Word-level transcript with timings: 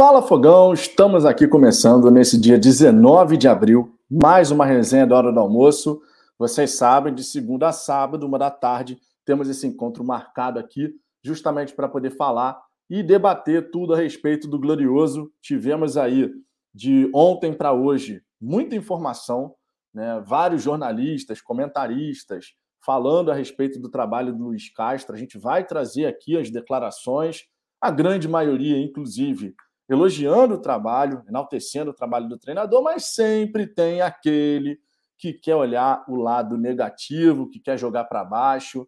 Fala 0.00 0.22
Fogão, 0.22 0.72
estamos 0.72 1.26
aqui 1.26 1.46
começando 1.46 2.10
nesse 2.10 2.40
dia 2.40 2.58
19 2.58 3.36
de 3.36 3.46
abril, 3.46 3.98
mais 4.10 4.50
uma 4.50 4.64
resenha 4.64 5.06
da 5.06 5.14
hora 5.14 5.30
do 5.30 5.38
almoço. 5.38 6.00
Vocês 6.38 6.70
sabem, 6.70 7.14
de 7.14 7.22
segunda 7.22 7.68
a 7.68 7.72
sábado, 7.72 8.26
uma 8.26 8.38
da 8.38 8.50
tarde, 8.50 8.98
temos 9.26 9.46
esse 9.46 9.66
encontro 9.66 10.02
marcado 10.02 10.58
aqui, 10.58 10.94
justamente 11.22 11.74
para 11.74 11.86
poder 11.86 12.16
falar 12.16 12.58
e 12.88 13.02
debater 13.02 13.70
tudo 13.70 13.92
a 13.92 13.96
respeito 13.98 14.48
do 14.48 14.58
Glorioso. 14.58 15.30
Tivemos 15.42 15.98
aí, 15.98 16.30
de 16.74 17.10
ontem 17.14 17.52
para 17.52 17.74
hoje, 17.74 18.22
muita 18.40 18.74
informação, 18.74 19.54
né? 19.92 20.24
vários 20.26 20.62
jornalistas, 20.62 21.42
comentaristas, 21.42 22.54
falando 22.82 23.30
a 23.30 23.34
respeito 23.34 23.78
do 23.78 23.90
trabalho 23.90 24.34
do 24.34 24.44
Luiz 24.44 24.72
Castro. 24.72 25.14
A 25.14 25.18
gente 25.18 25.36
vai 25.36 25.62
trazer 25.62 26.06
aqui 26.06 26.38
as 26.38 26.48
declarações, 26.48 27.42
a 27.78 27.90
grande 27.90 28.26
maioria, 28.26 28.78
inclusive, 28.82 29.54
elogiando 29.90 30.54
o 30.54 30.60
trabalho, 30.60 31.24
enaltecendo 31.28 31.90
o 31.90 31.94
trabalho 31.94 32.28
do 32.28 32.38
treinador, 32.38 32.80
mas 32.80 33.06
sempre 33.06 33.66
tem 33.66 34.00
aquele 34.00 34.78
que 35.18 35.32
quer 35.32 35.56
olhar 35.56 36.04
o 36.08 36.14
lado 36.14 36.56
negativo, 36.56 37.50
que 37.50 37.58
quer 37.58 37.76
jogar 37.76 38.04
para 38.04 38.24
baixo. 38.24 38.86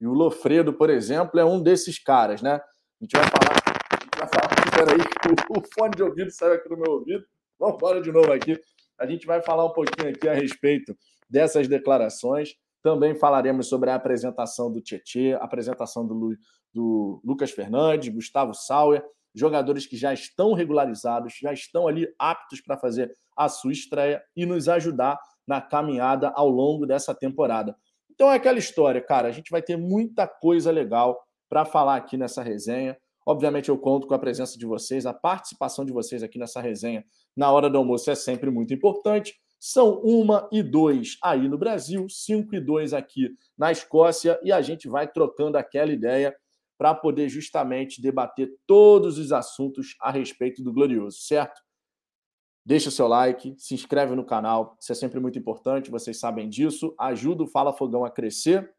E 0.00 0.06
o 0.06 0.12
Lofredo, 0.12 0.72
por 0.72 0.88
exemplo, 0.90 1.40
é 1.40 1.44
um 1.44 1.60
desses 1.60 1.98
caras, 1.98 2.40
né? 2.40 2.54
A 2.54 3.04
gente 3.04 3.16
vai 3.16 3.24
falar. 3.24 3.62
Vai 4.16 4.28
falar. 4.28 4.54
Peraí, 4.76 5.00
o, 5.50 5.58
o 5.58 5.62
fone 5.74 5.96
de 5.96 6.02
ouvido 6.04 6.30
saiu 6.30 6.52
aqui 6.52 6.70
no 6.70 6.76
meu 6.76 6.92
ouvido. 6.92 7.24
Vamos 7.58 7.74
embora 7.74 8.00
de 8.00 8.12
novo 8.12 8.32
aqui. 8.32 8.58
A 8.96 9.06
gente 9.06 9.26
vai 9.26 9.42
falar 9.42 9.66
um 9.66 9.72
pouquinho 9.72 10.10
aqui 10.10 10.28
a 10.28 10.34
respeito 10.34 10.96
dessas 11.28 11.66
declarações. 11.66 12.54
Também 12.80 13.12
falaremos 13.14 13.68
sobre 13.68 13.90
a 13.90 13.96
apresentação 13.96 14.72
do 14.72 14.80
Tietê, 14.80 15.34
a 15.34 15.38
apresentação 15.38 16.06
do, 16.06 16.14
Lu, 16.14 16.36
do 16.72 17.20
Lucas 17.24 17.50
Fernandes, 17.50 18.14
Gustavo 18.14 18.54
Sauer 18.54 19.04
jogadores 19.34 19.86
que 19.86 19.96
já 19.96 20.12
estão 20.12 20.52
regularizados, 20.52 21.34
já 21.40 21.52
estão 21.52 21.88
ali 21.88 22.08
aptos 22.18 22.60
para 22.60 22.78
fazer 22.78 23.12
a 23.36 23.48
sua 23.48 23.72
estreia 23.72 24.22
e 24.36 24.46
nos 24.46 24.68
ajudar 24.68 25.18
na 25.46 25.60
caminhada 25.60 26.32
ao 26.34 26.48
longo 26.48 26.86
dessa 26.86 27.14
temporada. 27.14 27.76
Então 28.10 28.30
é 28.30 28.36
aquela 28.36 28.58
história, 28.58 29.00
cara, 29.00 29.28
a 29.28 29.32
gente 29.32 29.50
vai 29.50 29.60
ter 29.60 29.76
muita 29.76 30.26
coisa 30.26 30.70
legal 30.70 31.20
para 31.48 31.64
falar 31.64 31.96
aqui 31.96 32.16
nessa 32.16 32.42
resenha. 32.42 32.96
Obviamente 33.26 33.68
eu 33.68 33.78
conto 33.78 34.06
com 34.06 34.14
a 34.14 34.18
presença 34.18 34.58
de 34.58 34.66
vocês, 34.66 35.06
a 35.06 35.12
participação 35.12 35.84
de 35.84 35.92
vocês 35.92 36.22
aqui 36.22 36.38
nessa 36.38 36.60
resenha 36.60 37.04
na 37.36 37.50
hora 37.50 37.68
do 37.68 37.78
almoço 37.78 38.10
é 38.10 38.14
sempre 38.14 38.50
muito 38.50 38.72
importante. 38.72 39.34
São 39.58 40.00
uma 40.02 40.48
e 40.52 40.62
dois 40.62 41.16
aí 41.22 41.48
no 41.48 41.56
Brasil, 41.56 42.06
cinco 42.08 42.54
e 42.54 42.60
dois 42.60 42.92
aqui 42.92 43.30
na 43.56 43.72
Escócia, 43.72 44.38
e 44.42 44.52
a 44.52 44.60
gente 44.60 44.88
vai 44.88 45.10
trocando 45.10 45.56
aquela 45.56 45.90
ideia 45.90 46.36
para 46.84 46.94
poder 46.94 47.30
justamente 47.30 48.02
debater 48.02 48.58
todos 48.66 49.16
os 49.16 49.32
assuntos 49.32 49.96
a 50.02 50.10
respeito 50.10 50.62
do 50.62 50.70
Glorioso, 50.70 51.16
certo? 51.16 51.62
Deixa 52.62 52.90
o 52.90 52.92
seu 52.92 53.08
like, 53.08 53.54
se 53.56 53.72
inscreve 53.72 54.14
no 54.14 54.22
canal, 54.22 54.76
isso 54.78 54.92
é 54.92 54.94
sempre 54.94 55.18
muito 55.18 55.38
importante, 55.38 55.90
vocês 55.90 56.20
sabem 56.20 56.46
disso, 56.46 56.94
ajuda 57.00 57.44
o 57.44 57.46
Fala 57.46 57.72
Fogão 57.72 58.04
a 58.04 58.10
crescer. 58.10 58.70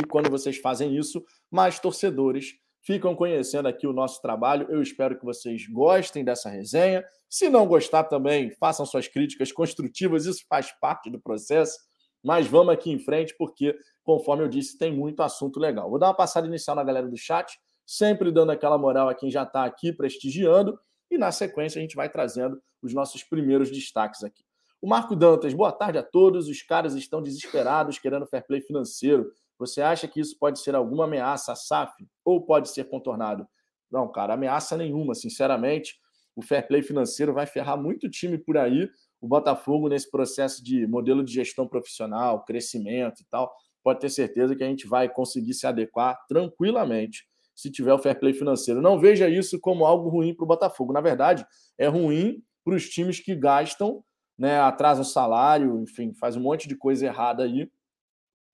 E 0.00 0.06
quando 0.06 0.30
vocês 0.30 0.56
fazem 0.56 0.96
isso, 0.96 1.22
mais 1.50 1.78
torcedores 1.78 2.54
ficam 2.80 3.14
conhecendo 3.14 3.68
aqui 3.68 3.86
o 3.86 3.92
nosso 3.92 4.22
trabalho. 4.22 4.66
Eu 4.70 4.80
espero 4.80 5.18
que 5.18 5.24
vocês 5.26 5.66
gostem 5.68 6.24
dessa 6.24 6.48
resenha. 6.48 7.04
Se 7.28 7.50
não 7.50 7.66
gostar 7.66 8.04
também, 8.04 8.52
façam 8.52 8.86
suas 8.86 9.06
críticas 9.06 9.52
construtivas, 9.52 10.24
isso 10.24 10.46
faz 10.48 10.72
parte 10.80 11.10
do 11.10 11.20
processo. 11.20 11.78
Mas 12.24 12.46
vamos 12.46 12.72
aqui 12.72 12.90
em 12.90 12.98
frente, 12.98 13.34
porque, 13.36 13.76
conforme 14.08 14.42
eu 14.42 14.48
disse, 14.48 14.78
tem 14.78 14.90
muito 14.90 15.22
assunto 15.22 15.60
legal. 15.60 15.90
Vou 15.90 15.98
dar 15.98 16.06
uma 16.06 16.14
passada 16.14 16.46
inicial 16.46 16.74
na 16.74 16.82
galera 16.82 17.06
do 17.06 17.14
chat, 17.14 17.60
sempre 17.84 18.32
dando 18.32 18.50
aquela 18.50 18.78
moral 18.78 19.06
a 19.06 19.14
quem 19.14 19.30
já 19.30 19.42
está 19.42 19.66
aqui 19.66 19.92
prestigiando. 19.92 20.80
E 21.10 21.18
na 21.18 21.30
sequência 21.30 21.78
a 21.78 21.82
gente 21.82 21.94
vai 21.94 22.08
trazendo 22.08 22.58
os 22.80 22.94
nossos 22.94 23.22
primeiros 23.22 23.70
destaques 23.70 24.24
aqui. 24.24 24.42
O 24.80 24.88
Marco 24.88 25.14
Dantas, 25.14 25.52
boa 25.52 25.70
tarde 25.70 25.98
a 25.98 26.02
todos. 26.02 26.48
Os 26.48 26.62
caras 26.62 26.94
estão 26.94 27.20
desesperados 27.20 27.98
querendo 27.98 28.26
fair 28.26 28.46
play 28.46 28.62
financeiro. 28.62 29.30
Você 29.58 29.82
acha 29.82 30.08
que 30.08 30.20
isso 30.20 30.38
pode 30.38 30.58
ser 30.60 30.74
alguma 30.74 31.04
ameaça 31.04 31.52
à 31.52 31.54
SAF 31.54 31.92
ou 32.24 32.46
pode 32.46 32.70
ser 32.70 32.84
contornado? 32.84 33.46
Não, 33.90 34.10
cara, 34.10 34.32
ameaça 34.32 34.74
nenhuma, 34.74 35.14
sinceramente. 35.14 36.00
O 36.34 36.40
fair 36.40 36.66
play 36.66 36.80
financeiro 36.80 37.34
vai 37.34 37.44
ferrar 37.44 37.76
muito 37.76 38.08
time 38.08 38.38
por 38.38 38.56
aí 38.56 38.88
o 39.20 39.26
Botafogo, 39.26 39.88
nesse 39.88 40.10
processo 40.10 40.62
de 40.62 40.86
modelo 40.86 41.24
de 41.24 41.32
gestão 41.32 41.66
profissional, 41.66 42.44
crescimento 42.44 43.20
e 43.20 43.24
tal, 43.24 43.52
pode 43.88 44.00
ter 44.00 44.10
certeza 44.10 44.54
que 44.54 44.62
a 44.62 44.66
gente 44.66 44.86
vai 44.86 45.08
conseguir 45.08 45.54
se 45.54 45.66
adequar 45.66 46.18
tranquilamente 46.28 47.26
se 47.54 47.70
tiver 47.70 47.94
o 47.94 47.98
fair 47.98 48.20
play 48.20 48.34
financeiro. 48.34 48.82
Não 48.82 49.00
veja 49.00 49.30
isso 49.30 49.58
como 49.58 49.86
algo 49.86 50.10
ruim 50.10 50.34
para 50.34 50.44
o 50.44 50.46
Botafogo. 50.46 50.92
Na 50.92 51.00
verdade, 51.00 51.46
é 51.78 51.86
ruim 51.88 52.42
para 52.62 52.74
os 52.74 52.86
times 52.86 53.18
que 53.18 53.34
gastam, 53.34 54.04
né, 54.38 54.60
atrasam 54.60 55.02
salário, 55.04 55.80
enfim, 55.80 56.12
faz 56.12 56.36
um 56.36 56.40
monte 56.40 56.68
de 56.68 56.76
coisa 56.76 57.06
errada 57.06 57.44
aí. 57.44 57.66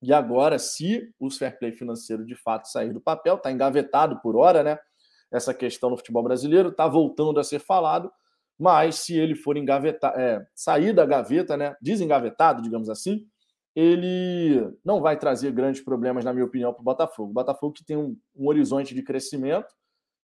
E 0.00 0.12
agora, 0.12 0.56
se 0.56 1.12
o 1.18 1.28
fair 1.28 1.58
play 1.58 1.72
financeiro 1.72 2.24
de 2.24 2.36
fato 2.36 2.68
sair 2.68 2.92
do 2.92 3.00
papel, 3.00 3.34
está 3.34 3.50
engavetado 3.50 4.20
por 4.20 4.36
hora, 4.36 4.62
né? 4.62 4.78
Essa 5.32 5.52
questão 5.52 5.90
no 5.90 5.96
futebol 5.96 6.22
brasileiro 6.22 6.68
está 6.68 6.86
voltando 6.86 7.40
a 7.40 7.44
ser 7.44 7.58
falado 7.58 8.08
mas 8.56 9.00
se 9.00 9.18
ele 9.18 9.34
for 9.34 9.56
engavetar, 9.56 10.16
é, 10.16 10.46
sair 10.54 10.92
da 10.92 11.04
gaveta, 11.04 11.56
né, 11.56 11.74
desengavetado, 11.82 12.62
digamos 12.62 12.88
assim, 12.88 13.26
ele 13.74 14.72
não 14.84 15.00
vai 15.00 15.18
trazer 15.18 15.50
grandes 15.50 15.82
problemas, 15.82 16.24
na 16.24 16.32
minha 16.32 16.44
opinião, 16.44 16.72
para 16.72 16.80
o 16.80 16.84
Botafogo. 16.84 17.30
O 17.30 17.34
Botafogo 17.34 17.72
que 17.72 17.84
tem 17.84 17.96
um, 17.96 18.16
um, 18.36 18.46
horizonte 18.46 18.94
de 18.94 19.02
crescimento 19.02 19.74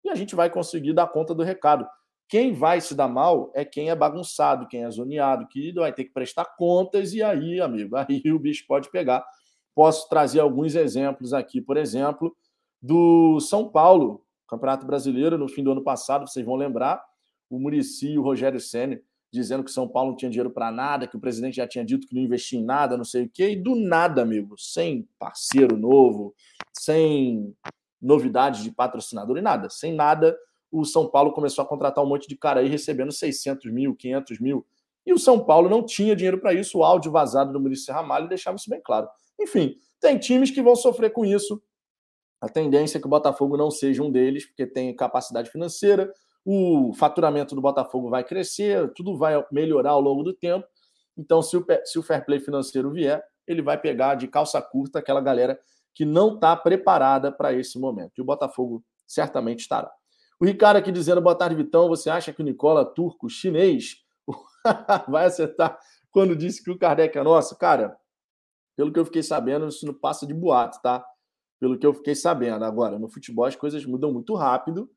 e 0.04 0.10
a 0.10 0.16
gente 0.16 0.36
vai 0.36 0.50
conseguir 0.50 0.94
dar 0.94 1.08
conta 1.08 1.34
do 1.34 1.42
recado. 1.42 1.88
Quem 2.28 2.54
vai 2.54 2.80
se 2.80 2.94
dar 2.94 3.08
mal 3.08 3.52
é 3.56 3.66
quem 3.66 3.90
é 3.90 3.96
bagunçado, 3.96 4.68
quem 4.68 4.84
é 4.84 4.92
zoneado, 4.92 5.48
que 5.48 5.74
vai 5.74 5.92
ter 5.92 6.04
que 6.04 6.12
prestar 6.12 6.46
contas, 6.58 7.14
e 7.14 7.24
aí, 7.24 7.60
amigo, 7.60 7.96
aí 7.98 8.22
o 8.32 8.38
bicho 8.38 8.66
pode 8.68 8.92
pegar. 8.92 9.26
Posso 9.74 10.08
trazer 10.08 10.40
alguns 10.40 10.76
exemplos 10.76 11.34
aqui, 11.34 11.60
por 11.60 11.76
exemplo, 11.76 12.36
do 12.80 13.40
São 13.40 13.68
Paulo, 13.68 14.24
Campeonato 14.48 14.86
Brasileiro, 14.86 15.38
no 15.38 15.48
fim 15.48 15.64
do 15.64 15.72
ano 15.72 15.84
passado, 15.84 16.28
vocês 16.28 16.46
vão 16.46 16.56
lembrar, 16.56 17.04
o 17.50 17.60
Murici 17.60 18.12
e 18.12 18.20
o 18.20 18.22
Rogério 18.22 18.60
Senna 18.60 19.02
dizendo 19.32 19.64
que 19.64 19.72
São 19.72 19.88
Paulo 19.88 20.12
não 20.12 20.18
tinha 20.18 20.30
dinheiro 20.30 20.50
para 20.50 20.72
nada, 20.72 21.08
que 21.08 21.16
o 21.16 21.20
presidente 21.20 21.58
já 21.58 21.68
tinha 21.68 21.86
dito 21.86 22.08
que 22.08 22.16
não 22.16 22.22
investia 22.22 22.60
em 22.60 22.64
nada, 22.64 22.98
não 22.98 23.06
sei 23.06 23.26
o 23.26 23.30
quê, 23.30 23.52
e 23.52 23.56
do 23.56 23.76
nada, 23.76 24.22
amigo, 24.22 24.56
sem 24.58 25.08
parceiro 25.20 25.78
novo, 25.78 26.34
sem 26.74 27.56
novidades 28.02 28.64
de 28.64 28.72
patrocinador 28.72 29.38
e 29.38 29.42
nada, 29.42 29.70
sem 29.70 29.94
nada, 29.94 30.38
o 30.72 30.86
São 30.86 31.08
Paulo 31.10 31.32
começou 31.32 31.64
a 31.64 31.68
contratar 31.68 32.04
um 32.04 32.08
monte 32.08 32.28
de 32.28 32.36
cara 32.36 32.62
aí 32.62 32.68
recebendo 32.68 33.12
600 33.12 33.72
mil, 33.72 33.96
500 33.96 34.40
mil, 34.40 34.66
e 35.06 35.14
o 35.14 35.20
São 35.20 35.40
Paulo 35.44 35.70
não 35.70 35.84
tinha 35.84 36.16
dinheiro 36.16 36.40
para 36.40 36.54
isso, 36.54 36.80
o 36.80 36.84
áudio 36.84 37.12
vazado 37.12 37.52
do 37.52 37.60
Murici 37.60 37.92
Ramalho 37.92 38.28
deixava 38.28 38.58
isso 38.58 38.70
bem 38.70 38.82
claro. 38.82 39.08
Enfim, 39.40 39.76
tem 40.00 40.18
times 40.18 40.52
que 40.52 40.62
vão 40.62 40.76
sofrer 40.76 41.12
com 41.12 41.26
isso, 41.26 41.62
a 42.42 42.48
tendência 42.48 42.98
é 42.98 43.02
que 43.02 43.08
o 43.08 43.10
Botafogo 43.10 43.58
não 43.58 43.70
seja 43.70 44.02
um 44.02 44.10
deles, 44.10 44.46
porque 44.46 44.66
tem 44.66 44.96
capacidade 44.96 45.50
financeira, 45.52 46.12
o 46.46 46.94
faturamento 46.94 47.56
do 47.56 47.62
Botafogo 47.62 48.10
vai 48.10 48.24
crescer, 48.24 48.92
tudo 48.94 49.18
vai 49.18 49.44
melhorar 49.52 49.92
ao 49.92 50.02
longo 50.02 50.24
do 50.24 50.34
tempo. 50.34 50.68
Então, 51.18 51.42
se 51.42 51.58
o, 51.58 51.66
se 51.84 52.00
o 52.00 52.04
fair 52.04 52.26
play 52.26 52.40
financeiro 52.40 52.92
vier, 52.92 53.24
ele 53.48 53.62
vai 53.62 53.78
pegar 53.78 54.16
de 54.16 54.28
calça 54.28 54.62
curta 54.62 55.00
aquela 55.00 55.22
galera 55.22 55.60
que 55.94 56.06
não 56.06 56.36
está 56.36 56.56
preparada 56.56 57.32
para 57.32 57.52
esse 57.54 57.78
momento. 57.78 58.14
E 58.18 58.22
o 58.22 58.26
Botafogo 58.26 58.84
certamente 59.06 59.62
estará. 59.62 59.92
O 60.40 60.46
Ricardo 60.46 60.78
aqui 60.78 60.92
dizendo: 60.92 61.22
boa 61.22 61.36
tarde, 61.36 61.56
Vitão. 61.56 61.90
Você 61.90 62.10
acha 62.10 62.32
que 62.32 62.42
o 62.42 62.46
Nicola 62.46 62.86
Turco, 62.86 63.30
chinês, 63.30 63.98
vai 65.10 65.26
acertar 65.26 65.78
quando 66.12 66.36
disse 66.36 66.64
que 66.64 66.72
o 66.72 66.78
Kardec 66.78 67.18
é 67.18 67.24
nosso? 67.24 67.58
Cara, 67.58 67.98
pelo 68.78 68.94
que 68.94 69.00
eu 69.00 69.06
fiquei 69.06 69.22
sabendo, 69.22 69.68
isso 69.68 69.86
não 69.86 69.94
passa 69.94 70.26
de 70.26 70.34
boato, 70.34 70.82
tá? 70.82 71.06
Pelo 71.60 71.78
que 71.78 71.86
eu 71.86 71.94
fiquei 71.94 72.16
sabendo. 72.16 72.64
Agora, 72.64 72.98
no 72.98 73.10
futebol 73.10 73.46
as 73.46 73.56
coisas 73.56 73.86
mudam 73.86 74.14
muito 74.14 74.34
rápido 74.36 74.90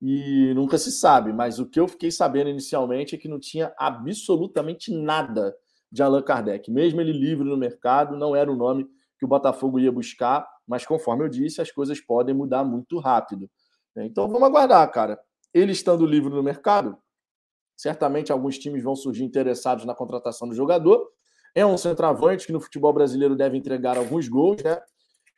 e 0.00 0.52
nunca 0.54 0.78
se 0.78 0.92
sabe, 0.92 1.32
mas 1.32 1.58
o 1.58 1.66
que 1.66 1.80
eu 1.80 1.88
fiquei 1.88 2.10
sabendo 2.10 2.50
inicialmente 2.50 3.14
é 3.14 3.18
que 3.18 3.28
não 3.28 3.40
tinha 3.40 3.72
absolutamente 3.76 4.92
nada 4.92 5.54
de 5.90 6.02
Allan 6.02 6.22
Kardec. 6.22 6.70
Mesmo 6.70 7.00
ele 7.00 7.12
livre 7.12 7.48
no 7.48 7.56
mercado, 7.56 8.16
não 8.16 8.36
era 8.36 8.50
o 8.50 8.56
nome 8.56 8.86
que 9.18 9.24
o 9.24 9.28
Botafogo 9.28 9.80
ia 9.80 9.90
buscar, 9.90 10.48
mas 10.66 10.86
conforme 10.86 11.24
eu 11.24 11.28
disse, 11.28 11.60
as 11.60 11.72
coisas 11.72 12.00
podem 12.00 12.34
mudar 12.34 12.62
muito 12.62 12.98
rápido. 12.98 13.50
Então 13.96 14.28
vamos 14.28 14.44
aguardar, 14.44 14.88
cara. 14.92 15.18
Ele 15.52 15.72
estando 15.72 16.06
livre 16.06 16.32
no 16.32 16.42
mercado, 16.42 16.96
certamente 17.76 18.30
alguns 18.30 18.56
times 18.58 18.82
vão 18.82 18.94
surgir 18.94 19.24
interessados 19.24 19.84
na 19.84 19.94
contratação 19.94 20.48
do 20.48 20.54
jogador. 20.54 21.08
É 21.54 21.66
um 21.66 21.76
centroavante 21.76 22.46
que 22.46 22.52
no 22.52 22.60
futebol 22.60 22.92
brasileiro 22.92 23.34
deve 23.34 23.56
entregar 23.56 23.96
alguns 23.96 24.28
gols, 24.28 24.62
né? 24.62 24.80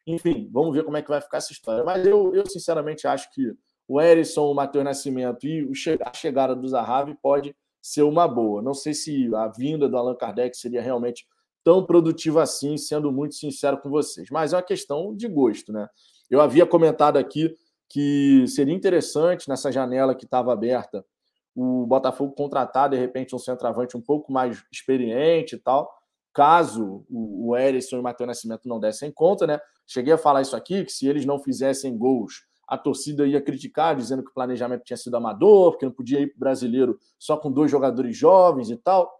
Enfim, 0.07 0.51
vamos 0.53 0.75
ver 0.75 0.85
como 0.85 0.97
é 0.97 1.03
que 1.03 1.09
vai 1.09 1.21
ficar 1.21 1.39
essa 1.39 1.53
história. 1.53 1.85
Mas 1.85 2.05
eu, 2.05 2.35
eu 2.35 2.45
sinceramente 2.47 3.07
acho 3.07 3.33
que 3.33 3.55
o 3.91 4.01
Erisson, 4.01 4.49
o 4.49 4.55
Matheus 4.55 4.85
Nascimento 4.85 5.49
e 5.49 5.69
a 6.01 6.13
chegada 6.13 6.55
do 6.55 6.69
Zahavi 6.69 7.19
pode 7.21 7.57
ser 7.83 8.03
uma 8.05 8.29
boa. 8.29 8.63
Não 8.63 8.73
sei 8.73 8.95
se 8.95 9.35
a 9.35 9.49
vinda 9.49 9.89
do 9.89 9.97
Allan 9.97 10.15
Kardec 10.15 10.57
seria 10.57 10.81
realmente 10.81 11.27
tão 11.65 11.85
produtiva 11.85 12.41
assim, 12.41 12.77
sendo 12.77 13.11
muito 13.11 13.35
sincero 13.35 13.79
com 13.79 13.91
vocês. 13.91 14.31
Mas 14.31 14.53
é 14.53 14.57
uma 14.57 14.63
questão 14.63 15.13
de 15.13 15.27
gosto, 15.27 15.73
né? 15.73 15.89
Eu 16.31 16.41
havia 16.41 16.65
comentado 16.65 17.17
aqui 17.17 17.53
que 17.89 18.47
seria 18.47 18.73
interessante 18.73 19.49
nessa 19.49 19.73
janela 19.73 20.15
que 20.15 20.25
estava 20.25 20.53
aberta 20.53 21.05
o 21.53 21.85
Botafogo 21.85 22.33
contratar, 22.33 22.91
de 22.91 22.97
repente, 22.97 23.35
um 23.35 23.41
centroavante 23.41 23.97
um 23.97 24.01
pouco 24.01 24.33
mais 24.33 24.63
experiente 24.71 25.57
e 25.57 25.59
tal, 25.59 25.93
caso 26.33 27.05
o, 27.11 27.57
Erisson 27.57 27.97
e 27.97 27.99
o 27.99 28.03
Matheus 28.05 28.29
Nascimento 28.29 28.69
não 28.69 28.79
dessem 28.79 29.11
conta, 29.11 29.49
né? 29.49 29.59
Cheguei 29.85 30.13
a 30.13 30.19
falar 30.19 30.43
isso 30.43 30.55
aqui, 30.55 30.85
que 30.85 30.93
se 30.93 31.09
eles 31.09 31.27
não 31.27 31.41
fizessem 31.41 31.99
gols, 31.99 32.49
a 32.71 32.79
torcida 32.79 33.27
ia 33.27 33.43
criticar, 33.43 33.97
dizendo 33.97 34.23
que 34.23 34.31
o 34.31 34.33
planejamento 34.33 34.85
tinha 34.85 34.97
sido 34.97 35.17
amador, 35.17 35.77
que 35.77 35.85
não 35.85 35.91
podia 35.91 36.21
ir 36.21 36.29
para 36.29 36.37
o 36.37 36.39
brasileiro 36.39 36.97
só 37.19 37.37
com 37.37 37.51
dois 37.51 37.69
jogadores 37.69 38.17
jovens 38.17 38.71
e 38.71 38.77
tal. 38.77 39.13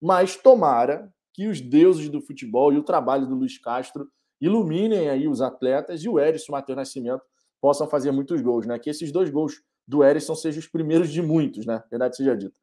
Mas 0.00 0.36
tomara 0.36 1.12
que 1.34 1.46
os 1.46 1.60
deuses 1.60 2.08
do 2.08 2.22
futebol 2.22 2.72
e 2.72 2.78
o 2.78 2.82
trabalho 2.82 3.26
do 3.26 3.34
Luiz 3.34 3.58
Castro 3.58 4.08
iluminem 4.40 5.10
aí 5.10 5.28
os 5.28 5.42
atletas 5.42 6.02
e 6.02 6.08
o 6.08 6.18
Erisson 6.18 6.52
Matheus 6.52 6.76
Nascimento 6.76 7.22
possam 7.60 7.86
fazer 7.86 8.10
muitos 8.10 8.40
gols, 8.40 8.66
né? 8.66 8.78
Que 8.78 8.88
esses 8.88 9.12
dois 9.12 9.28
gols 9.28 9.60
do 9.86 10.02
Erisson 10.02 10.34
sejam 10.34 10.60
os 10.60 10.66
primeiros 10.66 11.10
de 11.10 11.20
muitos, 11.20 11.66
né? 11.66 11.84
Verdade 11.90 12.16
seja 12.16 12.34
dita. 12.34 12.58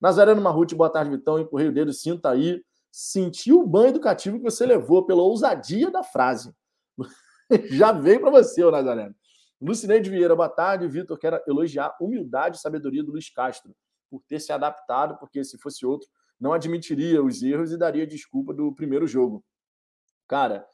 Nazareno 0.00 0.42
Marruti, 0.42 0.74
boa 0.74 0.90
tarde, 0.90 1.10
Vitão. 1.10 1.38
Empurrei 1.38 1.68
o 1.68 1.72
dedo, 1.72 1.92
sinta 1.92 2.30
aí. 2.30 2.60
Sentiu 2.90 3.60
o 3.60 3.66
banho 3.66 3.90
educativo 3.90 4.38
que 4.38 4.42
você 4.42 4.66
levou 4.66 5.06
pela 5.06 5.22
ousadia 5.22 5.88
da 5.88 6.02
frase. 6.02 6.52
Já 7.70 7.92
veio 7.92 8.20
para 8.20 8.30
você, 8.30 8.64
ô 8.64 8.72
Nazareno. 8.72 9.14
Lucineide 9.60 10.10
Vieira, 10.10 10.34
boa 10.34 10.48
tarde. 10.48 10.88
Vitor, 10.88 11.18
quero 11.18 11.40
elogiar 11.46 11.86
a 11.86 12.04
humildade 12.04 12.56
e 12.56 12.60
sabedoria 12.60 13.02
do 13.02 13.12
Luiz 13.12 13.30
Castro 13.30 13.74
por 14.10 14.22
ter 14.28 14.40
se 14.40 14.52
adaptado, 14.52 15.18
porque 15.18 15.42
se 15.44 15.58
fosse 15.58 15.84
outro, 15.86 16.08
não 16.38 16.52
admitiria 16.52 17.22
os 17.22 17.42
erros 17.42 17.72
e 17.72 17.78
daria 17.78 18.06
desculpa 18.06 18.52
do 18.52 18.74
primeiro 18.74 19.06
jogo. 19.06 19.44
Cara, 20.28 20.66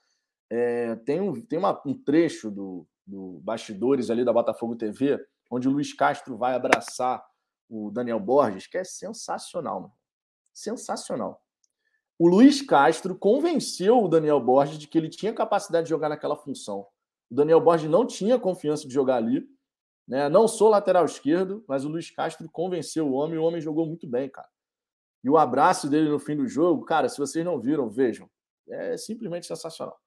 é, 0.50 0.97
tem, 0.97 1.21
um, 1.21 1.41
tem 1.41 1.59
uma, 1.59 1.81
um 1.87 1.94
trecho 1.94 2.50
do, 2.50 2.87
do 3.06 3.41
bastidores 3.43 4.11
ali 4.11 4.25
da 4.25 4.32
Botafogo 4.32 4.77
TV 4.77 5.25
onde 5.50 5.69
o 5.69 5.73
Luiz 5.73 5.93
Castro 5.93 6.38
vai 6.38 6.55
abraçar 6.55 7.23
o 7.69 7.91
Daniel 7.91 8.21
Borges, 8.21 8.67
que 8.67 8.79
é 8.79 8.85
sensacional, 8.85 9.81
mano. 9.81 9.94
sensacional. 10.53 11.43
O 12.19 12.29
Luiz 12.29 12.62
Castro 12.62 13.19
convenceu 13.19 14.03
o 14.03 14.09
Daniel 14.09 14.41
Borges 14.41 14.79
de 14.79 14.87
que 14.87 14.97
ele 14.97 15.09
tinha 15.09 15.35
capacidade 15.35 15.87
de 15.87 15.91
jogar 15.91 16.09
naquela 16.09 16.37
função. 16.37 16.87
O 17.31 17.35
Daniel 17.35 17.61
Borges 17.61 17.88
não 17.88 18.06
tinha 18.06 18.38
confiança 18.38 18.87
de 18.87 18.93
jogar 18.93 19.17
ali. 19.17 19.47
Né? 20.06 20.29
Não 20.29 20.49
sou 20.49 20.69
lateral 20.69 21.05
esquerdo, 21.05 21.65
mas 21.69 21.85
o 21.85 21.88
Luiz 21.88 22.11
Castro 22.11 22.49
convenceu 22.50 23.09
o 23.09 23.12
homem 23.12 23.37
e 23.37 23.38
o 23.38 23.44
homem 23.44 23.61
jogou 23.61 23.87
muito 23.87 24.09
bem, 24.09 24.29
cara. 24.29 24.49
E 25.23 25.31
o 25.31 25.38
abraço 25.38 25.88
dele 25.88 26.09
no 26.09 26.19
fim 26.19 26.35
do 26.35 26.49
jogo, 26.49 26.85
cara, 26.85 27.09
se 27.09 27.19
vocês 27.19 27.44
não 27.44 27.61
viram, 27.61 27.88
vejam. 27.88 28.29
É 28.69 28.97
simplesmente 28.97 29.47
sensacional. 29.47 29.99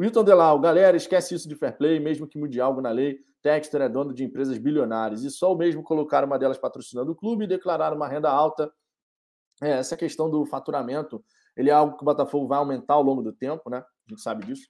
Wilton 0.00 0.22
Delau, 0.22 0.60
galera, 0.60 0.96
esquece 0.96 1.34
isso 1.34 1.48
de 1.48 1.56
fair 1.56 1.76
play, 1.76 1.98
mesmo 1.98 2.26
que 2.26 2.38
mude 2.38 2.60
algo 2.60 2.80
na 2.80 2.90
lei. 2.90 3.18
Texter 3.42 3.80
é 3.82 3.88
dono 3.88 4.14
de 4.14 4.24
empresas 4.24 4.56
bilionárias 4.56 5.24
e 5.24 5.30
só 5.30 5.52
o 5.52 5.56
mesmo 5.56 5.82
colocar 5.82 6.24
uma 6.24 6.38
delas 6.38 6.58
patrocinando 6.58 7.12
o 7.12 7.16
clube 7.16 7.44
e 7.44 7.48
declarar 7.48 7.92
uma 7.92 8.08
renda 8.08 8.30
alta. 8.30 8.72
É, 9.60 9.70
essa 9.70 9.96
questão 9.96 10.30
do 10.30 10.46
faturamento, 10.46 11.24
ele 11.56 11.68
é 11.68 11.72
algo 11.72 11.96
que 11.96 12.02
o 12.02 12.04
Botafogo 12.04 12.46
vai 12.46 12.58
aumentar 12.58 12.94
ao 12.94 13.02
longo 13.02 13.22
do 13.22 13.32
tempo, 13.32 13.68
né? 13.68 13.78
A 13.78 14.08
gente 14.08 14.22
sabe 14.22 14.46
disso. 14.46 14.68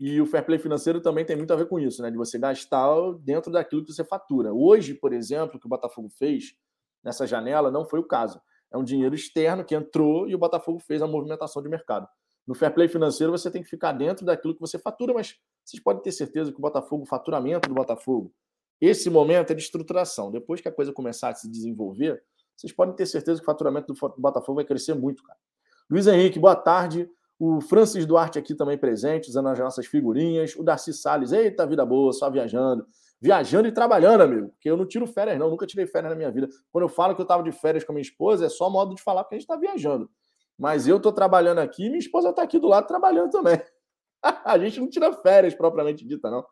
E 0.00 0.20
o 0.20 0.26
fair 0.26 0.44
play 0.44 0.58
financeiro 0.58 1.00
também 1.00 1.24
tem 1.24 1.36
muito 1.36 1.52
a 1.52 1.56
ver 1.56 1.66
com 1.66 1.78
isso, 1.78 2.02
né? 2.02 2.10
De 2.10 2.16
você 2.16 2.38
gastar 2.38 2.88
dentro 3.20 3.50
daquilo 3.50 3.84
que 3.84 3.92
você 3.92 4.04
fatura. 4.04 4.52
Hoje, 4.52 4.94
por 4.94 5.12
exemplo, 5.12 5.56
o 5.56 5.60
que 5.60 5.66
o 5.66 5.68
Botafogo 5.68 6.08
fez 6.08 6.54
nessa 7.02 7.26
janela 7.26 7.70
não 7.70 7.84
foi 7.84 7.98
o 7.98 8.04
caso. 8.04 8.40
É 8.72 8.78
um 8.78 8.84
dinheiro 8.84 9.14
externo 9.14 9.64
que 9.64 9.74
entrou 9.74 10.28
e 10.28 10.34
o 10.34 10.38
Botafogo 10.38 10.78
fez 10.78 11.02
a 11.02 11.06
movimentação 11.06 11.62
de 11.62 11.68
mercado. 11.68 12.06
No 12.46 12.54
fair 12.54 12.72
play 12.72 12.88
financeiro, 12.88 13.32
você 13.32 13.50
tem 13.50 13.62
que 13.62 13.68
ficar 13.68 13.92
dentro 13.92 14.24
daquilo 14.24 14.54
que 14.54 14.60
você 14.60 14.78
fatura, 14.78 15.12
mas 15.12 15.36
vocês 15.64 15.82
podem 15.82 16.02
ter 16.02 16.12
certeza 16.12 16.52
que 16.52 16.58
o 16.58 16.62
Botafogo, 16.62 17.02
o 17.02 17.06
faturamento 17.06 17.68
do 17.68 17.74
Botafogo, 17.74 18.32
esse 18.80 19.10
momento 19.10 19.50
é 19.50 19.54
de 19.54 19.62
estruturação. 19.62 20.30
Depois 20.30 20.60
que 20.60 20.68
a 20.68 20.72
coisa 20.72 20.92
começar 20.92 21.30
a 21.30 21.34
se 21.34 21.50
desenvolver, 21.50 22.22
vocês 22.56 22.72
podem 22.72 22.94
ter 22.94 23.06
certeza 23.06 23.40
que 23.40 23.42
o 23.42 23.46
faturamento 23.46 23.92
do 23.92 24.14
Botafogo 24.16 24.56
vai 24.56 24.64
crescer 24.64 24.94
muito, 24.94 25.22
cara. 25.22 25.38
Luiz 25.90 26.06
Henrique, 26.06 26.38
boa 26.38 26.56
tarde. 26.56 27.10
O 27.38 27.60
Francis 27.60 28.04
Duarte 28.04 28.38
aqui 28.38 28.54
também 28.54 28.76
presente, 28.76 29.28
usando 29.28 29.48
as 29.48 29.58
nossas 29.58 29.86
figurinhas. 29.86 30.56
O 30.56 30.64
Darcy 30.64 30.92
Salles, 30.92 31.30
eita, 31.30 31.66
vida 31.66 31.86
boa, 31.86 32.12
só 32.12 32.28
viajando. 32.28 32.84
Viajando 33.20 33.68
e 33.68 33.72
trabalhando, 33.72 34.22
amigo. 34.22 34.48
Porque 34.48 34.68
eu 34.68 34.76
não 34.76 34.86
tiro 34.86 35.06
férias, 35.06 35.38
não. 35.38 35.48
Nunca 35.48 35.66
tirei 35.66 35.86
férias 35.86 36.10
na 36.10 36.16
minha 36.16 36.30
vida. 36.30 36.48
Quando 36.72 36.82
eu 36.82 36.88
falo 36.88 37.14
que 37.14 37.20
eu 37.20 37.24
estava 37.24 37.42
de 37.42 37.52
férias 37.52 37.84
com 37.84 37.92
a 37.92 37.94
minha 37.94 38.02
esposa, 38.02 38.46
é 38.46 38.48
só 38.48 38.68
modo 38.68 38.94
de 38.94 39.02
falar 39.02 39.22
porque 39.22 39.36
a 39.36 39.38
gente 39.38 39.48
está 39.48 39.56
viajando. 39.56 40.10
Mas 40.58 40.88
eu 40.88 40.96
estou 40.96 41.12
trabalhando 41.12 41.58
aqui 41.58 41.84
e 41.84 41.88
minha 41.88 42.00
esposa 42.00 42.30
está 42.30 42.42
aqui 42.42 42.58
do 42.58 42.66
lado 42.66 42.86
trabalhando 42.88 43.30
também. 43.30 43.60
a 44.44 44.58
gente 44.58 44.80
não 44.80 44.88
tira 44.88 45.12
férias 45.12 45.54
propriamente 45.54 46.04
dita, 46.04 46.28
não. 46.28 46.44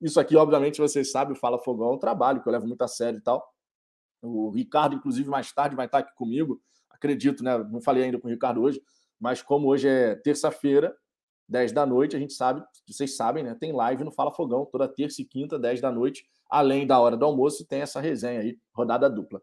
Isso 0.00 0.18
aqui, 0.18 0.34
obviamente, 0.34 0.80
vocês 0.80 1.10
sabem, 1.10 1.34
o 1.34 1.38
Fala 1.38 1.58
Fogão 1.58 1.90
é 1.90 1.92
um 1.92 1.98
trabalho 1.98 2.42
que 2.42 2.48
eu 2.48 2.52
levo 2.52 2.66
muito 2.66 2.80
a 2.80 2.88
sério 2.88 3.18
e 3.18 3.22
tal. 3.22 3.46
O 4.22 4.50
Ricardo, 4.50 4.96
inclusive, 4.96 5.28
mais 5.28 5.52
tarde 5.52 5.76
vai 5.76 5.84
estar 5.84 5.98
aqui 5.98 6.14
comigo. 6.14 6.58
Acredito, 6.88 7.44
né? 7.44 7.58
Não 7.58 7.82
falei 7.82 8.04
ainda 8.04 8.18
com 8.18 8.26
o 8.26 8.30
Ricardo 8.30 8.62
hoje, 8.62 8.80
mas 9.20 9.42
como 9.42 9.68
hoje 9.68 9.88
é 9.88 10.14
terça-feira, 10.16 10.96
10 11.48 11.72
da 11.72 11.84
noite, 11.84 12.16
a 12.16 12.18
gente 12.18 12.32
sabe, 12.32 12.62
vocês 12.88 13.16
sabem, 13.16 13.42
né? 13.42 13.56
Tem 13.58 13.72
live 13.72 14.04
no 14.04 14.12
Fala 14.12 14.30
Fogão, 14.30 14.64
toda 14.64 14.88
terça 14.88 15.20
e 15.20 15.24
quinta, 15.24 15.58
10 15.58 15.80
da 15.80 15.90
noite, 15.90 16.24
além 16.48 16.86
da 16.86 16.98
hora 16.98 17.16
do 17.16 17.24
almoço, 17.24 17.66
tem 17.66 17.80
essa 17.80 18.00
resenha 18.00 18.40
aí, 18.40 18.56
rodada 18.72 19.10
dupla. 19.10 19.42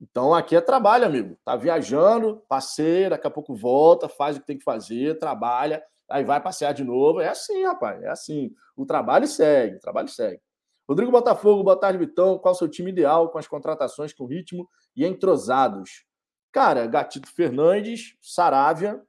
Então 0.00 0.34
aqui 0.34 0.56
é 0.56 0.60
trabalho, 0.60 1.06
amigo. 1.06 1.38
Tá 1.44 1.56
viajando, 1.56 2.42
passeia, 2.48 3.10
daqui 3.10 3.26
a 3.26 3.30
pouco 3.30 3.54
volta, 3.54 4.08
faz 4.08 4.36
o 4.36 4.40
que 4.40 4.46
tem 4.46 4.58
que 4.58 4.64
fazer, 4.64 5.18
trabalha, 5.18 5.82
aí 6.10 6.24
vai 6.24 6.42
passear 6.42 6.74
de 6.74 6.84
novo. 6.84 7.20
É 7.20 7.28
assim, 7.28 7.64
rapaz, 7.64 8.02
é 8.02 8.08
assim. 8.08 8.50
O 8.76 8.84
trabalho 8.84 9.26
segue, 9.26 9.76
o 9.76 9.80
trabalho 9.80 10.08
segue. 10.08 10.40
Rodrigo 10.88 11.10
Botafogo, 11.10 11.64
boa 11.64 11.78
tarde, 11.78 11.98
Vitão. 11.98 12.38
Qual 12.38 12.52
o 12.52 12.56
seu 12.56 12.68
time 12.68 12.90
ideal 12.90 13.30
com 13.30 13.38
as 13.38 13.46
contratações 13.46 14.12
com 14.12 14.26
ritmo 14.26 14.68
e 14.94 15.06
entrosados? 15.06 16.04
Cara, 16.52 16.86
Gatito 16.86 17.28
Fernandes, 17.28 18.16
Saravia, 18.20 19.00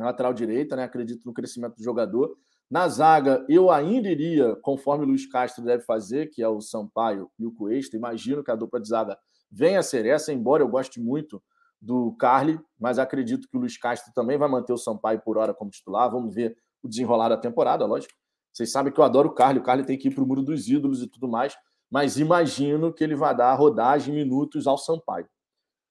na 0.00 0.06
lateral 0.06 0.32
direita, 0.32 0.74
né? 0.74 0.84
Acredito 0.84 1.24
no 1.26 1.32
crescimento 1.32 1.76
do 1.76 1.82
jogador. 1.82 2.34
Na 2.70 2.88
zaga, 2.88 3.44
eu 3.48 3.70
ainda 3.70 4.08
iria, 4.08 4.56
conforme 4.62 5.04
o 5.04 5.08
Luiz 5.08 5.26
Castro 5.26 5.64
deve 5.64 5.84
fazer, 5.84 6.30
que 6.30 6.42
é 6.42 6.48
o 6.48 6.60
Sampaio 6.60 7.30
e 7.38 7.44
o 7.44 7.52
Cuesta. 7.52 7.96
Imagino 7.96 8.42
que 8.42 8.50
a 8.50 8.56
dupla 8.56 8.80
de 8.80 8.88
zaga 8.88 9.18
venha 9.50 9.80
a 9.80 9.82
ser 9.82 10.06
essa, 10.06 10.32
embora 10.32 10.62
eu 10.62 10.68
goste 10.68 11.00
muito 11.00 11.42
do 11.80 12.12
Carly, 12.18 12.58
mas 12.78 12.98
acredito 12.98 13.48
que 13.48 13.56
o 13.56 13.60
Luiz 13.60 13.76
Castro 13.76 14.12
também 14.14 14.38
vai 14.38 14.48
manter 14.48 14.72
o 14.72 14.78
Sampaio 14.78 15.20
por 15.20 15.36
hora 15.36 15.52
como 15.52 15.70
titular. 15.70 16.10
Vamos 16.10 16.34
ver 16.34 16.56
o 16.82 16.88
desenrolar 16.88 17.28
da 17.28 17.36
temporada, 17.36 17.84
lógico. 17.84 18.14
Vocês 18.52 18.70
sabem 18.72 18.92
que 18.92 18.98
eu 18.98 19.04
adoro 19.04 19.28
o 19.28 19.34
Carly, 19.34 19.58
o 19.58 19.62
Carly 19.62 19.84
tem 19.84 19.98
que 19.98 20.08
ir 20.08 20.14
para 20.14 20.24
o 20.24 20.26
muro 20.26 20.42
dos 20.42 20.68
ídolos 20.68 21.02
e 21.02 21.08
tudo 21.08 21.28
mais, 21.28 21.54
mas 21.90 22.18
imagino 22.18 22.92
que 22.92 23.04
ele 23.04 23.14
vai 23.14 23.36
dar 23.36 23.54
rodagem, 23.54 24.14
minutos 24.14 24.66
ao 24.66 24.78
Sampaio. 24.78 25.28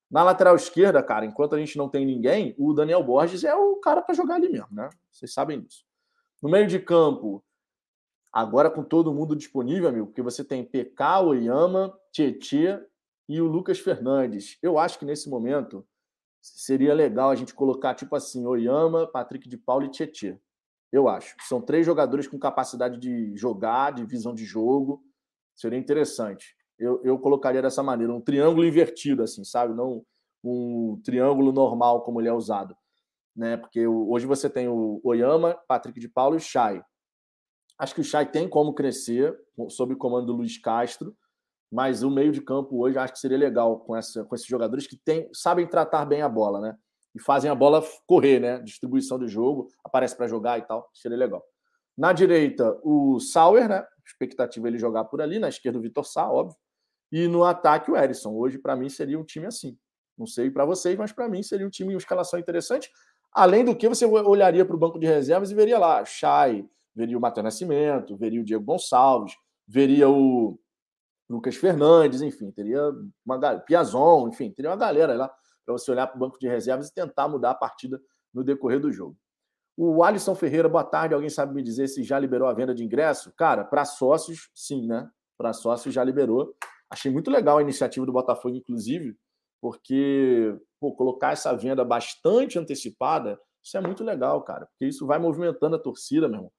Na 0.09 0.23
lateral 0.23 0.55
esquerda, 0.55 1.03
cara, 1.03 1.25
enquanto 1.25 1.53
a 1.53 1.59
gente 1.59 1.77
não 1.77 1.87
tem 1.87 2.05
ninguém, 2.05 2.55
o 2.57 2.73
Daniel 2.73 3.03
Borges 3.03 3.43
é 3.43 3.53
o 3.53 3.75
cara 3.75 4.01
para 4.01 4.15
jogar 4.15 4.35
ali 4.35 4.49
mesmo, 4.49 4.67
né? 4.71 4.89
Vocês 5.11 5.31
sabem 5.31 5.61
disso. 5.61 5.85
No 6.41 6.49
meio 6.49 6.65
de 6.65 6.79
campo, 6.79 7.43
agora 8.31 8.71
com 8.71 8.83
todo 8.83 9.13
mundo 9.13 9.35
disponível, 9.35 9.89
amigo, 9.89 10.07
porque 10.07 10.21
você 10.21 10.43
tem 10.43 10.63
PK, 10.63 11.21
Oyama, 11.21 11.95
Tietê 12.11 12.83
e 13.27 13.39
o 13.39 13.45
Lucas 13.45 13.79
Fernandes. 13.79 14.57
Eu 14.63 14.79
acho 14.79 14.97
que 14.97 15.05
nesse 15.05 15.29
momento 15.29 15.85
seria 16.41 16.93
legal 16.93 17.29
a 17.29 17.35
gente 17.35 17.53
colocar, 17.53 17.93
tipo 17.93 18.15
assim, 18.15 18.47
Oyama, 18.47 19.05
Patrick 19.05 19.47
de 19.47 19.57
Paulo 19.57 19.85
e 19.85 19.91
Tietê. 19.91 20.39
Eu 20.91 21.07
acho. 21.07 21.35
São 21.41 21.61
três 21.61 21.85
jogadores 21.85 22.27
com 22.27 22.39
capacidade 22.39 22.97
de 22.97 23.35
jogar, 23.35 23.91
de 23.91 24.03
visão 24.05 24.33
de 24.33 24.43
jogo. 24.43 25.03
Seria 25.55 25.77
interessante. 25.77 26.55
Eu, 26.79 27.01
eu 27.03 27.19
colocaria 27.19 27.61
dessa 27.61 27.83
maneira, 27.83 28.13
um 28.13 28.21
triângulo 28.21 28.65
invertido, 28.65 29.23
assim, 29.23 29.43
sabe? 29.43 29.73
Não 29.73 30.03
um 30.41 31.01
triângulo 31.03 31.51
normal 31.51 32.03
como 32.03 32.21
ele 32.21 32.29
é 32.29 32.33
usado. 32.33 32.75
Né? 33.35 33.57
Porque 33.57 33.85
hoje 33.85 34.25
você 34.25 34.49
tem 34.49 34.69
o 34.69 35.01
Oyama, 35.03 35.53
Patrick 35.67 35.99
de 35.99 36.07
Paulo 36.07 36.35
e 36.35 36.37
o 36.37 36.41
Chay. 36.41 36.81
Acho 37.77 37.93
que 37.93 38.01
o 38.01 38.03
Chay 38.03 38.25
tem 38.25 38.47
como 38.47 38.73
crescer 38.73 39.37
sob 39.67 39.93
o 39.93 39.97
comando 39.97 40.27
do 40.27 40.33
Luiz 40.33 40.57
Castro 40.57 41.15
mas 41.71 42.01
o 42.01 42.09
meio 42.09 42.31
de 42.31 42.41
campo 42.41 42.79
hoje 42.79 42.97
acho 42.97 43.13
que 43.13 43.19
seria 43.19 43.37
legal 43.37 43.79
com, 43.79 43.95
essa, 43.95 44.23
com 44.23 44.33
esses 44.33 44.47
jogadores 44.47 44.87
que 44.87 44.97
tem, 44.97 45.29
sabem 45.31 45.67
tratar 45.67 46.05
bem 46.05 46.21
a 46.21 46.29
bola, 46.29 46.59
né? 46.59 46.75
E 47.13 47.21
fazem 47.21 47.49
a 47.49 47.55
bola 47.55 47.83
correr, 48.07 48.39
né? 48.39 48.59
Distribuição 48.59 49.19
de 49.19 49.27
jogo, 49.27 49.67
aparece 49.83 50.15
para 50.15 50.27
jogar 50.27 50.57
e 50.57 50.63
tal, 50.63 50.89
seria 50.93 51.17
legal. 51.17 51.43
Na 51.97 52.11
direita, 52.11 52.79
o 52.83 53.19
Sauer, 53.19 53.69
né? 53.69 53.85
Expectativa 54.05 54.67
ele 54.67 54.79
jogar 54.79 55.05
por 55.05 55.21
ali, 55.21 55.37
na 55.37 55.49
esquerda 55.49 55.77
o 55.77 55.81
Vitor 55.81 56.05
Sá, 56.05 56.29
óbvio. 56.29 56.57
E 57.11 57.27
no 57.27 57.43
ataque 57.43 57.89
o 57.89 57.97
Erisson. 57.97 58.33
Hoje, 58.33 58.57
para 58.57 58.75
mim, 58.75 58.89
seria 58.89 59.19
um 59.19 59.23
time 59.23 59.45
assim. 59.45 59.77
Não 60.17 60.25
sei 60.25 60.51
para 60.51 60.65
vocês, 60.65 60.97
mas 60.97 61.11
para 61.11 61.29
mim 61.29 61.41
seria 61.41 61.65
um 61.65 61.69
time, 61.69 61.93
uma 61.93 61.97
escalação 61.97 62.39
interessante. 62.39 62.91
Além 63.31 63.63
do 63.63 63.75
que, 63.75 63.87
você 63.87 64.05
olharia 64.05 64.65
para 64.65 64.75
o 64.75 64.79
banco 64.79 64.99
de 64.99 65.07
reservas 65.07 65.51
e 65.51 65.55
veria 65.55 65.77
lá 65.79 66.03
Chay, 66.03 66.67
veria 66.95 67.17
o 67.17 67.21
Matheus 67.21 67.43
Nascimento, 67.43 68.17
veria 68.17 68.41
o 68.41 68.43
Diego 68.43 68.63
Gonçalves, 68.63 69.33
veria 69.67 70.09
o 70.09 70.59
Lucas 71.29 71.55
Fernandes, 71.55 72.21
enfim, 72.21 72.51
teria 72.51 72.81
uma 73.23 73.37
galera, 73.37 73.61
Piazon, 73.61 74.27
enfim, 74.27 74.51
teria 74.51 74.71
uma 74.71 74.77
galera 74.77 75.15
lá 75.15 75.31
para 75.63 75.77
você 75.77 75.91
olhar 75.91 76.07
para 76.07 76.17
o 76.17 76.19
banco 76.19 76.39
de 76.39 76.47
reservas 76.47 76.89
e 76.89 76.93
tentar 76.93 77.27
mudar 77.27 77.51
a 77.51 77.55
partida 77.55 78.01
no 78.33 78.43
decorrer 78.43 78.79
do 78.79 78.91
jogo. 78.91 79.15
O 79.77 80.03
Alisson 80.03 80.35
Ferreira, 80.35 80.67
boa 80.67 80.83
tarde. 80.83 81.13
Alguém 81.13 81.29
sabe 81.29 81.53
me 81.53 81.63
dizer 81.63 81.87
se 81.87 82.03
já 82.03 82.19
liberou 82.19 82.49
a 82.49 82.53
venda 82.53 82.75
de 82.75 82.83
ingresso? 82.83 83.31
Cara, 83.37 83.63
para 83.63 83.85
sócios, 83.85 84.49
sim, 84.53 84.85
né? 84.85 85.09
Para 85.37 85.53
sócios 85.53 85.93
já 85.93 86.03
liberou. 86.03 86.53
Achei 86.89 87.11
muito 87.11 87.29
legal 87.29 87.57
a 87.57 87.61
iniciativa 87.61 88.05
do 88.05 88.11
Botafogo, 88.11 88.55
inclusive, 88.55 89.15
porque 89.61 90.55
pô, 90.79 90.93
colocar 90.95 91.33
essa 91.33 91.55
venda 91.55 91.83
bastante 91.85 92.57
antecipada, 92.57 93.39
isso 93.63 93.77
é 93.77 93.81
muito 93.81 94.03
legal, 94.03 94.41
cara, 94.43 94.65
porque 94.67 94.85
isso 94.85 95.05
vai 95.05 95.19
movimentando 95.19 95.75
a 95.75 95.79
torcida, 95.79 96.27
meu 96.27 96.37
irmão. 96.37 96.51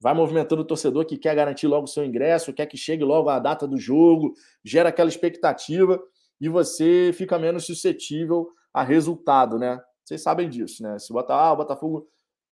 Vai 0.00 0.14
movimentando 0.14 0.62
o 0.62 0.64
torcedor 0.64 1.04
que 1.04 1.18
quer 1.18 1.34
garantir 1.34 1.66
logo 1.66 1.84
o 1.84 1.88
seu 1.88 2.04
ingresso, 2.04 2.52
quer 2.52 2.66
que 2.66 2.76
chegue 2.76 3.04
logo 3.04 3.28
a 3.28 3.38
data 3.38 3.68
do 3.68 3.78
jogo, 3.78 4.32
gera 4.64 4.88
aquela 4.88 5.08
expectativa 5.08 6.00
e 6.40 6.48
você 6.48 7.12
fica 7.12 7.38
menos 7.38 7.66
suscetível 7.66 8.48
a 8.72 8.82
resultado, 8.82 9.58
né? 9.58 9.80
Vocês 10.02 10.22
sabem 10.22 10.48
disso, 10.48 10.82
né? 10.82 10.98
Se 10.98 11.12
botar, 11.12 11.36
ah, 11.36 11.52
o 11.52 11.56
Botafogo 11.56 12.08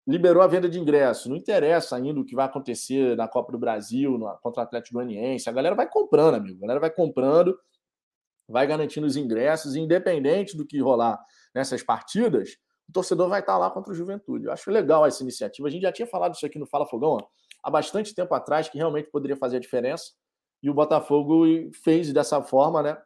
liberou 0.08 0.42
a 0.42 0.46
venda 0.46 0.70
de 0.70 0.80
ingresso, 0.80 1.28
não 1.28 1.36
interessa 1.36 1.94
ainda 1.94 2.18
o 2.18 2.24
que 2.24 2.34
vai 2.34 2.46
acontecer 2.46 3.14
na 3.14 3.28
Copa 3.28 3.52
do 3.52 3.58
Brasil, 3.58 4.18
contra 4.42 4.62
o 4.62 4.64
Atlético 4.64 4.94
Goianiense, 4.94 5.50
a 5.50 5.52
galera 5.52 5.74
vai 5.74 5.86
comprando, 5.86 6.34
amigo, 6.34 6.56
a 6.56 6.60
galera 6.62 6.80
vai 6.80 6.90
comprando, 6.90 7.58
vai 8.48 8.66
garantindo 8.66 9.06
os 9.06 9.16
ingressos, 9.16 9.76
independente 9.76 10.56
do 10.56 10.66
que 10.66 10.80
rolar 10.80 11.22
nessas 11.54 11.82
partidas, 11.82 12.56
o 12.88 12.92
torcedor 12.92 13.28
vai 13.28 13.40
estar 13.40 13.58
lá 13.58 13.70
contra 13.70 13.92
o 13.92 13.94
Juventude. 13.94 14.46
Eu 14.46 14.52
acho 14.52 14.70
legal 14.70 15.04
essa 15.04 15.22
iniciativa. 15.22 15.68
A 15.68 15.70
gente 15.70 15.82
já 15.82 15.92
tinha 15.92 16.06
falado 16.06 16.34
isso 16.34 16.46
aqui 16.46 16.58
no 16.58 16.66
Fala 16.66 16.86
Fogão 16.86 17.10
ó, 17.10 17.26
há 17.62 17.70
bastante 17.70 18.14
tempo 18.14 18.34
atrás, 18.34 18.66
que 18.66 18.78
realmente 18.78 19.10
poderia 19.10 19.36
fazer 19.36 19.58
a 19.58 19.60
diferença, 19.60 20.12
e 20.62 20.70
o 20.70 20.74
Botafogo 20.74 21.44
fez 21.84 22.10
dessa 22.14 22.42
forma, 22.42 22.82
né? 22.82 22.96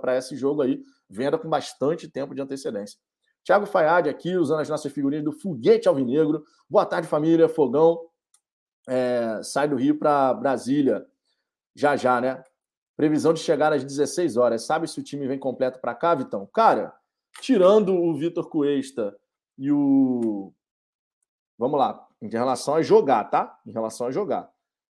para 0.00 0.16
esse 0.16 0.34
jogo 0.34 0.62
aí, 0.62 0.82
venda 1.08 1.38
com 1.38 1.48
bastante 1.48 2.10
tempo 2.10 2.34
de 2.34 2.42
antecedência. 2.42 2.98
Thiago 3.46 3.64
Fayad 3.64 4.08
aqui, 4.08 4.36
usando 4.36 4.58
as 4.58 4.68
nossas 4.68 4.92
figurinhas 4.92 5.24
do 5.24 5.30
Foguete 5.30 5.86
Alvinegro. 5.86 6.44
Boa 6.68 6.84
tarde, 6.84 7.06
família. 7.06 7.48
Fogão 7.48 7.96
é, 8.88 9.40
sai 9.44 9.68
do 9.68 9.76
Rio 9.76 9.96
para 9.96 10.34
Brasília. 10.34 11.06
Já 11.72 11.94
já, 11.94 12.20
né? 12.20 12.42
Previsão 12.96 13.32
de 13.32 13.38
chegar 13.38 13.72
às 13.72 13.84
16 13.84 14.36
horas. 14.36 14.66
Sabe 14.66 14.88
se 14.88 14.98
o 14.98 15.02
time 15.02 15.28
vem 15.28 15.38
completo 15.38 15.78
para 15.78 15.94
cá, 15.94 16.12
Vitão? 16.12 16.44
Cara, 16.52 16.92
tirando 17.40 17.94
o 17.94 18.16
Vitor 18.16 18.48
Cuesta 18.48 19.16
e 19.56 19.70
o. 19.70 20.52
Vamos 21.56 21.78
lá, 21.78 22.04
em 22.20 22.28
relação 22.28 22.74
a 22.74 22.82
jogar, 22.82 23.30
tá? 23.30 23.60
Em 23.64 23.70
relação 23.70 24.08
a 24.08 24.10
jogar. 24.10 24.50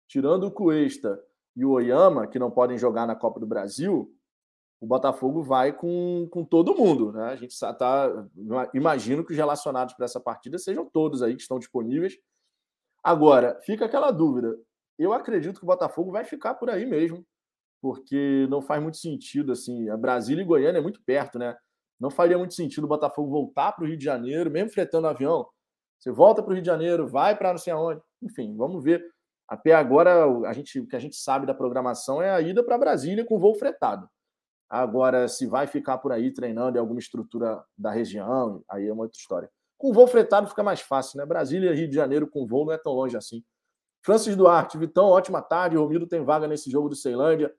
Tirando 0.07 0.49
o 0.49 0.51
Cuesta 0.51 1.19
e 1.57 1.65
o 1.65 1.71
Oyama, 1.71 2.27
que 2.27 2.39
não 2.39 2.51
podem 2.51 2.77
jogar 2.77 3.07
na 3.07 3.17
Copa 3.17 3.41
do 3.41 3.47
Brasil, 3.47 4.15
o 4.83 4.87
Botafogo 4.87 5.45
vai 5.45 5.73
com, 5.73 6.27
com 6.29 6.45
todo 6.45 6.75
mundo. 6.75 7.13
Né? 7.13 7.27
A 7.27 7.37
gente 7.37 7.57
tá, 7.79 8.27
imagino 8.75 9.25
que 9.25 9.31
os 9.31 9.39
relacionados 9.39 9.95
para 9.95 10.07
essa 10.07 10.19
partida 10.19 10.59
sejam 10.59 10.85
todos 10.85 11.23
aí 11.23 11.37
que 11.37 11.43
estão 11.43 11.61
disponíveis. 11.61 12.19
Agora, 13.01 13.61
fica 13.65 13.85
aquela 13.85 14.11
dúvida. 14.11 14.59
Eu 14.99 15.13
acredito 15.13 15.61
que 15.61 15.65
o 15.65 15.69
Botafogo 15.69 16.11
vai 16.11 16.25
ficar 16.25 16.55
por 16.55 16.69
aí 16.69 16.85
mesmo, 16.85 17.25
porque 17.81 18.49
não 18.51 18.61
faz 18.61 18.83
muito 18.83 18.97
sentido 18.97 19.53
assim. 19.53 19.89
A 19.89 19.97
Brasília 19.97 20.43
e 20.43 20.45
Goiânia 20.47 20.81
é 20.81 20.83
muito 20.83 21.01
perto, 21.05 21.39
né? 21.39 21.57
Não 22.01 22.11
faria 22.11 22.37
muito 22.37 22.55
sentido 22.55 22.83
o 22.83 22.89
Botafogo 22.89 23.31
voltar 23.31 23.71
para 23.73 23.85
o 23.85 23.87
Rio 23.87 23.97
de 23.97 24.05
Janeiro, 24.05 24.51
mesmo 24.51 24.71
fretando 24.71 25.07
avião. 25.07 25.47
Você 26.01 26.11
volta 26.11 26.43
para 26.43 26.51
o 26.51 26.55
Rio 26.55 26.63
de 26.63 26.67
Janeiro, 26.67 27.07
vai 27.07 27.39
para 27.39 27.53
não 27.53 27.59
sei 27.59 27.73
aonde. 27.73 28.01
Enfim, 28.21 28.57
vamos 28.57 28.83
ver. 28.83 29.01
Até 29.47 29.75
agora, 29.75 30.25
a 30.49 30.53
gente, 30.53 30.81
o 30.81 30.89
que 30.89 30.97
a 30.97 31.01
gente 31.01 31.15
sabe 31.15 31.47
da 31.47 31.55
programação 31.55 32.21
é 32.21 32.31
a 32.31 32.41
ida 32.41 32.65
para 32.65 32.77
Brasília 32.77 33.25
com 33.25 33.39
voo 33.39 33.55
fretado. 33.55 34.09
Agora, 34.73 35.29
se 35.29 35.45
vai 35.45 35.67
ficar 35.67 35.99
por 35.99 36.13
aí 36.13 36.33
treinando 36.33 36.79
em 36.79 36.81
alguma 36.81 36.99
estrutura 36.99 37.63
da 37.77 37.91
região, 37.91 38.65
aí 38.67 38.89
é 38.89 38.93
uma 38.93 39.03
outra 39.03 39.19
história. 39.19 39.51
Com 39.77 39.93
voo 39.93 40.07
fretado 40.07 40.49
fica 40.49 40.63
mais 40.63 40.81
fácil, 40.81 41.19
né? 41.19 41.27
Brasília 41.27 41.73
e 41.73 41.75
Rio 41.75 41.91
de 41.91 41.95
Janeiro 41.95 42.27
com 42.27 42.47
voo 42.47 42.65
não 42.65 42.73
é 42.73 42.79
tão 42.79 42.95
longe 42.95 43.15
assim. 43.15 43.45
Francis 44.01 44.35
Duarte, 44.35 44.79
Vitão, 44.79 45.09
ótima 45.09 45.43
tarde. 45.43 45.77
Romildo 45.77 46.07
tem 46.07 46.25
vaga 46.25 46.49
nesse 46.49 46.71
jogo 46.71 46.89
do 46.89 46.97
Ceilândia. 46.97 47.55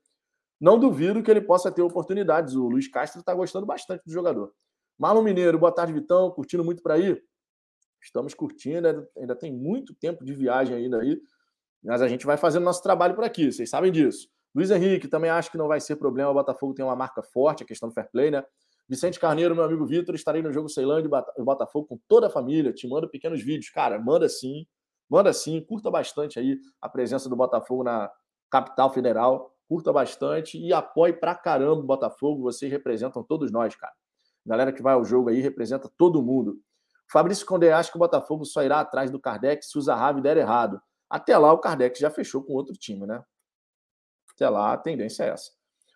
Não 0.59 0.79
duvido 0.79 1.21
que 1.21 1.29
ele 1.29 1.41
possa 1.41 1.71
ter 1.71 1.83
oportunidades. 1.83 2.55
O 2.55 2.67
Luiz 2.67 2.87
Castro 2.87 3.19
está 3.19 3.31
gostando 3.31 3.67
bastante 3.67 4.03
do 4.03 4.11
jogador. 4.11 4.51
Marlon 4.97 5.21
Mineiro, 5.21 5.59
boa 5.59 5.71
tarde, 5.71 5.93
Vitão. 5.93 6.31
Curtindo 6.31 6.65
muito 6.65 6.81
por 6.81 6.93
aí? 6.93 7.21
Estamos 8.01 8.33
curtindo, 8.33 9.07
ainda 9.15 9.35
tem 9.35 9.53
muito 9.53 9.93
tempo 9.93 10.25
de 10.25 10.33
viagem 10.33 10.75
ainda 10.75 10.99
aí. 10.99 11.21
Mas 11.83 12.01
a 12.01 12.07
gente 12.07 12.25
vai 12.25 12.37
fazendo 12.37 12.63
nosso 12.63 12.81
trabalho 12.81 13.13
por 13.13 13.23
aqui, 13.23 13.51
vocês 13.51 13.69
sabem 13.69 13.91
disso. 13.91 14.32
Luiz 14.53 14.69
Henrique, 14.69 15.07
também 15.07 15.31
acho 15.31 15.51
que 15.51 15.57
não 15.57 15.67
vai 15.67 15.79
ser 15.79 15.95
problema. 15.95 16.29
O 16.29 16.33
Botafogo 16.33 16.73
tem 16.73 16.85
uma 16.85 16.95
marca 16.95 17.23
forte, 17.23 17.63
a 17.63 17.65
questão 17.65 17.89
do 17.89 17.95
fair 17.95 18.09
play, 18.11 18.29
né? 18.29 18.43
Vicente 18.87 19.19
Carneiro, 19.19 19.55
meu 19.55 19.63
amigo 19.63 19.85
Vitor, 19.85 20.13
estarei 20.13 20.41
no 20.41 20.51
jogo 20.51 20.69
Ceilândia 20.69 21.09
e 21.37 21.43
Botafogo 21.43 21.87
com 21.87 21.99
toda 22.07 22.27
a 22.27 22.29
família. 22.29 22.73
Te 22.73 22.87
mando 22.87 23.09
pequenos 23.09 23.41
vídeos. 23.41 23.69
Cara, 23.69 23.97
manda 23.97 24.27
sim, 24.27 24.67
manda 25.09 25.31
sim. 25.33 25.61
Curta 25.61 25.89
bastante 25.89 26.37
aí 26.37 26.59
a 26.81 26.89
presença 26.89 27.29
do 27.29 27.35
Botafogo 27.35 27.83
na 27.83 28.11
capital 28.51 28.93
federal. 28.93 29.55
Curta 29.67 29.91
bastante 29.93 30.59
e 30.59 30.73
apoie 30.73 31.13
pra 31.13 31.33
caramba 31.33 31.81
o 31.81 31.85
Botafogo. 31.85 32.43
Vocês 32.43 32.71
representam 32.71 33.23
todos 33.23 33.51
nós, 33.51 33.75
cara. 33.75 33.93
Galera 34.45 34.73
que 34.73 34.83
vai 34.83 34.93
ao 34.93 35.05
jogo 35.05 35.29
aí 35.29 35.39
representa 35.39 35.89
todo 35.97 36.21
mundo. 36.21 36.59
Fabrício 37.09 37.45
Condé 37.45 37.71
acha 37.71 37.89
que 37.89 37.97
o 37.97 37.99
Botafogo 37.99 38.43
só 38.43 38.61
irá 38.63 38.81
atrás 38.81 39.09
do 39.09 39.19
Kardec 39.19 39.65
se 39.65 39.77
o 39.77 39.81
Zahavi 39.81 40.21
der 40.21 40.35
errado. 40.37 40.81
Até 41.09 41.37
lá, 41.37 41.53
o 41.53 41.59
Kardec 41.59 41.99
já 41.99 42.09
fechou 42.09 42.43
com 42.43 42.53
outro 42.53 42.73
time, 42.73 43.05
né? 43.05 43.23
Até 44.35 44.49
lá, 44.49 44.73
a 44.73 44.77
tendência 44.77 45.23
é 45.23 45.29
essa. 45.29 45.51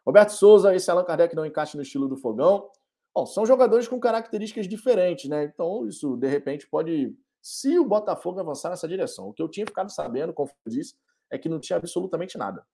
Roberto 0.06 0.30
Souza, 0.30 0.74
esse 0.76 0.90
Allan 0.90 1.04
Kardec 1.04 1.36
não 1.36 1.46
encaixa 1.46 1.76
no 1.76 1.84
estilo 1.84 2.08
do 2.08 2.16
Fogão. 2.16 2.70
Bom, 3.14 3.26
são 3.26 3.46
jogadores 3.46 3.88
com 3.88 4.00
características 4.00 4.68
diferentes, 4.68 5.30
né? 5.30 5.44
Então, 5.44 5.88
isso, 5.88 6.16
de 6.16 6.28
repente, 6.28 6.68
pode. 6.68 7.16
Se 7.42 7.78
o 7.80 7.86
Botafogo 7.86 8.40
avançar 8.40 8.70
nessa 8.70 8.88
direção. 8.88 9.30
O 9.30 9.34
que 9.34 9.42
eu 9.42 9.50
tinha 9.50 9.66
ficado 9.66 9.90
sabendo, 9.90 10.34
como 10.34 10.50
eu 10.66 10.72
disse, 10.72 10.96
é 11.30 11.38
que 11.38 11.50
não 11.50 11.60
tinha 11.60 11.78
absolutamente 11.78 12.38
nada. 12.38 12.66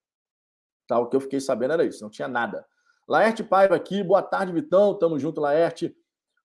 Tá? 0.86 0.98
O 0.98 1.08
que 1.08 1.16
eu 1.16 1.20
fiquei 1.20 1.40
sabendo 1.40 1.72
era 1.72 1.84
isso, 1.84 2.02
não 2.02 2.10
tinha 2.10 2.28
nada. 2.28 2.66
Laerte 3.08 3.42
Paiva 3.42 3.74
aqui, 3.74 4.02
boa 4.02 4.22
tarde, 4.22 4.52
Vitão. 4.52 4.94
Tamo 4.94 5.18
junto, 5.18 5.40
Laerte. 5.40 5.96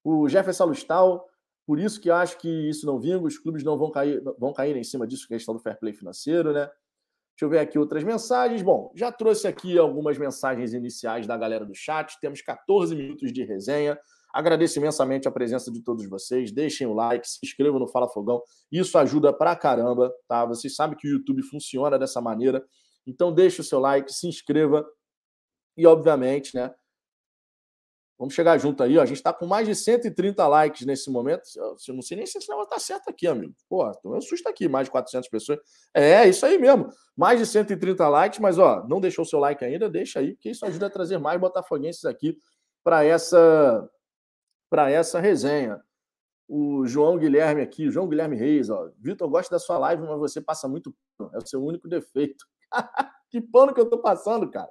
O 0.02 0.28
Jefferson 0.28 0.64
Lustal, 0.64 1.28
por 1.66 1.78
isso 1.78 2.00
que 2.00 2.10
acho 2.10 2.38
que 2.38 2.48
isso 2.68 2.86
não 2.86 2.98
vinga, 2.98 3.24
os 3.26 3.38
clubes 3.38 3.62
não 3.62 3.78
vão 3.78 3.90
cair, 3.90 4.22
vão 4.38 4.52
cair 4.52 4.76
em 4.76 4.84
cima 4.84 5.06
disso, 5.06 5.28
questão 5.28 5.54
do 5.54 5.60
fair 5.60 5.78
play 5.78 5.92
financeiro, 5.92 6.52
né? 6.52 6.70
Deixa 7.40 7.46
eu 7.46 7.58
ver 7.58 7.58
aqui 7.60 7.78
outras 7.78 8.04
mensagens. 8.04 8.60
Bom, 8.60 8.92
já 8.94 9.10
trouxe 9.10 9.48
aqui 9.48 9.78
algumas 9.78 10.18
mensagens 10.18 10.74
iniciais 10.74 11.26
da 11.26 11.38
galera 11.38 11.64
do 11.64 11.74
chat. 11.74 12.20
Temos 12.20 12.42
14 12.42 12.94
minutos 12.94 13.32
de 13.32 13.42
resenha. 13.42 13.98
Agradeço 14.30 14.78
imensamente 14.78 15.26
a 15.26 15.30
presença 15.30 15.72
de 15.72 15.82
todos 15.82 16.06
vocês. 16.06 16.52
Deixem 16.52 16.86
o 16.86 16.92
like, 16.92 17.26
se 17.26 17.38
inscrevam 17.42 17.80
no 17.80 17.88
Fala 17.88 18.10
Fogão. 18.10 18.42
Isso 18.70 18.98
ajuda 18.98 19.32
pra 19.32 19.56
caramba, 19.56 20.12
tá? 20.28 20.44
Vocês 20.44 20.76
sabem 20.76 20.98
que 20.98 21.08
o 21.08 21.12
YouTube 21.12 21.42
funciona 21.44 21.98
dessa 21.98 22.20
maneira. 22.20 22.62
Então 23.06 23.32
deixe 23.32 23.62
o 23.62 23.64
seu 23.64 23.80
like, 23.80 24.12
se 24.12 24.28
inscreva 24.28 24.86
e, 25.78 25.86
obviamente, 25.86 26.54
né, 26.54 26.70
Vamos 28.20 28.34
chegar 28.34 28.58
junto 28.58 28.82
aí, 28.82 28.98
ó. 28.98 29.02
A 29.02 29.06
gente 29.06 29.16
está 29.16 29.32
com 29.32 29.46
mais 29.46 29.66
de 29.66 29.74
130 29.74 30.46
likes 30.46 30.84
nesse 30.84 31.10
momento. 31.10 31.40
Eu 31.56 31.94
não 31.94 32.02
sei 32.02 32.18
nem 32.18 32.26
se 32.26 32.36
esse 32.36 32.46
negócio 32.50 32.68
está 32.68 32.78
certo 32.78 33.08
aqui, 33.08 33.26
amigo. 33.26 33.54
Pô, 33.66 33.90
tô 33.92 34.10
meio 34.10 34.20
susto 34.20 34.46
aqui, 34.46 34.68
mais 34.68 34.88
de 34.88 34.90
400 34.90 35.26
pessoas. 35.30 35.58
É, 35.94 36.28
isso 36.28 36.44
aí 36.44 36.58
mesmo. 36.58 36.90
Mais 37.16 37.40
de 37.40 37.46
130 37.46 38.06
likes, 38.10 38.38
mas 38.38 38.58
ó, 38.58 38.86
não 38.86 39.00
deixou 39.00 39.24
seu 39.24 39.38
like 39.38 39.64
ainda, 39.64 39.88
deixa 39.88 40.18
aí, 40.20 40.34
porque 40.34 40.50
isso 40.50 40.66
ajuda 40.66 40.88
a 40.88 40.90
trazer 40.90 41.16
mais 41.16 41.40
botafoguenses 41.40 42.04
aqui 42.04 42.36
para 42.84 43.02
essa 43.02 43.88
para 44.68 44.90
essa 44.90 45.18
resenha. 45.18 45.80
O 46.46 46.84
João 46.84 47.16
Guilherme 47.16 47.62
aqui, 47.62 47.88
o 47.88 47.90
João 47.90 48.06
Guilherme 48.06 48.36
Reis, 48.36 48.68
ó. 48.68 48.90
Vitor, 48.98 49.30
gosto 49.30 49.50
da 49.50 49.58
sua 49.58 49.78
live, 49.78 50.02
mas 50.02 50.18
você 50.18 50.42
passa 50.42 50.68
muito 50.68 50.94
pano. 51.16 51.30
É 51.32 51.38
o 51.38 51.46
seu 51.46 51.64
único 51.64 51.88
defeito. 51.88 52.44
que 53.30 53.40
pano 53.40 53.72
que 53.72 53.80
eu 53.80 53.88
tô 53.88 53.96
passando, 54.02 54.50
cara. 54.50 54.68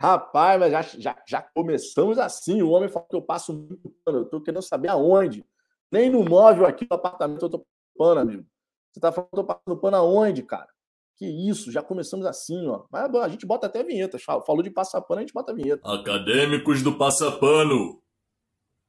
Rapaz, 0.00 0.58
mas 0.58 0.72
já, 0.72 0.80
já, 0.98 1.22
já 1.28 1.42
começamos 1.42 2.18
assim. 2.18 2.62
O 2.62 2.70
homem 2.70 2.88
falou 2.88 3.06
que 3.06 3.14
eu 3.14 3.20
passo 3.20 3.52
muito 3.52 3.90
pano. 4.02 4.20
Eu 4.20 4.24
tô 4.24 4.40
querendo 4.40 4.62
saber 4.62 4.88
aonde. 4.88 5.44
Nem 5.92 6.08
no 6.08 6.24
móvel 6.24 6.64
aqui 6.64 6.86
do 6.86 6.94
apartamento 6.94 7.44
eu 7.44 7.50
tô 7.50 7.66
pano, 7.98 8.22
amigo. 8.22 8.46
Você 8.90 8.98
tá 8.98 9.12
falando 9.12 9.28
que 9.28 9.38
eu 9.38 9.44
tô 9.44 9.54
passando 9.54 9.78
pano 9.78 9.98
aonde, 9.98 10.42
cara? 10.42 10.68
Que 11.16 11.26
isso, 11.26 11.70
já 11.70 11.82
começamos 11.82 12.24
assim, 12.24 12.66
ó. 12.66 12.86
Mas 12.90 13.14
a 13.14 13.28
gente 13.28 13.44
bota 13.44 13.66
até 13.66 13.84
vinheta. 13.84 14.18
Falou 14.18 14.62
de 14.62 14.70
passar 14.70 15.02
pano, 15.02 15.18
a 15.18 15.22
gente 15.22 15.34
bota 15.34 15.52
vinheta. 15.52 15.86
Acadêmicos 15.86 16.82
do 16.82 16.96
Passapano. 16.96 18.02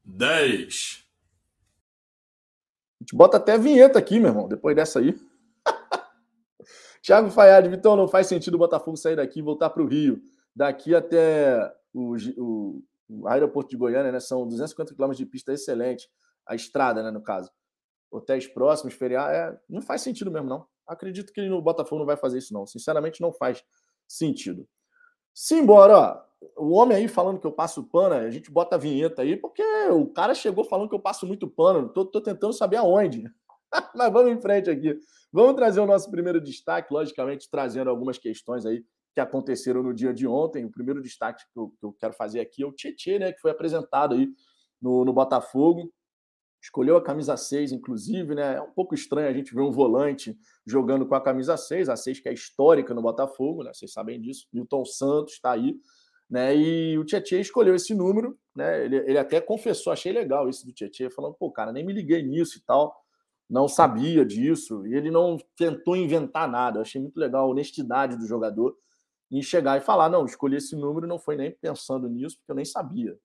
10. 0.06 1.06
A 3.02 3.04
gente 3.04 3.16
bota 3.18 3.36
até 3.36 3.58
vinheta 3.58 4.00
aqui, 4.00 4.18
meu 4.18 4.30
irmão, 4.30 4.48
depois 4.48 4.78
dessa 4.78 5.00
aí. 5.00 5.14
Thiago 7.04 7.30
Fayad, 7.32 7.68
Vitão, 7.68 7.98
não 7.98 8.08
faz 8.08 8.28
sentido 8.28 8.56
o 8.56 8.60
Botafogo 8.60 8.96
sair 8.96 9.18
daqui 9.18 9.40
e 9.40 9.44
voltar 9.44 9.72
para 9.72 9.84
o 9.84 9.88
Rio 9.88 10.22
daqui 10.56 10.94
até 10.96 11.74
o, 11.94 12.16
o, 12.38 12.84
o 13.10 13.28
aeroporto 13.28 13.70
de 13.70 13.78
Goiânia, 13.78 14.12
né, 14.12 14.20
são 14.20 14.48
250 14.48 14.94
quilômetros 14.94 15.18
de 15.18 15.26
pista 15.26 15.54
excelente, 15.54 16.10
a 16.48 16.56
estrada, 16.56 17.04
né, 17.04 17.12
no 17.12 17.22
caso. 17.22 17.52
Hotéis 18.10 18.48
próximos, 18.48 18.94
feriar, 18.94 19.32
é, 19.34 19.58
não 19.70 19.82
faz 19.82 20.02
sentido 20.02 20.32
mesmo, 20.32 20.50
não. 20.50 20.68
Acredito 20.86 21.32
que 21.32 21.42
no 21.48 21.62
Botafogo 21.62 22.00
não 22.00 22.06
vai 22.06 22.18
fazer 22.18 22.38
isso, 22.38 22.54
não. 22.54 22.66
Sinceramente, 22.66 23.22
não 23.22 23.32
faz 23.32 23.64
sentido. 24.08 24.68
Simbora, 25.34 25.98
ó. 25.98 26.32
O 26.58 26.72
homem 26.72 26.98
aí 26.98 27.08
falando 27.08 27.40
que 27.40 27.46
eu 27.46 27.52
passo 27.52 27.84
pano, 27.84 28.16
a 28.16 28.30
gente 28.30 28.52
bota 28.52 28.76
a 28.76 28.80
vinheta 28.80 29.22
aí, 29.22 29.38
porque 29.38 29.64
o 29.92 30.08
cara 30.08 30.34
chegou 30.34 30.66
falando 30.66 30.90
que 30.90 30.96
eu 30.96 31.00
passo 31.00 31.26
muito 31.26 31.48
pano. 31.48 31.88
Tô, 31.90 32.04
tô 32.04 32.20
tentando 32.20 32.52
saber 32.52 32.78
aonde. 32.78 33.24
Mas 33.96 34.12
vamos 34.12 34.32
em 34.32 34.42
frente 34.42 34.70
aqui. 34.70 35.00
Vamos 35.32 35.56
trazer 35.56 35.80
o 35.80 35.86
nosso 35.86 36.10
primeiro 36.12 36.42
destaque, 36.42 36.94
logicamente, 36.94 37.50
trazendo 37.50 37.90
algumas 37.90 38.18
questões 38.18 38.66
aí 38.66 38.84
que 39.14 39.20
aconteceram 39.20 39.84
no 39.84 39.94
dia 39.94 40.14
de 40.14 40.26
ontem. 40.28 40.66
O 40.66 40.72
primeiro 40.72 41.02
destaque 41.02 41.44
que 41.52 41.60
eu, 41.60 41.70
que 41.80 41.86
eu 41.86 41.94
quero 41.94 42.14
fazer 42.14 42.40
aqui 42.40 42.64
é 42.64 42.66
o 42.66 42.72
Tietchan, 42.72 43.20
né, 43.20 43.32
que 43.32 43.42
foi 43.42 43.52
apresentado 43.52 44.16
aí 44.16 44.30
no, 44.82 45.06
no 45.06 45.14
Botafogo. 45.14 45.92
Escolheu 46.62 46.96
a 46.96 47.04
camisa 47.04 47.36
6, 47.36 47.72
inclusive, 47.72 48.36
né? 48.36 48.56
É 48.56 48.62
um 48.62 48.72
pouco 48.72 48.94
estranho 48.94 49.28
a 49.28 49.34
gente 49.34 49.54
ver 49.54 49.62
um 49.62 49.72
volante 49.72 50.38
jogando 50.64 51.08
com 51.08 51.16
a 51.16 51.22
camisa 51.22 51.58
6, 51.58 51.90
a 51.90 51.96
6 51.96 52.20
que 52.20 52.30
é 52.30 52.34
histórica 52.34 52.94
no 52.94 53.02
Botafogo, 53.02 53.64
né? 53.64 53.72
Vocês 53.74 53.92
sabem 53.92 54.22
disso. 54.22 54.48
Milton 54.54 54.86
Santos 54.86 55.34
está 55.34 55.54
aí, 55.54 55.76
né? 56.30 56.56
E 56.56 57.00
o 57.00 57.04
Tietchan 57.04 57.40
escolheu 57.40 57.74
esse 57.74 57.96
número, 57.96 58.38
né? 58.56 58.86
Ele, 58.86 58.98
ele 58.98 59.18
até 59.18 59.42
confessou, 59.42 59.92
achei 59.92 60.12
legal 60.12 60.48
isso 60.48 60.64
do 60.64 60.72
Tietchan, 60.72 61.10
falando, 61.10 61.34
pô, 61.34 61.52
cara, 61.52 61.72
nem 61.72 61.84
me 61.84 61.94
liguei 61.94 62.22
nisso 62.22 62.60
e 62.60 62.62
tal, 62.62 62.96
não 63.50 63.68
sabia 63.68 64.24
disso, 64.24 64.86
e 64.86 64.94
ele 64.94 65.10
não 65.10 65.38
tentou 65.58 65.96
inventar 65.96 66.48
nada. 66.48 66.80
Achei 66.80 67.02
muito 67.02 67.20
legal 67.20 67.48
a 67.48 67.50
honestidade 67.50 68.16
do 68.16 68.28
jogador 68.28 68.78
em 69.32 69.42
chegar 69.42 69.78
e 69.78 69.82
falar: 69.82 70.10
não, 70.10 70.26
escolhi 70.26 70.58
esse 70.58 70.76
número, 70.76 71.08
não 71.08 71.18
foi 71.18 71.36
nem 71.36 71.52
pensando 71.52 72.10
nisso, 72.10 72.38
porque 72.38 72.52
eu 72.52 72.56
nem 72.56 72.66
sabia. 72.66 73.18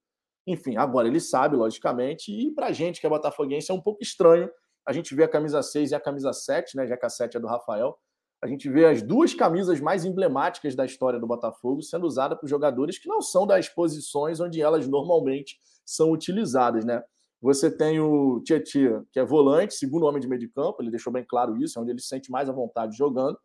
Enfim, 0.47 0.77
agora 0.77 1.09
ele 1.09 1.19
sabe, 1.19 1.57
logicamente, 1.57 2.31
e 2.31 2.53
para 2.53 2.67
a 2.67 2.73
gente 2.73 3.01
que 3.01 3.07
é 3.07 3.11
botafoguense 3.11 3.71
é 3.71 3.75
um 3.75 3.81
pouco 3.81 4.03
estranho 4.03 4.49
a 4.87 4.93
gente 4.93 5.15
ver 5.15 5.25
a 5.25 5.29
camisa 5.29 5.61
6 5.63 5.91
e 5.91 5.95
a 5.97 6.01
camisa 6.01 6.33
7, 6.33 6.77
né, 6.77 6.87
já 6.87 6.97
que 6.97 7.05
a 7.05 7.09
7 7.09 7.37
é 7.37 7.41
do 7.41 7.49
Rafael, 7.49 7.99
a 8.41 8.47
gente 8.47 8.69
vê 8.71 8.87
as 8.87 9.03
duas 9.03 9.35
camisas 9.35 9.81
mais 9.81 10.05
emblemáticas 10.05 10.77
da 10.77 10.85
história 10.85 11.19
do 11.19 11.27
Botafogo 11.27 11.83
sendo 11.83 12.07
usadas 12.07 12.39
por 12.39 12.49
jogadores 12.49 12.99
que 12.99 13.09
não 13.09 13.21
são 13.21 13.47
das 13.47 13.69
posições 13.69 14.39
onde 14.39 14.63
elas 14.63 14.87
normalmente 14.87 15.59
são 15.85 16.13
utilizadas, 16.13 16.85
né? 16.85 17.03
Você 17.41 17.71
tem 17.71 17.99
o 18.01 18.41
Tietchan, 18.43 19.05
que 19.13 19.19
é 19.19 19.25
volante, 19.25 19.75
segundo 19.75 20.07
homem 20.07 20.21
de 20.21 20.29
meio 20.29 20.41
de 20.41 20.49
campo, 20.49 20.81
ele 20.81 20.91
deixou 20.91 21.13
bem 21.13 21.25
claro 21.25 21.57
isso, 21.57 21.79
é 21.79 21.83
onde 21.83 21.91
ele 21.91 22.01
se 22.01 22.09
sente 22.09 22.31
mais 22.31 22.49
à 22.49 22.53
vontade 22.53 22.97
jogando. 22.97 23.39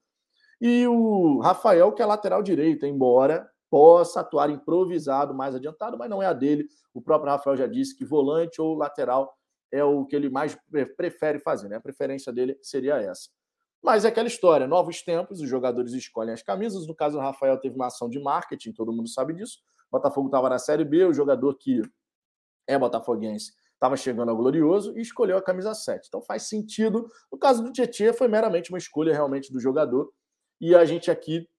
E 0.62 0.88
o 0.88 1.40
Rafael, 1.40 1.92
que 1.92 2.04
é 2.04 2.06
lateral 2.06 2.44
direito, 2.44 2.86
embora 2.86 3.50
possa 3.68 4.20
atuar 4.20 4.50
improvisado 4.50 5.34
mais 5.34 5.56
adiantado, 5.56 5.98
mas 5.98 6.10
não 6.10 6.22
é 6.22 6.28
a 6.28 6.34
dele. 6.34 6.68
O 6.94 7.02
próprio 7.02 7.32
Rafael 7.32 7.58
já 7.58 7.66
disse 7.66 7.96
que 7.96 8.06
volante 8.06 8.62
ou 8.62 8.76
lateral 8.76 9.34
é 9.72 9.84
o 9.84 10.06
que 10.06 10.16
ele 10.16 10.30
mais 10.30 10.56
prefere 10.96 11.40
fazer, 11.40 11.68
né? 11.68 11.78
A 11.78 11.82
preferência 11.82 12.32
dele 12.32 12.60
seria 12.62 12.98
essa. 12.98 13.30
Mas 13.82 14.06
é 14.06 14.10
aquela 14.10 14.28
história, 14.28 14.68
novos 14.68 15.02
tempos, 15.02 15.42
os 15.42 15.50
jogadores 15.50 15.94
escolhem 15.94 16.34
as 16.34 16.44
camisas. 16.44 16.86
No 16.86 16.94
caso 16.94 17.18
do 17.18 17.22
Rafael, 17.22 17.58
teve 17.58 17.76
uma 17.76 17.88
ação 17.88 18.08
de 18.08 18.20
marketing, 18.20 18.74
todo 18.74 18.94
mundo 18.94 19.10
sabe 19.10 19.34
disso. 19.34 19.58
O 19.88 19.98
Botafogo 19.98 20.28
estava 20.28 20.50
na 20.50 20.60
Série 20.60 20.86
B, 20.86 21.06
o 21.06 21.14
jogador 21.14 21.56
que 21.56 21.82
é 22.68 22.78
botafoguense 22.78 23.54
estava 23.74 23.98
chegando 23.98 24.30
ao 24.30 24.38
Glorioso 24.38 24.96
e 24.96 25.02
escolheu 25.02 25.38
a 25.38 25.42
camisa 25.42 25.74
7. 25.74 26.08
Então 26.08 26.22
faz 26.22 26.44
sentido. 26.44 27.08
No 27.32 27.38
caso 27.40 27.64
do 27.64 27.72
Tietchan, 27.72 28.14
foi 28.14 28.28
meramente 28.28 28.70
uma 28.70 28.78
escolha 28.78 29.12
realmente 29.12 29.52
do 29.52 29.60
jogador 29.60 30.14
e 30.62 30.76
a 30.76 30.86
gente 30.86 31.10
aqui 31.10 31.50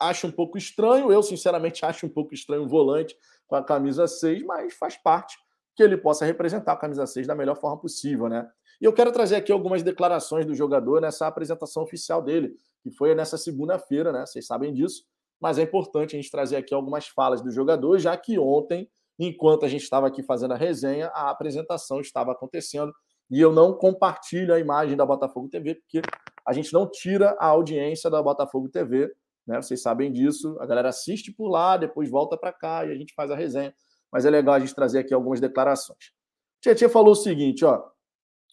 acha 0.00 0.26
um 0.26 0.32
pouco 0.32 0.56
estranho. 0.56 1.12
Eu, 1.12 1.22
sinceramente, 1.22 1.84
acho 1.84 2.06
um 2.06 2.08
pouco 2.08 2.32
estranho 2.32 2.62
o 2.62 2.68
volante 2.68 3.14
com 3.46 3.54
a 3.54 3.62
camisa 3.62 4.08
6, 4.08 4.42
mas 4.44 4.74
faz 4.74 4.96
parte 4.96 5.36
que 5.76 5.82
ele 5.82 5.96
possa 5.96 6.24
representar 6.24 6.72
a 6.72 6.76
camisa 6.76 7.06
6 7.06 7.26
da 7.26 7.34
melhor 7.34 7.56
forma 7.56 7.78
possível, 7.78 8.28
né? 8.28 8.48
E 8.80 8.84
eu 8.84 8.92
quero 8.92 9.12
trazer 9.12 9.36
aqui 9.36 9.52
algumas 9.52 9.82
declarações 9.82 10.46
do 10.46 10.54
jogador 10.54 11.00
nessa 11.00 11.26
apresentação 11.26 11.82
oficial 11.82 12.22
dele, 12.22 12.54
que 12.82 12.90
foi 12.90 13.14
nessa 13.14 13.36
segunda-feira, 13.36 14.12
né? 14.12 14.24
Vocês 14.24 14.46
sabem 14.46 14.72
disso, 14.72 15.04
mas 15.40 15.58
é 15.58 15.62
importante 15.62 16.16
a 16.16 16.18
gente 16.20 16.30
trazer 16.30 16.56
aqui 16.56 16.72
algumas 16.72 17.06
falas 17.06 17.42
do 17.42 17.50
jogador, 17.50 17.98
já 17.98 18.16
que 18.16 18.38
ontem, 18.38 18.88
enquanto 19.18 19.66
a 19.66 19.68
gente 19.68 19.82
estava 19.82 20.06
aqui 20.06 20.22
fazendo 20.22 20.54
a 20.54 20.56
resenha, 20.56 21.08
a 21.08 21.28
apresentação 21.30 22.00
estava 22.00 22.32
acontecendo 22.32 22.92
e 23.30 23.40
eu 23.40 23.52
não 23.52 23.74
compartilho 23.74 24.54
a 24.54 24.58
imagem 24.58 24.96
da 24.96 25.04
Botafogo 25.04 25.48
TV, 25.48 25.74
porque 25.74 26.00
a 26.46 26.52
gente 26.52 26.72
não 26.72 26.90
tira 26.90 27.36
a 27.38 27.46
audiência 27.46 28.08
da 28.08 28.22
Botafogo 28.22 28.68
TV, 28.68 29.12
né? 29.46 29.60
Vocês 29.60 29.80
sabem 29.80 30.12
disso. 30.12 30.56
A 30.60 30.66
galera 30.66 30.90
assiste 30.90 31.32
por 31.32 31.48
lá, 31.48 31.76
depois 31.78 32.10
volta 32.10 32.36
para 32.36 32.52
cá 32.52 32.84
e 32.84 32.92
a 32.92 32.94
gente 32.94 33.14
faz 33.14 33.30
a 33.30 33.36
resenha. 33.36 33.74
Mas 34.12 34.26
é 34.26 34.30
legal 34.30 34.54
a 34.54 34.60
gente 34.60 34.74
trazer 34.74 34.98
aqui 34.98 35.14
algumas 35.14 35.40
declarações. 35.40 36.12
Tietchan 36.60 36.90
falou 36.90 37.12
o 37.12 37.16
seguinte, 37.16 37.64
ó. 37.64 37.82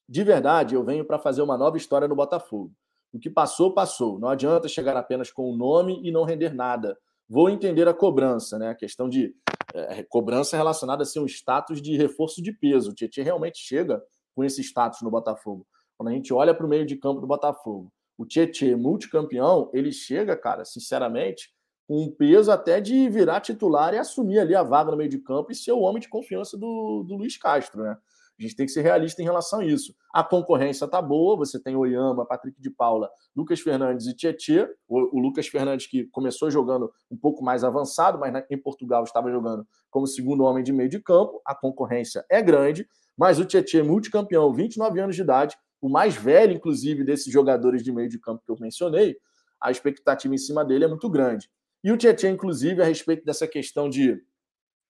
De 0.07 0.23
verdade, 0.23 0.75
eu 0.75 0.83
venho 0.83 1.03
para 1.03 1.17
fazer 1.17 1.41
uma 1.41 1.57
nova 1.57 1.77
história 1.77 2.07
no 2.07 2.15
Botafogo. 2.15 2.71
O 3.11 3.19
que 3.19 3.29
passou, 3.29 3.73
passou. 3.73 4.19
Não 4.19 4.29
adianta 4.29 4.67
chegar 4.67 4.95
apenas 4.95 5.31
com 5.31 5.49
o 5.49 5.55
nome 5.55 5.99
e 6.03 6.11
não 6.11 6.23
render 6.23 6.53
nada. 6.53 6.97
Vou 7.27 7.49
entender 7.49 7.87
a 7.87 7.93
cobrança, 7.93 8.59
né? 8.59 8.69
A 8.69 8.75
questão 8.75 9.09
de 9.09 9.33
é, 9.73 10.03
cobrança 10.03 10.55
relacionada 10.55 11.03
a 11.03 11.05
ser 11.05 11.19
um 11.19 11.25
status 11.25 11.81
de 11.81 11.97
reforço 11.97 12.41
de 12.41 12.51
peso. 12.51 12.91
O 12.91 12.93
Tietchan 12.93 13.23
realmente 13.23 13.57
chega 13.57 14.01
com 14.35 14.43
esse 14.43 14.61
status 14.61 15.01
no 15.01 15.09
Botafogo. 15.09 15.65
Quando 15.97 16.09
a 16.09 16.11
gente 16.11 16.33
olha 16.33 16.53
para 16.53 16.65
o 16.65 16.69
meio 16.69 16.85
de 16.85 16.97
campo 16.97 17.21
do 17.21 17.27
Botafogo, 17.27 17.91
o 18.17 18.25
Tietchan, 18.25 18.77
multicampeão, 18.77 19.69
ele 19.73 19.91
chega, 19.91 20.35
cara, 20.35 20.65
sinceramente, 20.65 21.53
com 21.87 22.03
um 22.03 22.11
peso 22.11 22.51
até 22.51 22.81
de 22.81 23.07
virar 23.09 23.41
titular 23.41 23.93
e 23.93 23.97
assumir 23.97 24.39
ali 24.39 24.55
a 24.55 24.63
vaga 24.63 24.91
no 24.91 24.97
meio 24.97 25.09
de 25.09 25.19
campo 25.19 25.51
e 25.51 25.55
ser 25.55 25.71
o 25.71 25.79
homem 25.79 26.01
de 26.01 26.09
confiança 26.09 26.57
do, 26.57 27.03
do 27.07 27.15
Luiz 27.15 27.37
Castro, 27.37 27.83
né? 27.83 27.97
A 28.37 28.43
gente 28.43 28.55
tem 28.55 28.65
que 28.65 28.71
ser 28.71 28.81
realista 28.81 29.21
em 29.21 29.25
relação 29.25 29.59
a 29.59 29.65
isso. 29.65 29.95
A 30.13 30.23
concorrência 30.23 30.87
tá 30.87 31.01
boa, 31.01 31.37
você 31.37 31.61
tem 31.61 31.75
Oyama, 31.75 32.25
Patrick 32.25 32.61
de 32.61 32.69
Paula, 32.69 33.09
Lucas 33.35 33.61
Fernandes 33.61 34.07
e 34.07 34.13
Tietê. 34.13 34.67
O, 34.87 35.17
o, 35.17 35.21
Lucas 35.21 35.47
Fernandes 35.47 35.87
que 35.87 36.05
começou 36.07 36.51
jogando 36.51 36.91
um 37.09 37.17
pouco 37.17 37.43
mais 37.43 37.63
avançado, 37.63 38.19
mas 38.19 38.33
em 38.49 38.57
Portugal 38.57 39.03
estava 39.03 39.31
jogando 39.31 39.65
como 39.89 40.05
segundo 40.05 40.43
homem 40.43 40.63
de 40.63 40.73
meio 40.73 40.89
de 40.89 40.99
campo. 40.99 41.41
A 41.45 41.55
concorrência 41.55 42.25
é 42.29 42.41
grande, 42.41 42.87
mas 43.17 43.39
o 43.39 43.45
Tietê, 43.45 43.81
multicampeão, 43.81 44.53
29 44.53 44.99
anos 44.99 45.15
de 45.15 45.21
idade, 45.21 45.55
o 45.81 45.89
mais 45.89 46.15
velho, 46.15 46.53
inclusive, 46.53 47.03
desses 47.03 47.31
jogadores 47.31 47.83
de 47.83 47.91
meio 47.91 48.09
de 48.09 48.19
campo 48.19 48.43
que 48.45 48.51
eu 48.51 48.57
mencionei, 48.59 49.15
a 49.61 49.71
expectativa 49.71 50.33
em 50.33 50.37
cima 50.37 50.65
dele 50.65 50.85
é 50.85 50.87
muito 50.87 51.09
grande. 51.09 51.49
E 51.83 51.91
o 51.91 51.97
Tietchan, 51.97 52.31
inclusive, 52.31 52.81
a 52.81 52.85
respeito 52.85 53.23
dessa 53.23 53.47
questão 53.47 53.89
de 53.89 54.19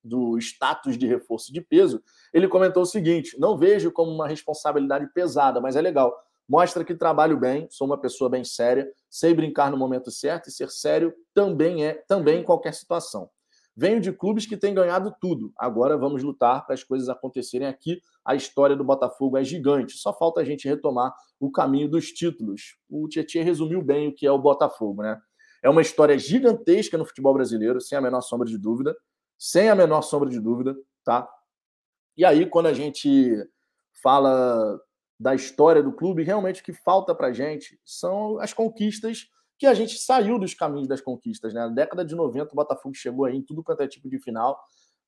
do 0.06 0.38
status 0.38 0.98
de 0.98 1.08
reforço 1.08 1.52
de 1.52 1.60
peso, 1.60 2.02
ele 2.34 2.48
comentou 2.48 2.84
o 2.84 2.86
seguinte: 2.86 3.38
não 3.39 3.58
vejo 3.58 3.91
como 3.91 4.12
uma 4.12 4.28
responsabilidade 4.28 5.12
pesada, 5.13 5.60
mas 5.60 5.76
é 5.76 5.82
legal. 5.82 6.15
Mostra 6.48 6.86
que 6.86 6.94
trabalho 6.94 7.39
bem, 7.39 7.68
sou 7.72 7.88
uma 7.88 8.00
pessoa 8.00 8.30
bem 8.30 8.44
séria, 8.44 8.88
sei 9.10 9.34
brincar 9.34 9.72
no 9.72 9.78
momento 9.78 10.12
certo 10.12 10.48
e 10.48 10.52
ser 10.52 10.70
sério 10.70 11.12
também 11.34 11.84
é 11.84 11.94
também 12.08 12.41
em 12.41 12.44
qualquer 12.44 12.74
situação. 12.74 13.30
Venho 13.76 14.00
de 14.00 14.13
clubes 14.13 14.46
que 14.46 14.56
têm 14.56 14.74
ganhado 14.74 15.13
tudo. 15.20 15.52
Agora 15.58 15.98
vamos 15.98 16.24
lutar 16.24 16.65
para 16.65 16.76
as 16.76 16.84
coisas 16.84 17.10
acontecerem 17.10 17.68
aqui. 17.68 18.00
A 18.24 18.34
história 18.34 18.76
do 18.76 18.86
Botafogo 18.86 19.38
é 19.38 19.44
gigante. 19.44 19.98
Só 19.98 20.13
falta 20.13 20.39
a 20.39 20.46
gente 20.46 20.65
retomar 20.65 21.13
o 21.39 21.52
caminho 21.52 21.89
dos 21.89 22.12
títulos. 22.12 22.78
O 22.89 23.10
Tietchan 23.10 23.44
resumiu 23.44 23.82
bem 23.82 24.08
o 24.08 24.15
que 24.15 24.26
é 24.26 24.32
o 24.32 24.39
Botafogo, 24.39 25.02
né? 25.02 25.20
É 25.62 25.70
uma 25.70 25.82
história 25.82 26.18
gigantesca 26.18 26.98
no 26.98 27.06
futebol 27.06 27.34
brasileiro, 27.34 27.82
sem 27.82 27.98
a 27.98 28.02
menor 28.02 28.22
sombra 28.22 28.48
de 28.48 28.58
dúvida. 28.58 28.96
Sem 29.38 29.69
a 29.69 29.76
menor 29.76 30.02
sombra 30.02 30.30
de 30.30 30.39
dúvida, 30.39 30.76
tá? 31.04 31.30
E 32.17 32.24
aí, 32.24 32.45
quando 32.45 32.67
a 32.67 32.74
gente 32.74 33.36
fala 34.02 34.80
da 35.19 35.34
história 35.34 35.82
do 35.82 35.93
clube, 35.93 36.24
realmente 36.24 36.62
o 36.62 36.63
que 36.63 36.74
falta 36.74 37.15
para 37.15 37.32
gente 37.32 37.80
são 37.84 38.39
as 38.39 38.54
conquistas 38.54 39.30
que 39.58 39.65
a 39.65 39.74
gente 39.74 39.98
saiu 39.98 40.38
dos 40.38 40.54
caminhos 40.54 40.88
das 40.88 41.02
conquistas. 41.02 41.54
Né? 41.54 41.62
Na 41.62 41.69
década 41.69 42.04
de 42.04 42.15
90, 42.15 42.52
o 42.52 42.56
Botafogo 42.56 42.93
chegou 42.93 43.26
aí 43.26 43.36
em 43.36 43.41
tudo 43.41 43.63
quanto 43.63 43.82
é 43.82 43.88
tipo 43.88 44.10
de 44.10 44.19
final, 44.19 44.60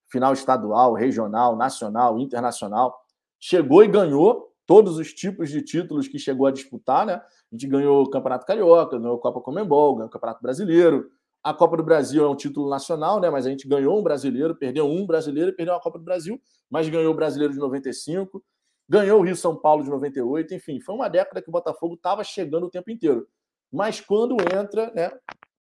final 0.10 0.34
estadual, 0.34 0.94
regional, 0.94 1.56
nacional, 1.56 2.18
internacional. 2.20 2.98
Chegou 3.40 3.84
e 3.84 3.88
ganhou 3.88 4.54
todos 4.66 4.98
os 4.98 5.14
tipos 5.14 5.50
de 5.50 5.62
títulos 5.62 6.08
que 6.08 6.18
chegou 6.18 6.48
a 6.48 6.52
disputar, 6.52 7.06
né? 7.06 7.16
A 7.16 7.56
gente 7.56 7.68
ganhou 7.68 8.04
o 8.04 8.10
Campeonato 8.10 8.46
Carioca, 8.46 8.98
ganhou 8.98 9.18
a 9.18 9.22
Copa 9.22 9.42
Comembol, 9.42 9.96
ganhou 9.96 10.08
o 10.08 10.12
Campeonato 10.12 10.42
Brasileiro. 10.42 11.10
A 11.44 11.54
Copa 11.54 11.78
do 11.78 11.84
Brasil 11.84 12.26
é 12.26 12.30
um 12.30 12.36
título 12.36 12.70
nacional, 12.70 13.20
né? 13.20 13.30
Mas 13.30 13.46
a 13.46 13.50
gente 13.50 13.68
ganhou 13.68 13.98
um 13.98 14.04
brasileiro, 14.04 14.56
perdeu 14.56 14.86
um 14.86 15.06
brasileiro 15.06 15.52
e 15.52 15.54
perdeu 15.54 15.76
a 15.76 15.82
Copa 15.82 15.98
do 15.98 16.04
Brasil, 16.04 16.40
mas 16.70 16.90
ganhou 16.90 17.14
o 17.14 17.16
brasileiro 17.16 17.54
de 17.54 17.60
95, 17.60 18.44
ganhou 18.90 19.20
o 19.20 19.24
Rio 19.24 19.36
São 19.36 19.56
Paulo 19.56 19.84
de 19.84 19.90
98, 19.90 20.54
enfim, 20.54 20.80
foi 20.80 20.96
uma 20.96 21.10
década 21.10 21.42
que 21.42 21.50
o 21.50 21.52
Botafogo 21.52 21.96
estava 21.96 22.24
chegando 22.24 22.66
o 22.66 22.70
tempo 22.70 22.92
inteiro. 22.92 23.28
Mas 23.72 24.00
quando 24.00 24.36
entra 24.54 24.92
né, 24.94 25.12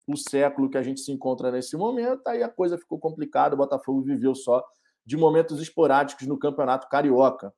o 0.07 0.15
século 0.15 0.69
que 0.69 0.77
a 0.77 0.83
gente 0.83 1.01
se 1.01 1.11
encontra 1.11 1.51
nesse 1.51 1.75
momento, 1.75 2.25
aí 2.27 2.41
a 2.41 2.49
coisa 2.49 2.77
ficou 2.77 2.97
complicada. 2.97 3.55
O 3.55 3.57
Botafogo 3.57 4.01
viveu 4.01 4.33
só 4.33 4.63
de 5.05 5.17
momentos 5.17 5.61
esporádicos 5.61 6.25
no 6.27 6.39
Campeonato 6.39 6.87
Carioca. 6.87 7.53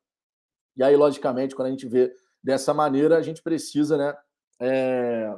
E 0.76 0.84
aí, 0.84 0.96
logicamente, 0.96 1.56
quando 1.56 1.68
a 1.68 1.72
gente 1.72 1.88
vê 1.88 2.12
dessa 2.44 2.74
maneira, 2.74 3.18
a 3.18 3.22
gente 3.22 3.44
precisa 3.44 3.98
né, 3.98 4.16
é, 4.60 5.38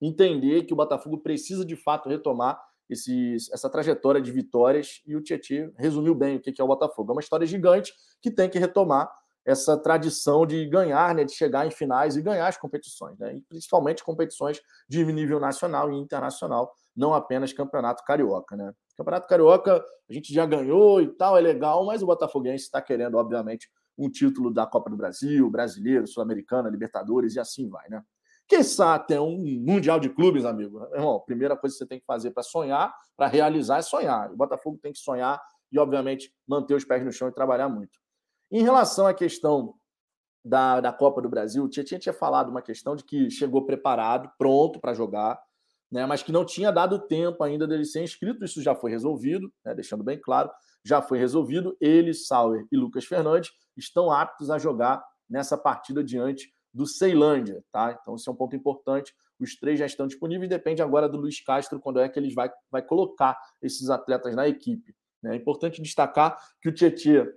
entender 0.00 0.64
que 0.64 0.72
o 0.72 0.76
Botafogo 0.76 1.18
precisa 1.18 1.64
de 1.64 1.76
fato 1.76 2.08
retomar 2.08 2.60
essa 3.52 3.68
trajetória 3.68 4.20
de 4.20 4.32
vitórias. 4.32 5.02
E 5.06 5.14
o 5.14 5.22
Tietchan 5.22 5.70
resumiu 5.76 6.14
bem 6.14 6.36
o 6.36 6.40
que 6.40 6.60
é 6.60 6.64
o 6.64 6.68
Botafogo. 6.68 7.12
É 7.12 7.14
uma 7.16 7.20
história 7.20 7.46
gigante 7.46 7.92
que 8.22 8.30
tem 8.30 8.48
que 8.48 8.58
retomar 8.58 9.10
essa 9.44 9.78
tradição 9.78 10.44
de 10.44 10.66
ganhar, 10.66 11.14
né, 11.14 11.24
de 11.24 11.32
chegar 11.32 11.66
em 11.66 11.70
finais 11.70 12.16
e 12.16 12.22
ganhar 12.22 12.46
as 12.46 12.58
competições, 12.58 13.18
né, 13.18 13.34
e 13.34 13.40
principalmente 13.40 14.04
competições 14.04 14.60
de 14.86 15.02
nível 15.06 15.40
nacional 15.40 15.90
e 15.90 15.96
internacional, 15.96 16.70
não 16.94 17.14
apenas 17.14 17.50
campeonato 17.50 18.04
carioca, 18.04 18.54
né. 18.56 18.74
Campeonato 18.94 19.26
carioca 19.26 19.82
a 20.08 20.12
gente 20.12 20.34
já 20.34 20.44
ganhou 20.44 21.00
e 21.00 21.08
tal, 21.08 21.38
é 21.38 21.40
legal, 21.40 21.86
mas 21.86 22.02
o 22.02 22.06
Botafoguense 22.06 22.64
está 22.64 22.82
querendo, 22.82 23.16
obviamente, 23.16 23.70
um 23.96 24.10
título 24.10 24.52
da 24.52 24.66
Copa 24.66 24.90
do 24.90 24.96
Brasil, 24.96 25.48
brasileiro, 25.50 26.06
sul-americana, 26.06 26.68
Libertadores 26.68 27.34
e 27.34 27.40
assim 27.40 27.70
vai, 27.70 27.88
né. 27.88 28.02
Quiçá 28.48 28.94
até 28.94 29.20
um 29.20 29.36
Mundial 29.60 30.00
de 30.00 30.08
Clubes, 30.08 30.46
amigo. 30.46 30.82
Irmão, 30.94 31.16
a 31.16 31.20
primeira 31.20 31.54
coisa 31.54 31.74
que 31.74 31.78
você 31.78 31.86
tem 31.86 32.00
que 32.00 32.06
fazer 32.06 32.30
para 32.30 32.42
sonhar, 32.42 32.94
para 33.14 33.26
realizar, 33.26 33.78
é 33.78 33.82
sonhar. 33.82 34.32
O 34.32 34.36
Botafogo 34.36 34.78
tem 34.82 34.90
que 34.90 34.98
sonhar 34.98 35.38
e, 35.70 35.78
obviamente, 35.78 36.32
manter 36.46 36.74
os 36.74 36.84
pés 36.84 37.04
no 37.04 37.12
chão 37.12 37.28
e 37.28 37.32
trabalhar 37.32 37.68
muito. 37.68 37.98
Em 38.50 38.62
relação 38.62 39.06
à 39.06 39.12
questão 39.12 39.74
da, 40.42 40.80
da 40.80 40.90
Copa 40.90 41.20
do 41.20 41.28
Brasil, 41.28 41.62
o 41.62 41.68
Tietchan 41.68 41.98
tinha 41.98 42.12
falado 42.14 42.48
uma 42.48 42.62
questão 42.62 42.96
de 42.96 43.04
que 43.04 43.30
chegou 43.30 43.66
preparado, 43.66 44.30
pronto 44.38 44.80
para 44.80 44.94
jogar, 44.94 45.38
né, 45.92 46.06
mas 46.06 46.22
que 46.22 46.32
não 46.32 46.44
tinha 46.44 46.72
dado 46.72 47.06
tempo 47.06 47.44
ainda 47.44 47.66
dele 47.66 47.84
ser 47.84 48.02
inscrito. 48.02 48.42
Isso 48.42 48.62
já 48.62 48.74
foi 48.74 48.90
resolvido, 48.90 49.52
né, 49.62 49.74
deixando 49.74 50.02
bem 50.02 50.18
claro, 50.18 50.50
já 50.82 51.02
foi 51.02 51.18
resolvido. 51.18 51.76
Ele, 51.78 52.14
Sauer 52.14 52.66
e 52.72 52.76
Lucas 52.78 53.04
Fernandes 53.04 53.50
estão 53.76 54.10
aptos 54.10 54.50
a 54.50 54.56
jogar 54.56 55.04
nessa 55.28 55.58
partida 55.58 56.02
diante 56.02 56.50
do 56.72 56.86
Ceilândia, 56.86 57.64
tá? 57.72 57.96
Então, 58.00 58.14
esse 58.14 58.28
é 58.28 58.32
um 58.32 58.34
ponto 58.34 58.54
importante. 58.54 59.14
Os 59.38 59.56
três 59.56 59.78
já 59.78 59.86
estão 59.86 60.06
disponíveis, 60.06 60.48
depende 60.48 60.82
agora 60.82 61.08
do 61.08 61.18
Luiz 61.18 61.40
Castro 61.40 61.80
quando 61.80 62.00
é 62.00 62.08
que 62.08 62.18
ele 62.18 62.32
vai, 62.34 62.50
vai 62.70 62.82
colocar 62.82 63.38
esses 63.62 63.88
atletas 63.90 64.34
na 64.34 64.48
equipe. 64.48 64.94
Né? 65.22 65.32
É 65.32 65.36
importante 65.36 65.80
destacar 65.80 66.38
que 66.60 66.68
o 66.68 66.72
Tietchan, 66.72 67.28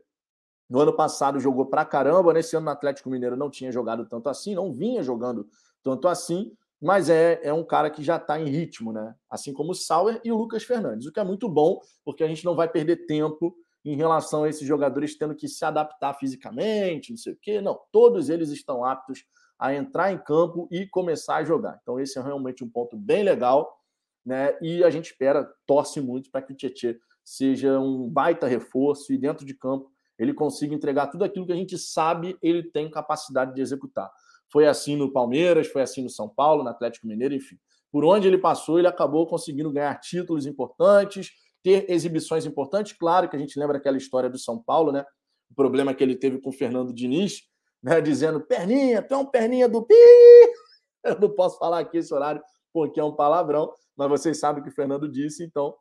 no 0.69 0.79
ano 0.79 0.95
passado, 0.95 1.39
jogou 1.39 1.65
pra 1.65 1.85
caramba, 1.85 2.33
nesse 2.33 2.55
ano 2.55 2.65
no 2.65 2.71
Atlético 2.71 3.09
Mineiro 3.09 3.35
não 3.35 3.49
tinha 3.49 3.71
jogado 3.71 4.05
tanto 4.07 4.29
assim, 4.29 4.55
não 4.55 4.71
vinha 4.71 5.03
jogando 5.03 5.47
tanto 5.83 6.07
assim, 6.07 6.55
mas 6.81 7.09
é, 7.09 7.39
é 7.43 7.53
um 7.53 7.63
cara 7.63 7.89
que 7.89 8.03
já 8.03 8.15
está 8.15 8.39
em 8.39 8.49
ritmo, 8.49 8.91
né? 8.91 9.13
Assim 9.29 9.53
como 9.53 9.71
o 9.71 9.75
Sauer 9.75 10.19
e 10.23 10.31
o 10.31 10.37
Lucas 10.37 10.63
Fernandes, 10.63 11.05
o 11.05 11.11
que 11.11 11.19
é 11.19 11.23
muito 11.23 11.47
bom, 11.47 11.79
porque 12.03 12.23
a 12.23 12.27
gente 12.27 12.43
não 12.43 12.55
vai 12.55 12.67
perder 12.67 13.05
tempo 13.05 13.55
em 13.83 13.95
relação 13.95 14.43
a 14.43 14.49
esses 14.49 14.67
jogadores 14.67 15.17
tendo 15.17 15.35
que 15.35 15.47
se 15.47 15.65
adaptar 15.65 16.13
fisicamente, 16.13 17.11
não 17.11 17.17
sei 17.17 17.33
o 17.33 17.37
quê. 17.41 17.61
Não, 17.61 17.79
todos 17.91 18.29
eles 18.29 18.49
estão 18.49 18.85
aptos 18.85 19.25
a 19.57 19.73
entrar 19.73 20.11
em 20.11 20.17
campo 20.17 20.67
e 20.71 20.87
começar 20.87 21.37
a 21.37 21.43
jogar. 21.43 21.79
Então, 21.81 21.99
esse 21.99 22.17
é 22.17 22.21
realmente 22.21 22.63
um 22.63 22.69
ponto 22.69 22.97
bem 22.97 23.23
legal, 23.23 23.79
né? 24.25 24.57
E 24.61 24.83
a 24.83 24.89
gente 24.89 25.11
espera, 25.11 25.51
torce 25.65 26.01
muito 26.01 26.31
para 26.31 26.41
que 26.41 26.53
o 26.53 26.55
Tietchan 26.55 26.95
seja 27.23 27.79
um 27.79 28.09
baita 28.09 28.47
reforço 28.47 29.13
e 29.13 29.17
dentro 29.17 29.45
de 29.45 29.53
campo 29.53 29.91
ele 30.17 30.33
consiga 30.33 30.73
entregar 30.73 31.07
tudo 31.07 31.23
aquilo 31.23 31.45
que 31.45 31.51
a 31.51 31.55
gente 31.55 31.77
sabe 31.77 32.37
ele 32.41 32.63
tem 32.63 32.89
capacidade 32.89 33.53
de 33.53 33.61
executar. 33.61 34.11
Foi 34.51 34.67
assim 34.67 34.95
no 34.95 35.11
Palmeiras, 35.11 35.67
foi 35.67 35.81
assim 35.81 36.03
no 36.03 36.09
São 36.09 36.27
Paulo, 36.27 36.63
no 36.63 36.69
Atlético 36.69 37.07
Mineiro, 37.07 37.33
enfim. 37.33 37.57
Por 37.91 38.05
onde 38.05 38.27
ele 38.27 38.37
passou, 38.37 38.77
ele 38.77 38.87
acabou 38.87 39.25
conseguindo 39.27 39.71
ganhar 39.71 39.95
títulos 39.99 40.45
importantes, 40.45 41.31
ter 41.63 41.89
exibições 41.89 42.45
importantes. 42.45 42.93
Claro 42.93 43.29
que 43.29 43.35
a 43.35 43.39
gente 43.39 43.59
lembra 43.59 43.77
aquela 43.77 43.97
história 43.97 44.29
do 44.29 44.37
São 44.37 44.61
Paulo, 44.61 44.91
né? 44.91 45.05
O 45.49 45.55
problema 45.55 45.93
que 45.93 46.03
ele 46.03 46.15
teve 46.15 46.39
com 46.39 46.49
o 46.49 46.53
Fernando 46.53 46.93
Diniz, 46.93 47.41
né? 47.81 48.01
Dizendo, 48.01 48.41
perninha, 48.41 49.01
tu 49.01 49.13
é 49.13 49.17
um 49.17 49.25
perninha 49.25 49.67
do 49.67 49.83
pi. 49.83 49.93
Eu 51.03 51.19
não 51.19 51.29
posso 51.29 51.57
falar 51.57 51.79
aqui 51.79 51.97
esse 51.97 52.13
horário 52.13 52.41
porque 52.73 52.99
é 52.99 53.03
um 53.03 53.15
palavrão, 53.15 53.73
mas 53.95 54.09
vocês 54.09 54.39
sabem 54.39 54.61
o 54.61 54.63
que 54.63 54.69
o 54.69 54.73
Fernando 54.73 55.09
disse, 55.09 55.43
então 55.43 55.75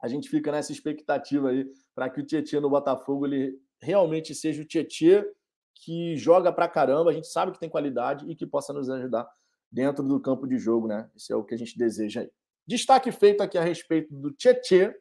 a 0.00 0.08
gente 0.08 0.28
fica 0.28 0.50
nessa 0.50 0.72
expectativa 0.72 1.50
aí 1.50 1.66
para 1.94 2.08
que 2.08 2.20
o 2.20 2.26
Tietchan 2.26 2.60
no 2.60 2.70
Botafogo 2.70 3.26
ele 3.26 3.58
realmente 3.80 4.34
seja 4.34 4.62
o 4.62 4.64
Tietchan 4.64 5.24
que 5.74 6.16
joga 6.16 6.52
pra 6.52 6.68
caramba, 6.68 7.10
a 7.10 7.12
gente 7.12 7.28
sabe 7.28 7.52
que 7.52 7.60
tem 7.60 7.68
qualidade 7.68 8.30
e 8.30 8.34
que 8.34 8.46
possa 8.46 8.72
nos 8.72 8.88
ajudar 8.88 9.28
dentro 9.70 10.02
do 10.02 10.18
campo 10.20 10.46
de 10.46 10.58
jogo, 10.58 10.86
né? 10.86 11.10
Esse 11.14 11.32
é 11.32 11.36
o 11.36 11.44
que 11.44 11.54
a 11.54 11.58
gente 11.58 11.76
deseja 11.76 12.22
aí. 12.22 12.30
Destaque 12.66 13.12
feito 13.12 13.42
aqui 13.42 13.56
a 13.56 13.62
respeito 13.62 14.14
do 14.14 14.32
Tietê. 14.32 14.94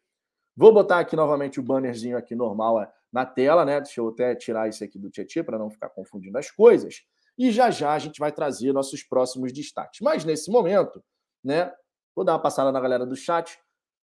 Vou 0.56 0.74
botar 0.74 1.00
aqui 1.00 1.16
novamente 1.16 1.60
o 1.60 1.64
bannerzinho 1.64 2.18
aqui 2.18 2.36
normal 2.36 2.82
é, 2.82 2.92
na 3.12 3.26
tela, 3.26 3.66
né? 3.66 3.82
Deixa 3.82 4.00
eu 4.00 4.10
até 4.10 4.36
tirar 4.36 4.70
isso 4.70 4.84
aqui 4.84 5.00
do 5.00 5.10
Tietê 5.10 5.44
para 5.44 5.58
não 5.58 5.70
ficar 5.70 5.90
confundindo 5.90 6.38
as 6.38 6.52
coisas. 6.52 7.02
E 7.38 7.52
já 7.52 7.70
já 7.70 7.94
a 7.94 8.00
gente 8.00 8.20
vai 8.20 8.32
trazer 8.32 8.72
nossos 8.72 9.04
próximos 9.04 9.52
destaques. 9.52 10.00
Mas 10.02 10.24
nesse 10.24 10.50
momento, 10.50 11.04
né? 11.44 11.72
Vou 12.16 12.24
dar 12.24 12.34
uma 12.34 12.42
passada 12.42 12.72
na 12.72 12.80
galera 12.80 13.06
do 13.06 13.16
chat. 13.16 13.60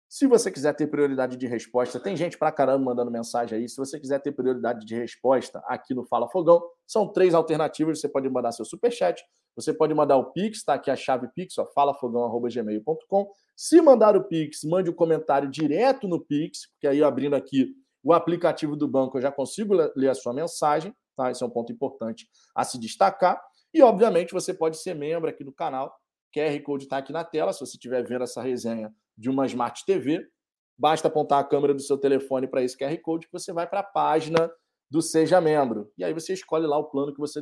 Se 0.07 0.25
você 0.25 0.49
quiser 0.49 0.73
ter 0.73 0.87
prioridade 0.87 1.37
de 1.37 1.45
resposta, 1.45 1.99
tem 1.99 2.15
gente 2.15 2.37
pra 2.37 2.51
caramba 2.51 2.85
mandando 2.85 3.11
mensagem 3.11 3.59
aí. 3.59 3.69
Se 3.69 3.77
você 3.77 3.99
quiser 3.99 4.19
ter 4.19 4.31
prioridade 4.31 4.85
de 4.85 4.95
resposta 4.95 5.61
aqui 5.67 5.93
no 5.93 6.03
Fala 6.05 6.27
Fogão, 6.29 6.63
são 6.87 7.11
três 7.11 7.35
alternativas. 7.35 7.99
Você 7.99 8.09
pode 8.09 8.27
mandar 8.29 8.51
seu 8.51 8.65
superchat, 8.65 9.23
você 9.61 9.73
pode 9.73 9.93
mandar 9.93 10.17
o 10.17 10.31
Pix, 10.31 10.63
tá 10.63 10.75
aqui 10.75 10.89
a 10.89 10.95
chave 10.95 11.27
Pix, 11.33 11.57
ó, 11.57 11.65
falafogão.gmail.com. 11.65 13.31
Se 13.55 13.81
mandar 13.81 14.15
o 14.15 14.23
Pix, 14.23 14.63
mande 14.63 14.89
o 14.89 14.93
um 14.93 14.95
comentário 14.95 15.49
direto 15.49 16.07
no 16.07 16.19
Pix, 16.19 16.67
porque 16.71 16.87
aí 16.87 17.03
abrindo 17.03 17.35
aqui 17.35 17.75
o 18.03 18.13
aplicativo 18.13 18.75
do 18.75 18.87
banco 18.87 19.17
eu 19.17 19.21
já 19.21 19.31
consigo 19.31 19.73
ler 19.95 20.09
a 20.09 20.15
sua 20.15 20.33
mensagem, 20.33 20.95
tá? 21.15 21.29
Esse 21.29 21.43
é 21.43 21.45
um 21.45 21.49
ponto 21.49 21.71
importante 21.71 22.27
a 22.55 22.63
se 22.63 22.79
destacar. 22.79 23.41
E, 23.73 23.81
obviamente, 23.81 24.33
você 24.33 24.53
pode 24.53 24.77
ser 24.77 24.95
membro 24.95 25.29
aqui 25.29 25.43
do 25.43 25.51
canal. 25.51 25.93
QR 26.33 26.59
Code 26.63 26.85
está 26.85 26.97
aqui 26.97 27.11
na 27.11 27.23
tela. 27.23 27.53
Se 27.53 27.59
você 27.59 27.73
estiver 27.73 28.03
vendo 28.03 28.23
essa 28.23 28.41
resenha 28.41 28.93
de 29.17 29.29
uma 29.29 29.45
Smart 29.45 29.85
TV, 29.85 30.25
basta 30.77 31.07
apontar 31.07 31.39
a 31.39 31.43
câmera 31.43 31.73
do 31.73 31.81
seu 31.81 31.97
telefone 31.97 32.47
para 32.47 32.63
esse 32.63 32.77
QR 32.77 32.97
Code 33.01 33.27
que 33.27 33.33
você 33.33 33.51
vai 33.51 33.67
para 33.67 33.81
a 33.81 33.83
página 33.83 34.49
do 34.89 35.01
Seja 35.01 35.39
Membro. 35.39 35.91
E 35.97 36.03
aí 36.03 36.13
você 36.13 36.33
escolhe 36.33 36.65
lá 36.65 36.77
o 36.77 36.89
plano 36.89 37.13
que 37.13 37.19
você 37.19 37.39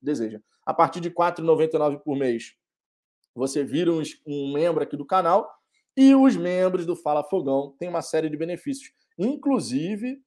deseja. 0.00 0.40
A 0.64 0.72
partir 0.72 1.00
de 1.00 1.08
R$ 1.08 1.14
4,99 1.14 2.00
por 2.00 2.16
mês, 2.16 2.54
você 3.34 3.62
vira 3.62 3.92
um, 3.92 4.02
um 4.26 4.52
membro 4.52 4.82
aqui 4.82 4.96
do 4.96 5.04
canal 5.04 5.48
e 5.96 6.14
os 6.14 6.36
membros 6.36 6.86
do 6.86 6.96
Fala 6.96 7.22
Fogão 7.22 7.74
têm 7.78 7.88
uma 7.88 8.02
série 8.02 8.30
de 8.30 8.36
benefícios. 8.36 8.92
Inclusive, 9.18 10.22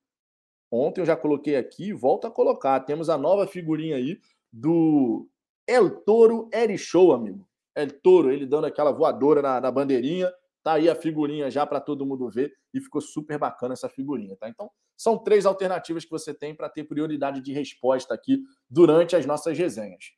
ontem 0.72 1.02
eu 1.02 1.06
já 1.06 1.16
coloquei 1.16 1.56
aqui, 1.56 1.92
volto 1.92 2.28
a 2.28 2.32
colocar, 2.32 2.80
temos 2.82 3.10
a 3.10 3.18
nova 3.18 3.48
figurinha 3.48 3.96
aí 3.96 4.20
do 4.52 5.28
El 5.68 6.02
Toro 6.02 6.50
Eri 6.54 6.78
Show, 6.78 7.14
amigo. 7.14 7.48
El 7.76 8.00
Toro, 8.02 8.32
ele 8.32 8.46
dando 8.46 8.66
aquela 8.66 8.92
voadora 8.92 9.42
na, 9.42 9.62
na 9.62 9.72
bandeirinha. 9.72 10.32
Tá 10.64 10.74
aí 10.74 10.90
a 10.90 10.96
figurinha 10.96 11.50
já 11.50 11.66
para 11.66 11.80
todo 11.80 12.06
mundo 12.06 12.30
ver 12.30 12.54
e 12.74 12.82
ficou 12.82 13.00
super 13.00 13.38
bacana 13.38 13.74
essa 13.74 13.88
figurinha, 13.88 14.36
tá? 14.36 14.50
Então, 14.50 14.70
são 15.00 15.18
três 15.18 15.46
alternativas 15.46 16.04
que 16.04 16.12
você 16.12 16.34
tem 16.34 16.54
para 16.54 16.68
ter 16.68 16.84
prioridade 16.84 17.40
de 17.40 17.54
resposta 17.54 18.14
aqui 18.14 18.44
durante 18.70 19.16
as 19.16 19.26
nossas 19.26 19.58
resenhas. 19.58 20.12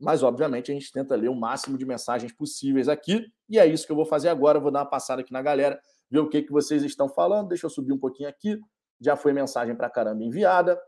Mas, 0.00 0.22
obviamente, 0.22 0.72
a 0.72 0.74
gente 0.74 0.90
tenta 0.90 1.14
ler 1.14 1.28
o 1.28 1.34
máximo 1.34 1.76
de 1.76 1.84
mensagens 1.84 2.32
possíveis 2.32 2.88
aqui, 2.88 3.26
e 3.50 3.58
é 3.58 3.66
isso 3.66 3.84
que 3.84 3.92
eu 3.92 3.96
vou 3.96 4.06
fazer 4.06 4.30
agora. 4.30 4.56
Eu 4.56 4.62
vou 4.62 4.70
dar 4.70 4.80
uma 4.80 4.88
passada 4.88 5.20
aqui 5.20 5.30
na 5.30 5.42
galera, 5.42 5.78
ver 6.10 6.20
o 6.20 6.28
que, 6.28 6.40
que 6.40 6.50
vocês 6.50 6.82
estão 6.82 7.06
falando. 7.06 7.48
Deixa 7.48 7.66
eu 7.66 7.70
subir 7.70 7.92
um 7.92 7.98
pouquinho 7.98 8.26
aqui. 8.26 8.58
Já 8.98 9.14
foi 9.14 9.34
mensagem 9.34 9.76
para 9.76 9.90
caramba 9.90 10.24
enviada. 10.24 10.80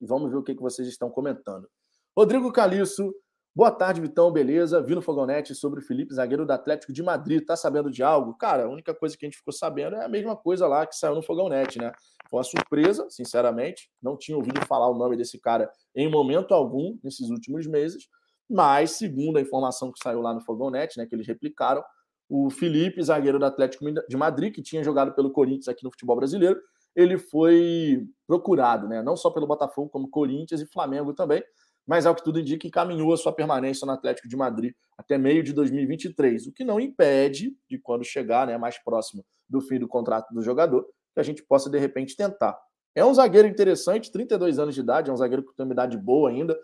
E 0.00 0.06
vamos 0.06 0.30
ver 0.30 0.38
o 0.38 0.42
que, 0.42 0.54
que 0.54 0.62
vocês 0.62 0.88
estão 0.88 1.10
comentando. 1.10 1.68
Rodrigo 2.16 2.50
Caliço 2.50 3.14
Boa 3.56 3.70
tarde, 3.70 4.02
Vitão, 4.02 4.30
beleza? 4.30 4.82
Vi 4.82 4.94
no 4.94 5.00
Fogonete 5.00 5.54
sobre 5.54 5.80
o 5.80 5.82
Felipe, 5.82 6.12
zagueiro 6.12 6.44
do 6.44 6.52
Atlético 6.52 6.92
de 6.92 7.02
Madrid. 7.02 7.42
Tá 7.42 7.56
sabendo 7.56 7.90
de 7.90 8.02
algo? 8.02 8.34
Cara, 8.34 8.66
a 8.66 8.68
única 8.68 8.94
coisa 8.94 9.16
que 9.16 9.24
a 9.24 9.28
gente 9.30 9.38
ficou 9.38 9.50
sabendo 9.50 9.96
é 9.96 10.04
a 10.04 10.08
mesma 10.10 10.36
coisa 10.36 10.66
lá 10.68 10.86
que 10.86 10.94
saiu 10.94 11.14
no 11.14 11.22
Fogonete, 11.22 11.78
né? 11.78 11.90
Foi 12.28 12.36
uma 12.36 12.44
surpresa, 12.44 13.06
sinceramente. 13.08 13.88
Não 14.02 14.14
tinha 14.14 14.36
ouvido 14.36 14.60
falar 14.66 14.90
o 14.90 14.94
nome 14.98 15.16
desse 15.16 15.40
cara 15.40 15.70
em 15.94 16.06
momento 16.06 16.52
algum 16.52 16.98
nesses 17.02 17.30
últimos 17.30 17.66
meses. 17.66 18.10
Mas, 18.46 18.90
segundo 18.90 19.38
a 19.38 19.40
informação 19.40 19.90
que 19.90 20.00
saiu 20.02 20.20
lá 20.20 20.34
no 20.34 20.42
Fogonete, 20.42 20.98
né, 20.98 21.06
que 21.06 21.14
eles 21.14 21.26
replicaram, 21.26 21.82
o 22.28 22.50
Felipe, 22.50 23.02
zagueiro 23.02 23.38
do 23.38 23.46
Atlético 23.46 23.86
de 24.06 24.16
Madrid, 24.18 24.52
que 24.52 24.60
tinha 24.60 24.84
jogado 24.84 25.14
pelo 25.14 25.32
Corinthians 25.32 25.68
aqui 25.68 25.82
no 25.82 25.90
futebol 25.90 26.16
brasileiro, 26.16 26.60
ele 26.94 27.16
foi 27.16 28.06
procurado, 28.26 28.86
né? 28.86 29.02
Não 29.02 29.16
só 29.16 29.30
pelo 29.30 29.46
Botafogo, 29.46 29.88
como 29.88 30.10
Corinthians 30.10 30.60
e 30.60 30.66
Flamengo 30.66 31.14
também 31.14 31.42
mas 31.86 32.06
ao 32.06 32.14
que 32.14 32.24
tudo 32.24 32.40
indica, 32.40 32.66
encaminhou 32.66 33.12
a 33.12 33.16
sua 33.16 33.32
permanência 33.32 33.86
no 33.86 33.92
Atlético 33.92 34.28
de 34.28 34.36
Madrid 34.36 34.74
até 34.98 35.16
meio 35.16 35.42
de 35.42 35.52
2023, 35.52 36.46
o 36.46 36.52
que 36.52 36.64
não 36.64 36.80
impede 36.80 37.56
de 37.70 37.78
quando 37.78 38.04
chegar, 38.04 38.46
né, 38.46 38.58
mais 38.58 38.82
próximo 38.82 39.24
do 39.48 39.60
fim 39.60 39.78
do 39.78 39.86
contrato 39.86 40.32
do 40.34 40.42
jogador, 40.42 40.84
que 41.14 41.20
a 41.20 41.22
gente 41.22 41.42
possa 41.42 41.70
de 41.70 41.78
repente 41.78 42.16
tentar. 42.16 42.58
É 42.94 43.04
um 43.04 43.14
zagueiro 43.14 43.46
interessante, 43.46 44.10
32 44.10 44.58
anos 44.58 44.74
de 44.74 44.80
idade, 44.80 45.10
é 45.10 45.12
um 45.12 45.16
zagueiro 45.16 45.44
com 45.44 45.62
uma 45.62 45.72
idade 45.72 45.96
boa 45.96 46.30
ainda, 46.30 46.58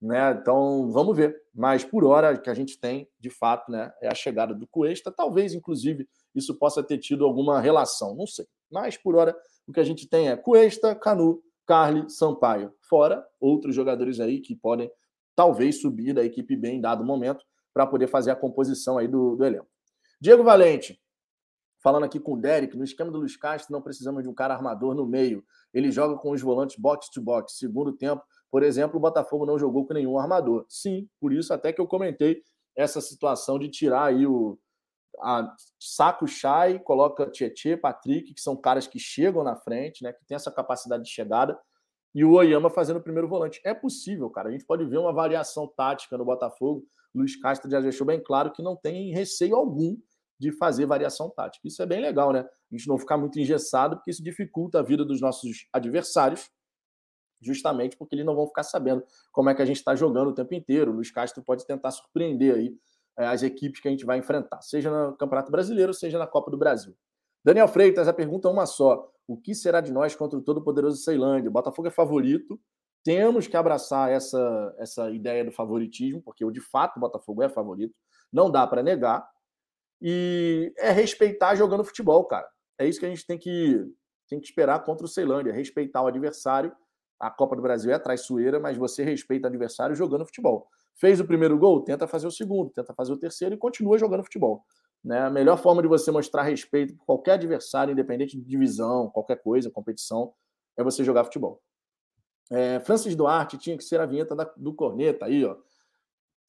né? 0.00 0.32
Então 0.32 0.90
vamos 0.90 1.16
ver. 1.16 1.36
Mas 1.54 1.84
por 1.84 2.04
hora 2.04 2.38
que 2.38 2.50
a 2.50 2.54
gente 2.54 2.78
tem, 2.80 3.08
de 3.20 3.30
fato, 3.30 3.70
né, 3.70 3.92
é 4.02 4.08
a 4.08 4.14
chegada 4.14 4.54
do 4.54 4.66
Cuesta. 4.66 5.12
Talvez, 5.12 5.54
inclusive, 5.54 6.08
isso 6.34 6.58
possa 6.58 6.82
ter 6.82 6.98
tido 6.98 7.24
alguma 7.24 7.60
relação, 7.60 8.14
não 8.14 8.26
sei. 8.26 8.46
Mas 8.70 8.96
por 8.96 9.14
hora 9.14 9.36
o 9.66 9.72
que 9.72 9.80
a 9.80 9.84
gente 9.84 10.08
tem 10.08 10.28
é 10.28 10.36
Cuesta, 10.36 10.94
Canu, 10.94 11.42
Carly 11.66 12.08
Sampaio. 12.10 12.72
Fora 12.88 13.24
outros 13.40 13.74
jogadores 13.74 14.20
aí 14.20 14.40
que 14.40 14.54
podem 14.54 14.90
talvez 15.34 15.80
subir 15.80 16.12
da 16.12 16.24
equipe 16.24 16.56
bem 16.56 16.78
em 16.78 16.80
dado 16.80 17.04
momento 17.04 17.44
para 17.72 17.86
poder 17.86 18.06
fazer 18.06 18.30
a 18.30 18.36
composição 18.36 18.98
aí 18.98 19.08
do, 19.08 19.36
do 19.36 19.44
elenco. 19.44 19.66
Diego 20.20 20.44
Valente, 20.44 21.00
falando 21.82 22.04
aqui 22.04 22.20
com 22.20 22.34
o 22.34 22.40
Derek, 22.40 22.76
no 22.76 22.84
esquema 22.84 23.10
do 23.10 23.18
Luiz 23.18 23.36
Castro 23.36 23.72
não 23.72 23.82
precisamos 23.82 24.22
de 24.22 24.28
um 24.28 24.34
cara 24.34 24.54
armador 24.54 24.94
no 24.94 25.06
meio. 25.06 25.44
Ele 25.72 25.90
joga 25.90 26.16
com 26.16 26.30
os 26.30 26.40
volantes 26.40 26.76
box 26.76 27.10
to 27.10 27.20
box. 27.20 27.58
Segundo 27.58 27.92
tempo, 27.92 28.22
por 28.50 28.62
exemplo, 28.62 28.96
o 28.96 29.00
Botafogo 29.00 29.44
não 29.44 29.58
jogou 29.58 29.86
com 29.86 29.94
nenhum 29.94 30.18
armador. 30.18 30.64
Sim, 30.68 31.08
por 31.20 31.32
isso 31.32 31.52
até 31.52 31.72
que 31.72 31.80
eu 31.80 31.86
comentei 31.86 32.42
essa 32.76 33.00
situação 33.00 33.58
de 33.58 33.68
tirar 33.68 34.06
aí 34.06 34.26
o, 34.26 34.58
a 35.20 35.54
Saco 35.78 36.26
Chay, 36.26 36.78
coloca 36.78 37.30
Tietê, 37.30 37.76
Patrick, 37.76 38.34
que 38.34 38.40
são 38.40 38.56
caras 38.56 38.86
que 38.86 38.98
chegam 38.98 39.42
na 39.42 39.56
frente, 39.56 40.02
né, 40.02 40.12
que 40.12 40.24
tem 40.24 40.34
essa 40.34 40.50
capacidade 40.50 41.04
de 41.04 41.10
chegada, 41.10 41.58
e 42.14 42.24
o 42.24 42.32
Oyama 42.32 42.70
fazendo 42.70 42.98
o 42.98 43.02
primeiro 43.02 43.28
volante. 43.28 43.60
É 43.64 43.74
possível, 43.74 44.30
cara. 44.30 44.48
A 44.48 44.52
gente 44.52 44.64
pode 44.64 44.84
ver 44.84 44.98
uma 44.98 45.12
variação 45.12 45.66
tática 45.66 46.16
no 46.16 46.24
Botafogo. 46.24 46.86
Luiz 47.12 47.34
Castro 47.40 47.68
já 47.70 47.80
deixou 47.80 48.06
bem 48.06 48.22
claro 48.22 48.52
que 48.52 48.62
não 48.62 48.76
tem 48.76 49.12
receio 49.12 49.56
algum 49.56 49.96
de 50.38 50.52
fazer 50.52 50.86
variação 50.86 51.30
tática. 51.30 51.66
Isso 51.66 51.82
é 51.82 51.86
bem 51.86 52.00
legal, 52.00 52.32
né? 52.32 52.40
A 52.40 52.76
gente 52.76 52.86
não 52.88 52.98
ficar 52.98 53.16
muito 53.16 53.38
engessado, 53.38 53.96
porque 53.96 54.10
isso 54.10 54.22
dificulta 54.22 54.78
a 54.78 54.82
vida 54.82 55.04
dos 55.04 55.20
nossos 55.20 55.66
adversários, 55.72 56.50
justamente 57.40 57.96
porque 57.96 58.14
eles 58.14 58.24
não 58.24 58.34
vão 58.34 58.46
ficar 58.46 58.62
sabendo 58.62 59.04
como 59.32 59.50
é 59.50 59.54
que 59.54 59.62
a 59.62 59.64
gente 59.64 59.76
está 59.76 59.94
jogando 59.94 60.28
o 60.28 60.34
tempo 60.34 60.54
inteiro. 60.54 60.92
O 60.92 60.94
Luiz 60.94 61.10
Castro 61.10 61.42
pode 61.42 61.66
tentar 61.66 61.90
surpreender 61.90 62.54
aí 62.54 62.76
as 63.16 63.42
equipes 63.42 63.80
que 63.80 63.88
a 63.88 63.90
gente 63.90 64.04
vai 64.04 64.18
enfrentar, 64.18 64.60
seja 64.60 64.90
no 64.90 65.16
Campeonato 65.16 65.50
Brasileiro, 65.50 65.94
seja 65.94 66.18
na 66.18 66.26
Copa 66.26 66.50
do 66.50 66.58
Brasil. 66.58 66.96
Daniel 67.44 67.68
Freitas, 67.68 68.08
a 68.08 68.12
pergunta 68.12 68.48
é 68.48 68.50
uma 68.50 68.66
só. 68.66 69.10
O 69.26 69.36
que 69.36 69.54
será 69.54 69.80
de 69.80 69.92
nós 69.92 70.14
contra 70.16 70.38
o 70.38 70.42
todo-poderoso 70.42 70.96
Ceilândia? 70.98 71.48
O 71.48 71.52
Botafogo 71.52 71.88
é 71.88 71.90
favorito. 71.90 72.58
Temos 73.04 73.46
que 73.46 73.56
abraçar 73.56 74.10
essa, 74.10 74.74
essa 74.78 75.10
ideia 75.10 75.44
do 75.44 75.52
favoritismo, 75.52 76.22
porque 76.22 76.44
de 76.50 76.60
fato 76.60 76.96
o 76.96 77.00
Botafogo 77.00 77.42
é 77.42 77.48
favorito. 77.48 77.94
Não 78.32 78.50
dá 78.50 78.66
para 78.66 78.82
negar. 78.82 79.28
E 80.00 80.72
é 80.78 80.90
respeitar 80.90 81.54
jogando 81.54 81.84
futebol, 81.84 82.24
cara. 82.24 82.48
É 82.78 82.86
isso 82.86 82.98
que 82.98 83.06
a 83.06 83.08
gente 83.08 83.26
tem 83.26 83.38
que, 83.38 83.78
tem 84.28 84.40
que 84.40 84.46
esperar 84.46 84.82
contra 84.82 85.04
o 85.04 85.08
Ceilândia, 85.08 85.52
respeitar 85.52 86.02
o 86.02 86.06
adversário. 86.06 86.74
A 87.20 87.30
Copa 87.30 87.54
do 87.54 87.62
Brasil 87.62 87.92
é 87.92 87.98
traiçoeira, 87.98 88.58
mas 88.58 88.76
você 88.76 89.04
respeita 89.04 89.46
o 89.46 89.50
adversário 89.50 89.94
jogando 89.94 90.26
futebol. 90.26 90.68
Fez 90.96 91.20
o 91.20 91.24
primeiro 91.24 91.58
gol, 91.58 91.80
tenta 91.82 92.06
fazer 92.06 92.26
o 92.26 92.30
segundo, 92.30 92.70
tenta 92.70 92.94
fazer 92.94 93.12
o 93.12 93.16
terceiro 93.16 93.54
e 93.54 93.58
continua 93.58 93.98
jogando 93.98 94.22
futebol. 94.22 94.64
Né? 95.04 95.20
A 95.20 95.30
melhor 95.30 95.58
forma 95.58 95.82
de 95.82 95.88
você 95.88 96.10
mostrar 96.10 96.42
respeito 96.42 96.94
por 96.96 97.04
qualquer 97.04 97.32
adversário, 97.32 97.92
independente 97.92 98.36
de 98.36 98.44
divisão, 98.44 99.10
qualquer 99.10 99.36
coisa, 99.42 99.70
competição, 99.70 100.32
é 100.76 100.82
você 100.82 101.04
jogar 101.04 101.24
futebol. 101.24 101.60
É, 102.50 102.80
Francis 102.80 103.14
Duarte 103.16 103.58
tinha 103.58 103.76
que 103.76 103.84
ser 103.84 104.00
a 104.00 104.06
vinheta 104.06 104.34
da, 104.34 104.44
do 104.56 104.72
Corneta 104.74 105.26
aí, 105.26 105.44
ó. 105.44 105.56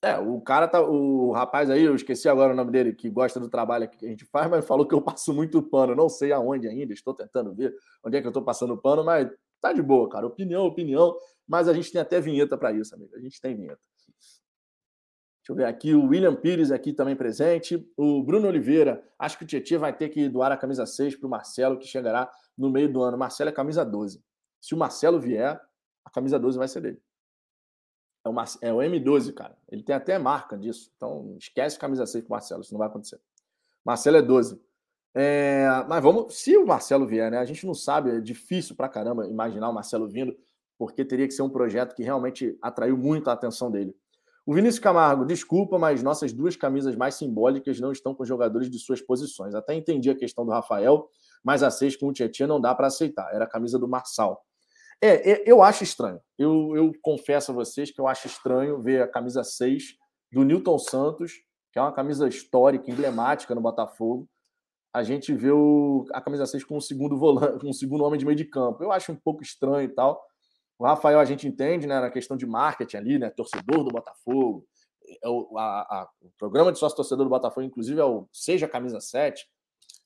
É, 0.01 0.19
o 0.19 0.39
cara 0.39 0.67
tá. 0.67 0.81
O 0.81 1.31
rapaz 1.31 1.69
aí, 1.69 1.83
eu 1.83 1.95
esqueci 1.95 2.29
agora 2.29 2.53
o 2.53 2.55
nome 2.55 2.71
dele, 2.71 2.93
que 2.93 3.09
gosta 3.09 3.39
do 3.39 3.49
trabalho 3.49 3.89
que 3.89 4.05
a 4.05 4.09
gente 4.09 4.23
faz, 4.25 4.49
mas 4.49 4.65
falou 4.65 4.85
que 4.85 4.93
eu 4.93 5.01
passo 5.01 5.33
muito 5.33 5.63
pano. 5.63 5.95
Não 5.95 6.07
sei 6.07 6.31
aonde 6.31 6.67
ainda, 6.67 6.93
estou 6.93 7.13
tentando 7.13 7.53
ver 7.55 7.73
onde 8.03 8.17
é 8.17 8.21
que 8.21 8.27
eu 8.27 8.29
estou 8.29 8.43
passando 8.43 8.77
pano, 8.77 9.03
mas 9.03 9.27
tá 9.59 9.73
de 9.73 9.81
boa, 9.81 10.07
cara. 10.07 10.27
Opinião, 10.27 10.65
opinião. 10.65 11.17
Mas 11.47 11.67
a 11.67 11.73
gente 11.73 11.91
tem 11.91 11.99
até 11.99 12.21
vinheta 12.21 12.55
para 12.57 12.71
isso, 12.71 12.93
amigo. 12.93 13.15
A 13.15 13.19
gente 13.19 13.41
tem 13.41 13.55
vinheta. 13.55 13.79
Deixa 15.45 15.51
eu 15.51 15.55
ver 15.57 15.65
aqui, 15.65 15.93
o 15.93 16.07
William 16.07 16.35
Pires 16.35 16.71
aqui 16.71 16.91
também 16.91 17.15
presente. 17.15 17.87
O 17.95 18.23
Bruno 18.23 18.47
Oliveira, 18.47 19.07
acho 19.19 19.37
que 19.37 19.43
o 19.43 19.47
Tietchan 19.47 19.77
vai 19.77 19.95
ter 19.95 20.09
que 20.09 20.27
doar 20.27 20.51
a 20.51 20.57
camisa 20.57 20.87
6 20.87 21.17
para 21.17 21.27
o 21.27 21.29
Marcelo, 21.29 21.77
que 21.77 21.85
chegará 21.85 22.27
no 22.57 22.67
meio 22.67 22.91
do 22.91 23.03
ano. 23.03 23.15
Marcelo 23.15 23.51
é 23.51 23.53
camisa 23.53 23.85
12. 23.85 24.23
Se 24.59 24.73
o 24.73 24.77
Marcelo 24.77 25.19
vier, 25.19 25.61
a 26.03 26.09
camisa 26.09 26.39
12 26.39 26.57
vai 26.57 26.67
ser 26.67 26.81
dele. 26.81 26.99
É 28.25 28.29
o, 28.29 28.33
Mar... 28.33 28.47
é 28.59 28.73
o 28.73 28.77
M12, 28.77 29.35
cara. 29.35 29.55
Ele 29.69 29.83
tem 29.83 29.95
até 29.95 30.17
marca 30.17 30.57
disso. 30.57 30.91
Então, 30.95 31.35
esquece 31.37 31.77
camisa 31.77 32.07
6 32.07 32.23
para 32.23 32.31
o 32.31 32.33
Marcelo, 32.33 32.61
isso 32.61 32.73
não 32.73 32.79
vai 32.79 32.87
acontecer. 32.87 33.21
Marcelo 33.85 34.17
é 34.17 34.23
12. 34.23 34.59
É... 35.13 35.67
Mas 35.87 36.01
vamos, 36.01 36.33
se 36.39 36.57
o 36.57 36.65
Marcelo 36.65 37.05
vier, 37.05 37.29
né? 37.29 37.37
A 37.37 37.45
gente 37.45 37.67
não 37.67 37.75
sabe, 37.75 38.09
é 38.09 38.19
difícil 38.19 38.75
pra 38.75 38.89
caramba 38.89 39.27
imaginar 39.27 39.69
o 39.69 39.73
Marcelo 39.73 40.07
vindo, 40.07 40.35
porque 40.75 41.05
teria 41.05 41.27
que 41.27 41.35
ser 41.35 41.43
um 41.43 41.49
projeto 41.51 41.93
que 41.93 42.01
realmente 42.01 42.57
atraiu 42.63 42.97
muito 42.97 43.29
a 43.29 43.33
atenção 43.33 43.69
dele. 43.69 43.95
O 44.45 44.53
Vinícius 44.53 44.79
Camargo, 44.79 45.25
desculpa, 45.25 45.79
mas 45.79 46.03
nossas 46.03 46.31
duas 46.31 46.55
camisas 46.55 46.95
mais 46.95 47.15
simbólicas 47.15 47.79
não 47.79 47.91
estão 47.91 48.13
com 48.13 48.23
jogadores 48.23 48.69
de 48.69 48.77
suas 48.77 49.01
posições. 49.01 49.55
Até 49.55 49.73
entendi 49.73 50.09
a 50.09 50.15
questão 50.15 50.45
do 50.45 50.51
Rafael, 50.51 51.09
mas 51.43 51.63
a 51.63 51.71
6 51.71 51.97
com 51.97 52.07
o 52.07 52.13
Tietchan 52.13 52.45
não 52.45 52.61
dá 52.61 52.75
para 52.75 52.87
aceitar. 52.87 53.33
Era 53.33 53.45
a 53.45 53.49
camisa 53.49 53.79
do 53.79 53.87
Marçal. 53.87 54.45
É, 55.01 55.31
é, 55.31 55.43
eu 55.47 55.63
acho 55.63 55.83
estranho. 55.83 56.19
Eu, 56.37 56.75
eu 56.75 56.91
confesso 57.01 57.51
a 57.51 57.55
vocês 57.55 57.89
que 57.89 57.99
eu 57.99 58.07
acho 58.07 58.27
estranho 58.27 58.81
ver 58.83 59.01
a 59.01 59.07
camisa 59.07 59.43
6 59.43 59.95
do 60.31 60.43
Newton 60.43 60.77
Santos, 60.77 61.33
que 61.71 61.79
é 61.79 61.81
uma 61.81 61.91
camisa 61.91 62.27
histórica, 62.27 62.91
emblemática 62.91 63.55
no 63.55 63.61
Botafogo. 63.61 64.29
A 64.93 65.01
gente 65.01 65.33
vê 65.33 65.51
o, 65.51 66.05
a 66.13 66.21
camisa 66.21 66.45
6 66.45 66.63
com 66.63 66.77
um 66.77 66.81
segundo 66.81 67.17
volante, 67.17 67.59
com 67.59 67.69
um 67.69 67.73
segundo 67.73 68.03
homem 68.03 68.19
de 68.19 68.25
meio 68.25 68.37
de 68.37 68.45
campo. 68.45 68.83
Eu 68.83 68.91
acho 68.91 69.11
um 69.11 69.15
pouco 69.15 69.41
estranho 69.41 69.89
e 69.89 69.93
tal. 69.93 70.23
O 70.77 70.85
Rafael 70.85 71.19
a 71.19 71.25
gente 71.25 71.47
entende, 71.47 71.87
né, 71.87 71.99
na 71.99 72.09
questão 72.09 72.35
de 72.35 72.45
marketing 72.45 72.97
ali, 72.97 73.19
né, 73.19 73.29
torcedor 73.29 73.83
do 73.83 73.91
Botafogo. 73.91 74.65
É 75.23 75.29
o, 75.29 75.57
a, 75.57 75.81
a, 75.81 76.09
o 76.21 76.31
programa 76.37 76.71
de 76.71 76.79
sócio 76.79 76.95
torcedor 76.95 77.25
do 77.25 77.29
Botafogo, 77.29 77.65
inclusive, 77.65 77.99
é 77.99 78.03
o 78.05 78.27
Seja 78.31 78.67
Camisa 78.67 78.99
7. 78.99 79.47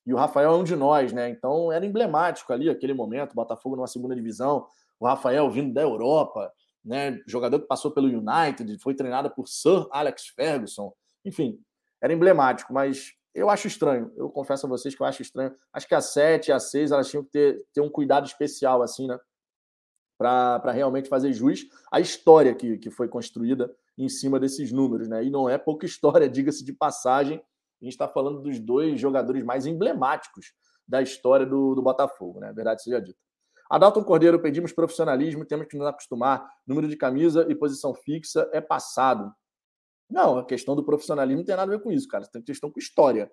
E 0.06 0.14
o 0.14 0.18
Rafael 0.18 0.52
é 0.52 0.56
um 0.56 0.64
de 0.64 0.76
nós, 0.76 1.14
né? 1.14 1.30
Então 1.30 1.72
era 1.72 1.86
emblemático 1.86 2.52
ali 2.52 2.70
aquele 2.70 2.94
momento, 2.94 3.36
Botafogo 3.36 3.76
numa 3.76 3.88
segunda 3.88 4.16
divisão, 4.16 4.68
o 5.00 5.06
Rafael 5.06 5.50
vindo 5.50 5.74
da 5.74 5.82
Europa, 5.82 6.52
né? 6.84 7.20
Jogador 7.28 7.60
que 7.60 7.68
passou 7.68 7.92
pelo 7.92 8.08
United, 8.08 8.78
foi 8.80 8.94
treinado 8.94 9.30
por 9.30 9.48
Sir 9.48 9.88
Alex 9.92 10.28
Ferguson. 10.28 10.94
Enfim, 11.24 11.60
era 12.02 12.14
emblemático, 12.14 12.74
mas 12.74 13.14
eu 13.34 13.50
acho 13.50 13.68
estranho. 13.68 14.12
Eu 14.16 14.30
confesso 14.30 14.66
a 14.66 14.70
vocês 14.70 14.96
que 14.96 15.02
eu 15.02 15.06
acho 15.06 15.22
estranho. 15.22 15.56
Acho 15.72 15.88
que 15.88 15.96
a 15.96 16.02
7 16.02 16.48
e 16.48 16.52
a 16.52 16.60
6 16.60 16.92
elas 16.92 17.10
tinham 17.10 17.24
que 17.24 17.30
ter, 17.30 17.66
ter 17.74 17.82
um 17.82 17.90
cuidado 17.90 18.26
especial, 18.26 18.82
assim, 18.82 19.08
né? 19.08 19.18
Para 20.20 20.74
realmente 20.74 21.08
fazer 21.08 21.32
jus 21.32 21.66
à 21.90 22.02
história 22.02 22.54
que, 22.54 22.78
que 22.78 22.92
foi 22.92 23.08
construída 23.08 23.74
em 23.98 24.10
cima 24.10 24.38
desses 24.38 24.70
números. 24.70 25.08
Né? 25.08 25.24
E 25.24 25.30
não 25.30 25.50
é 25.50 25.58
pouca 25.58 25.86
história, 25.86 26.28
diga-se 26.30 26.64
de 26.64 26.74
passagem. 26.74 27.42
A 27.82 27.86
gente 27.86 27.94
está 27.94 28.08
falando 28.10 28.42
dos 28.42 28.60
dois 28.60 29.00
jogadores 29.00 29.42
mais 29.46 29.66
emblemáticos 29.66 30.54
da 30.86 31.02
história 31.02 31.46
do, 31.46 31.74
do 31.74 31.82
Botafogo, 31.82 32.42
né? 32.42 32.52
Verdade 32.52 32.84
seja 32.84 33.00
dita. 33.00 33.18
Adalton 33.70 34.04
Cordeiro, 34.04 34.42
pedimos 34.42 34.74
profissionalismo, 34.74 35.46
temos 35.46 35.68
que 35.68 35.78
nos 35.78 35.88
acostumar. 35.88 36.46
Número 36.68 36.88
de 36.88 36.98
camisa 36.98 37.46
e 37.48 37.56
posição 37.56 37.94
fixa 37.94 38.50
é 38.52 38.60
passado. 38.60 39.32
Não, 40.10 40.40
a 40.40 40.46
questão 40.46 40.76
do 40.76 40.84
profissionalismo 40.84 41.42
não 41.42 41.46
tem 41.46 41.56
nada 41.56 41.72
a 41.72 41.78
ver 41.78 41.82
com 41.82 41.92
isso, 41.92 42.08
cara. 42.08 42.26
Tem 42.26 42.42
questão 42.42 42.70
com 42.70 42.80
história. 42.80 43.32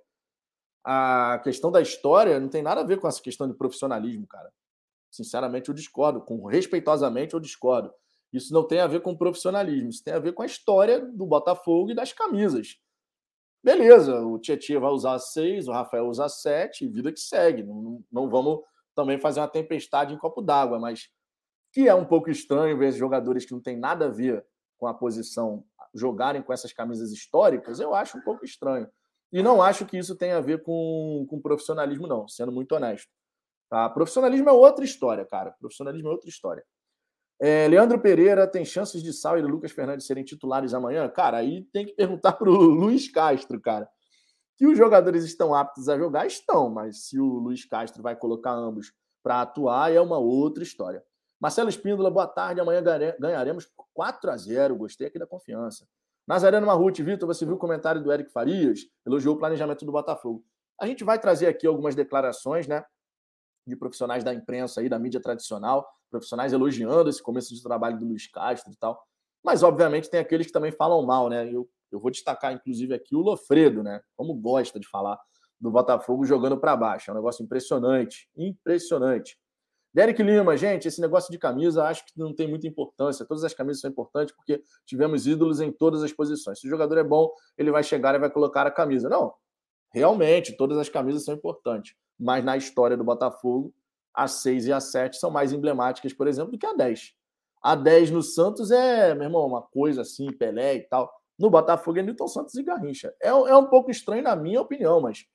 A 0.85 1.40
questão 1.42 1.72
da 1.72 1.81
história 1.81 2.38
não 2.38 2.49
tem 2.49 2.62
nada 2.62 2.83
a 2.83 2.85
ver 2.85 3.01
com 3.01 3.09
essa 3.09 3.20
questão 3.20 3.49
de 3.49 3.55
profissionalismo, 3.55 4.27
cara. 4.27 4.53
Sinceramente, 5.11 5.69
eu 5.69 5.75
discordo. 5.75 6.21
Com 6.21 6.47
respeitosamente, 6.47 7.35
eu 7.35 7.40
discordo. 7.40 7.92
Isso 8.33 8.53
não 8.53 8.66
tem 8.66 8.81
a 8.81 8.87
ver 8.87 9.01
com 9.01 9.16
profissionalismo, 9.16 9.88
isso 9.88 10.05
tem 10.05 10.12
a 10.12 10.19
ver 10.19 10.33
com 10.33 10.42
a 10.42 10.47
história 10.47 11.01
do 11.01 11.25
Botafogo 11.25 11.90
e 11.90 11.95
das 11.95 12.12
camisas. 12.12 12.77
Beleza, 13.62 14.21
o 14.21 14.38
Tietchan 14.38 14.81
vai 14.81 14.90
usar 14.90 15.19
seis, 15.19 15.66
o 15.66 15.73
Rafael 15.73 16.07
usa 16.07 16.29
sete, 16.29 16.87
vida 16.87 17.12
que 17.12 17.21
segue. 17.21 17.62
Não, 17.62 18.05
não 18.12 18.29
vamos 18.29 18.61
também 18.95 19.19
fazer 19.19 19.40
uma 19.40 19.49
tempestade 19.49 20.14
em 20.14 20.19
copo 20.19 20.40
d'água, 20.42 20.79
mas 20.79 21.09
que 21.73 21.88
é 21.88 21.95
um 21.95 22.05
pouco 22.05 22.31
estranho 22.31 22.79
ver 22.79 22.92
jogadores 22.92 23.45
que 23.45 23.53
não 23.53 23.61
têm 23.61 23.77
nada 23.77 24.07
a 24.07 24.11
ver 24.11 24.45
com 24.79 24.87
a 24.87 24.95
posição 24.95 25.64
jogarem 25.95 26.42
com 26.42 26.53
essas 26.53 26.73
camisas 26.73 27.11
históricas, 27.11 27.81
eu 27.81 27.95
acho 27.95 28.19
um 28.19 28.21
pouco 28.21 28.45
estranho. 28.45 28.88
E 29.33 29.42
não 29.42 29.61
acho 29.61 29.85
que 29.87 29.99
isso 29.99 30.14
tenha 30.16 30.37
a 30.37 30.40
ver 30.40 30.62
com, 30.62 31.27
com 31.29 31.40
profissionalismo, 31.40 32.07
não, 32.07 32.29
sendo 32.29 32.53
muito 32.53 32.73
honesto. 32.75 33.11
Tá? 33.69 33.89
Profissionalismo 33.91 34.49
é 34.49 34.53
outra 34.53 34.85
história, 34.85 35.25
cara. 35.25 35.53
Profissionalismo 35.53 36.09
é 36.09 36.13
outra 36.13 36.29
história. 36.29 36.65
É, 37.39 37.69
Leandro 37.69 38.01
Pereira 38.01 38.47
tem 38.47 38.65
chances 38.65 39.03
de 39.03 39.13
Sal 39.13 39.39
e 39.39 39.43
Lucas 39.43 39.73
Fernandes 39.73 40.07
serem 40.07 40.25
titulares 40.25 40.73
amanhã? 40.73 41.09
Cara, 41.09 41.39
aí 41.39 41.65
tem 41.73 41.85
que 41.85 41.93
perguntar 41.93 42.33
para 42.33 42.49
o 42.49 42.55
Luiz 42.55 43.11
Castro, 43.11 43.61
cara. 43.61 43.89
Que 44.57 44.67
os 44.67 44.79
jogadores 44.79 45.25
estão 45.25 45.55
aptos 45.55 45.89
a 45.89 45.99
jogar, 45.99 46.27
estão, 46.27 46.71
mas 46.71 47.05
se 47.05 47.21
o 47.21 47.27
Luiz 47.27 47.67
Castro 47.67 48.03
vai 48.03 48.17
colocar 48.17 48.53
ambos 48.53 48.93
para 49.23 49.43
atuar, 49.43 49.93
é 49.93 50.01
uma 50.01 50.19
outra 50.19 50.63
história. 50.63 51.03
Marcelo 51.39 51.69
Espíndola, 51.69 52.11
boa 52.11 52.27
tarde. 52.27 52.61
Amanhã 52.61 52.83
ganharemos 53.19 53.67
por 53.67 53.87
4 53.93 54.31
a 54.31 54.37
0 54.37 54.77
Gostei 54.77 55.09
aqui 55.09 55.19
da 55.19 55.27
confiança. 55.27 55.87
Nazareno 56.27 56.67
Marruti, 56.67 57.03
Vitor, 57.03 57.27
você 57.27 57.45
viu 57.45 57.55
o 57.55 57.59
comentário 57.59 58.03
do 58.03 58.11
Eric 58.11 58.33
Farias? 58.33 58.81
Elogiou 59.07 59.35
o 59.35 59.39
planejamento 59.39 59.85
do 59.85 59.93
Botafogo. 59.93 60.43
A 60.81 60.87
gente 60.87 61.05
vai 61.05 61.19
trazer 61.19 61.47
aqui 61.47 61.67
algumas 61.67 61.95
declarações, 61.95 62.67
né? 62.67 62.83
De 63.67 63.77
profissionais 63.77 64.23
da 64.23 64.33
imprensa 64.33 64.81
aí, 64.81 64.89
da 64.89 64.99
mídia 64.99 65.21
tradicional, 65.21 65.87
profissionais 66.11 66.53
elogiando 66.53 67.11
esse 67.11 67.23
começo 67.23 67.55
de 67.55 67.63
trabalho 67.63 67.99
do 67.99 68.07
Luiz 68.07 68.27
Castro 68.29 68.73
e 68.73 68.77
tal. 68.77 69.03
Mas, 69.45 69.63
obviamente, 69.63 70.09
tem 70.09 70.21
aqueles 70.21 70.47
que 70.47 70.53
também 70.53 70.73
falam 70.73 71.05
mal, 71.05 71.29
né? 71.29 71.49
Eu, 71.53 71.69
eu 71.91 72.01
vou 72.01 72.11
destacar, 72.11 72.53
inclusive, 72.53 72.95
aqui 72.95 73.15
o 73.15 73.21
Lofredo, 73.21 73.83
né? 73.83 74.01
Como 74.17 74.35
gosta 74.35 74.79
de 74.79 74.89
falar 74.89 75.19
do 75.61 75.71
Botafogo 75.71 76.25
jogando 76.25 76.59
para 76.59 76.77
baixo. 76.77 77.11
É 77.11 77.13
um 77.13 77.17
negócio 77.17 77.43
impressionante. 77.43 78.29
Impressionante. 78.37 79.39
Derek 79.93 80.23
Lima, 80.23 80.57
gente, 80.57 80.87
esse 80.87 81.01
negócio 81.01 81.33
de 81.33 81.39
camisa 81.39 81.85
acho 81.85 82.05
que 82.05 82.13
não 82.17 82.35
tem 82.35 82.47
muita 82.47 82.67
importância. 82.67 83.25
Todas 83.25 83.45
as 83.45 83.55
camisas 83.55 83.81
são 83.81 83.91
importantes 83.91 84.35
porque 84.35 84.63
tivemos 84.85 85.27
ídolos 85.27 85.61
em 85.61 85.73
todas 85.73 86.03
as 86.03 86.13
posições. 86.13 86.61
Se 86.61 86.67
o 86.67 86.71
jogador 86.71 86.99
é 86.99 87.05
bom, 87.05 87.33
ele 87.57 87.71
vai 87.71 87.83
chegar 87.83 88.15
e 88.15 88.19
vai 88.19 88.31
colocar 88.31 88.67
a 88.67 88.71
camisa. 88.71 89.09
Não, 89.09 89.33
realmente, 89.95 90.55
todas 90.55 90.77
as 90.77 90.91
camisas 90.91 91.25
são 91.25 91.35
importantes 91.35 91.95
mas 92.19 92.45
na 92.45 92.57
história 92.57 92.97
do 92.97 93.05
Botafogo, 93.05 93.75
a 94.15 94.27
6 94.27 94.67
e 94.67 94.73
a 94.73 94.81
7 94.81 95.19
são 95.19 95.31
mais 95.31 95.53
emblemáticas, 95.53 96.13
por 96.13 96.27
exemplo, 96.27 96.53
do 96.53 96.59
que 96.59 96.67
a 96.67 96.73
10. 96.73 97.13
A 97.63 97.75
10 97.75 98.11
no 98.11 98.23
Santos 98.23 98.71
é, 98.71 99.15
meu 99.15 99.25
irmão, 99.25 99.47
uma 99.47 99.63
coisa 99.63 100.03
assim, 100.03 100.33
Pelé 100.33 100.77
e 100.77 100.81
tal. 100.83 101.13
No 101.39 101.51
Botafogo 101.51 101.99
é 101.99 102.03
Newton 102.03 102.29
Santos 102.29 102.55
e 102.55 102.63
Garrincha. 102.63 103.15
É, 103.21 103.29
é 103.29 103.57
um 103.57 103.67
pouco 103.67 103.91
estranho 103.91 104.23
na 104.23 104.35
minha 104.35 104.61
opinião, 104.61 105.01
mas 105.01 105.27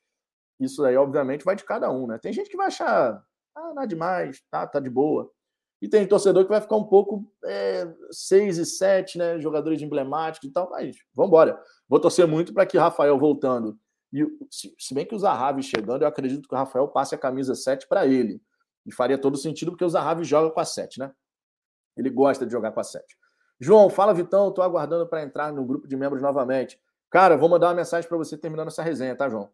isso 0.60 0.84
aí, 0.84 0.96
obviamente, 0.96 1.46
vai 1.46 1.56
de 1.56 1.63
cada 1.63 1.91
um, 1.91 2.08
né? 2.08 2.17
Tem 2.17 2.34
gente 2.34 2.50
que 2.50 2.58
vai 2.58 2.67
achar, 2.67 3.24
ah, 3.56 3.74
nada 3.74 3.88
demais, 3.88 4.41
tá, 4.50 4.65
tá 4.65 4.80
de 4.80 4.89
boa. 4.89 5.32
E 5.82 5.88
tem 5.88 6.08
torcedor 6.08 6.44
que 6.44 6.50
vai 6.50 6.62
ficar 6.62 6.76
um 6.76 6.84
pouco 6.84 7.32
6 8.12 8.60
é, 8.60 8.62
e 8.62 8.65
7, 8.65 9.17
né? 9.17 9.39
Jogadores 9.39 9.82
emblemáticos 9.82 10.48
e 10.48 10.54
tal, 10.54 10.70
mas 10.70 10.96
vamos 11.13 11.30
embora. 11.30 11.60
Vou 11.89 12.00
torcer 12.00 12.28
muito 12.28 12.54
para 12.54 12.65
que 12.65 12.78
Rafael 12.78 13.17
voltando. 13.17 13.78
E 14.12 14.26
se, 14.50 14.76
se 14.78 14.93
bem 14.93 15.06
que 15.06 15.15
o 15.15 15.19
Zahavi 15.19 15.63
chegando, 15.63 16.02
eu 16.02 16.08
acredito 16.08 16.47
que 16.47 16.54
o 16.54 16.58
Rafael 16.58 16.88
passe 16.88 17.15
a 17.15 17.17
camisa 17.17 17.56
7 17.56 17.88
para 17.88 18.06
ele. 18.06 18.41
E 18.86 18.93
faria 18.93 19.17
todo 19.17 19.38
sentido, 19.38 19.71
porque 19.71 19.86
o 19.86 19.89
Zahavi 19.89 20.24
joga 20.24 20.52
com 20.52 20.60
a 20.60 20.65
7, 20.65 21.00
né? 21.00 21.12
Ele 21.95 22.10
gosta 22.10 22.45
de 22.45 22.52
jogar 22.52 22.71
com 22.71 22.80
a 22.80 22.84
7. 22.84 23.06
João, 23.60 23.89
fala 23.89 24.13
Vitão, 24.13 24.50
estou 24.50 24.63
aguardando 24.63 25.08
para 25.08 25.21
entrar 25.21 25.54
no 25.54 25.63
grupo 25.63 25.88
de 25.88 25.95
membros 25.95 26.21
novamente. 26.21 26.82
Cara, 27.10 27.38
vou 27.38 27.47
mandar 27.47 27.67
uma 27.67 27.76
mensagem 27.76 28.08
para 28.10 28.17
você 28.17 28.38
terminando 28.38 28.69
essa 28.69 28.82
resenha, 28.82 29.15
tá, 29.15 29.30
João? 29.30 29.50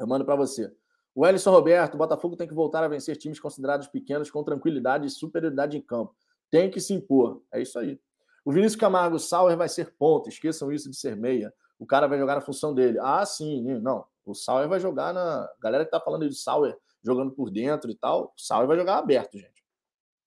Eu 0.00 0.06
mando 0.06 0.24
para 0.24 0.34
você. 0.34 0.74
O 1.14 1.24
Ellison 1.24 1.52
Roberto, 1.52 1.94
o 1.94 1.98
Botafogo 1.98 2.36
tem 2.36 2.48
que 2.48 2.54
voltar 2.54 2.82
a 2.82 2.88
vencer 2.88 3.16
times 3.16 3.38
considerados 3.38 3.86
pequenos 3.86 4.30
com 4.30 4.42
tranquilidade 4.42 5.06
e 5.06 5.10
superioridade 5.10 5.76
em 5.76 5.80
campo. 5.80 6.14
Tem 6.50 6.68
que 6.68 6.80
se 6.80 6.92
impor. 6.92 7.42
É 7.52 7.62
isso 7.62 7.78
aí. 7.78 8.00
O 8.44 8.50
Vinícius 8.50 8.80
Camargo, 8.80 9.18
Sauer 9.18 9.56
vai 9.56 9.68
ser 9.68 9.94
ponta. 9.96 10.28
Esqueçam 10.28 10.72
isso 10.72 10.90
de 10.90 10.96
ser 10.96 11.16
meia. 11.16 11.54
O 11.78 11.86
cara 11.86 12.06
vai 12.06 12.18
jogar 12.18 12.36
na 12.36 12.40
função 12.40 12.74
dele. 12.74 12.98
Ah, 13.00 13.24
sim. 13.26 13.62
Não. 13.80 14.04
O 14.24 14.34
Sauer 14.34 14.68
vai 14.68 14.80
jogar 14.80 15.12
na. 15.12 15.48
Galera 15.60 15.84
que 15.84 15.90
tá 15.90 16.00
falando 16.00 16.28
de 16.28 16.34
Sauer 16.34 16.76
jogando 17.04 17.32
por 17.32 17.50
dentro 17.50 17.90
e 17.90 17.94
tal, 17.94 18.32
o 18.36 18.40
Sauer 18.40 18.66
vai 18.66 18.76
jogar 18.76 18.96
aberto, 18.96 19.38
gente. 19.38 19.62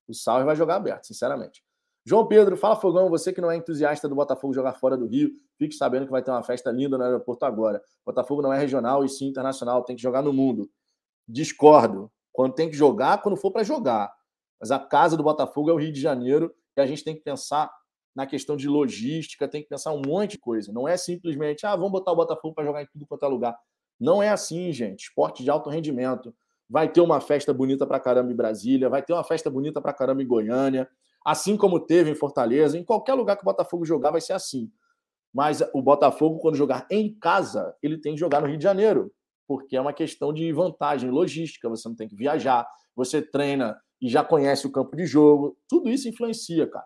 O 0.07 0.13
Sauer 0.13 0.45
vai 0.45 0.55
jogar 0.55 0.75
aberto, 0.75 1.07
sinceramente. 1.07 1.63
João 2.05 2.25
Pedro, 2.25 2.55
fala 2.55 2.77
Fogão, 2.77 3.09
você 3.09 3.33
que 3.33 3.41
não 3.41 3.51
é 3.51 3.57
entusiasta 3.57 4.07
do 4.07 4.15
Botafogo 4.15 4.53
jogar 4.53 4.73
fora 4.73 4.95
do 4.95 5.07
Rio, 5.07 5.31
fique 5.57 5.75
sabendo 5.75 6.05
que 6.05 6.11
vai 6.11 6.21
ter 6.21 6.31
uma 6.31 6.43
festa 6.43 6.71
linda 6.71 6.97
no 6.97 7.03
aeroporto 7.03 7.43
agora. 7.43 7.81
Botafogo 8.05 8.41
não 8.41 8.53
é 8.53 8.57
regional 8.57 9.03
e 9.03 9.09
sim 9.09 9.27
internacional, 9.27 9.83
tem 9.83 9.95
que 9.95 10.01
jogar 10.01 10.21
no 10.21 10.31
mundo. 10.31 10.69
Discordo. 11.27 12.09
Quando 12.31 12.53
tem 12.53 12.69
que 12.69 12.77
jogar, 12.77 13.21
quando 13.21 13.35
for 13.35 13.51
para 13.51 13.63
jogar. 13.63 14.13
Mas 14.59 14.71
a 14.71 14.79
casa 14.79 15.17
do 15.17 15.23
Botafogo 15.23 15.69
é 15.71 15.73
o 15.73 15.77
Rio 15.77 15.91
de 15.91 15.99
Janeiro 15.99 16.53
e 16.77 16.81
a 16.81 16.85
gente 16.85 17.03
tem 17.03 17.15
que 17.15 17.21
pensar 17.21 17.69
na 18.17 18.25
questão 18.25 18.57
de 18.57 18.67
logística, 18.67 19.47
tem 19.47 19.61
que 19.61 19.69
pensar 19.69 19.93
um 19.93 20.01
monte 20.05 20.31
de 20.31 20.39
coisa. 20.39 20.73
Não 20.73 20.87
é 20.87 20.97
simplesmente, 20.97 21.65
ah, 21.65 21.75
vamos 21.75 21.91
botar 21.91 22.11
o 22.11 22.15
Botafogo 22.15 22.53
para 22.53 22.65
jogar 22.65 22.81
em 22.81 22.87
tudo 22.87 23.05
quanto 23.05 23.23
é 23.23 23.27
lugar. 23.29 23.55
Não 23.99 24.21
é 24.21 24.29
assim, 24.29 24.71
gente. 24.73 25.03
Esporte 25.03 25.43
de 25.43 25.49
alto 25.49 25.69
rendimento. 25.69 26.35
Vai 26.69 26.91
ter 26.91 26.99
uma 26.99 27.21
festa 27.21 27.53
bonita 27.53 27.85
para 27.85 27.99
caramba 27.99 28.31
em 28.31 28.35
Brasília, 28.35 28.89
vai 28.89 29.01
ter 29.01 29.13
uma 29.13 29.23
festa 29.23 29.49
bonita 29.49 29.79
para 29.79 29.93
caramba 29.93 30.21
em 30.21 30.27
Goiânia 30.27 30.89
assim 31.27 31.57
como 31.57 31.77
teve 31.77 32.09
em 32.09 32.15
Fortaleza, 32.15 32.77
em 32.77 32.85
qualquer 32.85 33.13
lugar 33.13 33.35
que 33.35 33.41
o 33.41 33.45
Botafogo 33.45 33.83
jogar 33.83 34.11
vai 34.11 34.21
ser 34.21 34.31
assim. 34.31 34.71
Mas 35.33 35.61
o 35.73 35.81
Botafogo, 35.81 36.39
quando 36.39 36.55
jogar 36.55 36.87
em 36.89 37.13
casa, 37.19 37.75
ele 37.83 37.97
tem 37.97 38.13
que 38.13 38.19
jogar 38.19 38.39
no 38.39 38.47
Rio 38.47 38.57
de 38.57 38.63
Janeiro, 38.63 39.11
porque 39.45 39.75
é 39.75 39.81
uma 39.81 39.91
questão 39.91 40.31
de 40.31 40.49
vantagem 40.53 41.09
logística, 41.09 41.67
você 41.67 41.89
não 41.89 41.97
tem 41.97 42.07
que 42.07 42.15
viajar, 42.15 42.65
você 42.95 43.21
treina 43.21 43.77
e 44.01 44.07
já 44.07 44.23
conhece 44.23 44.65
o 44.67 44.71
campo 44.71 44.95
de 44.95 45.05
jogo, 45.05 45.57
tudo 45.67 45.89
isso 45.89 46.07
influencia, 46.07 46.65
cara. 46.65 46.85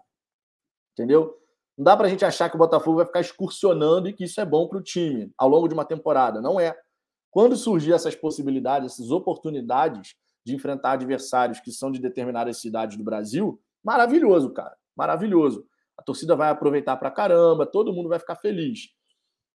Entendeu? 1.01 1.37
Não 1.77 1.83
dá 1.83 1.97
pra 1.97 2.07
gente 2.07 2.23
achar 2.23 2.49
que 2.49 2.55
o 2.55 2.59
Botafogo 2.59 2.97
vai 2.97 3.05
ficar 3.05 3.21
excursionando 3.21 4.07
e 4.07 4.13
que 4.13 4.25
isso 4.25 4.39
é 4.39 4.45
bom 4.45 4.67
para 4.67 4.77
o 4.77 4.83
time 4.83 5.31
ao 5.37 5.49
longo 5.49 5.67
de 5.67 5.73
uma 5.73 5.85
temporada. 5.85 6.39
Não 6.39 6.59
é. 6.59 6.77
Quando 7.29 7.55
surgir 7.55 7.93
essas 7.93 8.15
possibilidades, 8.15 8.93
essas 8.93 9.09
oportunidades 9.09 10.15
de 10.45 10.53
enfrentar 10.55 10.91
adversários 10.91 11.59
que 11.59 11.71
são 11.71 11.91
de 11.91 11.99
determinadas 11.99 12.59
cidades 12.59 12.97
do 12.97 13.03
Brasil, 13.03 13.59
Maravilhoso, 13.83 14.51
cara. 14.51 14.75
Maravilhoso. 14.95 15.65
A 15.97 16.03
torcida 16.03 16.35
vai 16.35 16.49
aproveitar 16.49 16.95
pra 16.97 17.11
caramba, 17.11 17.65
todo 17.65 17.93
mundo 17.93 18.09
vai 18.09 18.19
ficar 18.19 18.35
feliz. 18.35 18.89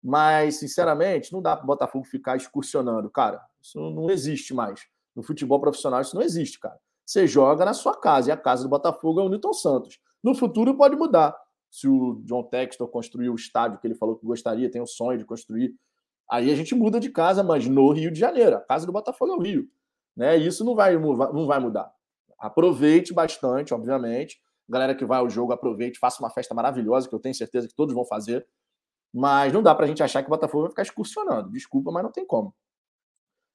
Mas, 0.04 0.60
sinceramente, 0.60 1.32
não 1.32 1.42
dá 1.42 1.56
para 1.56 1.64
o 1.64 1.68
Botafogo 1.68 2.06
ficar 2.06 2.36
excursionando, 2.36 3.10
cara. 3.10 3.42
Isso 3.62 3.80
não 3.80 4.10
existe 4.10 4.54
mais. 4.54 4.82
No 5.16 5.24
futebol 5.24 5.60
profissional, 5.60 6.02
isso 6.02 6.16
não 6.16 6.22
existe, 6.22 6.60
cara. 6.60 6.80
Você 7.06 7.28
joga 7.28 7.66
na 7.66 7.74
sua 7.74 7.96
casa, 8.00 8.30
e 8.30 8.32
a 8.32 8.38
casa 8.38 8.64
do 8.64 8.70
Botafogo 8.70 9.22
é 9.22 9.24
o 9.24 9.30
Newton 9.30 9.54
Santos. 9.54 10.00
No 10.26 10.34
futuro 10.34 10.76
pode 10.76 10.96
mudar. 10.96 11.38
Se 11.70 11.88
o 11.88 12.16
John 12.24 12.42
Textor 12.42 12.88
construir 12.88 13.30
o 13.30 13.36
estádio 13.36 13.78
que 13.78 13.86
ele 13.86 13.94
falou 13.94 14.16
que 14.16 14.26
gostaria, 14.26 14.72
tem 14.72 14.82
o 14.82 14.88
sonho 14.88 15.20
de 15.20 15.24
construir, 15.24 15.76
aí 16.28 16.52
a 16.52 16.56
gente 16.56 16.74
muda 16.74 17.00
de 17.00 17.12
casa, 17.12 17.44
mas 17.44 17.68
no 17.68 17.92
Rio 17.92 18.10
de 18.10 18.20
Janeiro. 18.20 18.56
A 18.56 18.60
casa 18.60 18.88
do 18.88 18.92
Botafogo 18.92 19.34
é 19.34 19.36
o 19.36 19.40
Rio. 19.40 19.70
Né? 20.18 20.36
Isso 20.38 20.66
não 20.66 20.74
vai, 20.74 20.98
não 20.98 21.46
vai 21.46 21.60
mudar. 21.60 21.94
Aproveite 22.40 23.14
bastante, 23.14 23.72
obviamente. 23.72 24.42
Galera 24.68 24.96
que 24.96 25.06
vai 25.06 25.20
ao 25.20 25.30
jogo, 25.30 25.54
aproveite, 25.54 26.00
faça 26.00 26.24
uma 26.24 26.32
festa 26.32 26.56
maravilhosa, 26.56 27.08
que 27.08 27.14
eu 27.14 27.20
tenho 27.20 27.36
certeza 27.36 27.68
que 27.68 27.76
todos 27.76 27.94
vão 27.94 28.04
fazer. 28.04 28.48
Mas 29.14 29.54
não 29.54 29.62
dá 29.62 29.76
para 29.76 29.86
a 29.86 29.88
gente 29.88 30.02
achar 30.02 30.24
que 30.24 30.28
o 30.28 30.32
Botafogo 30.32 30.64
vai 30.64 30.72
ficar 30.72 30.82
excursionando. 30.82 31.52
Desculpa, 31.52 31.92
mas 31.92 32.02
não 32.02 32.12
tem 32.12 32.26
como. 32.26 32.52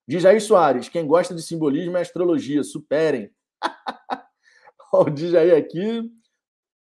Diz 0.07 0.25
aí, 0.25 0.41
Soares, 0.41 0.89
quem 0.89 1.05
gosta 1.05 1.35
de 1.35 1.43
simbolismo 1.43 1.97
é 1.97 2.01
astrologia. 2.01 2.63
Superem. 2.63 3.29
o 4.95 5.11
DJ 5.11 5.57
aqui, 5.57 6.09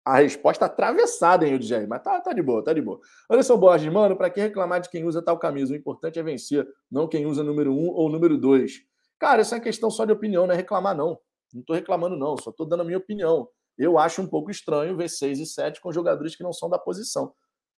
a 0.07 0.19
resposta 0.19 0.65
atravessada, 0.65 1.45
hein, 1.45 1.55
o 1.55 1.59
DJ, 1.59 1.85
mas 1.85 2.01
tá, 2.01 2.21
tá 2.21 2.31
de 2.31 2.41
boa, 2.41 2.63
tá 2.63 2.71
de 2.71 2.81
boa. 2.81 2.97
Anderson 3.29 3.57
Borges, 3.57 3.91
mano, 3.91 4.15
para 4.15 4.29
que 4.29 4.39
reclamar 4.39 4.79
de 4.79 4.89
quem 4.89 5.03
usa 5.03 5.21
tal 5.21 5.37
camisa? 5.37 5.73
O 5.73 5.75
importante 5.75 6.17
é 6.17 6.23
vencer, 6.23 6.65
não 6.89 7.09
quem 7.09 7.25
usa 7.25 7.43
número 7.43 7.73
um 7.73 7.89
ou 7.89 8.09
número 8.09 8.37
dois. 8.37 8.83
Cara, 9.19 9.41
essa 9.41 9.57
é 9.57 9.59
questão 9.59 9.91
só 9.91 10.05
de 10.05 10.13
opinião, 10.13 10.47
não 10.47 10.53
é 10.53 10.55
reclamar, 10.57 10.95
não. 10.95 11.19
Não 11.53 11.59
estou 11.59 11.75
reclamando, 11.75 12.15
não, 12.15 12.37
só 12.37 12.51
estou 12.51 12.65
dando 12.65 12.81
a 12.81 12.85
minha 12.85 12.97
opinião. 12.97 13.49
Eu 13.77 13.97
acho 13.97 14.21
um 14.21 14.27
pouco 14.27 14.49
estranho 14.49 14.95
ver 14.95 15.09
6 15.09 15.39
e 15.39 15.45
7 15.45 15.81
com 15.81 15.91
jogadores 15.91 16.37
que 16.37 16.43
não 16.43 16.53
são 16.53 16.69
da 16.69 16.79
posição. 16.79 17.33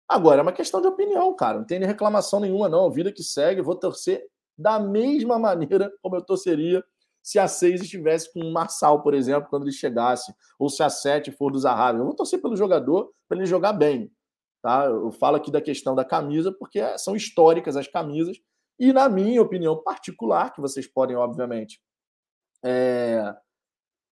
Agora, 0.06 0.40
é 0.40 0.42
uma 0.42 0.52
questão 0.52 0.82
de 0.82 0.86
opinião, 0.86 1.34
cara. 1.34 1.58
Não 1.58 1.66
tem 1.66 1.78
reclamação 1.80 2.40
nenhuma, 2.40 2.68
não. 2.68 2.90
Vida 2.90 3.10
que 3.10 3.22
segue, 3.22 3.62
vou 3.62 3.74
torcer 3.74 4.22
da 4.56 4.78
mesma 4.78 5.38
maneira 5.38 5.90
como 6.02 6.16
eu 6.16 6.22
torceria 6.22 6.84
se 7.28 7.38
a 7.38 7.46
6 7.46 7.82
estivesse 7.82 8.32
com 8.32 8.40
o 8.40 8.50
Marçal, 8.50 9.02
por 9.02 9.12
exemplo, 9.12 9.50
quando 9.50 9.64
ele 9.64 9.70
chegasse, 9.70 10.34
ou 10.58 10.70
se 10.70 10.82
a 10.82 10.88
7 10.88 11.30
for 11.30 11.52
do 11.52 11.58
Zahavi. 11.58 11.98
Eu 11.98 12.06
vou 12.06 12.14
torcer 12.14 12.40
pelo 12.40 12.56
jogador 12.56 13.12
para 13.28 13.36
ele 13.36 13.44
jogar 13.44 13.74
bem. 13.74 14.10
Tá? 14.62 14.86
Eu 14.86 15.10
falo 15.10 15.36
aqui 15.36 15.50
da 15.50 15.60
questão 15.60 15.94
da 15.94 16.06
camisa, 16.06 16.50
porque 16.50 16.80
são 16.96 17.14
históricas 17.14 17.76
as 17.76 17.86
camisas, 17.86 18.38
e 18.78 18.94
na 18.94 19.10
minha 19.10 19.42
opinião 19.42 19.76
particular, 19.76 20.54
que 20.54 20.60
vocês 20.62 20.86
podem, 20.86 21.16
obviamente, 21.16 21.82
é, 22.64 23.36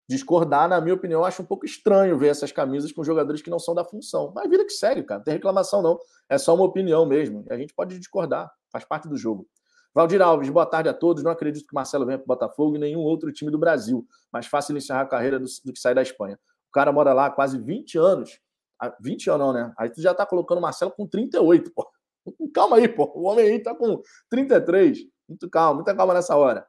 discordar, 0.09 0.67
na 0.67 0.81
minha 0.81 0.95
opinião, 0.95 1.23
acho 1.23 1.43
um 1.43 1.45
pouco 1.45 1.67
estranho 1.67 2.17
ver 2.17 2.29
essas 2.29 2.51
camisas 2.51 2.91
com 2.91 3.03
jogadores 3.03 3.43
que 3.43 3.49
não 3.51 3.59
são 3.59 3.75
da 3.75 3.85
função. 3.85 4.33
Mas 4.33 4.49
vida 4.49 4.65
que 4.65 4.73
segue, 4.73 5.03
cara. 5.03 5.19
Não 5.19 5.23
tem 5.23 5.35
reclamação, 5.35 5.83
não. 5.83 5.99
É 6.27 6.39
só 6.39 6.55
uma 6.55 6.65
opinião 6.65 7.05
mesmo. 7.05 7.45
A 7.51 7.57
gente 7.59 7.75
pode 7.75 7.99
discordar, 7.99 8.51
faz 8.71 8.83
parte 8.83 9.07
do 9.07 9.15
jogo. 9.15 9.47
Valdir 9.93 10.21
Alves, 10.23 10.49
boa 10.49 10.65
tarde 10.65 10.89
a 10.89 10.93
todos. 10.93 11.23
Não 11.23 11.31
acredito 11.31 11.67
que 11.67 11.75
Marcelo 11.75 12.05
venha 12.05 12.17
para 12.17 12.25
o 12.25 12.27
Botafogo 12.27 12.75
e 12.75 12.79
nenhum 12.79 13.01
outro 13.01 13.31
time 13.31 13.51
do 13.51 13.59
Brasil. 13.59 14.07
Mais 14.31 14.47
fácil 14.47 14.75
encerrar 14.75 15.01
a 15.01 15.05
carreira 15.05 15.39
do, 15.39 15.45
do, 15.63 15.71
que 15.71 15.79
sair 15.79 15.93
da 15.93 16.01
Espanha. 16.01 16.39
O 16.69 16.71
cara 16.71 16.91
mora 16.91 17.13
lá 17.13 17.27
há 17.27 17.29
quase 17.29 17.59
20 17.59 17.97
anos. 17.99 18.39
20 18.99 19.29
anos 19.29 19.45
não, 19.45 19.53
né? 19.53 19.73
Aí 19.77 19.89
tu 19.91 20.01
já 20.01 20.13
tá 20.13 20.25
colocando 20.25 20.57
o 20.57 20.61
Marcelo 20.61 20.91
com 20.91 21.07
38, 21.07 21.71
pô. 21.71 21.87
Calma 22.53 22.77
aí, 22.77 22.87
pô. 22.87 23.11
O 23.15 23.27
homem 23.27 23.45
aí 23.45 23.59
tá 23.61 23.75
com 23.75 24.01
33. 24.29 24.99
Muito 25.29 25.49
calma, 25.49 25.75
muita 25.75 25.95
calma 25.95 26.13
nessa 26.13 26.35
hora. 26.35 26.61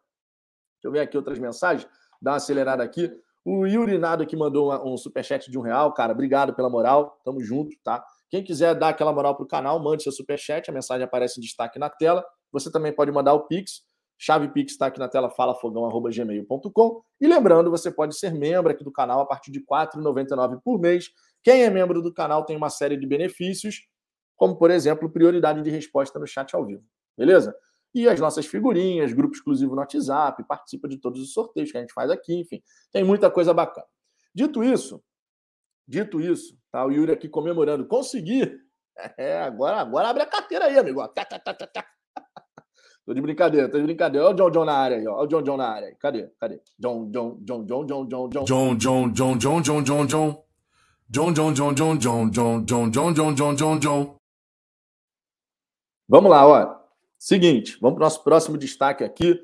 Deixa 0.76 0.87
eu 0.87 0.92
ver 0.92 1.00
aqui 1.00 1.16
outras 1.16 1.38
mensagens. 1.38 1.88
Dá 2.20 2.32
uma 2.32 2.37
acelerada 2.37 2.82
aqui. 2.82 3.10
O 3.44 3.66
Yuri 3.66 3.98
Nado 3.98 4.26
que 4.26 4.37
mandou 4.37 4.72
um 4.87 4.96
superchat 4.96 5.50
de 5.50 5.58
um 5.58 5.60
real, 5.60 5.92
cara, 5.92 6.12
obrigado 6.12 6.54
pela 6.54 6.70
moral, 6.70 7.20
tamo 7.24 7.42
junto, 7.42 7.76
tá? 7.82 8.02
Quem 8.30 8.42
quiser 8.42 8.74
dar 8.74 8.88
aquela 8.88 9.12
moral 9.12 9.37
pro 9.37 9.46
canal, 9.46 9.78
mande 9.82 10.02
seu 10.02 10.12
superchat, 10.12 10.70
a 10.70 10.72
mensagem 10.72 11.04
aparece 11.04 11.38
em 11.38 11.42
destaque 11.42 11.78
na 11.78 11.90
tela. 11.90 12.24
Você 12.54 12.72
também 12.72 12.94
pode 12.94 13.12
mandar 13.12 13.34
o 13.34 13.46
Pix, 13.46 13.82
chave 14.16 14.48
Pix 14.48 14.72
está 14.72 14.86
aqui 14.86 14.98
na 14.98 15.08
tela, 15.08 15.28
falafogão.gmail.com. 15.30 17.02
E 17.20 17.26
lembrando, 17.26 17.70
você 17.70 17.90
pode 17.90 18.18
ser 18.18 18.32
membro 18.32 18.72
aqui 18.72 18.82
do 18.82 18.90
canal 18.90 19.20
a 19.20 19.26
partir 19.26 19.50
de 19.50 19.58
R$ 19.58 19.66
4,99 19.70 20.60
por 20.64 20.80
mês. 20.80 21.10
Quem 21.42 21.64
é 21.64 21.68
membro 21.68 22.00
do 22.00 22.14
canal 22.14 22.44
tem 22.46 22.56
uma 22.56 22.70
série 22.70 22.96
de 22.96 23.06
benefícios, 23.06 23.86
como, 24.36 24.56
por 24.56 24.70
exemplo, 24.70 25.10
prioridade 25.10 25.60
de 25.60 25.68
resposta 25.68 26.18
no 26.18 26.26
chat 26.26 26.54
ao 26.54 26.64
vivo. 26.64 26.82
Beleza? 27.18 27.54
e 27.94 28.08
as 28.08 28.18
nossas 28.18 28.44
figurinhas, 28.44 29.12
grupo 29.12 29.34
exclusivo 29.34 29.74
no 29.74 29.80
WhatsApp, 29.80 30.42
participa 30.44 30.88
de 30.88 30.98
todos 30.98 31.22
os 31.22 31.32
sorteios 31.32 31.70
que 31.70 31.78
a 31.78 31.80
gente 31.80 31.92
faz 31.92 32.10
aqui, 32.10 32.34
enfim, 32.34 32.60
tem 32.90 33.04
muita 33.04 33.30
coisa 33.30 33.54
bacana. 33.54 33.86
Dito 34.34 34.64
isso, 34.64 35.02
dito 35.86 36.20
isso, 36.20 36.58
tá 36.72 36.84
o 36.84 36.90
Yuri 36.90 37.12
aqui 37.12 37.28
comemorando, 37.28 37.86
consegui. 37.86 38.42
É, 39.18 39.40
agora, 39.40 39.80
agora 39.80 40.08
abre 40.08 40.22
a 40.22 40.26
carteira 40.26 40.66
aí, 40.66 40.78
amigo. 40.78 41.00
Tá, 41.08 41.24
tá, 41.24 41.36
tá, 41.36 41.52
tá, 41.52 41.66
tá. 41.66 41.85
Tô 43.05 43.13
de 43.13 43.21
brincadeira, 43.21 43.69
tô 43.69 43.79
de 43.79 43.85
brincadeira. 43.85 44.27
Olha 44.27 44.35
o 44.35 44.37
John 44.37 44.50
John 44.50 44.65
na 44.65 44.75
área 44.75 44.96
aí, 44.96 45.07
ó. 45.07 45.17
Olha 45.17 45.25
o 45.25 45.27
John 45.27 45.42
John 45.42 45.57
na 45.59 45.69
área 45.69 45.88
aí. 45.88 45.94
Cadê? 45.96 46.29
Cadê? 46.40 46.61
John 46.79 47.11
John 47.11 47.38
John 47.42 47.65
John 47.65 47.87
John 47.87 48.09
John 48.09 48.29
John. 48.31 48.44
John 48.44 48.79
John 48.79 49.13
John 49.13 49.38
John 49.38 49.63
John 49.63 49.85
John 49.85 50.07
John. 50.07 50.44
John 51.11 51.35
John 51.35 51.55
John 51.55 51.75
John 51.75 51.98
John 51.98 52.31
John 52.31 52.65
John 52.65 52.90
John 52.90 53.15
John 53.15 53.35
John 53.35 53.57
John 53.57 53.79
John. 53.79 54.17
Vamos 56.09 56.31
lá, 56.31 56.46
ó. 56.46 56.77
Seguinte, 57.19 57.79
vamos 57.81 57.96
para 57.96 58.05
o 58.05 58.07
nosso 58.07 58.25
próximo 58.25 58.57
destaque 58.57 59.05
aqui. 59.05 59.38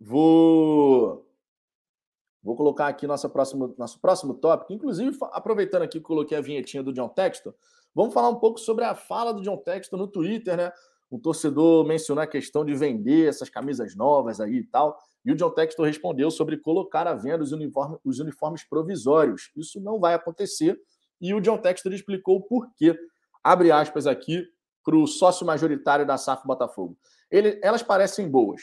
Vou 0.00 1.26
Vou 2.42 2.56
colocar 2.56 2.88
aqui 2.88 3.06
nossa 3.06 3.28
próxima, 3.28 3.72
nosso 3.76 4.00
próximo 4.00 4.34
tópico. 4.34 4.72
Inclusive, 4.72 5.16
aproveitando 5.32 5.82
aqui 5.82 5.98
que 5.98 6.04
coloquei 6.04 6.38
a 6.38 6.40
vinhetinha 6.40 6.82
do 6.82 6.92
John 6.92 7.08
Textor, 7.08 7.54
vamos 7.94 8.14
falar 8.14 8.30
um 8.30 8.36
pouco 8.36 8.58
sobre 8.58 8.84
a 8.84 8.94
fala 8.94 9.34
do 9.34 9.42
John 9.42 9.58
Textor 9.58 9.98
no 9.98 10.06
Twitter, 10.06 10.56
né? 10.56 10.72
Um 11.10 11.18
torcedor 11.18 11.84
mencionou 11.86 12.22
a 12.22 12.26
questão 12.26 12.64
de 12.64 12.74
vender 12.74 13.28
essas 13.28 13.48
camisas 13.50 13.96
novas 13.96 14.40
aí 14.40 14.58
e 14.58 14.64
tal. 14.64 14.96
E 15.24 15.32
o 15.32 15.36
John 15.36 15.50
Textor 15.50 15.86
respondeu 15.86 16.30
sobre 16.30 16.56
colocar 16.56 17.06
à 17.06 17.14
venda 17.14 17.42
os, 17.42 17.52
uniformes, 17.52 17.98
os 18.04 18.20
uniformes 18.20 18.64
provisórios. 18.64 19.50
Isso 19.56 19.80
não 19.80 19.98
vai 19.98 20.14
acontecer. 20.14 20.80
E 21.20 21.34
o 21.34 21.40
John 21.40 21.58
Textor 21.58 21.92
explicou 21.92 22.36
o 22.36 22.42
porquê. 22.42 22.96
Abre 23.42 23.72
aspas 23.72 24.06
aqui 24.06 24.46
para 24.84 24.96
o 24.96 25.06
sócio 25.06 25.44
majoritário 25.44 26.06
da 26.06 26.16
SAF 26.16 26.46
Botafogo. 26.46 26.96
Ele, 27.30 27.58
elas 27.62 27.82
parecem 27.82 28.28
boas, 28.28 28.62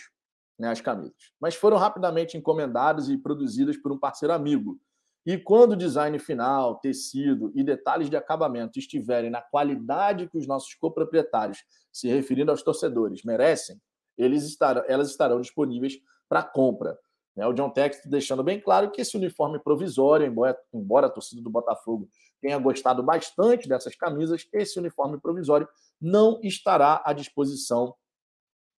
né, 0.58 0.70
as 0.70 0.82
camisas, 0.82 1.32
mas 1.40 1.56
foram 1.56 1.78
rapidamente 1.78 2.38
encomendadas 2.38 3.08
e 3.10 3.18
produzidas 3.18 3.78
por 3.78 3.92
um 3.92 4.00
parceiro 4.00 4.34
amigo. 4.34 4.80
E 5.28 5.38
quando 5.38 5.74
o 5.74 5.76
design 5.76 6.18
final, 6.20 6.80
tecido 6.80 7.52
e 7.54 7.62
detalhes 7.62 8.10
de 8.10 8.16
acabamento 8.16 8.80
estiverem 8.80 9.30
na 9.30 9.42
qualidade 9.42 10.30
que 10.30 10.38
os 10.38 10.48
nossos 10.48 10.74
coproprietários, 10.76 11.66
se 11.92 12.08
referindo 12.08 12.50
aos 12.50 12.64
torcedores, 12.64 13.24
merecem, 13.26 13.78
eles 14.18 14.46
estarão, 14.46 14.86
elas 14.88 15.10
estarão 15.10 15.42
disponíveis 15.42 16.00
para 16.30 16.42
compra. 16.44 16.98
Né? 17.36 17.46
O 17.46 17.52
John 17.52 17.70
Tex 17.70 18.04
deixando 18.06 18.42
bem 18.42 18.58
claro 18.58 18.90
que 18.90 19.02
esse 19.02 19.18
uniforme 19.18 19.60
provisório, 19.60 20.26
embora, 20.26 20.58
embora 20.74 21.08
a 21.08 21.10
torcida 21.10 21.42
do 21.42 21.50
Botafogo 21.50 22.08
tenha 22.40 22.58
gostado 22.58 23.04
bastante 23.04 23.68
dessas 23.68 23.98
camisas, 23.98 24.48
esse 24.54 24.80
uniforme 24.80 25.20
provisório 25.20 25.68
não 26.00 26.40
estará 26.42 27.02
à 27.04 27.12
disposição 27.12 27.94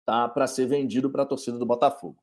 tá, 0.06 0.26
para 0.26 0.46
ser 0.46 0.64
vendido 0.64 1.10
para 1.10 1.24
a 1.24 1.26
torcida 1.26 1.58
do 1.58 1.66
Botafogo. 1.66 2.16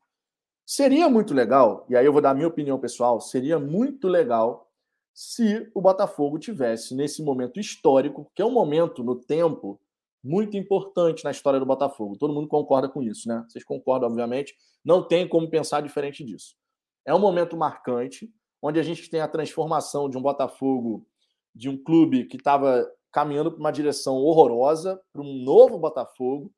Seria 0.68 1.08
muito 1.08 1.32
legal, 1.32 1.86
e 1.88 1.94
aí 1.94 2.04
eu 2.04 2.12
vou 2.12 2.20
dar 2.20 2.30
a 2.30 2.34
minha 2.34 2.48
opinião 2.48 2.76
pessoal, 2.76 3.20
seria 3.20 3.56
muito 3.56 4.08
legal 4.08 4.68
se 5.14 5.70
o 5.72 5.80
Botafogo 5.80 6.40
tivesse 6.40 6.92
nesse 6.92 7.22
momento 7.22 7.60
histórico, 7.60 8.28
que 8.34 8.42
é 8.42 8.44
um 8.44 8.50
momento 8.50 9.04
no 9.04 9.14
tempo 9.14 9.80
muito 10.22 10.56
importante 10.56 11.22
na 11.22 11.30
história 11.30 11.60
do 11.60 11.64
Botafogo. 11.64 12.18
Todo 12.18 12.34
mundo 12.34 12.48
concorda 12.48 12.88
com 12.88 13.00
isso, 13.00 13.28
né? 13.28 13.44
Vocês 13.48 13.64
concordam, 13.64 14.08
obviamente. 14.08 14.56
Não 14.84 15.06
tem 15.06 15.28
como 15.28 15.48
pensar 15.48 15.80
diferente 15.80 16.24
disso. 16.24 16.56
É 17.04 17.14
um 17.14 17.20
momento 17.20 17.56
marcante, 17.56 18.28
onde 18.60 18.80
a 18.80 18.82
gente 18.82 19.08
tem 19.08 19.20
a 19.20 19.28
transformação 19.28 20.10
de 20.10 20.18
um 20.18 20.22
Botafogo, 20.22 21.06
de 21.54 21.68
um 21.68 21.82
clube 21.82 22.24
que 22.24 22.36
estava 22.36 22.84
caminhando 23.12 23.52
para 23.52 23.60
uma 23.60 23.70
direção 23.70 24.16
horrorosa, 24.16 25.00
para 25.12 25.22
um 25.22 25.44
novo 25.44 25.78
Botafogo. 25.78 26.52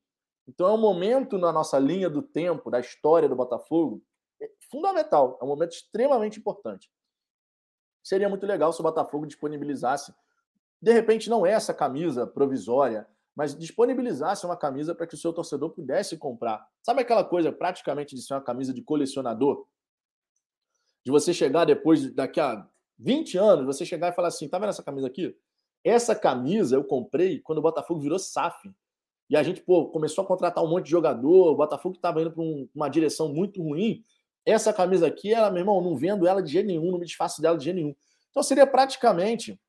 Então 0.48 0.66
é 0.66 0.72
um 0.72 0.80
momento 0.80 1.36
na 1.36 1.52
nossa 1.52 1.78
linha 1.78 2.08
do 2.08 2.22
tempo, 2.22 2.70
da 2.70 2.80
história 2.80 3.28
do 3.28 3.36
Botafogo, 3.36 4.02
é 4.40 4.50
fundamental, 4.70 5.38
é 5.40 5.44
um 5.44 5.48
momento 5.48 5.72
extremamente 5.72 6.38
importante. 6.38 6.90
Seria 8.02 8.28
muito 8.28 8.46
legal 8.46 8.72
se 8.72 8.80
o 8.80 8.82
Botafogo 8.82 9.26
disponibilizasse, 9.26 10.14
de 10.80 10.92
repente 10.92 11.28
não 11.28 11.44
essa 11.44 11.74
camisa 11.74 12.26
provisória, 12.26 13.06
mas 13.36 13.56
disponibilizasse 13.56 14.46
uma 14.46 14.56
camisa 14.56 14.94
para 14.94 15.06
que 15.06 15.14
o 15.14 15.18
seu 15.18 15.32
torcedor 15.32 15.70
pudesse 15.70 16.16
comprar. 16.16 16.66
Sabe 16.82 17.02
aquela 17.02 17.22
coisa 17.22 17.52
praticamente 17.52 18.16
de 18.16 18.22
ser 18.22 18.34
uma 18.34 18.40
camisa 18.40 18.72
de 18.72 18.82
colecionador? 18.82 19.66
De 21.04 21.12
você 21.12 21.34
chegar 21.34 21.64
depois, 21.64 22.12
daqui 22.12 22.40
a 22.40 22.66
20 22.98 23.38
anos, 23.38 23.66
você 23.66 23.84
chegar 23.84 24.08
e 24.08 24.14
falar 24.14 24.28
assim: 24.28 24.48
tá 24.48 24.58
vendo 24.58 24.70
essa 24.70 24.82
camisa 24.82 25.06
aqui? 25.06 25.36
Essa 25.84 26.16
camisa 26.16 26.74
eu 26.74 26.82
comprei 26.82 27.40
quando 27.40 27.58
o 27.58 27.62
Botafogo 27.62 28.00
virou 28.00 28.18
SAF. 28.18 28.72
E 29.28 29.36
a 29.36 29.42
gente 29.42 29.60
pô, 29.60 29.86
começou 29.88 30.24
a 30.24 30.26
contratar 30.26 30.64
um 30.64 30.68
monte 30.68 30.84
de 30.84 30.90
jogador, 30.90 31.52
o 31.52 31.56
Botafogo 31.56 31.96
estava 31.96 32.20
indo 32.20 32.30
para 32.30 32.42
um, 32.42 32.68
uma 32.74 32.88
direção 32.88 33.32
muito 33.32 33.62
ruim. 33.62 34.02
Essa 34.44 34.72
camisa 34.72 35.06
aqui, 35.06 35.32
ela, 35.32 35.50
meu 35.50 35.60
irmão, 35.60 35.82
não 35.82 35.96
vendo 35.96 36.26
ela 36.26 36.42
de 36.42 36.50
jeito 36.50 36.66
nenhum, 36.66 36.90
não 36.90 36.98
me 36.98 37.04
desfaço 37.04 37.42
dela 37.42 37.58
de 37.58 37.64
jeito 37.64 37.76
nenhum. 37.76 37.94
Então 38.30 38.42
seria 38.42 38.66
praticamente 38.66 39.60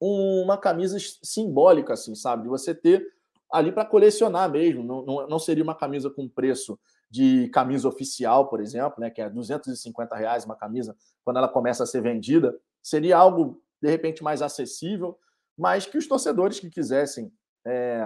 uma 0.00 0.58
camisa 0.58 0.98
simbólica, 1.22 1.92
assim, 1.92 2.14
sabe? 2.14 2.44
De 2.44 2.48
você 2.48 2.74
ter 2.74 3.06
ali 3.52 3.70
para 3.70 3.84
colecionar 3.84 4.50
mesmo. 4.50 4.82
Não, 4.82 5.04
não, 5.04 5.28
não, 5.28 5.38
seria 5.38 5.62
uma 5.62 5.76
camisa 5.76 6.10
com 6.10 6.28
preço 6.28 6.78
de 7.10 7.48
camisa 7.50 7.86
oficial, 7.86 8.48
por 8.48 8.60
exemplo, 8.60 8.94
né? 8.98 9.10
Que 9.10 9.20
é 9.20 9.28
250 9.28 10.16
reais 10.16 10.44
uma 10.44 10.56
camisa 10.56 10.96
quando 11.24 11.36
ela 11.36 11.48
começa 11.48 11.84
a 11.84 11.86
ser 11.86 12.00
vendida. 12.02 12.58
Seria 12.82 13.16
algo, 13.16 13.62
de 13.80 13.88
repente, 13.90 14.24
mais 14.24 14.42
acessível, 14.42 15.16
mas 15.56 15.86
que 15.86 15.98
os 15.98 16.08
torcedores 16.08 16.58
que 16.58 16.70
quisessem 16.70 17.30
é, 17.64 18.04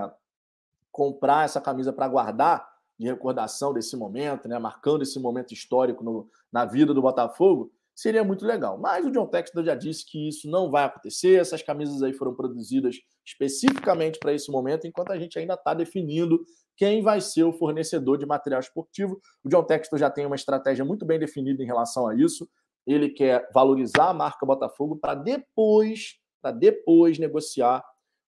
comprar 0.96 1.44
essa 1.44 1.60
camisa 1.60 1.92
para 1.92 2.08
guardar 2.08 2.66
de 2.98 3.06
recordação 3.06 3.74
desse 3.74 3.94
momento, 3.94 4.48
né? 4.48 4.58
Marcando 4.58 5.02
esse 5.02 5.20
momento 5.20 5.52
histórico 5.52 6.02
no, 6.02 6.26
na 6.50 6.64
vida 6.64 6.94
do 6.94 7.02
Botafogo, 7.02 7.70
seria 7.94 8.24
muito 8.24 8.46
legal. 8.46 8.78
Mas 8.78 9.04
o 9.04 9.10
John 9.10 9.26
Textor 9.26 9.62
já 9.62 9.74
disse 9.74 10.06
que 10.06 10.26
isso 10.26 10.48
não 10.48 10.70
vai 10.70 10.84
acontecer. 10.84 11.38
Essas 11.38 11.62
camisas 11.62 12.02
aí 12.02 12.14
foram 12.14 12.34
produzidas 12.34 12.96
especificamente 13.26 14.18
para 14.18 14.32
esse 14.32 14.50
momento, 14.50 14.86
enquanto 14.86 15.10
a 15.10 15.18
gente 15.18 15.38
ainda 15.38 15.52
está 15.52 15.74
definindo 15.74 16.42
quem 16.78 17.02
vai 17.02 17.20
ser 17.20 17.44
o 17.44 17.52
fornecedor 17.52 18.16
de 18.16 18.24
material 18.24 18.60
esportivo. 18.60 19.20
O 19.44 19.50
John 19.50 19.64
Textor 19.64 19.98
já 19.98 20.08
tem 20.08 20.24
uma 20.24 20.36
estratégia 20.36 20.82
muito 20.82 21.04
bem 21.04 21.18
definida 21.18 21.62
em 21.62 21.66
relação 21.66 22.08
a 22.08 22.14
isso. 22.14 22.48
Ele 22.86 23.10
quer 23.10 23.50
valorizar 23.52 24.08
a 24.08 24.14
marca 24.14 24.46
Botafogo 24.46 24.96
para 24.96 25.14
depois, 25.14 26.18
para 26.40 26.52
depois 26.52 27.18
negociar 27.18 27.84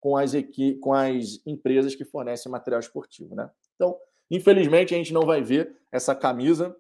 com 0.07 0.17
as, 0.17 0.35
equi 0.35 0.77
com 0.77 0.95
as 0.95 1.45
empresas 1.45 1.97
que 1.97 2.05
fornecem 2.05 2.51
material 2.51 2.79
esportivo, 2.79 3.35
né? 3.35 3.51
Então, 3.75 3.99
infelizmente, 4.31 4.95
a 4.95 4.97
gente 4.97 5.13
não 5.13 5.23
vai 5.23 5.43
ver 5.43 5.77
essa 5.91 6.15
camisa 6.15 6.77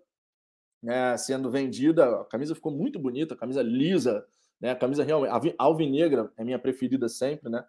né, 0.80 1.16
sendo 1.16 1.50
vendida. 1.50 2.20
A 2.20 2.24
camisa 2.26 2.54
ficou 2.54 2.70
muito 2.70 3.00
bonita, 3.00 3.34
a 3.34 3.36
camisa 3.36 3.64
lisa, 3.64 4.24
né? 4.60 4.70
A 4.70 4.76
camisa 4.76 5.02
realmente. 5.02 5.32
A 5.58 5.64
alvinegra 5.64 6.30
é 6.36 6.44
minha 6.44 6.56
preferida 6.56 7.08
sempre, 7.08 7.50
né? 7.50 7.64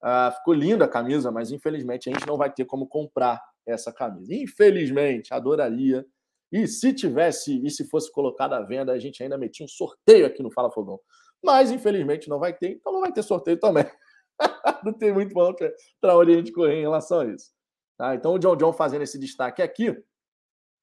Ah, 0.00 0.32
ficou 0.38 0.54
linda 0.54 0.84
a 0.84 0.88
camisa, 0.88 1.32
mas 1.32 1.50
infelizmente 1.50 2.08
a 2.08 2.12
gente 2.12 2.24
não 2.24 2.36
vai 2.36 2.52
ter 2.52 2.64
como 2.64 2.86
comprar 2.86 3.42
essa 3.66 3.92
camisa. 3.92 4.32
Infelizmente, 4.32 5.34
adoraria. 5.34 6.06
E 6.52 6.68
se 6.68 6.92
tivesse, 6.92 7.60
e 7.60 7.70
se 7.72 7.88
fosse 7.88 8.12
colocada 8.12 8.56
à 8.56 8.62
venda, 8.62 8.92
a 8.92 9.00
gente 9.00 9.20
ainda 9.20 9.36
metia 9.36 9.64
um 9.64 9.68
sorteio 9.68 10.26
aqui 10.26 10.44
no 10.44 10.50
Fala 10.52 10.70
Fogão. 10.70 11.00
Mas 11.42 11.72
infelizmente 11.72 12.28
não 12.28 12.38
vai 12.38 12.52
ter, 12.52 12.70
então 12.70 12.92
não 12.92 13.00
vai 13.00 13.10
ter 13.10 13.24
sorteio 13.24 13.58
também. 13.58 13.84
não 14.84 14.92
tem 14.92 15.12
muito 15.12 15.34
para 16.00 16.16
onde 16.16 16.32
a 16.32 16.36
gente 16.36 16.52
correr 16.52 16.78
em 16.78 16.82
relação 16.82 17.20
a 17.20 17.26
isso. 17.26 17.50
Tá? 17.96 18.14
Então 18.14 18.34
o 18.34 18.38
John 18.38 18.56
John 18.56 18.72
fazendo 18.72 19.02
esse 19.02 19.18
destaque 19.18 19.62
aqui. 19.62 19.96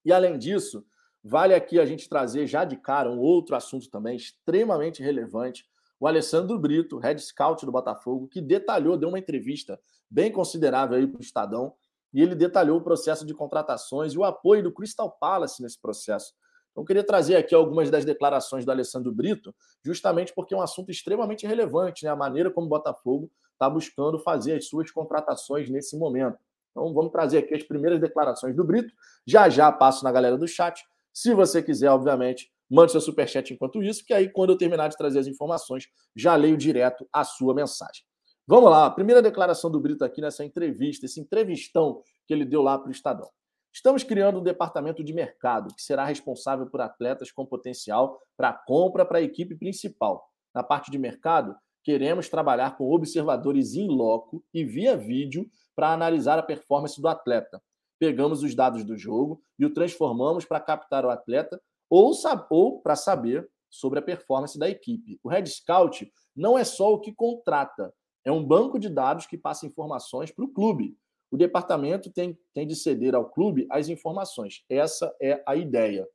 E 0.05 0.13
além 0.13 0.37
disso, 0.37 0.85
Vale 1.23 1.53
aqui 1.53 1.79
a 1.79 1.85
gente 1.85 2.07
trazer 2.07 2.47
já 2.47 2.63
de 2.63 2.77
cara 2.77 3.11
um 3.11 3.19
outro 3.19 3.55
assunto 3.55 3.89
também 3.89 4.15
extremamente 4.15 5.03
relevante. 5.03 5.65
O 5.99 6.07
Alessandro 6.07 6.57
Brito, 6.57 6.97
head 6.97 7.21
scout 7.21 7.65
do 7.65 7.71
Botafogo, 7.71 8.27
que 8.27 8.39
detalhou, 8.39 8.97
deu 8.97 9.09
uma 9.09 9.19
entrevista 9.19 9.79
bem 10.09 10.31
considerável 10.31 10.97
aí 10.97 11.05
para 11.05 11.19
o 11.19 11.21
Estadão, 11.21 11.73
e 12.13 12.21
ele 12.21 12.35
detalhou 12.35 12.77
o 12.79 12.81
processo 12.81 13.25
de 13.25 13.33
contratações 13.33 14.13
e 14.13 14.17
o 14.17 14.23
apoio 14.23 14.63
do 14.63 14.71
Crystal 14.71 15.11
Palace 15.11 15.61
nesse 15.61 15.79
processo. 15.79 16.33
Então, 16.71 16.85
queria 16.85 17.03
trazer 17.03 17.35
aqui 17.35 17.53
algumas 17.53 17.89
das 17.89 18.05
declarações 18.05 18.63
do 18.63 18.71
Alessandro 18.71 19.11
Brito, 19.11 19.53
justamente 19.83 20.33
porque 20.33 20.53
é 20.53 20.57
um 20.57 20.61
assunto 20.61 20.91
extremamente 20.91 21.45
relevante, 21.45 22.05
né? 22.05 22.11
A 22.11 22.15
maneira 22.15 22.51
como 22.51 22.67
o 22.67 22.69
Botafogo 22.69 23.29
está 23.53 23.69
buscando 23.69 24.19
fazer 24.19 24.55
as 24.55 24.67
suas 24.67 24.89
contratações 24.91 25.69
nesse 25.69 25.97
momento. 25.97 26.37
Então, 26.71 26.93
vamos 26.93 27.11
trazer 27.11 27.39
aqui 27.39 27.53
as 27.55 27.63
primeiras 27.63 27.99
declarações 27.99 28.55
do 28.55 28.63
Brito. 28.63 28.93
Já 29.25 29.49
já 29.49 29.71
passo 29.71 30.03
na 30.03 30.11
galera 30.11 30.37
do 30.37 30.47
chat 30.47 30.83
se 31.13 31.33
você 31.33 31.61
quiser, 31.61 31.89
obviamente, 31.89 32.49
mande 32.69 32.91
seu 32.91 33.01
superchat 33.01 33.53
enquanto 33.53 33.83
isso, 33.83 34.05
que 34.05 34.13
aí, 34.13 34.29
quando 34.29 34.51
eu 34.51 34.57
terminar 34.57 34.87
de 34.87 34.95
trazer 34.95 35.19
as 35.19 35.27
informações, 35.27 35.87
já 36.15 36.35
leio 36.35 36.55
direto 36.55 37.07
a 37.11 37.23
sua 37.23 37.53
mensagem. 37.53 38.03
Vamos 38.47 38.69
lá, 38.69 38.85
a 38.85 38.89
primeira 38.89 39.21
declaração 39.21 39.69
do 39.69 39.79
Brito 39.79 40.03
aqui 40.05 40.21
nessa 40.21 40.45
entrevista, 40.45 41.05
esse 41.05 41.19
entrevistão 41.19 42.01
que 42.25 42.33
ele 42.33 42.45
deu 42.45 42.61
lá 42.61 42.77
para 42.77 42.87
o 42.87 42.91
Estadão. 42.91 43.29
Estamos 43.73 44.03
criando 44.03 44.39
um 44.39 44.43
departamento 44.43 45.03
de 45.03 45.13
mercado 45.13 45.73
que 45.75 45.81
será 45.81 46.05
responsável 46.05 46.67
por 46.67 46.81
atletas 46.81 47.31
com 47.31 47.45
potencial 47.45 48.19
para 48.35 48.53
compra 48.53 49.05
para 49.05 49.19
a 49.19 49.21
equipe 49.21 49.55
principal. 49.55 50.27
Na 50.53 50.63
parte 50.63 50.89
de 50.89 50.97
mercado, 50.97 51.55
queremos 51.83 52.27
trabalhar 52.27 52.77
com 52.77 52.91
observadores 52.91 53.75
in 53.75 53.87
loco 53.87 54.43
e 54.53 54.63
via 54.63 54.97
vídeo 54.97 55.49
para 55.75 55.93
analisar 55.93 56.37
a 56.39 56.43
performance 56.43 56.99
do 56.99 57.07
atleta, 57.07 57.61
pegamos 57.99 58.43
os 58.43 58.55
dados 58.55 58.83
do 58.83 58.97
jogo 58.97 59.41
e 59.57 59.65
o 59.65 59.73
transformamos 59.73 60.45
para 60.45 60.59
captar 60.59 61.05
o 61.05 61.09
atleta 61.09 61.61
ou, 61.89 62.11
ou 62.49 62.81
para 62.81 62.95
saber 62.95 63.49
sobre 63.69 63.99
a 63.99 64.01
performance 64.01 64.57
da 64.57 64.69
equipe. 64.69 65.19
O 65.23 65.29
Red 65.29 65.45
Scout 65.45 66.11
não 66.35 66.57
é 66.57 66.63
só 66.63 66.93
o 66.93 66.99
que 66.99 67.13
contrata, 67.13 67.93
é 68.25 68.31
um 68.31 68.43
banco 68.43 68.79
de 68.79 68.89
dados 68.89 69.25
que 69.25 69.37
passa 69.37 69.65
informações 69.65 70.31
para 70.31 70.43
o 70.43 70.51
clube. 70.51 70.97
O 71.31 71.37
departamento 71.37 72.11
tem, 72.11 72.37
tem 72.53 72.65
de 72.65 72.75
ceder 72.75 73.15
ao 73.15 73.29
clube 73.29 73.67
as 73.69 73.89
informações. 73.89 74.63
Essa 74.69 75.13
é 75.21 75.43
a 75.45 75.55
ideia. 75.55 76.07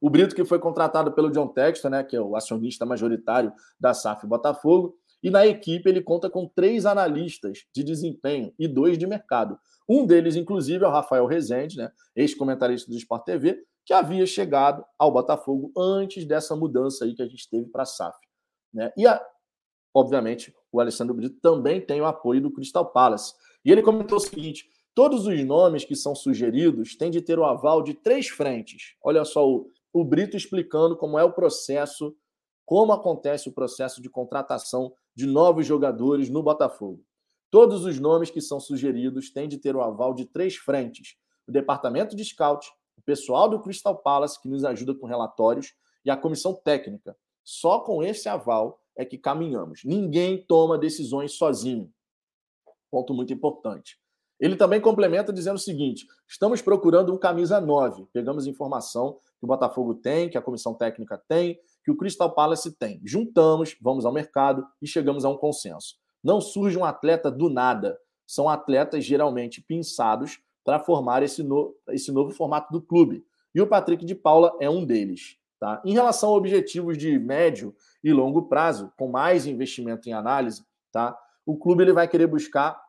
O 0.00 0.10
Brito, 0.10 0.34
que 0.34 0.44
foi 0.44 0.58
contratado 0.58 1.12
pelo 1.12 1.30
John 1.30 1.48
Textor, 1.48 1.90
né, 1.90 2.02
que 2.04 2.16
é 2.16 2.20
o 2.20 2.36
acionista 2.36 2.84
majoritário 2.84 3.52
da 3.78 3.94
SAF 3.94 4.26
Botafogo, 4.26 4.96
e 5.22 5.30
na 5.30 5.46
equipe 5.46 5.88
ele 5.88 6.02
conta 6.02 6.30
com 6.30 6.48
três 6.48 6.86
analistas 6.86 7.66
de 7.74 7.84
desempenho 7.84 8.52
e 8.58 8.66
dois 8.66 8.96
de 8.96 9.06
mercado. 9.06 9.58
Um 9.88 10.06
deles, 10.06 10.36
inclusive, 10.36 10.84
é 10.84 10.88
o 10.88 10.90
Rafael 10.90 11.26
Rezende, 11.26 11.76
né, 11.76 11.90
ex-comentarista 12.16 12.90
do 12.90 12.96
Sport 12.96 13.24
TV, 13.24 13.62
que 13.84 13.92
havia 13.92 14.24
chegado 14.24 14.84
ao 14.98 15.10
Botafogo 15.10 15.72
antes 15.76 16.24
dessa 16.24 16.54
mudança 16.54 17.04
aí 17.04 17.14
que 17.14 17.22
a 17.22 17.26
gente 17.26 17.48
teve 17.50 17.68
para 17.68 17.82
a 17.82 17.86
SAF. 17.86 18.16
Né? 18.72 18.92
E, 18.96 19.06
a, 19.06 19.20
obviamente, 19.94 20.54
o 20.72 20.80
Alessandro 20.80 21.14
Brito 21.14 21.40
também 21.40 21.80
tem 21.80 22.00
o 22.00 22.06
apoio 22.06 22.40
do 22.40 22.52
Crystal 22.52 22.86
Palace. 22.86 23.34
E 23.64 23.70
ele 23.70 23.82
comentou 23.82 24.18
o 24.18 24.20
seguinte: 24.20 24.68
Todos 24.94 25.26
os 25.26 25.44
nomes 25.44 25.84
que 25.84 25.94
são 25.94 26.14
sugeridos 26.14 26.96
têm 26.96 27.10
de 27.10 27.22
ter 27.22 27.38
o 27.38 27.44
aval 27.44 27.82
de 27.82 27.94
três 27.94 28.28
frentes. 28.28 28.96
Olha 29.02 29.24
só 29.24 29.48
o, 29.48 29.70
o 29.92 30.04
Brito 30.04 30.36
explicando 30.36 30.96
como 30.96 31.18
é 31.18 31.24
o 31.24 31.32
processo, 31.32 32.14
como 32.66 32.92
acontece 32.92 33.48
o 33.48 33.52
processo 33.52 34.02
de 34.02 34.10
contratação 34.10 34.92
de 35.14 35.26
novos 35.26 35.64
jogadores 35.64 36.28
no 36.28 36.42
Botafogo. 36.42 37.04
Todos 37.50 37.84
os 37.84 37.98
nomes 38.00 38.30
que 38.30 38.40
são 38.40 38.58
sugeridos 38.58 39.32
têm 39.32 39.48
de 39.48 39.58
ter 39.58 39.76
o 39.76 39.82
aval 39.82 40.12
de 40.12 40.24
três 40.24 40.56
frentes: 40.56 41.16
o 41.46 41.52
departamento 41.52 42.16
de 42.16 42.24
scout, 42.24 42.68
o 42.96 43.02
pessoal 43.02 43.48
do 43.48 43.60
Crystal 43.60 43.96
Palace, 43.96 44.40
que 44.42 44.48
nos 44.48 44.64
ajuda 44.64 44.94
com 44.94 45.06
relatórios, 45.06 45.72
e 46.04 46.10
a 46.10 46.16
comissão 46.16 46.52
técnica. 46.52 47.16
Só 47.44 47.80
com 47.80 48.02
esse 48.02 48.28
aval 48.28 48.80
é 48.96 49.04
que 49.04 49.16
caminhamos. 49.16 49.82
Ninguém 49.84 50.44
toma 50.44 50.76
decisões 50.76 51.32
sozinho. 51.32 51.92
Ponto 52.90 53.14
muito 53.14 53.32
importante. 53.32 53.98
Ele 54.40 54.56
também 54.56 54.80
complementa 54.80 55.32
dizendo 55.32 55.56
o 55.56 55.60
seguinte: 55.60 56.06
estamos 56.26 56.62
procurando 56.62 57.12
um 57.12 57.18
camisa 57.18 57.60
9. 57.60 58.06
Pegamos 58.12 58.46
informação 58.46 59.18
que 59.38 59.44
o 59.44 59.46
Botafogo 59.46 59.94
tem, 59.94 60.30
que 60.30 60.38
a 60.38 60.42
comissão 60.42 60.74
técnica 60.74 61.22
tem, 61.28 61.58
que 61.84 61.90
o 61.90 61.96
Crystal 61.96 62.34
Palace 62.34 62.72
tem. 62.72 63.00
Juntamos, 63.04 63.76
vamos 63.80 64.06
ao 64.06 64.12
mercado 64.12 64.66
e 64.80 64.86
chegamos 64.86 65.24
a 65.24 65.28
um 65.28 65.36
consenso. 65.36 65.96
Não 66.24 66.40
surge 66.40 66.78
um 66.78 66.84
atleta 66.84 67.30
do 67.30 67.50
nada. 67.50 67.98
São 68.26 68.48
atletas 68.48 69.04
geralmente 69.04 69.60
pensados 69.60 70.40
para 70.64 70.78
formar 70.78 71.22
esse, 71.22 71.42
no, 71.42 71.74
esse 71.88 72.12
novo 72.12 72.30
formato 72.30 72.72
do 72.72 72.80
clube. 72.80 73.24
E 73.54 73.60
o 73.60 73.66
Patrick 73.66 74.04
de 74.04 74.14
Paula 74.14 74.56
é 74.60 74.70
um 74.70 74.84
deles. 74.84 75.36
Tá? 75.58 75.82
Em 75.84 75.92
relação 75.92 76.30
a 76.30 76.36
objetivos 76.36 76.96
de 76.96 77.18
médio 77.18 77.74
e 78.02 78.12
longo 78.12 78.42
prazo, 78.48 78.92
com 78.96 79.08
mais 79.08 79.46
investimento 79.46 80.08
em 80.08 80.12
análise, 80.12 80.64
tá? 80.90 81.18
O 81.50 81.58
clube 81.58 81.82
ele 81.82 81.92
vai 81.92 82.08
querer 82.08 82.26
buscar 82.26 82.80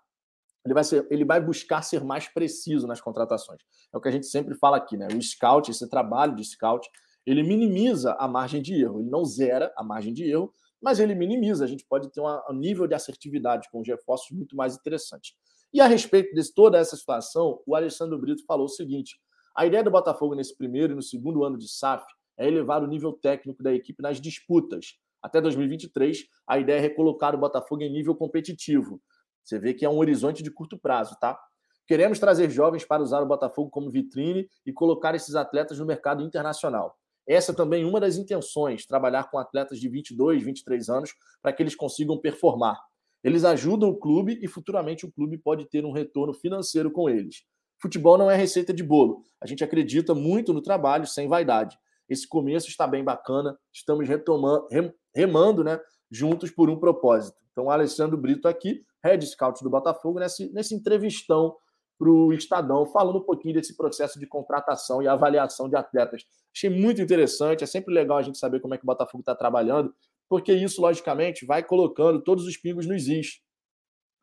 ele 0.64 0.74
vai, 0.74 0.84
ser, 0.84 1.08
ele 1.10 1.26
vai 1.26 1.42
buscar 1.42 1.82
ser 1.82 2.04
mais 2.04 2.28
preciso 2.28 2.86
nas 2.86 3.02
contratações. 3.02 3.62
É 3.92 3.98
o 3.98 4.02
que 4.02 4.08
a 4.08 4.12
gente 4.12 4.28
sempre 4.28 4.54
fala 4.56 4.78
aqui, 4.78 4.96
né? 4.96 5.08
O 5.08 5.22
scout, 5.22 5.72
esse 5.72 5.90
trabalho 5.90 6.36
de 6.36 6.44
scout, 6.44 6.88
ele 7.26 7.42
minimiza 7.42 8.14
a 8.14 8.28
margem 8.28 8.62
de 8.62 8.80
erro. 8.80 9.00
Ele 9.00 9.10
não 9.10 9.26
zera 9.26 9.74
a 9.76 9.84
margem 9.84 10.14
de 10.14 10.30
erro, 10.30 10.54
mas 10.80 11.00
ele 11.00 11.16
minimiza. 11.16 11.66
A 11.66 11.68
gente 11.68 11.86
pode 11.86 12.12
ter 12.12 12.22
um 12.22 12.54
nível 12.54 12.88
de 12.88 12.94
assertividade 12.94 13.70
com 13.72 13.82
os 13.82 13.88
reforços 13.88 14.30
muito 14.32 14.56
mais 14.56 14.76
interessante. 14.76 15.36
E 15.74 15.82
a 15.82 15.88
respeito 15.88 16.34
de 16.34 16.54
toda 16.54 16.78
essa 16.78 16.96
situação, 16.96 17.62
o 17.66 17.76
Alessandro 17.76 18.20
Brito 18.20 18.46
falou 18.46 18.66
o 18.66 18.70
seguinte: 18.70 19.20
a 19.56 19.66
ideia 19.66 19.84
do 19.84 19.90
Botafogo 19.90 20.36
nesse 20.36 20.56
primeiro 20.56 20.94
e 20.94 20.96
no 20.96 21.02
segundo 21.02 21.44
ano 21.44 21.58
de 21.58 21.68
SAF 21.68 22.06
é 22.38 22.48
elevar 22.48 22.84
o 22.84 22.88
nível 22.88 23.14
técnico 23.14 23.64
da 23.64 23.74
equipe 23.74 24.02
nas 24.02 24.22
disputas. 24.22 24.98
Até 25.22 25.40
2023, 25.40 26.26
a 26.48 26.60
ideia 26.60 26.78
é 26.78 26.82
recolocar 26.82 27.36
o 27.36 27.38
Botafogo 27.38 27.84
em 27.84 27.92
nível 27.92 28.16
competitivo. 28.16 29.02
Você 29.44 29.60
vê 29.60 29.74
que 29.74 29.86
é 29.86 29.90
um 29.90 29.98
horizonte 29.98 30.42
de 30.42 30.52
curto 30.52 30.78
prazo, 30.78 31.16
tá? 31.20 31.40
Queremos 31.88 32.20
trazer 32.20 32.50
jovens 32.50 32.86
para 32.86 33.04
usar 33.04 33.22
o 33.22 33.26
Botafogo 33.26 33.70
como 33.70 33.92
vitrine 33.92 34.48
e 34.66 34.72
colocar 34.72 35.14
esses 35.14 35.36
atletas 35.36 35.80
no 35.80 35.86
mercado 35.86 36.24
internacional. 36.24 36.96
Essa 37.28 37.54
também 37.54 37.84
é 37.84 37.86
uma 37.86 38.00
das 38.00 38.18
intenções, 38.18 38.86
trabalhar 38.86 39.30
com 39.30 39.38
atletas 39.38 39.80
de 39.80 39.88
22, 39.90 40.44
23 40.44 40.90
anos 40.90 41.14
para 41.42 41.54
que 41.54 41.62
eles 41.62 41.76
consigam 41.76 42.18
performar. 42.18 42.80
Eles 43.24 43.44
ajudam 43.44 43.90
o 43.90 43.98
clube 43.98 44.40
e 44.42 44.48
futuramente 44.48 45.06
o 45.06 45.12
clube 45.12 45.38
pode 45.38 45.70
ter 45.70 45.86
um 45.86 45.92
retorno 45.92 46.34
financeiro 46.34 46.92
com 46.92 47.10
eles. 47.10 47.44
Futebol 47.80 48.18
não 48.18 48.30
é 48.30 48.36
receita 48.36 48.74
de 48.74 48.84
bolo. 48.84 49.24
A 49.40 49.48
gente 49.48 49.64
acredita 49.64 50.16
muito 50.16 50.54
no 50.54 50.62
trabalho 50.62 51.06
sem 51.06 51.28
vaidade. 51.28 51.78
Esse 52.12 52.28
começo 52.28 52.68
está 52.68 52.86
bem 52.86 53.06
bacana, 53.06 53.58
estamos 53.72 54.06
retomando, 54.06 54.68
remando 55.16 55.64
né, 55.64 55.80
juntos 56.12 56.52
por 56.52 56.70
um 56.70 56.78
propósito. 56.78 57.38
Então, 57.54 57.70
Alessandro 57.70 58.18
Brito 58.18 58.50
aqui, 58.50 58.84
head 59.02 59.26
scout 59.26 59.64
do 59.64 59.70
Botafogo, 59.70 60.20
nesse, 60.20 60.52
nesse 60.52 60.76
entrevistão 60.76 61.56
para 61.98 62.10
o 62.10 62.34
Estadão, 62.34 62.86
falando 62.86 63.20
um 63.20 63.24
pouquinho 63.24 63.54
desse 63.54 63.78
processo 63.78 64.20
de 64.20 64.28
contratação 64.28 65.02
e 65.02 65.08
avaliação 65.08 65.70
de 65.70 65.78
atletas. 65.78 66.26
Achei 66.54 66.70
muito 66.70 67.02
interessante, 67.02 67.64
é 67.64 67.68
sempre 67.68 67.94
legal 67.94 68.18
a 68.18 68.22
gente 68.22 68.38
saber 68.38 68.60
como 68.60 68.74
é 68.74 68.78
que 68.78 68.84
o 68.84 68.88
Botafogo 68.88 69.22
está 69.22 69.34
trabalhando, 69.34 69.96
porque 70.28 70.52
isso, 70.52 70.82
logicamente, 70.82 71.46
vai 71.46 71.64
colocando 71.64 72.22
todos 72.22 72.46
os 72.46 72.58
pingos 72.58 72.86
nos 72.86 73.08
is. 73.08 73.40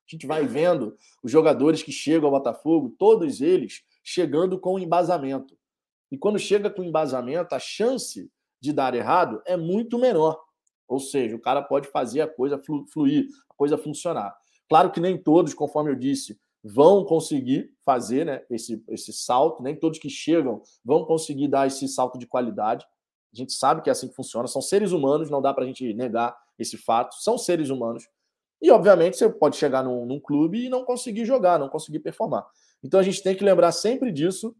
A 0.06 0.14
gente 0.14 0.26
vai 0.26 0.44
vendo 0.46 0.94
os 1.22 1.32
jogadores 1.32 1.82
que 1.82 1.92
chegam 1.92 2.26
ao 2.26 2.34
Botafogo, 2.34 2.94
todos 2.98 3.40
eles 3.40 3.82
chegando 4.04 4.60
com 4.60 4.78
embasamento. 4.78 5.57
E 6.10 6.16
quando 6.16 6.38
chega 6.38 6.70
com 6.70 6.82
embasamento, 6.82 7.54
a 7.54 7.58
chance 7.58 8.30
de 8.60 8.72
dar 8.72 8.94
errado 8.94 9.42
é 9.46 9.56
muito 9.56 9.98
menor. 9.98 10.40
Ou 10.86 10.98
seja, 10.98 11.36
o 11.36 11.40
cara 11.40 11.62
pode 11.62 11.88
fazer 11.88 12.22
a 12.22 12.26
coisa 12.28 12.60
fluir, 12.92 13.26
a 13.50 13.54
coisa 13.54 13.76
funcionar. 13.76 14.34
Claro 14.68 14.90
que 14.90 15.00
nem 15.00 15.16
todos, 15.16 15.54
conforme 15.54 15.90
eu 15.90 15.94
disse, 15.94 16.38
vão 16.62 17.04
conseguir 17.04 17.72
fazer 17.84 18.26
né, 18.26 18.42
esse, 18.50 18.82
esse 18.88 19.12
salto, 19.12 19.62
nem 19.62 19.76
todos 19.76 19.98
que 19.98 20.10
chegam 20.10 20.62
vão 20.84 21.04
conseguir 21.04 21.48
dar 21.48 21.66
esse 21.66 21.86
salto 21.88 22.18
de 22.18 22.26
qualidade. 22.26 22.84
A 23.32 23.36
gente 23.36 23.52
sabe 23.52 23.82
que 23.82 23.90
é 23.90 23.92
assim 23.92 24.08
que 24.08 24.14
funciona. 24.14 24.48
São 24.48 24.62
seres 24.62 24.92
humanos, 24.92 25.30
não 25.30 25.42
dá 25.42 25.52
para 25.52 25.64
a 25.64 25.66
gente 25.66 25.92
negar 25.94 26.36
esse 26.58 26.76
fato. 26.76 27.14
São 27.16 27.36
seres 27.36 27.68
humanos. 27.70 28.08
E, 28.60 28.70
obviamente, 28.70 29.16
você 29.16 29.28
pode 29.28 29.56
chegar 29.56 29.84
num, 29.84 30.04
num 30.04 30.18
clube 30.18 30.64
e 30.64 30.68
não 30.68 30.84
conseguir 30.84 31.24
jogar, 31.24 31.58
não 31.58 31.68
conseguir 31.68 32.00
performar. 32.00 32.46
Então, 32.82 32.98
a 32.98 33.02
gente 33.02 33.22
tem 33.22 33.36
que 33.36 33.44
lembrar 33.44 33.70
sempre 33.72 34.10
disso. 34.10 34.56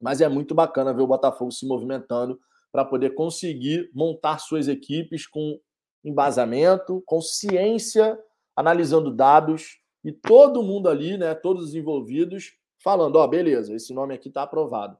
Mas 0.00 0.20
é 0.20 0.28
muito 0.28 0.54
bacana 0.54 0.92
ver 0.92 1.02
o 1.02 1.06
Botafogo 1.06 1.50
se 1.50 1.66
movimentando 1.66 2.38
para 2.70 2.84
poder 2.84 3.14
conseguir 3.14 3.90
montar 3.94 4.38
suas 4.38 4.68
equipes 4.68 5.26
com 5.26 5.58
embasamento, 6.04 7.02
com 7.06 7.20
ciência, 7.20 8.18
analisando 8.54 9.10
dados 9.10 9.80
e 10.04 10.12
todo 10.12 10.62
mundo 10.62 10.88
ali, 10.88 11.18
né, 11.18 11.34
todos 11.34 11.64
os 11.64 11.74
envolvidos, 11.74 12.52
falando: 12.82 13.16
ó, 13.16 13.24
oh, 13.24 13.28
beleza, 13.28 13.74
esse 13.74 13.92
nome 13.92 14.14
aqui 14.14 14.28
está 14.28 14.42
aprovado. 14.42 14.96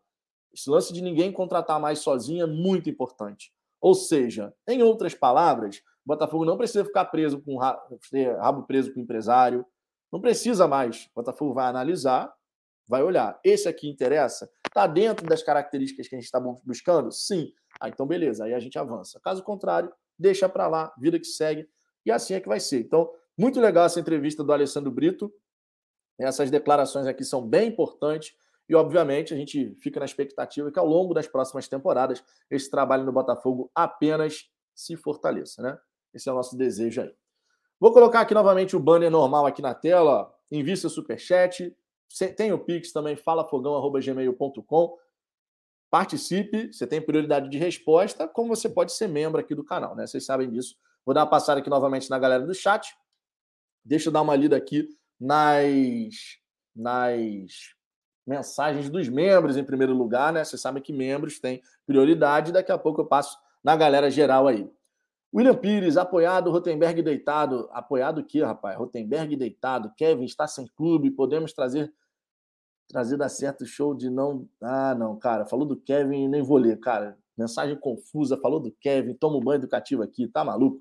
Esse 0.52 0.70
lance 0.70 0.92
de 0.92 1.02
ninguém 1.02 1.30
contratar 1.30 1.78
mais 1.78 2.00
sozinho 2.00 2.42
é 2.42 2.46
muito 2.46 2.88
importante. 2.88 3.52
Ou 3.80 3.94
seja, 3.94 4.54
em 4.66 4.82
outras 4.82 5.14
palavras, 5.14 5.76
o 5.76 6.06
Botafogo 6.06 6.44
não 6.44 6.56
precisa 6.56 6.84
ficar 6.84 7.04
preso 7.06 7.40
com 7.40 7.56
rabo 7.58 8.62
preso 8.62 8.92
com 8.92 9.00
o 9.00 9.02
empresário, 9.02 9.66
não 10.10 10.20
precisa 10.20 10.66
mais. 10.66 11.06
O 11.06 11.16
Botafogo 11.16 11.52
vai 11.52 11.66
analisar, 11.66 12.32
vai 12.88 13.02
olhar. 13.02 13.38
Esse 13.44 13.68
aqui 13.68 13.88
interessa? 13.88 14.50
Está 14.76 14.86
dentro 14.86 15.26
das 15.26 15.42
características 15.42 16.06
que 16.06 16.14
a 16.14 16.18
gente 16.18 16.26
está 16.26 16.38
buscando? 16.38 17.10
Sim. 17.10 17.50
Ah, 17.80 17.88
então 17.88 18.06
beleza, 18.06 18.44
aí 18.44 18.52
a 18.52 18.60
gente 18.60 18.78
avança. 18.78 19.18
Caso 19.24 19.42
contrário, 19.42 19.90
deixa 20.18 20.50
para 20.50 20.68
lá, 20.68 20.92
vida 20.98 21.18
que 21.18 21.24
segue, 21.24 21.66
e 22.04 22.12
assim 22.12 22.34
é 22.34 22.40
que 22.40 22.46
vai 22.46 22.60
ser. 22.60 22.80
Então, 22.80 23.10
muito 23.38 23.58
legal 23.58 23.86
essa 23.86 23.98
entrevista 23.98 24.44
do 24.44 24.52
Alessandro 24.52 24.90
Brito. 24.90 25.32
Essas 26.20 26.50
declarações 26.50 27.06
aqui 27.06 27.24
são 27.24 27.40
bem 27.40 27.68
importantes 27.68 28.34
e, 28.68 28.74
obviamente, 28.74 29.32
a 29.32 29.36
gente 29.38 29.74
fica 29.76 29.98
na 29.98 30.04
expectativa 30.04 30.70
que 30.70 30.78
ao 30.78 30.86
longo 30.86 31.14
das 31.14 31.26
próximas 31.26 31.66
temporadas 31.66 32.22
esse 32.50 32.70
trabalho 32.70 33.04
no 33.04 33.12
Botafogo 33.12 33.70
apenas 33.74 34.50
se 34.74 34.94
fortaleça, 34.94 35.62
né? 35.62 35.78
Esse 36.12 36.28
é 36.28 36.32
o 36.32 36.34
nosso 36.34 36.54
desejo 36.54 37.00
aí. 37.00 37.14
Vou 37.80 37.94
colocar 37.94 38.20
aqui 38.20 38.34
novamente 38.34 38.76
o 38.76 38.80
banner 38.80 39.10
normal 39.10 39.46
aqui 39.46 39.62
na 39.62 39.74
tela. 39.74 40.30
Envie 40.50 40.76
seu 40.76 40.90
superchat, 40.90 41.74
tem 42.36 42.52
o 42.52 42.58
Pix 42.58 42.92
também, 42.92 43.16
falafogão.gmail.com. 43.16 44.96
Participe, 45.90 46.72
você 46.72 46.86
tem 46.86 47.00
prioridade 47.00 47.48
de 47.48 47.58
resposta, 47.58 48.26
como 48.26 48.54
você 48.54 48.68
pode 48.68 48.92
ser 48.92 49.08
membro 49.08 49.40
aqui 49.40 49.54
do 49.54 49.64
canal, 49.64 49.94
né? 49.94 50.06
Vocês 50.06 50.24
sabem 50.24 50.50
disso. 50.50 50.76
Vou 51.04 51.14
dar 51.14 51.22
uma 51.22 51.30
passada 51.30 51.60
aqui 51.60 51.70
novamente 51.70 52.10
na 52.10 52.18
galera 52.18 52.44
do 52.44 52.54
chat. 52.54 52.96
Deixa 53.84 54.08
eu 54.08 54.12
dar 54.12 54.22
uma 54.22 54.34
lida 54.34 54.56
aqui 54.56 54.88
nas, 55.20 56.40
nas 56.74 57.76
mensagens 58.26 58.90
dos 58.90 59.08
membros, 59.08 59.56
em 59.56 59.64
primeiro 59.64 59.94
lugar, 59.94 60.32
né? 60.32 60.44
Vocês 60.44 60.60
sabem 60.60 60.82
que 60.82 60.92
membros 60.92 61.38
têm 61.38 61.62
prioridade. 61.86 62.52
Daqui 62.52 62.72
a 62.72 62.78
pouco 62.78 63.02
eu 63.02 63.06
passo 63.06 63.38
na 63.62 63.76
galera 63.76 64.10
geral 64.10 64.48
aí. 64.48 64.68
William 65.36 65.54
Pires, 65.54 65.98
apoiado, 65.98 66.50
Rotenberg 66.50 67.02
deitado. 67.02 67.68
Apoiado 67.70 68.22
o 68.22 68.24
quê, 68.24 68.42
rapaz? 68.42 68.74
Rotenberg 68.78 69.36
deitado. 69.36 69.92
Kevin 69.94 70.24
está 70.24 70.46
sem 70.46 70.66
clube. 70.74 71.10
Podemos 71.10 71.52
trazer 71.52 71.92
trazer 72.88 73.18
dar 73.18 73.28
certo 73.28 73.66
show 73.66 73.94
de 73.94 74.08
não. 74.08 74.48
Ah, 74.62 74.94
não, 74.94 75.14
cara. 75.18 75.44
Falou 75.44 75.66
do 75.66 75.76
Kevin 75.76 76.26
nem 76.26 76.40
vou 76.40 76.56
ler, 76.56 76.80
cara. 76.80 77.18
Mensagem 77.36 77.78
confusa. 77.78 78.38
Falou 78.38 78.58
do 78.58 78.72
Kevin. 78.80 79.12
Toma 79.12 79.36
um 79.36 79.40
banho 79.40 79.58
educativo 79.58 80.02
aqui. 80.02 80.26
Tá 80.26 80.42
maluco? 80.42 80.80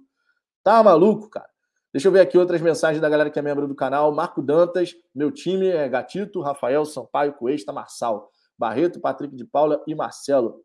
Tá 0.64 0.82
maluco, 0.82 1.30
cara. 1.30 1.50
Deixa 1.92 2.08
eu 2.08 2.12
ver 2.14 2.22
aqui 2.22 2.38
outras 2.38 2.62
mensagens 2.62 3.02
da 3.02 3.10
galera 3.10 3.30
que 3.30 3.38
é 3.38 3.42
membro 3.42 3.68
do 3.68 3.76
canal. 3.76 4.10
Marco 4.14 4.42
Dantas, 4.42 4.96
meu 5.14 5.32
time 5.32 5.68
é 5.68 5.90
Gatito, 5.90 6.40
Rafael, 6.40 6.86
Sampaio, 6.86 7.34
Coesta, 7.34 7.74
Marçal, 7.74 8.30
Barreto, 8.58 9.02
Patrick 9.02 9.36
de 9.36 9.44
Paula 9.44 9.84
e 9.86 9.94
Marcelo. 9.94 10.64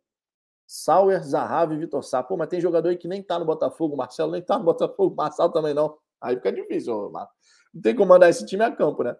Sauer, 0.72 1.20
Zahavi 1.24 1.74
e 1.74 1.78
Vitor 1.78 2.00
Sá. 2.04 2.22
Pô, 2.22 2.36
mas 2.36 2.48
tem 2.48 2.60
jogador 2.60 2.90
aí 2.90 2.96
que 2.96 3.08
nem 3.08 3.20
tá 3.20 3.40
no 3.40 3.44
Botafogo. 3.44 3.96
Marcelo 3.96 4.30
nem 4.30 4.40
tá 4.40 4.56
no 4.56 4.64
Botafogo. 4.64 5.16
Marçal 5.16 5.50
também 5.50 5.74
não. 5.74 5.98
Aí 6.20 6.36
fica 6.36 6.52
difícil, 6.52 7.10
Marco. 7.10 7.32
Não 7.74 7.82
tem 7.82 7.92
como 7.92 8.10
mandar 8.10 8.28
esse 8.28 8.46
time 8.46 8.62
a 8.62 8.70
campo, 8.70 9.02
né? 9.02 9.16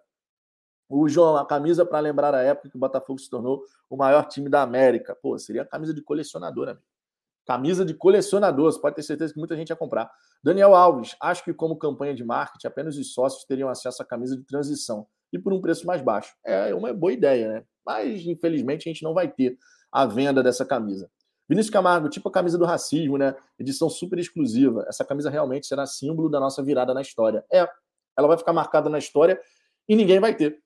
O 0.87 1.09
João, 1.09 1.35
a 1.35 1.45
camisa 1.45 1.85
para 1.85 1.99
lembrar 1.99 2.33
a 2.33 2.41
época 2.41 2.69
que 2.69 2.77
o 2.77 2.79
Botafogo 2.79 3.19
se 3.19 3.29
tornou 3.29 3.65
o 3.89 3.97
maior 3.97 4.29
time 4.29 4.47
da 4.47 4.61
América. 4.61 5.13
Pô, 5.13 5.37
seria 5.37 5.63
a 5.63 5.65
camisa 5.65 5.93
de 5.93 6.01
colecionador, 6.01 6.69
amigo. 6.69 6.85
Camisa 7.45 7.83
de 7.83 7.93
colecionador, 7.93 8.71
você 8.71 8.79
pode 8.79 8.95
ter 8.95 9.03
certeza 9.03 9.33
que 9.33 9.39
muita 9.39 9.57
gente 9.57 9.71
ia 9.71 9.75
comprar. 9.75 10.09
Daniel 10.41 10.73
Alves, 10.73 11.17
acho 11.19 11.43
que 11.43 11.53
como 11.53 11.75
campanha 11.75 12.13
de 12.13 12.23
marketing, 12.23 12.67
apenas 12.67 12.95
os 12.95 13.13
sócios 13.13 13.43
teriam 13.43 13.67
acesso 13.67 14.01
à 14.01 14.05
camisa 14.05 14.37
de 14.37 14.43
transição. 14.43 15.05
e 15.33 15.39
por 15.39 15.51
um 15.51 15.59
preço 15.59 15.85
mais 15.85 16.01
baixo. 16.01 16.33
É 16.45 16.73
uma 16.73 16.93
boa 16.93 17.11
ideia, 17.11 17.51
né? 17.51 17.65
Mas, 17.85 18.25
infelizmente, 18.25 18.87
a 18.87 18.93
gente 18.93 19.03
não 19.03 19.13
vai 19.13 19.29
ter 19.29 19.57
a 19.91 20.05
venda 20.05 20.41
dessa 20.41 20.65
camisa. 20.65 21.09
Vinícius 21.51 21.69
Camargo, 21.69 22.07
tipo 22.07 22.29
a 22.29 22.31
camisa 22.31 22.57
do 22.57 22.63
racismo, 22.63 23.17
né? 23.17 23.35
Edição 23.59 23.89
super 23.89 24.17
exclusiva. 24.17 24.85
Essa 24.87 25.03
camisa 25.03 25.29
realmente 25.29 25.67
será 25.67 25.85
símbolo 25.85 26.29
da 26.29 26.39
nossa 26.39 26.63
virada 26.63 26.93
na 26.93 27.01
história. 27.01 27.43
É, 27.51 27.67
ela 28.17 28.25
vai 28.29 28.37
ficar 28.37 28.53
marcada 28.53 28.89
na 28.89 28.97
história 28.97 29.37
e 29.85 29.93
ninguém 29.93 30.17
vai 30.17 30.33
ter. 30.33 30.63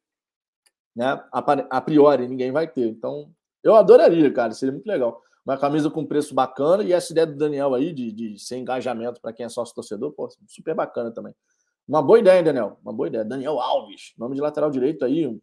Né? 0.95 1.19
A 1.31 1.81
priori, 1.81 2.27
ninguém 2.27 2.51
vai 2.51 2.67
ter. 2.67 2.87
Então, 2.87 3.31
eu 3.63 3.73
adoraria, 3.73 4.31
cara, 4.31 4.51
seria 4.51 4.73
muito 4.73 4.85
legal. 4.85 5.19
Uma 5.43 5.57
camisa 5.57 5.89
com 5.89 6.05
preço 6.05 6.35
bacana 6.35 6.83
e 6.83 6.93
essa 6.93 7.11
ideia 7.11 7.25
do 7.25 7.35
Daniel 7.35 7.73
aí 7.73 7.91
de, 7.91 8.11
de 8.11 8.37
ser 8.37 8.57
engajamento 8.57 9.19
para 9.19 9.33
quem 9.33 9.43
é 9.43 9.49
sócio 9.49 9.73
torcedor, 9.73 10.11
pô, 10.11 10.29
super 10.47 10.75
bacana 10.75 11.11
também. 11.11 11.33
Uma 11.87 12.03
boa 12.03 12.19
ideia, 12.19 12.43
Daniel? 12.43 12.77
Uma 12.83 12.93
boa 12.93 13.07
ideia. 13.07 13.25
Daniel 13.25 13.59
Alves, 13.59 14.13
nome 14.19 14.35
de 14.35 14.41
lateral 14.41 14.69
direito 14.69 15.03
aí, 15.03 15.35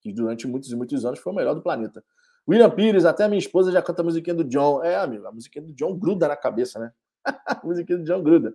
que 0.00 0.12
durante 0.12 0.46
muitos 0.46 0.70
e 0.70 0.76
muitos 0.76 1.04
anos 1.04 1.18
foi 1.18 1.32
o 1.32 1.36
melhor 1.36 1.54
do 1.54 1.62
planeta. 1.62 2.00
William 2.48 2.70
Pires, 2.70 3.04
até 3.04 3.24
a 3.24 3.28
minha 3.28 3.38
esposa 3.38 3.72
já 3.72 3.80
canta 3.80 4.02
a 4.02 4.04
musiquinha 4.04 4.34
do 4.34 4.44
John. 4.44 4.82
É, 4.82 4.96
amigo, 4.96 5.26
a 5.26 5.32
musiquinha 5.32 5.64
do 5.64 5.72
John 5.72 5.96
gruda 5.96 6.28
na 6.28 6.36
cabeça, 6.36 6.78
né? 6.78 6.92
a 7.24 7.60
musiquinha 7.64 7.98
do 7.98 8.04
John 8.04 8.22
gruda. 8.22 8.54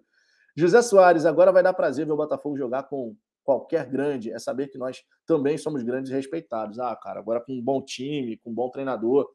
José 0.55 0.81
Soares, 0.81 1.25
agora 1.25 1.51
vai 1.51 1.63
dar 1.63 1.73
prazer 1.73 2.05
ver 2.05 2.11
o 2.11 2.17
Botafogo 2.17 2.57
jogar 2.57 2.83
com 2.83 3.15
qualquer 3.43 3.89
grande. 3.89 4.31
É 4.31 4.37
saber 4.37 4.67
que 4.67 4.77
nós 4.77 5.03
também 5.25 5.57
somos 5.57 5.81
grandes 5.81 6.11
e 6.11 6.13
respeitados. 6.13 6.79
Ah, 6.79 6.95
cara, 6.95 7.19
agora 7.19 7.41
com 7.41 7.53
um 7.53 7.61
bom 7.61 7.81
time, 7.81 8.37
com 8.37 8.51
um 8.51 8.53
bom 8.53 8.69
treinador, 8.69 9.27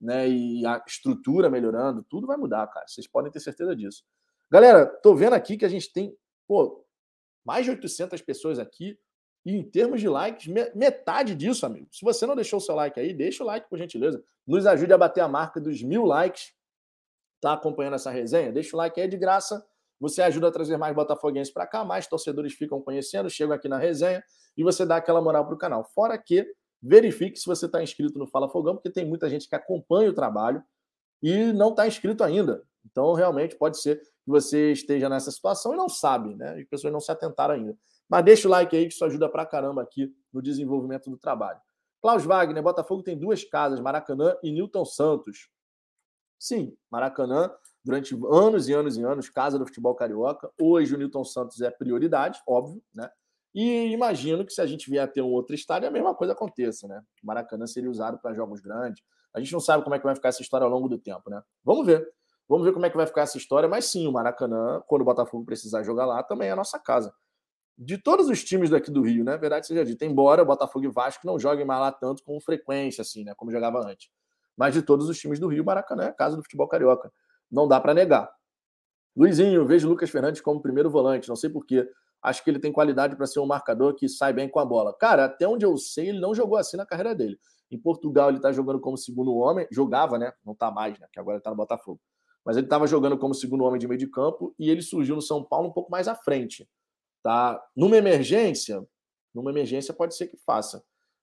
né? 0.00 0.28
E 0.28 0.64
a 0.64 0.82
estrutura 0.86 1.50
melhorando, 1.50 2.04
tudo 2.08 2.26
vai 2.26 2.36
mudar, 2.36 2.66
cara. 2.68 2.86
Vocês 2.86 3.08
podem 3.08 3.32
ter 3.32 3.40
certeza 3.40 3.74
disso. 3.74 4.04
Galera, 4.50 4.86
tô 4.86 5.14
vendo 5.14 5.34
aqui 5.34 5.56
que 5.56 5.64
a 5.64 5.68
gente 5.68 5.92
tem, 5.92 6.16
pô, 6.46 6.84
mais 7.44 7.64
de 7.64 7.70
800 7.72 8.20
pessoas 8.22 8.58
aqui. 8.58 8.96
E 9.46 9.54
em 9.54 9.62
termos 9.62 10.00
de 10.00 10.08
likes, 10.08 10.52
metade 10.74 11.32
disso, 11.32 11.64
amigo. 11.64 11.86
Se 11.92 12.04
você 12.04 12.26
não 12.26 12.34
deixou 12.34 12.56
o 12.56 12.60
seu 12.60 12.74
like 12.74 12.98
aí, 12.98 13.14
deixa 13.14 13.44
o 13.44 13.46
like, 13.46 13.70
por 13.70 13.78
gentileza. 13.78 14.20
Nos 14.44 14.66
ajude 14.66 14.92
a 14.92 14.98
bater 14.98 15.20
a 15.20 15.28
marca 15.28 15.60
dos 15.60 15.80
mil 15.84 16.04
likes. 16.04 16.52
Tá 17.40 17.52
acompanhando 17.52 17.94
essa 17.94 18.10
resenha? 18.10 18.50
Deixa 18.50 18.74
o 18.74 18.78
like 18.78 19.00
aí 19.00 19.06
de 19.06 19.16
graça. 19.16 19.64
Você 20.00 20.20
ajuda 20.20 20.48
a 20.48 20.50
trazer 20.50 20.76
mais 20.76 20.92
botafoguenses 20.96 21.54
para 21.54 21.64
cá, 21.64 21.84
mais 21.84 22.08
torcedores 22.08 22.54
ficam 22.54 22.82
conhecendo, 22.82 23.30
chegam 23.30 23.54
aqui 23.54 23.68
na 23.68 23.78
resenha 23.78 24.20
e 24.56 24.64
você 24.64 24.84
dá 24.84 24.96
aquela 24.96 25.22
moral 25.22 25.46
para 25.46 25.54
o 25.54 25.58
canal. 25.58 25.84
Fora 25.94 26.18
que 26.18 26.44
verifique 26.82 27.38
se 27.38 27.46
você 27.46 27.66
está 27.66 27.80
inscrito 27.80 28.18
no 28.18 28.26
Fala 28.26 28.48
Fogão, 28.48 28.74
porque 28.74 28.90
tem 28.90 29.06
muita 29.06 29.30
gente 29.30 29.48
que 29.48 29.54
acompanha 29.54 30.10
o 30.10 30.12
trabalho 30.12 30.60
e 31.22 31.52
não 31.52 31.70
está 31.70 31.86
inscrito 31.86 32.24
ainda. 32.24 32.64
Então, 32.84 33.12
realmente, 33.12 33.54
pode 33.54 33.80
ser 33.80 34.00
que 34.00 34.10
você 34.26 34.72
esteja 34.72 35.08
nessa 35.08 35.30
situação 35.30 35.72
e 35.72 35.76
não 35.76 35.88
sabe, 35.88 36.34
né? 36.34 36.58
As 36.58 36.64
pessoas 36.64 36.92
não 36.92 37.00
se 37.00 37.12
atentaram 37.12 37.54
ainda. 37.54 37.76
Mas 38.08 38.24
deixa 38.24 38.46
o 38.48 38.50
like 38.50 38.76
aí, 38.76 38.86
que 38.86 38.94
isso 38.94 39.04
ajuda 39.04 39.28
pra 39.28 39.44
caramba 39.44 39.82
aqui 39.82 40.14
no 40.32 40.40
desenvolvimento 40.40 41.10
do 41.10 41.16
trabalho. 41.16 41.60
Klaus 42.00 42.24
Wagner, 42.24 42.62
Botafogo 42.62 43.02
tem 43.02 43.18
duas 43.18 43.42
casas, 43.44 43.80
Maracanã 43.80 44.36
e 44.42 44.52
Newton 44.52 44.84
Santos. 44.84 45.48
Sim, 46.38 46.76
Maracanã, 46.90 47.50
durante 47.84 48.14
anos 48.30 48.68
e 48.68 48.72
anos 48.72 48.96
e 48.96 49.02
anos, 49.02 49.28
casa 49.28 49.58
do 49.58 49.66
futebol 49.66 49.94
carioca. 49.94 50.50
Hoje 50.60 50.94
o 50.94 50.98
Newton 50.98 51.24
Santos 51.24 51.60
é 51.60 51.70
prioridade, 51.70 52.40
óbvio, 52.46 52.82
né? 52.94 53.10
E 53.54 53.90
imagino 53.90 54.44
que 54.44 54.52
se 54.52 54.60
a 54.60 54.66
gente 54.66 54.90
vier 54.90 55.02
a 55.02 55.08
ter 55.08 55.22
um 55.22 55.32
outro 55.32 55.54
estádio, 55.54 55.88
a 55.88 55.90
mesma 55.90 56.14
coisa 56.14 56.34
aconteça, 56.34 56.86
né? 56.86 57.02
Maracanã 57.24 57.66
seria 57.66 57.90
usado 57.90 58.18
para 58.18 58.34
jogos 58.34 58.60
grandes. 58.60 59.02
A 59.32 59.40
gente 59.40 59.52
não 59.52 59.60
sabe 59.60 59.82
como 59.82 59.96
é 59.96 59.98
que 59.98 60.04
vai 60.04 60.14
ficar 60.14 60.28
essa 60.28 60.42
história 60.42 60.64
ao 60.64 60.70
longo 60.70 60.88
do 60.88 60.98
tempo, 60.98 61.30
né? 61.30 61.42
Vamos 61.64 61.86
ver. 61.86 62.06
Vamos 62.48 62.64
ver 62.64 62.72
como 62.72 62.84
é 62.84 62.90
que 62.90 62.96
vai 62.96 63.06
ficar 63.06 63.22
essa 63.22 63.38
história. 63.38 63.68
Mas 63.68 63.86
sim, 63.86 64.06
o 64.06 64.12
Maracanã, 64.12 64.82
quando 64.86 65.02
o 65.02 65.04
Botafogo 65.04 65.44
precisar 65.44 65.82
jogar 65.82 66.06
lá, 66.06 66.22
também 66.22 66.48
é 66.48 66.52
a 66.52 66.56
nossa 66.56 66.78
casa 66.78 67.12
de 67.78 67.98
todos 67.98 68.28
os 68.28 68.42
times 68.42 68.70
daqui 68.70 68.90
do 68.90 69.02
Rio, 69.02 69.22
né? 69.22 69.36
Verdade 69.36 69.66
seja 69.66 69.84
dita. 69.84 70.04
Embora 70.04 70.42
o 70.42 70.46
Botafogo 70.46 70.84
e 70.84 70.88
Vasco 70.88 71.26
não 71.26 71.38
joguem 71.38 71.64
mais 71.64 71.80
lá 71.80 71.92
tanto 71.92 72.22
com 72.22 72.40
frequência, 72.40 73.02
assim, 73.02 73.24
né? 73.24 73.34
Como 73.36 73.50
jogava 73.50 73.80
antes. 73.80 74.08
Mas 74.56 74.72
de 74.72 74.82
todos 74.82 75.08
os 75.08 75.18
times 75.18 75.38
do 75.38 75.48
Rio, 75.48 75.64
Maracanã 75.64 76.04
é 76.04 76.08
a 76.08 76.12
casa 76.12 76.36
do 76.36 76.42
futebol 76.42 76.66
carioca. 76.66 77.12
Não 77.50 77.68
dá 77.68 77.78
para 77.78 77.92
negar. 77.92 78.30
Luizinho, 79.14 79.66
vejo 79.66 79.88
Lucas 79.88 80.10
Fernandes 80.10 80.40
como 80.40 80.60
primeiro 80.60 80.88
volante. 80.88 81.28
Não 81.28 81.36
sei 81.36 81.50
porquê. 81.50 81.86
Acho 82.22 82.42
que 82.42 82.50
ele 82.50 82.58
tem 82.58 82.72
qualidade 82.72 83.14
para 83.14 83.26
ser 83.26 83.40
um 83.40 83.46
marcador 83.46 83.94
que 83.94 84.08
sai 84.08 84.32
bem 84.32 84.48
com 84.48 84.58
a 84.58 84.64
bola. 84.64 84.94
Cara, 84.94 85.26
até 85.26 85.46
onde 85.46 85.64
eu 85.64 85.76
sei, 85.76 86.08
ele 86.08 86.20
não 86.20 86.34
jogou 86.34 86.56
assim 86.56 86.76
na 86.76 86.86
carreira 86.86 87.14
dele. 87.14 87.38
Em 87.70 87.78
Portugal, 87.78 88.30
ele 88.30 88.40
tá 88.40 88.50
jogando 88.52 88.80
como 88.80 88.96
segundo 88.96 89.34
homem. 89.34 89.66
Jogava, 89.70 90.18
né? 90.18 90.32
Não 90.44 90.54
tá 90.54 90.70
mais, 90.70 90.98
né? 90.98 91.06
Que 91.12 91.20
agora 91.20 91.36
ele 91.36 91.42
tá 91.42 91.50
no 91.50 91.56
Botafogo. 91.56 92.00
Mas 92.44 92.56
ele 92.56 92.66
estava 92.66 92.86
jogando 92.86 93.18
como 93.18 93.34
segundo 93.34 93.64
homem 93.64 93.78
de 93.78 93.86
meio 93.86 93.98
de 93.98 94.06
campo 94.06 94.54
e 94.58 94.70
ele 94.70 94.80
surgiu 94.80 95.16
no 95.16 95.22
São 95.22 95.42
Paulo 95.44 95.68
um 95.68 95.72
pouco 95.72 95.90
mais 95.90 96.08
à 96.08 96.14
frente. 96.14 96.66
Tá? 97.26 97.60
Numa 97.74 97.96
emergência, 97.96 98.86
numa 99.34 99.50
emergência 99.50 99.92
pode 99.92 100.14
ser 100.14 100.28
que 100.28 100.36
faça 100.46 100.80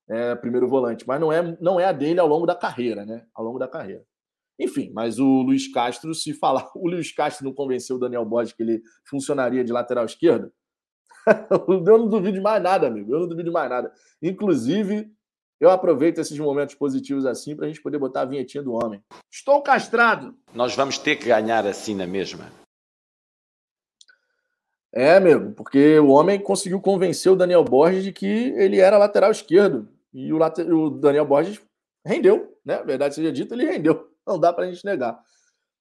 é, 0.10 0.36
primeiro 0.36 0.68
volante, 0.68 1.08
mas 1.08 1.18
não 1.18 1.32
é, 1.32 1.58
não 1.62 1.80
é 1.80 1.86
a 1.86 1.94
dele 1.94 2.20
ao 2.20 2.28
longo 2.28 2.46
da 2.46 2.54
carreira, 2.54 3.06
né? 3.06 3.26
Ao 3.34 3.42
longo 3.42 3.58
da 3.58 3.70
carreira. 3.70 4.04
Enfim, 4.60 4.92
mas 4.94 5.18
o 5.18 5.42
Luiz 5.44 5.72
Castro, 5.72 6.14
se 6.14 6.34
falar, 6.34 6.70
o 6.76 6.90
Luiz 6.90 7.14
Castro 7.14 7.46
não 7.46 7.54
convenceu 7.54 7.96
o 7.96 8.00
Daniel 8.00 8.26
Borges 8.26 8.52
que 8.52 8.62
ele 8.62 8.84
funcionaria 9.06 9.64
de 9.64 9.72
lateral 9.72 10.04
esquerdo, 10.04 10.52
eu 11.88 11.98
não 11.98 12.10
duvido 12.10 12.34
de 12.34 12.42
mais 12.42 12.62
nada, 12.62 12.86
amigo. 12.86 13.16
Eu 13.16 13.22
não 13.22 13.28
duvido 13.30 13.48
de 13.48 13.54
mais 13.54 13.70
nada. 13.70 13.90
Inclusive, 14.22 15.10
eu 15.58 15.72
aproveito 15.72 16.18
esses 16.18 16.38
momentos 16.38 16.76
positivos 16.76 17.26
assim 17.26 17.56
para 17.56 17.64
a 17.64 17.70
gente 17.70 17.82
poder 17.82 17.98
botar 17.98 18.24
a 18.24 18.26
vinhetinha 18.26 18.62
do 18.62 18.74
homem. 18.74 19.02
Estou 19.32 19.64
castrado. 19.64 20.36
Nós 20.54 20.76
vamos 20.76 20.98
ter 20.98 21.16
que 21.16 21.28
ganhar 21.28 21.66
assim 21.66 21.96
na 21.96 22.06
mesma. 22.06 22.52
É, 24.96 25.16
amigo, 25.16 25.52
porque 25.54 25.98
o 25.98 26.10
homem 26.10 26.40
conseguiu 26.40 26.80
convencer 26.80 27.32
o 27.32 27.36
Daniel 27.36 27.64
Borges 27.64 28.04
de 28.04 28.14
que 28.14 28.28
ele 28.28 28.80
era 28.80 28.96
lateral 28.96 29.32
esquerdo. 29.32 29.90
E 30.14 30.32
o, 30.32 30.38
o 30.38 30.90
Daniel 30.92 31.26
Borges 31.26 31.60
rendeu, 32.06 32.56
né? 32.64 32.84
Verdade 32.84 33.16
seja 33.16 33.32
dita, 33.32 33.56
ele 33.56 33.66
rendeu. 33.66 34.08
Não 34.26 34.40
dá 34.40 34.54
pra 34.54 34.68
gente 34.70 34.86
negar. 34.86 35.20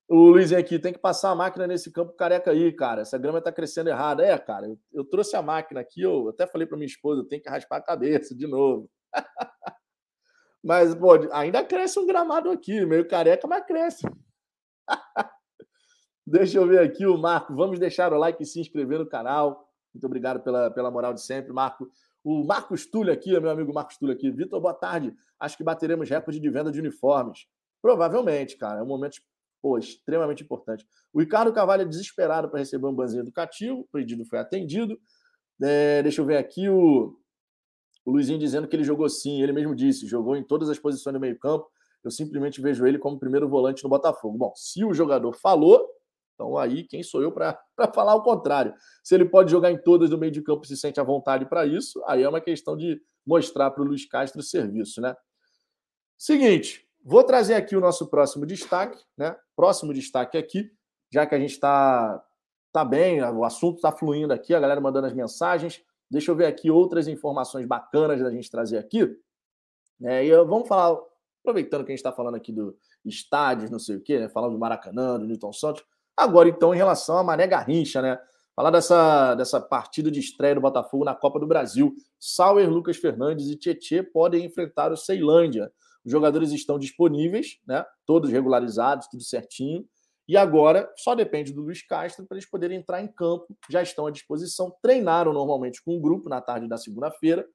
O 0.08 0.30
Luizinho 0.30 0.58
aqui 0.58 0.78
tem 0.78 0.94
que 0.94 0.98
passar 0.98 1.30
a 1.30 1.34
máquina 1.34 1.66
nesse 1.66 1.90
campo 1.92 2.14
careca 2.14 2.50
aí, 2.50 2.72
cara. 2.72 3.02
Essa 3.02 3.18
grama 3.18 3.40
tá 3.42 3.52
crescendo 3.52 3.90
errada. 3.90 4.24
É, 4.24 4.36
cara, 4.38 4.66
eu, 4.66 4.78
eu 4.92 5.04
trouxe 5.04 5.36
a 5.36 5.42
máquina 5.42 5.80
aqui, 5.80 6.00
eu 6.00 6.30
até 6.30 6.46
falei 6.46 6.66
pra 6.66 6.78
minha 6.78 6.86
esposa, 6.86 7.26
tenho 7.28 7.42
que 7.42 7.50
raspar 7.50 7.76
a 7.76 7.82
cabeça 7.82 8.34
de 8.34 8.46
novo. 8.46 8.90
mas, 10.64 10.94
pô, 10.94 11.12
ainda 11.32 11.62
cresce 11.62 11.98
um 11.98 12.06
gramado 12.06 12.50
aqui, 12.50 12.84
meio 12.86 13.06
careca, 13.06 13.46
mas 13.46 13.66
cresce. 13.66 14.06
Deixa 16.32 16.56
eu 16.56 16.66
ver 16.66 16.78
aqui 16.78 17.04
o 17.04 17.18
Marco. 17.18 17.54
Vamos 17.54 17.78
deixar 17.78 18.10
o 18.10 18.16
like 18.16 18.42
e 18.42 18.46
se 18.46 18.58
inscrever 18.58 18.98
no 18.98 19.04
canal. 19.04 19.68
Muito 19.92 20.06
obrigado 20.06 20.40
pela, 20.40 20.70
pela 20.70 20.90
moral 20.90 21.12
de 21.12 21.20
sempre, 21.20 21.52
Marco. 21.52 21.90
O 22.24 22.42
Marcos 22.42 22.86
Túlio 22.86 23.12
aqui, 23.12 23.38
meu 23.38 23.50
amigo 23.50 23.70
Marcos 23.70 23.98
Túlio 23.98 24.14
aqui. 24.14 24.30
Vitor, 24.30 24.58
boa 24.58 24.72
tarde. 24.72 25.14
Acho 25.38 25.58
que 25.58 25.62
bateremos 25.62 26.08
recorde 26.08 26.40
de 26.40 26.48
venda 26.48 26.72
de 26.72 26.80
uniformes. 26.80 27.46
Provavelmente, 27.82 28.56
cara. 28.56 28.80
É 28.80 28.82
um 28.82 28.86
momento 28.86 29.20
pô, 29.60 29.76
extremamente 29.76 30.42
importante. 30.42 30.86
O 31.12 31.20
Ricardo 31.20 31.52
Cavalho 31.52 31.82
é 31.82 31.84
desesperado 31.84 32.48
para 32.48 32.60
receber 32.60 32.86
um 32.86 32.94
banzinho 32.94 33.20
educativo. 33.20 33.80
O 33.80 33.88
pedido 33.92 34.24
foi 34.24 34.38
atendido. 34.38 34.98
É, 35.62 36.02
deixa 36.02 36.22
eu 36.22 36.24
ver 36.24 36.38
aqui 36.38 36.66
o, 36.66 37.14
o 38.06 38.10
Luizinho 38.10 38.38
dizendo 38.38 38.66
que 38.66 38.74
ele 38.74 38.84
jogou 38.84 39.06
sim. 39.10 39.42
Ele 39.42 39.52
mesmo 39.52 39.74
disse, 39.74 40.06
jogou 40.06 40.34
em 40.34 40.42
todas 40.42 40.70
as 40.70 40.78
posições 40.78 41.12
do 41.12 41.20
meio-campo. 41.20 41.68
Eu 42.02 42.10
simplesmente 42.10 42.58
vejo 42.58 42.86
ele 42.86 42.98
como 42.98 43.18
primeiro 43.18 43.46
volante 43.50 43.84
no 43.84 43.90
Botafogo. 43.90 44.38
Bom, 44.38 44.52
se 44.56 44.82
o 44.82 44.94
jogador 44.94 45.34
falou, 45.34 45.91
então 46.42 46.58
aí 46.58 46.82
quem 46.84 47.02
sou 47.02 47.22
eu 47.22 47.30
para 47.30 47.58
falar 47.94 48.14
o 48.14 48.22
contrário? 48.22 48.74
Se 49.02 49.14
ele 49.14 49.24
pode 49.24 49.50
jogar 49.50 49.70
em 49.70 49.78
todas 49.78 50.10
do 50.10 50.18
meio 50.18 50.32
de 50.32 50.42
campo 50.42 50.64
e 50.64 50.68
se 50.68 50.76
sente 50.76 51.00
à 51.00 51.04
vontade 51.04 51.46
para 51.46 51.64
isso, 51.64 52.02
aí 52.06 52.22
é 52.22 52.28
uma 52.28 52.40
questão 52.40 52.76
de 52.76 53.00
mostrar 53.24 53.70
para 53.70 53.82
o 53.82 53.86
Luiz 53.86 54.04
Castro 54.04 54.40
o 54.40 54.44
serviço, 54.44 55.00
né? 55.00 55.14
Seguinte, 56.18 56.86
vou 57.04 57.22
trazer 57.22 57.54
aqui 57.54 57.76
o 57.76 57.80
nosso 57.80 58.08
próximo 58.08 58.44
destaque, 58.44 59.00
né? 59.16 59.36
Próximo 59.54 59.94
destaque 59.94 60.36
aqui, 60.36 60.70
já 61.12 61.26
que 61.26 61.34
a 61.34 61.38
gente 61.38 61.52
está 61.52 62.22
tá 62.72 62.84
bem, 62.84 63.22
o 63.22 63.44
assunto 63.44 63.76
está 63.76 63.92
fluindo 63.92 64.32
aqui, 64.32 64.54
a 64.54 64.60
galera 64.60 64.80
mandando 64.80 65.06
as 65.06 65.12
mensagens. 65.12 65.82
Deixa 66.10 66.30
eu 66.30 66.36
ver 66.36 66.46
aqui 66.46 66.70
outras 66.70 67.06
informações 67.06 67.66
bacanas 67.66 68.20
da 68.20 68.30
gente 68.30 68.50
trazer 68.50 68.78
aqui. 68.78 69.16
É, 70.02 70.24
e 70.24 70.44
vamos 70.44 70.66
falar, 70.66 70.98
aproveitando 71.40 71.84
que 71.84 71.92
a 71.92 71.94
gente 71.94 72.00
está 72.00 72.12
falando 72.12 72.34
aqui 72.34 72.52
do 72.52 72.76
estádios, 73.04 73.70
não 73.70 73.78
sei 73.78 73.96
o 73.96 74.00
quê, 74.00 74.18
né? 74.18 74.28
falando 74.28 74.52
do 74.52 74.58
Maracanã, 74.58 75.18
do 75.18 75.26
Newton 75.26 75.52
Santos. 75.52 75.84
Agora, 76.16 76.48
então, 76.48 76.74
em 76.74 76.76
relação 76.76 77.16
a 77.16 77.22
Mané 77.22 77.46
Garrincha, 77.46 78.02
né? 78.02 78.18
Falar 78.54 78.70
dessa, 78.70 79.34
dessa 79.34 79.60
partida 79.60 80.10
de 80.10 80.20
estreia 80.20 80.54
do 80.54 80.60
Botafogo 80.60 81.04
na 81.04 81.14
Copa 81.14 81.40
do 81.40 81.46
Brasil. 81.46 81.94
Sauer, 82.20 82.68
Lucas 82.68 82.98
Fernandes 82.98 83.48
e 83.48 83.56
Tietê 83.56 84.02
podem 84.02 84.44
enfrentar 84.44 84.92
o 84.92 84.96
Ceilândia. 84.96 85.72
Os 86.04 86.12
jogadores 86.12 86.52
estão 86.52 86.78
disponíveis, 86.78 87.58
né? 87.66 87.84
Todos 88.04 88.30
regularizados, 88.30 89.08
tudo 89.08 89.22
certinho. 89.22 89.86
E 90.28 90.36
agora 90.36 90.90
só 90.96 91.14
depende 91.14 91.52
do 91.52 91.62
Luiz 91.62 91.84
Castro 91.86 92.26
para 92.26 92.36
eles 92.36 92.48
poderem 92.48 92.78
entrar 92.78 93.02
em 93.02 93.08
campo. 93.08 93.46
Já 93.70 93.82
estão 93.82 94.06
à 94.06 94.10
disposição, 94.10 94.74
treinaram 94.82 95.32
normalmente 95.32 95.82
com 95.82 95.96
um 95.96 96.00
grupo 96.00 96.28
na 96.28 96.40
tarde 96.40 96.68
da 96.68 96.76
segunda-feira. 96.76 97.46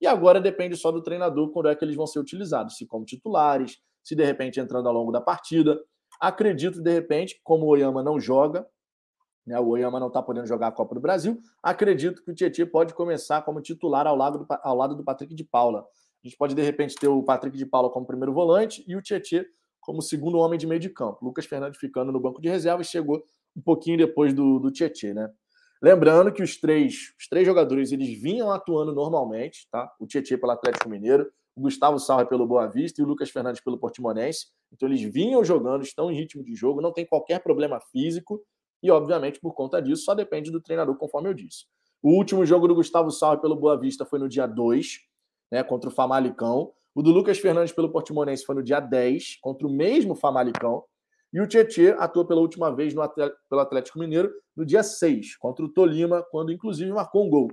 E 0.00 0.06
agora 0.06 0.40
depende 0.40 0.76
só 0.76 0.90
do 0.90 1.02
treinador 1.02 1.50
quando 1.50 1.68
é 1.68 1.74
que 1.74 1.84
eles 1.84 1.96
vão 1.96 2.06
ser 2.06 2.18
utilizados, 2.18 2.76
se 2.76 2.86
como 2.86 3.04
titulares, 3.04 3.78
se 4.02 4.14
de 4.14 4.24
repente 4.24 4.60
entrando 4.60 4.86
ao 4.86 4.94
longo 4.94 5.10
da 5.10 5.20
partida. 5.20 5.80
Acredito, 6.26 6.80
de 6.80 6.90
repente, 6.90 7.38
como 7.44 7.66
o 7.66 7.68
Oyama 7.68 8.02
não 8.02 8.18
joga, 8.18 8.66
Né? 9.46 9.60
O 9.60 9.68
Oyama 9.68 10.00
não 10.00 10.08
está 10.08 10.22
podendo 10.22 10.46
jogar 10.46 10.68
a 10.68 10.72
Copa 10.72 10.94
do 10.94 11.00
Brasil. 11.00 11.38
Acredito 11.62 12.22
que 12.24 12.30
o 12.30 12.34
Tietchan 12.34 12.66
pode 12.66 12.94
começar 12.94 13.42
como 13.42 13.60
titular 13.60 14.06
ao 14.06 14.16
lado, 14.16 14.38
do, 14.38 14.46
ao 14.62 14.74
lado 14.74 14.94
do 14.94 15.04
Patrick 15.04 15.34
de 15.34 15.44
Paula. 15.44 15.80
A 15.80 16.26
gente 16.26 16.38
pode, 16.38 16.54
de 16.54 16.62
repente, 16.62 16.94
ter 16.94 17.08
o 17.08 17.22
Patrick 17.22 17.58
de 17.58 17.66
Paula 17.66 17.90
como 17.90 18.06
primeiro 18.06 18.32
volante 18.32 18.82
e 18.88 18.96
o 18.96 19.02
Tietchan 19.02 19.44
como 19.80 20.00
segundo 20.00 20.38
homem 20.38 20.58
de 20.58 20.66
meio 20.66 20.80
de 20.80 20.88
campo. 20.88 21.22
Lucas 21.22 21.44
Fernandes 21.44 21.78
ficando 21.78 22.10
no 22.10 22.18
banco 22.18 22.40
de 22.40 22.48
reserva 22.48 22.80
e 22.80 22.86
chegou 22.86 23.22
um 23.54 23.60
pouquinho 23.60 23.98
depois 23.98 24.32
do, 24.32 24.58
do 24.58 24.70
Tietchan, 24.70 25.12
né? 25.12 25.30
Lembrando 25.82 26.32
que 26.32 26.42
os 26.42 26.56
três, 26.58 27.12
os 27.20 27.28
três 27.28 27.44
jogadores 27.44 27.92
eles 27.92 28.18
vinham 28.18 28.50
atuando 28.50 28.94
normalmente, 28.94 29.68
tá? 29.70 29.92
O 30.00 30.06
Tietchan 30.06 30.38
pelo 30.38 30.52
Atlético 30.52 30.88
Mineiro, 30.88 31.30
o 31.54 31.60
Gustavo 31.60 31.98
Salra 31.98 32.24
pelo 32.24 32.46
Boa 32.46 32.66
Vista 32.66 33.02
e 33.02 33.04
o 33.04 33.06
Lucas 33.06 33.28
Fernandes 33.28 33.62
pelo 33.62 33.78
Portimonense. 33.78 34.46
Então 34.74 34.88
eles 34.88 35.00
vinham 35.00 35.44
jogando, 35.44 35.82
estão 35.82 36.10
em 36.10 36.14
ritmo 36.14 36.42
de 36.42 36.54
jogo, 36.54 36.80
não 36.80 36.92
tem 36.92 37.06
qualquer 37.06 37.40
problema 37.42 37.80
físico 37.92 38.44
e, 38.82 38.90
obviamente, 38.90 39.40
por 39.40 39.54
conta 39.54 39.80
disso, 39.80 40.04
só 40.04 40.14
depende 40.14 40.50
do 40.50 40.60
treinador, 40.60 40.96
conforme 40.96 41.28
eu 41.28 41.34
disse. 41.34 41.64
O 42.02 42.10
último 42.10 42.44
jogo 42.44 42.68
do 42.68 42.74
Gustavo 42.74 43.10
Salve 43.10 43.40
pelo 43.40 43.56
Boa 43.56 43.78
Vista 43.78 44.04
foi 44.04 44.18
no 44.18 44.28
dia 44.28 44.46
2, 44.46 44.98
né, 45.50 45.64
contra 45.64 45.88
o 45.88 45.92
Famalicão. 45.92 46.72
O 46.94 47.02
do 47.02 47.10
Lucas 47.10 47.38
Fernandes 47.38 47.72
pelo 47.72 47.90
Portimonense 47.90 48.44
foi 48.44 48.54
no 48.54 48.62
dia 48.62 48.80
10, 48.80 49.38
contra 49.40 49.66
o 49.66 49.70
mesmo 49.70 50.14
Famalicão. 50.14 50.84
E 51.32 51.40
o 51.40 51.48
Tietê 51.48 51.92
atuou 51.98 52.26
pela 52.26 52.40
última 52.40 52.70
vez 52.74 52.92
no 52.94 53.08
pelo 53.08 53.60
Atlético 53.60 53.98
Mineiro 53.98 54.30
no 54.54 54.66
dia 54.66 54.82
6, 54.82 55.36
contra 55.36 55.64
o 55.64 55.68
Tolima, 55.68 56.22
quando 56.30 56.52
inclusive 56.52 56.92
marcou 56.92 57.26
um 57.26 57.30
gol. 57.30 57.50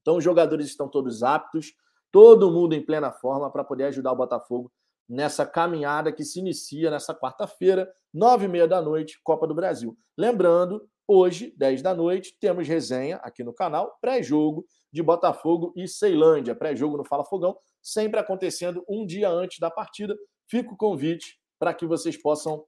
Então 0.00 0.16
os 0.16 0.24
jogadores 0.24 0.66
estão 0.66 0.88
todos 0.88 1.22
aptos, 1.22 1.74
todo 2.10 2.50
mundo 2.50 2.74
em 2.74 2.84
plena 2.84 3.12
forma 3.12 3.50
para 3.52 3.62
poder 3.62 3.84
ajudar 3.84 4.12
o 4.12 4.16
Botafogo 4.16 4.72
nessa 5.08 5.46
caminhada 5.46 6.12
que 6.12 6.24
se 6.24 6.40
inicia 6.40 6.90
nessa 6.90 7.14
quarta-feira, 7.14 7.90
nove 8.12 8.44
e 8.44 8.48
meia 8.48 8.68
da 8.68 8.82
noite, 8.82 9.20
Copa 9.22 9.46
do 9.46 9.54
Brasil. 9.54 9.96
Lembrando, 10.16 10.86
hoje, 11.06 11.54
dez 11.56 11.80
da 11.80 11.94
noite, 11.94 12.36
temos 12.38 12.68
resenha 12.68 13.16
aqui 13.22 13.42
no 13.42 13.54
canal, 13.54 13.96
pré-jogo 14.00 14.66
de 14.92 15.02
Botafogo 15.02 15.72
e 15.74 15.88
Ceilândia, 15.88 16.54
pré-jogo 16.54 16.98
no 16.98 17.04
Fala 17.04 17.24
Fogão, 17.24 17.56
sempre 17.80 18.20
acontecendo 18.20 18.84
um 18.88 19.06
dia 19.06 19.30
antes 19.30 19.58
da 19.58 19.70
partida. 19.70 20.14
Fica 20.46 20.72
o 20.72 20.76
convite 20.76 21.38
para 21.58 21.72
que 21.72 21.86
vocês 21.86 22.20
possam 22.20 22.64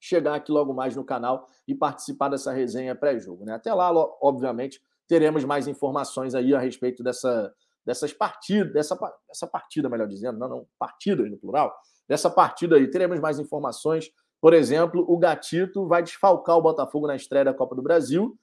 chegar 0.00 0.34
aqui 0.34 0.52
logo 0.52 0.72
mais 0.74 0.94
no 0.94 1.04
canal 1.04 1.48
e 1.66 1.74
participar 1.74 2.28
dessa 2.28 2.52
resenha 2.52 2.94
pré-jogo. 2.94 3.44
Né? 3.44 3.54
Até 3.54 3.72
lá, 3.72 3.90
obviamente, 4.20 4.80
teremos 5.08 5.44
mais 5.44 5.66
informações 5.66 6.34
aí 6.34 6.54
a 6.54 6.58
respeito 6.58 7.02
dessa, 7.02 7.52
dessas 7.84 8.12
partidas, 8.12 8.72
dessa, 8.72 8.96
dessa 9.28 9.46
partida, 9.46 9.88
melhor 9.88 10.08
dizendo, 10.08 10.38
não, 10.38 10.48
não, 10.48 10.66
partidas 10.78 11.30
no 11.30 11.36
plural, 11.36 11.74
dessa 12.08 12.30
partida 12.30 12.76
aí. 12.76 12.88
Teremos 12.90 13.20
mais 13.20 13.38
informações. 13.38 14.10
Por 14.40 14.52
exemplo, 14.52 15.04
o 15.08 15.18
Gatito 15.18 15.86
vai 15.86 16.02
desfalcar 16.02 16.56
o 16.56 16.62
Botafogo 16.62 17.06
na 17.06 17.16
estreia 17.16 17.44
da 17.44 17.54
Copa 17.54 17.74
do 17.74 17.82
Brasil 17.82 18.38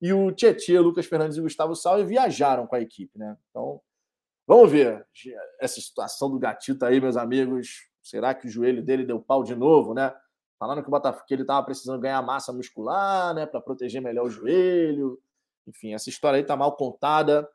e 0.00 0.12
o 0.12 0.30
Tietchan, 0.30 0.80
Lucas 0.80 1.06
Fernandes 1.06 1.36
e 1.36 1.40
Gustavo 1.40 1.74
Salve 1.74 2.04
viajaram 2.04 2.66
com 2.66 2.76
a 2.76 2.80
equipe, 2.80 3.18
né? 3.18 3.36
Então, 3.50 3.80
vamos 4.46 4.70
ver 4.70 5.06
essa 5.60 5.80
situação 5.80 6.30
do 6.30 6.38
Gatito 6.38 6.84
aí, 6.84 7.00
meus 7.00 7.16
amigos. 7.16 7.88
Será 8.02 8.34
que 8.34 8.46
o 8.46 8.50
joelho 8.50 8.84
dele 8.84 9.04
deu 9.04 9.20
pau 9.20 9.42
de 9.42 9.54
novo, 9.54 9.94
né? 9.94 10.14
Falando 10.58 10.82
que 10.82 10.88
o 10.88 10.90
Botafogo 10.90 11.24
que 11.26 11.34
ele 11.34 11.42
estava 11.42 11.64
precisando 11.64 12.00
ganhar 12.00 12.20
massa 12.22 12.52
muscular, 12.52 13.34
né, 13.34 13.44
para 13.44 13.60
proteger 13.60 14.00
melhor 14.00 14.26
o 14.26 14.30
joelho. 14.30 15.20
Enfim, 15.66 15.94
essa 15.94 16.08
história 16.08 16.38
aí 16.38 16.44
tá 16.44 16.56
mal 16.56 16.76
contada, 16.76 17.48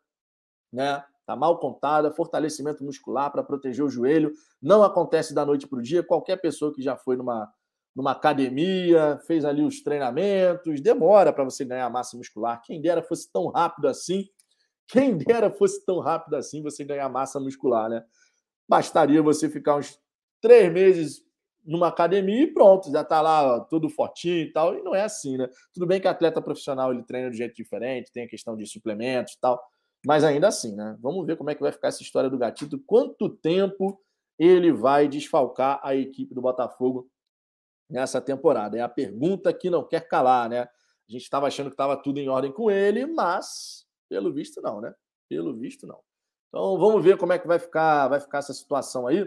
né? 0.72 1.04
Está 1.22 1.36
mal 1.36 1.60
contada, 1.60 2.12
fortalecimento 2.12 2.84
muscular 2.84 3.32
para 3.32 3.44
proteger 3.44 3.86
o 3.86 3.90
joelho. 3.90 4.34
Não 4.62 4.84
acontece 4.84 5.34
da 5.34 5.46
noite 5.46 5.68
para 5.68 5.80
o 5.80 5.82
dia. 5.82 6.04
Qualquer 6.04 6.38
pessoa 6.38 6.74
que 6.74 6.82
já 6.82 6.98
foi 6.98 7.16
numa, 7.16 7.50
numa 7.96 8.12
academia, 8.12 9.20
fez 9.26 9.46
ali 9.46 9.64
os 9.64 9.82
treinamentos, 9.82 10.82
demora 10.82 11.32
para 11.32 11.44
você 11.44 11.64
ganhar 11.64 11.90
massa 11.90 12.18
muscular. 12.18 12.62
Quem 12.64 12.82
dera 12.82 13.04
fosse 13.04 13.32
tão 13.32 13.48
rápido 13.48 13.88
assim. 13.88 14.26
Quem 14.88 15.16
dera 15.18 15.52
fosse 15.52 15.86
tão 15.86 16.00
rápido 16.00 16.36
assim 16.36 16.62
você 16.62 16.84
ganhar 16.84 17.08
massa 17.10 17.40
muscular, 17.40 17.90
né? 17.90 18.04
Bastaria 18.68 19.22
você 19.22 19.50
ficar 19.50 19.76
uns 19.76 20.00
três 20.42 20.72
meses 20.72 21.22
numa 21.64 21.90
academia 21.90 22.44
e 22.44 22.54
pronto, 22.54 22.92
já 22.92 23.02
está 23.02 23.22
lá 23.22 23.60
tudo 23.66 23.90
fortinho 23.90 24.42
e 24.42 24.52
tal. 24.52 24.76
E 24.76 24.82
não 24.82 24.96
é 24.96 25.04
assim, 25.04 25.38
né? 25.38 25.48
Tudo 25.74 25.86
bem 25.86 26.02
que 26.02 26.08
atleta 26.08 26.42
profissional 26.42 26.92
ele 26.92 27.04
treina 27.04 27.30
de 27.30 27.38
jeito 27.38 27.56
diferente, 27.56 28.12
tem 28.12 28.24
a 28.24 28.28
questão 28.28 28.56
de 28.56 28.66
suplementos 28.66 29.34
e 29.34 29.40
tal. 29.40 29.62
Mas 30.06 30.24
ainda 30.24 30.48
assim, 30.48 30.76
né? 30.76 30.98
Vamos 31.00 31.26
ver 31.26 31.38
como 31.38 31.50
é 31.50 31.56
que 31.56 31.62
vai 31.62 31.72
ficar 31.72 31.90
essa 31.90 32.02
história 32.02 32.30
do 32.30 32.38
Gatito. 32.38 32.80
Quanto 32.80 33.30
tempo 33.30 34.02
ele 34.38 34.72
vai 34.72 35.08
desfalcar 35.08 35.80
a 35.84 35.96
equipe 35.96 36.34
do 36.34 36.42
Botafogo 36.42 37.10
nessa 37.90 38.20
temporada? 38.20 38.78
É 38.78 38.82
a 38.82 38.90
pergunta 38.90 39.54
que 39.54 39.70
não 39.70 39.88
quer 39.88 40.08
calar, 40.08 40.50
né? 40.50 40.62
A 40.62 41.12
gente 41.12 41.24
estava 41.24 41.48
achando 41.48 41.68
que 41.68 41.76
estava 41.76 41.96
tudo 41.96 42.20
em 42.20 42.30
ordem 42.30 42.52
com 42.52 42.72
ele, 42.72 43.06
mas 43.06 43.86
pelo 44.10 44.34
visto 44.34 44.62
não, 44.62 44.82
né? 44.82 44.94
Pelo 45.30 45.56
visto 45.56 45.86
não. 45.86 46.00
Então 46.50 46.80
vamos 46.80 47.04
ver 47.04 47.18
como 47.18 47.34
é 47.34 47.40
que 47.40 47.48
vai 47.48 47.60
ficar, 47.60 48.08
vai 48.08 48.20
ficar 48.20 48.40
essa 48.40 48.54
situação 48.54 49.06
aí, 49.06 49.26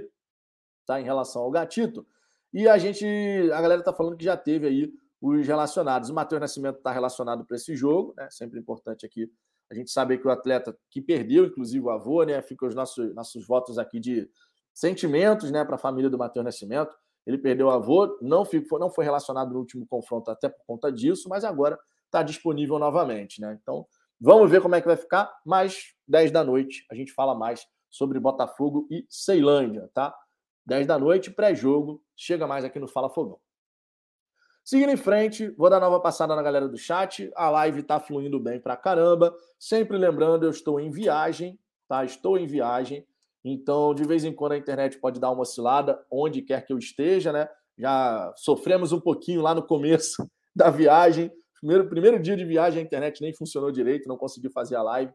tá? 0.85 1.01
Em 1.01 1.05
relação 1.05 1.43
ao 1.43 1.51
Gatito. 1.51 2.07
E 2.53 2.69
a 2.69 2.79
gente, 2.79 3.07
a 3.53 3.61
galera 3.61 3.83
tá 3.83 3.93
falando 3.93 4.17
que 4.17 4.25
já 4.25 4.37
teve 4.37 4.67
aí 4.67 4.93
os 5.21 5.47
relacionados. 5.47 6.11
O 6.11 6.15
Matheus 6.15 6.41
Nascimento 6.41 6.79
está 6.79 6.91
relacionado 6.91 7.45
para 7.45 7.57
esse 7.57 7.77
jogo, 7.77 8.13
né? 8.17 8.29
Sempre 8.31 8.59
importante 8.59 9.07
aqui 9.07 9.31
a 9.71 9.75
gente 9.75 9.91
sabe 9.91 10.19
que 10.19 10.27
o 10.27 10.31
atleta 10.31 10.77
que 10.91 11.01
perdeu, 11.01 11.47
inclusive 11.47 11.85
o 11.85 11.91
avô, 11.91 12.23
né? 12.23 12.41
Fica 12.43 12.67
os 12.67 12.75
nossos, 12.75 13.15
nossos 13.15 13.47
votos 13.47 13.79
aqui 13.79 13.99
de 13.99 14.29
sentimentos 14.73 15.51
né, 15.51 15.65
para 15.65 15.77
a 15.77 15.79
família 15.79 16.11
do 16.11 16.19
Matheus 16.19 16.45
Nascimento. 16.45 16.95
Ele 17.27 17.39
perdeu 17.39 17.69
o 17.69 17.71
avô, 17.71 18.19
não, 18.21 18.45
ficou, 18.45 18.79
não 18.79 18.91
foi 18.91 19.05
relacionado 19.05 19.53
no 19.53 19.59
último 19.61 19.87
confronto 19.87 20.31
até 20.31 20.49
por 20.49 20.63
conta 20.67 20.93
disso, 20.93 21.29
mas 21.29 21.45
agora 21.45 21.79
está 22.05 22.23
disponível 22.23 22.79
novamente. 22.79 23.41
Né? 23.41 23.59
Então, 23.61 23.87
vamos 24.21 24.51
ver 24.51 24.61
como 24.61 24.75
é 24.75 24.81
que 24.81 24.87
vai 24.87 24.97
ficar. 24.97 25.33
Mais 25.45 25.95
10 26.07 26.31
da 26.31 26.45
noite 26.45 26.85
a 26.91 26.95
gente 26.95 27.13
fala 27.13 27.35
mais 27.35 27.67
sobre 27.89 28.21
Botafogo 28.21 28.87
e 28.91 29.07
Ceilândia, 29.09 29.89
tá? 29.95 30.15
10 30.67 30.87
da 30.87 30.99
noite, 30.99 31.31
pré-jogo, 31.31 32.03
chega 32.17 32.47
mais 32.47 32.65
aqui 32.65 32.79
no 32.79 32.89
Fala 32.89 33.09
Fogão. 33.09 33.39
Seguindo 34.65 34.93
em 34.93 34.97
frente, 34.97 35.51
vou 35.59 35.69
dar 35.69 35.79
nova 35.79 36.01
passada 36.01 36.35
na 36.35 36.43
galera 36.43 36.67
do 36.67 36.79
chat. 36.79 37.31
A 37.37 37.51
live 37.51 37.83
tá 37.83 38.01
fluindo 38.01 38.41
bem 38.41 38.59
pra 38.59 38.79
caramba. 38.79 39.37
Sempre 39.59 39.99
lembrando, 39.99 40.45
eu 40.47 40.51
estou 40.51 40.81
em 40.81 40.91
viagem, 40.91 41.59
tá? 41.87 42.03
Estou 42.03 42.39
em 42.39 42.47
viagem. 42.47 43.07
Então, 43.45 43.95
de 43.95 44.05
vez 44.05 44.25
em 44.25 44.33
quando 44.33 44.53
a 44.53 44.57
internet 44.57 44.99
pode 44.99 45.21
dar 45.21 45.31
uma 45.31 45.43
oscilada, 45.43 46.03
onde 46.11 46.41
quer 46.41 46.65
que 46.65 46.73
eu 46.73 46.79
esteja, 46.79 47.31
né? 47.31 47.47
Já 47.77 48.33
sofremos 48.39 48.91
um 48.91 49.01
pouquinho 49.01 49.43
lá 49.43 49.55
no 49.55 49.67
começo 49.67 50.27
da 50.57 50.71
viagem. 50.71 51.31
Primeiro, 51.61 51.87
primeiro 51.87 52.19
dia 52.19 52.35
de 52.35 52.45
viagem, 52.47 52.81
a 52.81 52.87
internet 52.87 53.21
nem 53.21 53.35
funcionou 53.35 53.71
direito, 53.71 54.09
não 54.09 54.17
consegui 54.17 54.51
fazer 54.51 54.77
a 54.77 54.83
live. 54.83 55.13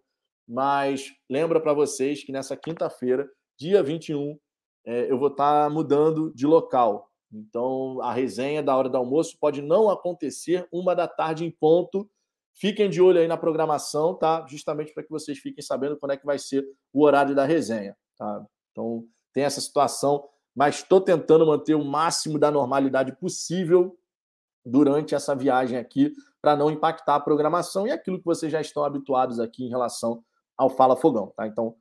Mas 0.47 1.11
lembra 1.27 1.59
para 1.59 1.73
vocês 1.73 2.23
que 2.23 2.31
nessa 2.31 2.55
quinta-feira, 2.55 3.27
dia 3.59 3.81
21, 3.81 4.37
é, 4.85 5.11
eu 5.11 5.17
vou 5.17 5.29
estar 5.29 5.63
tá 5.63 5.69
mudando 5.71 6.31
de 6.35 6.45
local. 6.45 7.08
Então, 7.31 8.01
a 8.01 8.11
resenha 8.11 8.63
da 8.63 8.75
hora 8.75 8.89
do 8.89 8.97
almoço 8.97 9.37
pode 9.39 9.61
não 9.61 9.89
acontecer 9.89 10.67
uma 10.71 10.95
da 10.95 11.07
tarde 11.07 11.45
em 11.45 11.51
ponto. 11.51 12.09
Fiquem 12.53 12.89
de 12.89 13.01
olho 13.01 13.19
aí 13.19 13.27
na 13.27 13.37
programação, 13.37 14.15
tá? 14.15 14.45
Justamente 14.47 14.93
para 14.93 15.03
que 15.03 15.09
vocês 15.09 15.37
fiquem 15.37 15.63
sabendo 15.63 15.97
quando 15.97 16.13
é 16.13 16.17
que 16.17 16.25
vai 16.25 16.39
ser 16.39 16.65
o 16.91 17.03
horário 17.03 17.35
da 17.35 17.45
resenha, 17.45 17.95
tá? 18.17 18.45
Então, 18.71 19.05
tem 19.33 19.43
essa 19.43 19.61
situação, 19.61 20.27
mas 20.55 20.75
estou 20.77 20.99
tentando 20.99 21.45
manter 21.45 21.75
o 21.75 21.85
máximo 21.85 22.39
da 22.39 22.49
normalidade 22.49 23.15
possível 23.17 23.95
durante 24.65 25.15
essa 25.15 25.35
viagem 25.35 25.77
aqui, 25.77 26.11
para 26.41 26.55
não 26.55 26.69
impactar 26.69 27.15
a 27.15 27.19
programação 27.19 27.87
e 27.87 27.91
aquilo 27.91 28.19
que 28.19 28.25
vocês 28.25 28.51
já 28.51 28.61
estão 28.61 28.83
habituados 28.83 29.39
aqui 29.39 29.65
em 29.65 29.69
relação 29.69 30.23
ao 30.57 30.69
Fala 30.69 30.95
Fogão, 30.95 31.31
tá? 31.35 31.47
Então, 31.47 31.75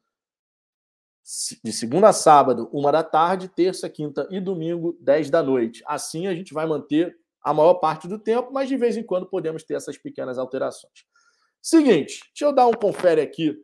de 1.63 1.73
segunda 1.73 2.09
a 2.09 2.13
sábado, 2.13 2.71
uma 2.73 2.91
da 2.91 3.03
tarde, 3.03 3.49
terça, 3.49 3.89
quinta 3.89 4.27
e 4.31 4.41
domingo, 4.41 4.97
dez 4.99 5.29
da 5.29 5.43
noite. 5.43 5.83
Assim 5.87 6.27
a 6.27 6.35
gente 6.35 6.55
vai 6.55 6.67
manter 6.67 7.15
a 7.43 7.53
maior 7.53 7.75
parte 7.75 8.09
do 8.09 8.19
tempo, 8.19 8.51
mas 8.51 8.69
de 8.69 8.77
vez 8.77 8.97
em 8.97 9.03
quando 9.03 9.27
podemos 9.27 9.63
ter 9.63 9.75
essas 9.75 9.99
pequenas 9.99 10.39
alterações. 10.39 11.05
Seguinte, 11.61 12.21
deixa 12.29 12.47
eu 12.47 12.53
dar 12.53 12.67
um 12.67 12.73
confere 12.73 13.21
aqui 13.21 13.63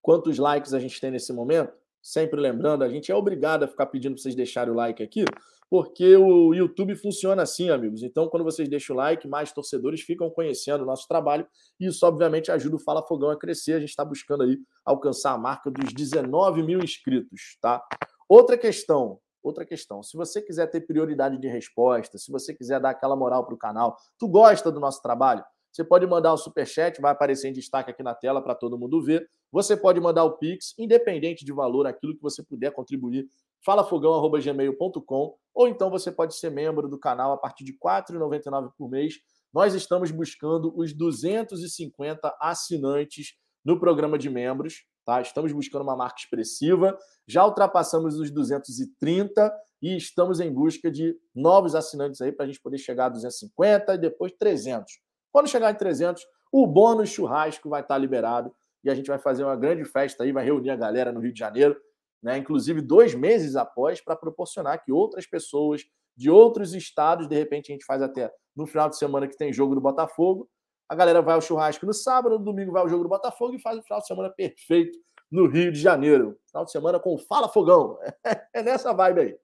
quantos 0.00 0.38
likes 0.38 0.72
a 0.72 0.80
gente 0.80 0.98
tem 0.98 1.10
nesse 1.10 1.32
momento. 1.32 1.72
Sempre 2.00 2.40
lembrando, 2.40 2.82
a 2.82 2.88
gente 2.88 3.12
é 3.12 3.14
obrigado 3.14 3.64
a 3.64 3.68
ficar 3.68 3.86
pedindo 3.86 4.14
para 4.14 4.22
vocês 4.22 4.34
deixarem 4.34 4.72
o 4.72 4.76
like 4.76 5.02
aqui, 5.02 5.26
porque 5.70 6.16
o 6.16 6.54
YouTube 6.54 6.94
funciona 6.96 7.42
assim, 7.42 7.68
amigos. 7.70 8.02
Então, 8.02 8.28
quando 8.28 8.44
vocês 8.44 8.68
deixam 8.68 8.96
o 8.96 8.98
like, 8.98 9.28
mais 9.28 9.52
torcedores 9.52 10.00
ficam 10.00 10.30
conhecendo 10.30 10.82
o 10.82 10.86
nosso 10.86 11.06
trabalho. 11.06 11.46
E 11.78 11.86
isso, 11.86 12.06
obviamente, 12.06 12.50
ajuda 12.50 12.76
o 12.76 12.78
Fala 12.78 13.06
Fogão 13.06 13.30
a 13.30 13.38
crescer. 13.38 13.74
A 13.74 13.80
gente 13.80 13.90
está 13.90 14.04
buscando 14.04 14.44
aí 14.44 14.58
alcançar 14.84 15.32
a 15.32 15.38
marca 15.38 15.70
dos 15.70 15.92
19 15.92 16.62
mil 16.62 16.78
inscritos, 16.78 17.58
tá? 17.60 17.82
Outra 18.28 18.56
questão, 18.56 19.18
outra 19.42 19.64
questão. 19.64 20.02
Se 20.02 20.16
você 20.16 20.40
quiser 20.40 20.66
ter 20.68 20.82
prioridade 20.82 21.38
de 21.38 21.48
resposta, 21.48 22.16
se 22.16 22.32
você 22.32 22.54
quiser 22.54 22.80
dar 22.80 22.90
aquela 22.90 23.16
moral 23.16 23.44
para 23.44 23.54
o 23.54 23.58
canal, 23.58 23.96
tu 24.18 24.26
gosta 24.26 24.72
do 24.72 24.80
nosso 24.80 25.02
trabalho? 25.02 25.44
Você 25.70 25.84
pode 25.84 26.06
mandar 26.06 26.32
o 26.32 26.36
superchat, 26.36 27.00
vai 27.00 27.12
aparecer 27.12 27.48
em 27.48 27.52
destaque 27.52 27.90
aqui 27.90 28.02
na 28.02 28.14
tela 28.14 28.42
para 28.42 28.54
todo 28.54 28.78
mundo 28.78 29.02
ver. 29.02 29.28
Você 29.52 29.76
pode 29.76 30.00
mandar 30.00 30.24
o 30.24 30.38
Pix, 30.38 30.74
independente 30.78 31.44
de 31.44 31.52
valor, 31.52 31.86
aquilo 31.86 32.14
que 32.14 32.22
você 32.22 32.42
puder 32.42 32.72
contribuir 32.72 33.28
falafogão.gmail.com 33.64 35.36
ou 35.54 35.68
então 35.68 35.90
você 35.90 36.12
pode 36.12 36.36
ser 36.36 36.50
membro 36.50 36.88
do 36.88 36.98
canal 36.98 37.32
a 37.32 37.36
partir 37.36 37.64
de 37.64 37.72
R$ 37.72 37.78
4,99 37.84 38.70
por 38.78 38.88
mês. 38.88 39.14
nós 39.52 39.74
estamos 39.74 40.10
buscando 40.10 40.72
os 40.76 40.92
250 40.92 42.36
assinantes 42.40 43.34
no 43.64 43.78
programa 43.78 44.16
de 44.16 44.30
membros, 44.30 44.84
tá? 45.04 45.20
Estamos 45.20 45.52
buscando 45.52 45.82
uma 45.82 45.96
marca 45.96 46.20
expressiva, 46.20 46.96
já 47.26 47.44
ultrapassamos 47.44 48.18
os 48.18 48.30
230 48.30 49.52
e 49.82 49.96
estamos 49.96 50.38
em 50.38 50.52
busca 50.52 50.90
de 50.90 51.16
novos 51.34 51.74
assinantes 51.74 52.20
aí 52.20 52.30
para 52.30 52.44
a 52.44 52.46
gente 52.46 52.60
poder 52.60 52.78
chegar 52.78 53.06
a 53.06 53.10
250 53.10 53.94
e 53.94 53.98
depois 53.98 54.32
300. 54.38 54.92
Quando 55.32 55.48
chegar 55.48 55.70
em 55.70 55.74
300, 55.74 56.22
o 56.52 56.66
bônus 56.66 57.10
churrasco 57.10 57.68
vai 57.68 57.82
estar 57.82 57.98
liberado 57.98 58.54
e 58.84 58.90
a 58.90 58.94
gente 58.94 59.06
vai 59.06 59.18
fazer 59.18 59.44
uma 59.44 59.56
grande 59.56 59.84
festa 59.84 60.24
aí, 60.24 60.32
vai 60.32 60.44
reunir 60.44 60.70
a 60.70 60.76
galera 60.76 61.12
no 61.12 61.20
Rio 61.20 61.32
de 61.32 61.38
Janeiro, 61.38 61.76
né? 62.22 62.38
Inclusive 62.38 62.80
dois 62.80 63.14
meses 63.14 63.56
após, 63.56 64.00
para 64.00 64.16
proporcionar 64.16 64.82
que 64.82 64.92
outras 64.92 65.26
pessoas 65.26 65.82
de 66.16 66.30
outros 66.30 66.74
estados, 66.74 67.28
de 67.28 67.36
repente 67.36 67.70
a 67.70 67.74
gente 67.74 67.84
faz 67.84 68.02
até 68.02 68.32
no 68.56 68.66
final 68.66 68.88
de 68.88 68.96
semana 68.96 69.28
que 69.28 69.36
tem 69.36 69.52
jogo 69.52 69.74
do 69.74 69.80
Botafogo, 69.80 70.48
a 70.88 70.94
galera 70.94 71.22
vai 71.22 71.34
ao 71.34 71.40
churrasco 71.40 71.86
no 71.86 71.92
sábado, 71.92 72.38
no 72.38 72.44
domingo 72.44 72.72
vai 72.72 72.82
ao 72.82 72.88
jogo 72.88 73.04
do 73.04 73.08
Botafogo 73.08 73.54
e 73.54 73.60
faz 73.60 73.78
o 73.78 73.82
final 73.82 74.00
de 74.00 74.06
semana 74.06 74.30
perfeito 74.30 74.98
no 75.30 75.46
Rio 75.46 75.70
de 75.70 75.78
Janeiro. 75.78 76.38
Final 76.46 76.64
de 76.64 76.72
semana 76.72 76.98
com 76.98 77.16
Fala 77.18 77.48
Fogão. 77.48 77.98
É 78.54 78.62
nessa 78.62 78.92
vibe 78.92 79.20
aí. 79.20 79.38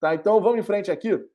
Tá, 0.00 0.14
então 0.14 0.40
vamos 0.40 0.58
em 0.58 0.62
frente 0.62 0.90
aqui. 0.90 1.10
Deixa 1.10 1.28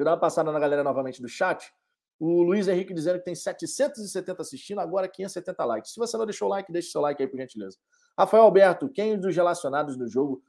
eu 0.00 0.04
dar 0.04 0.12
uma 0.12 0.20
passada 0.20 0.52
na 0.52 0.58
galera 0.58 0.84
novamente 0.84 1.20
do 1.20 1.28
chat. 1.28 1.72
O 2.18 2.42
Luiz 2.42 2.68
Henrique 2.68 2.94
dizendo 2.94 3.18
que 3.18 3.24
tem 3.24 3.34
770 3.34 4.40
assistindo, 4.40 4.80
agora 4.80 5.08
570 5.08 5.64
likes. 5.64 5.92
Se 5.92 5.98
você 5.98 6.16
não 6.16 6.24
deixou 6.24 6.48
o 6.48 6.50
like, 6.50 6.72
deixe 6.72 6.90
seu 6.90 7.00
like 7.00 7.22
aí, 7.22 7.28
por 7.28 7.38
gentileza. 7.38 7.76
Rafael 8.18 8.44
Alberto, 8.44 8.88
quem 8.88 9.18
dos 9.18 9.34
relacionados 9.34 9.96
no 9.96 10.08
jogo 10.08 10.42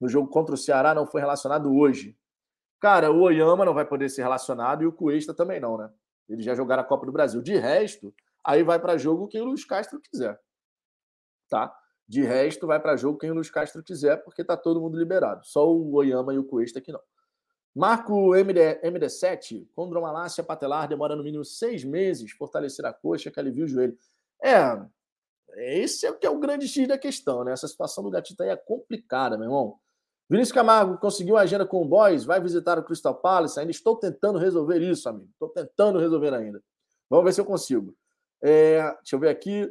no 0.00 0.08
jogo 0.08 0.28
contra 0.28 0.54
o 0.54 0.58
Ceará 0.58 0.94
não 0.94 1.06
foi 1.06 1.20
relacionado 1.20 1.72
hoje? 1.72 2.18
Cara, 2.80 3.12
o 3.12 3.20
Oyama 3.20 3.64
não 3.64 3.72
vai 3.72 3.84
poder 3.84 4.08
ser 4.08 4.22
relacionado 4.22 4.82
e 4.82 4.86
o 4.86 4.92
Cuesta 4.92 5.32
também 5.32 5.60
não, 5.60 5.78
né? 5.78 5.88
Eles 6.28 6.44
já 6.44 6.54
jogaram 6.54 6.82
a 6.82 6.86
Copa 6.86 7.06
do 7.06 7.12
Brasil. 7.12 7.40
De 7.40 7.56
resto, 7.56 8.12
aí 8.42 8.64
vai 8.64 8.80
para 8.80 8.98
jogo 8.98 9.28
quem 9.28 9.40
o 9.40 9.44
Luiz 9.44 9.64
Castro 9.64 10.00
quiser. 10.00 10.40
Tá? 11.48 11.72
De 12.08 12.22
resto, 12.22 12.66
vai 12.66 12.80
para 12.80 12.96
jogo 12.96 13.18
quem 13.18 13.30
o 13.30 13.34
Luiz 13.34 13.50
Castro 13.50 13.82
quiser, 13.82 14.16
porque 14.24 14.42
tá 14.42 14.56
todo 14.56 14.80
mundo 14.80 14.98
liberado. 14.98 15.46
Só 15.46 15.70
o 15.70 15.94
Oyama 15.94 16.34
e 16.34 16.38
o 16.38 16.44
Cuesta 16.44 16.80
que 16.80 16.90
não. 16.90 17.00
Marco 17.74 18.34
MD, 18.34 18.80
MD7, 18.82 19.66
condromalácia 19.74 20.42
patelar 20.42 20.88
demora 20.88 21.16
no 21.16 21.22
mínimo 21.22 21.44
seis 21.44 21.84
meses 21.84 22.32
fortalecer 22.32 22.84
a 22.84 22.92
coxa 22.92 23.30
que 23.30 23.40
alivia 23.40 23.64
o 23.64 23.68
joelho. 23.68 23.96
É, 24.42 24.78
esse 25.56 26.06
é 26.06 26.10
o 26.10 26.18
que 26.18 26.26
é 26.26 26.30
o 26.30 26.38
grande 26.38 26.66
X 26.66 26.88
da 26.88 26.98
questão, 26.98 27.44
né? 27.44 27.52
Essa 27.52 27.68
situação 27.68 28.02
do 28.02 28.10
gatito 28.10 28.42
aí 28.42 28.48
é 28.48 28.56
complicada, 28.56 29.36
meu 29.36 29.46
irmão. 29.46 29.78
Vinícius 30.28 30.54
Camargo 30.54 30.96
conseguiu 30.98 31.36
a 31.36 31.42
agenda 31.42 31.66
com 31.66 31.82
o 31.82 31.84
Boys, 31.84 32.24
vai 32.24 32.40
visitar 32.40 32.78
o 32.78 32.82
Crystal 32.82 33.14
Palace. 33.14 33.60
Ainda 33.60 33.70
estou 33.70 33.96
tentando 33.96 34.38
resolver 34.38 34.80
isso, 34.80 35.08
amigo. 35.08 35.28
Estou 35.32 35.50
tentando 35.50 35.98
resolver 35.98 36.32
ainda. 36.32 36.62
Vamos 37.10 37.26
ver 37.26 37.32
se 37.34 37.40
eu 37.40 37.44
consigo. 37.44 37.94
É, 38.42 38.80
deixa 38.94 39.14
eu 39.14 39.18
ver 39.18 39.28
aqui. 39.28 39.70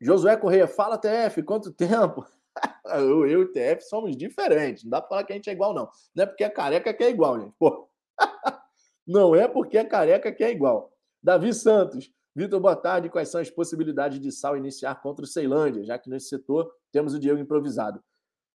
Josué 0.00 0.36
Correia, 0.36 0.68
fala 0.68 0.96
TF, 0.96 1.42
quanto 1.42 1.72
tempo? 1.72 2.24
eu, 2.86 3.26
eu 3.26 3.40
e 3.40 3.44
o 3.44 3.52
TF 3.52 3.82
somos 3.82 4.16
diferentes. 4.16 4.84
Não 4.84 4.90
dá 4.90 5.00
para 5.00 5.08
falar 5.08 5.24
que 5.24 5.32
a 5.32 5.36
gente 5.36 5.50
é 5.50 5.52
igual, 5.52 5.74
não. 5.74 5.90
Não 6.14 6.22
é 6.22 6.26
porque 6.26 6.44
é 6.44 6.48
careca 6.48 6.94
que 6.94 7.02
é 7.02 7.10
igual, 7.10 7.40
gente. 7.40 7.54
Pô. 7.58 7.88
não 9.04 9.34
é 9.34 9.48
porque 9.48 9.76
é 9.76 9.84
careca 9.84 10.30
que 10.30 10.44
é 10.44 10.50
igual. 10.52 10.92
Davi 11.20 11.52
Santos. 11.52 12.12
Vitor, 12.38 12.60
boa 12.60 12.76
tarde. 12.76 13.08
Quais 13.08 13.30
são 13.30 13.40
as 13.40 13.50
possibilidades 13.50 14.20
de 14.20 14.30
Sal 14.30 14.56
iniciar 14.56 14.94
contra 15.02 15.24
o 15.24 15.26
Ceilândia, 15.26 15.82
já 15.82 15.98
que 15.98 16.08
nesse 16.08 16.28
setor 16.28 16.72
temos 16.92 17.12
o 17.12 17.18
Diego 17.18 17.40
improvisado? 17.40 18.00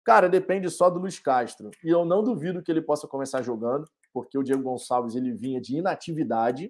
Cara, 0.04 0.28
depende 0.28 0.68
só 0.68 0.90
do 0.90 0.98
Luiz 0.98 1.18
Castro. 1.18 1.70
E 1.82 1.88
eu 1.88 2.04
não 2.04 2.22
duvido 2.22 2.62
que 2.62 2.70
ele 2.70 2.82
possa 2.82 3.08
começar 3.08 3.40
jogando, 3.40 3.90
porque 4.12 4.36
o 4.36 4.42
Diego 4.42 4.62
Gonçalves 4.62 5.14
ele 5.14 5.32
vinha 5.32 5.62
de 5.62 5.78
inatividade. 5.78 6.68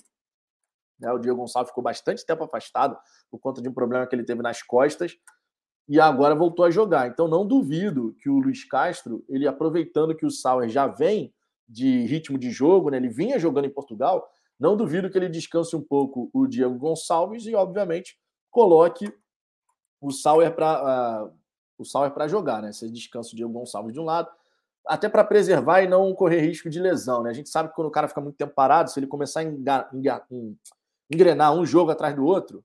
Né? 1.00 1.10
O 1.10 1.18
Diego 1.18 1.36
Gonçalves 1.36 1.70
ficou 1.70 1.82
bastante 1.82 2.24
tempo 2.24 2.44
afastado 2.44 2.96
por 3.28 3.40
conta 3.40 3.60
de 3.60 3.68
um 3.68 3.74
problema 3.74 4.06
que 4.06 4.14
ele 4.14 4.22
teve 4.22 4.40
nas 4.40 4.62
costas 4.62 5.16
e 5.88 5.98
agora 5.98 6.36
voltou 6.36 6.64
a 6.64 6.70
jogar. 6.70 7.08
Então 7.08 7.26
não 7.26 7.44
duvido 7.44 8.14
que 8.20 8.30
o 8.30 8.38
Luiz 8.38 8.62
Castro, 8.62 9.24
ele 9.28 9.48
aproveitando 9.48 10.14
que 10.14 10.24
o 10.24 10.30
Sauer 10.30 10.68
já 10.68 10.86
vem 10.86 11.34
de 11.68 12.06
ritmo 12.06 12.38
de 12.38 12.52
jogo, 12.52 12.88
né? 12.88 12.98
ele 12.98 13.08
vinha 13.08 13.36
jogando 13.36 13.64
em 13.64 13.74
Portugal, 13.74 14.30
não 14.60 14.76
duvido 14.76 15.08
que 15.08 15.16
ele 15.16 15.28
descanse 15.28 15.74
um 15.74 15.80
pouco 15.80 16.28
o 16.34 16.46
Diego 16.46 16.78
Gonçalves 16.78 17.46
e, 17.46 17.54
obviamente, 17.54 18.18
coloque 18.50 19.10
o 20.00 20.10
Sauer 20.10 20.54
para 20.54 21.24
uh, 21.24 22.10
para 22.12 22.28
jogar, 22.28 22.60
né? 22.60 22.70
Você 22.70 22.90
descansa 22.90 23.32
o 23.32 23.36
Diego 23.36 23.50
Gonçalves 23.50 23.94
de 23.94 23.98
um 23.98 24.04
lado, 24.04 24.30
até 24.86 25.08
para 25.08 25.24
preservar 25.24 25.82
e 25.82 25.88
não 25.88 26.14
correr 26.14 26.40
risco 26.40 26.68
de 26.68 26.78
lesão, 26.78 27.22
né? 27.22 27.30
A 27.30 27.32
gente 27.32 27.48
sabe 27.48 27.70
que 27.70 27.74
quando 27.74 27.88
o 27.88 27.90
cara 27.90 28.06
fica 28.06 28.20
muito 28.20 28.36
tempo 28.36 28.52
parado, 28.54 28.90
se 28.90 29.00
ele 29.00 29.06
começar 29.06 29.40
a 29.40 29.44
engrenar 31.10 31.54
um 31.54 31.64
jogo 31.64 31.90
atrás 31.90 32.14
do 32.14 32.24
outro, 32.24 32.62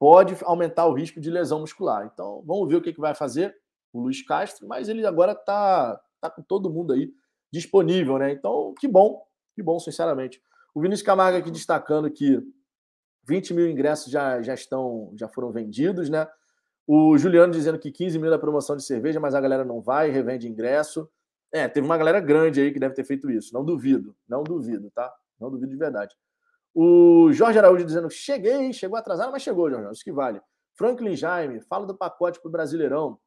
pode 0.00 0.36
aumentar 0.42 0.86
o 0.86 0.92
risco 0.92 1.20
de 1.20 1.30
lesão 1.30 1.60
muscular. 1.60 2.10
Então, 2.12 2.42
vamos 2.44 2.68
ver 2.68 2.76
o 2.76 2.82
que, 2.82 2.92
que 2.92 3.00
vai 3.00 3.14
fazer 3.14 3.56
o 3.92 4.00
Luiz 4.00 4.20
Castro, 4.26 4.66
mas 4.66 4.88
ele 4.88 5.06
agora 5.06 5.32
está 5.32 6.00
tá 6.20 6.28
com 6.28 6.42
todo 6.42 6.68
mundo 6.70 6.92
aí 6.92 7.12
disponível, 7.52 8.18
né? 8.18 8.32
Então, 8.32 8.74
que 8.80 8.88
bom, 8.88 9.22
que 9.54 9.62
bom, 9.62 9.78
sinceramente. 9.78 10.42
O 10.74 10.80
Vinícius 10.80 11.06
Camargo 11.06 11.38
aqui 11.38 11.50
destacando 11.50 12.10
que 12.10 12.42
20 13.24 13.54
mil 13.54 13.70
ingressos 13.70 14.10
já, 14.10 14.42
já 14.42 14.54
estão, 14.54 15.12
já 15.16 15.28
foram 15.28 15.52
vendidos, 15.52 16.08
né? 16.08 16.26
O 16.86 17.16
Juliano 17.16 17.52
dizendo 17.52 17.78
que 17.78 17.92
15 17.92 18.18
mil 18.18 18.30
da 18.30 18.38
promoção 18.38 18.76
de 18.76 18.82
cerveja, 18.82 19.20
mas 19.20 19.34
a 19.34 19.40
galera 19.40 19.64
não 19.64 19.80
vai, 19.80 20.10
revende 20.10 20.48
ingresso. 20.48 21.08
É, 21.52 21.68
teve 21.68 21.86
uma 21.86 21.98
galera 21.98 22.18
grande 22.18 22.60
aí 22.60 22.72
que 22.72 22.80
deve 22.80 22.94
ter 22.94 23.04
feito 23.04 23.30
isso. 23.30 23.54
Não 23.54 23.64
duvido, 23.64 24.16
não 24.26 24.42
duvido, 24.42 24.90
tá? 24.90 25.12
Não 25.38 25.50
duvido 25.50 25.70
de 25.70 25.78
verdade. 25.78 26.16
O 26.74 27.30
Jorge 27.32 27.58
Araújo 27.58 27.84
dizendo: 27.84 28.10
cheguei, 28.10 28.72
chegou 28.72 28.98
atrasado, 28.98 29.30
mas 29.30 29.42
chegou, 29.42 29.70
Jorge, 29.70 29.92
isso 29.92 30.04
que 30.04 30.12
vale. 30.12 30.40
Franklin 30.74 31.14
Jaime, 31.14 31.60
fala 31.60 31.86
do 31.86 31.94
pacote 31.94 32.40
para 32.40 32.48
o 32.48 32.52
Brasileirão, 32.52 33.18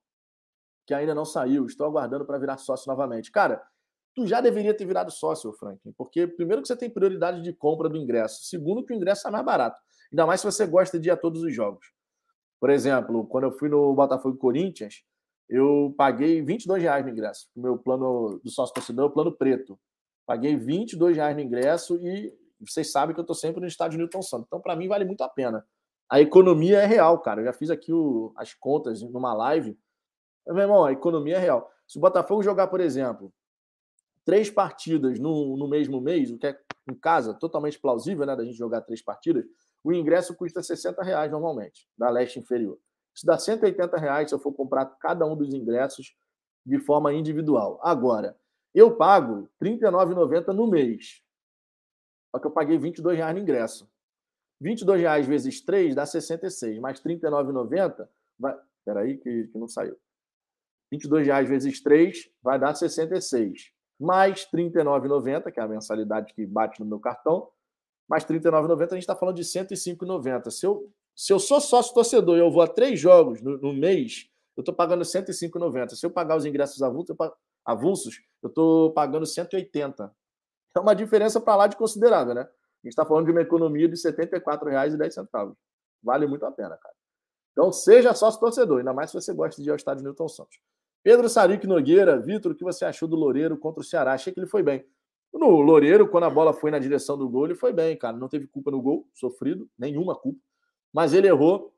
que 0.86 0.94
ainda 0.94 1.14
não 1.14 1.24
saiu. 1.24 1.66
Estou 1.66 1.86
aguardando 1.86 2.26
para 2.26 2.40
virar 2.40 2.58
sócio 2.58 2.90
novamente. 2.90 3.32
Cara, 3.32 3.62
tu 4.16 4.26
já 4.26 4.40
deveria 4.40 4.74
ter 4.74 4.86
virado 4.86 5.12
sócio, 5.12 5.52
Franklin, 5.54 5.94
porque 5.98 6.26
primeiro 6.26 6.62
que 6.62 6.68
você 6.68 6.76
tem 6.76 6.90
prioridade 6.90 7.42
de 7.42 7.52
compra 7.54 7.90
do 7.90 7.98
ingresso, 7.98 8.46
segundo 8.46 8.84
que 8.84 8.94
o 8.94 8.96
ingresso 8.96 9.28
é 9.28 9.32
mais 9.32 9.46
barato. 9.46 9.80
Ainda 10.12 10.26
mais 10.26 10.40
se 10.40 10.46
você 10.46 10.66
gosta 10.66 10.98
de 10.98 11.10
ir 11.10 11.12
a 11.12 11.18
todos 11.18 11.44
os 11.44 11.54
jogos. 11.54 11.86
Por 12.60 12.70
exemplo, 12.70 13.28
quando 13.28 13.44
eu 13.44 13.52
fui 13.52 13.68
no 13.68 13.94
Botafogo 13.94 14.38
Corinthians, 14.38 15.04
eu 15.50 15.94
paguei 15.98 16.42
22 16.42 16.82
reais 16.82 17.06
no 17.06 17.12
ingresso. 17.12 17.50
Meu 17.56 17.78
plano 17.78 18.40
do 18.44 18.50
sócio 18.50 18.74
torcedor 18.74 19.06
é 19.06 19.08
o 19.08 19.12
plano 19.12 19.32
preto. 19.32 19.78
Paguei 20.26 20.56
22 20.56 21.16
reais 21.18 21.36
no 21.36 21.42
ingresso 21.42 21.98
e 21.98 22.34
vocês 22.60 22.92
sabem 22.92 23.14
que 23.14 23.20
eu 23.20 23.24
estou 23.24 23.36
sempre 23.36 23.62
no 23.62 23.68
estádio 23.68 24.00
Newton 24.00 24.22
Santos. 24.22 24.48
Então, 24.48 24.62
para 24.62 24.76
mim, 24.76 24.88
vale 24.88 25.06
muito 25.06 25.22
a 25.22 25.30
pena. 25.30 25.66
A 26.10 26.22
economia 26.22 26.80
é 26.80 26.86
real, 26.86 27.20
cara. 27.20 27.42
Eu 27.42 27.46
já 27.46 27.54
fiz 27.54 27.70
aqui 27.70 27.92
o, 27.92 28.34
as 28.38 28.54
contas 28.54 29.02
numa 29.02 29.34
live. 29.34 29.78
Meu 30.48 30.60
irmão, 30.60 30.86
a 30.86 30.92
economia 30.92 31.36
é 31.36 31.40
real. 31.40 31.70
Se 31.88 31.98
o 31.98 32.02
Botafogo 32.02 32.42
jogar, 32.42 32.68
por 32.68 32.80
exemplo, 32.80 33.34
três 34.26 34.50
partidas 34.50 35.20
no, 35.20 35.56
no 35.56 35.68
mesmo 35.68 36.02
mês, 36.02 36.32
o 36.32 36.38
que 36.38 36.48
é 36.48 36.60
em 36.90 36.96
casa 36.96 37.34
totalmente 37.34 37.80
plausível, 37.80 38.26
né, 38.26 38.36
da 38.36 38.44
gente 38.44 38.58
jogar 38.58 38.82
três 38.82 39.02
partidas, 39.02 39.46
o 39.84 39.94
ingresso 39.94 40.36
custa 40.36 40.64
60 40.64 41.04
reais 41.04 41.32
normalmente, 41.32 41.88
da 41.98 42.10
leste 42.10 42.40
inferior. 42.40 42.78
Isso 43.16 43.26
dá 43.26 43.38
180 43.38 43.98
reais 43.98 44.30
se 44.30 44.36
eu 44.36 44.40
for 44.40 44.52
comprar 44.52 44.86
cada 45.00 45.26
um 45.26 45.36
dos 45.36 45.54
ingressos 45.54 46.16
de 46.66 46.80
forma 46.80 47.14
individual. 47.14 47.80
Agora, 47.84 48.36
eu 48.74 48.98
pago 48.98 49.48
R$ 49.62 49.70
39,90 49.70 50.48
no 50.54 50.68
mês. 50.68 51.22
Só 52.32 52.40
que 52.40 52.48
eu 52.48 52.52
paguei 52.52 52.78
22 52.78 53.18
reais 53.18 53.36
no 53.36 53.42
ingresso. 53.42 53.90
22 54.60 55.02
reais 55.02 55.28
vezes 55.28 55.62
3 55.62 55.96
dá 55.96 56.06
66, 56.06 56.80
mais 56.80 57.00
R$ 57.00 57.16
39,90 57.16 58.08
vai... 58.38 58.58
Peraí 58.84 59.18
que, 59.18 59.48
que 59.48 59.58
não 59.58 59.68
saiu. 59.68 59.98
22 60.92 61.26
reais 61.26 61.50
vezes 61.50 61.82
3 61.82 62.30
vai 62.42 62.60
dar 62.60 62.76
66. 62.76 63.75
Mais 64.00 64.48
R$ 64.52 64.70
39,90, 64.70 65.52
que 65.52 65.60
é 65.60 65.64
a 65.64 65.68
mensalidade 65.68 66.34
que 66.34 66.46
bate 66.46 66.80
no 66.80 66.86
meu 66.86 67.00
cartão. 67.00 67.50
Mais 68.08 68.24
R$ 68.24 68.40
39,90, 68.40 68.82
a 68.82 68.96
gente 68.96 69.00
está 69.00 69.16
falando 69.16 69.36
de 69.36 69.42
R$ 69.42 69.66
105,90. 69.66 70.52
Se 70.52 70.66
eu, 70.66 70.92
se 71.16 71.34
eu 71.34 71.40
sou 71.40 71.62
sócio 71.62 71.94
torcedor 71.94 72.38
e 72.38 72.42
eu 72.42 72.52
vou 72.52 72.62
a 72.62 72.68
três 72.68 73.00
jogos 73.00 73.42
no, 73.42 73.58
no 73.58 73.74
mês, 73.74 74.30
eu 74.56 74.62
estou 74.62 74.76
pagando 74.76 75.00
R$ 75.00 75.06
105,90. 75.06 75.90
Se 75.96 76.06
eu 76.06 76.12
pagar 76.12 76.36
os 76.36 76.46
ingressos 76.46 76.82
avulsos, 77.66 78.22
eu 78.44 78.50
estou 78.50 78.92
pagando 78.94 79.26
180 79.26 80.14
é 80.78 80.82
uma 80.82 80.96
diferença 80.96 81.40
para 81.40 81.56
lá 81.56 81.68
de 81.68 81.78
considerável, 81.78 82.34
né? 82.34 82.42
A 82.42 82.46
gente 82.84 82.92
está 82.92 83.06
falando 83.06 83.26
de 83.26 83.32
uma 83.32 83.42
economia 83.42 83.88
de 83.88 83.96
R$ 83.96 84.12
74,10. 84.12 85.56
Vale 86.04 86.28
muito 86.28 86.46
a 86.46 86.52
pena, 86.52 86.78
cara. 86.78 86.96
Então, 87.52 87.72
seja 87.72 88.14
sócio 88.14 88.40
torcedor, 88.40 88.80
ainda 88.80 88.94
mais 88.94 89.10
se 89.10 89.20
você 89.20 89.34
gosta 89.34 89.62
de 89.62 89.70
ir 89.70 89.72
ao 89.72 89.78
estádio 89.78 90.04
Newton 90.04 90.28
Santos. 90.28 90.60
Pedro 91.06 91.30
Saric 91.30 91.68
Nogueira, 91.68 92.20
Vitor, 92.20 92.54
o 92.54 92.56
que 92.56 92.64
você 92.64 92.84
achou 92.84 93.08
do 93.08 93.16
Loureiro 93.16 93.56
contra 93.58 93.82
o 93.82 93.84
Ceará? 93.84 94.14
Achei 94.14 94.34
que 94.34 94.40
ele 94.40 94.48
foi 94.48 94.64
bem. 94.64 94.84
No 95.32 95.62
Loureiro, 95.62 96.10
quando 96.10 96.24
a 96.24 96.30
bola 96.30 96.52
foi 96.52 96.72
na 96.72 96.80
direção 96.80 97.16
do 97.16 97.30
gol, 97.30 97.46
ele 97.46 97.54
foi 97.54 97.72
bem, 97.72 97.96
cara. 97.96 98.18
Não 98.18 98.28
teve 98.28 98.48
culpa 98.48 98.72
no 98.72 98.82
gol, 98.82 99.08
sofrido, 99.14 99.70
nenhuma 99.78 100.16
culpa. 100.16 100.40
Mas 100.92 101.14
ele 101.14 101.28
errou 101.28 101.72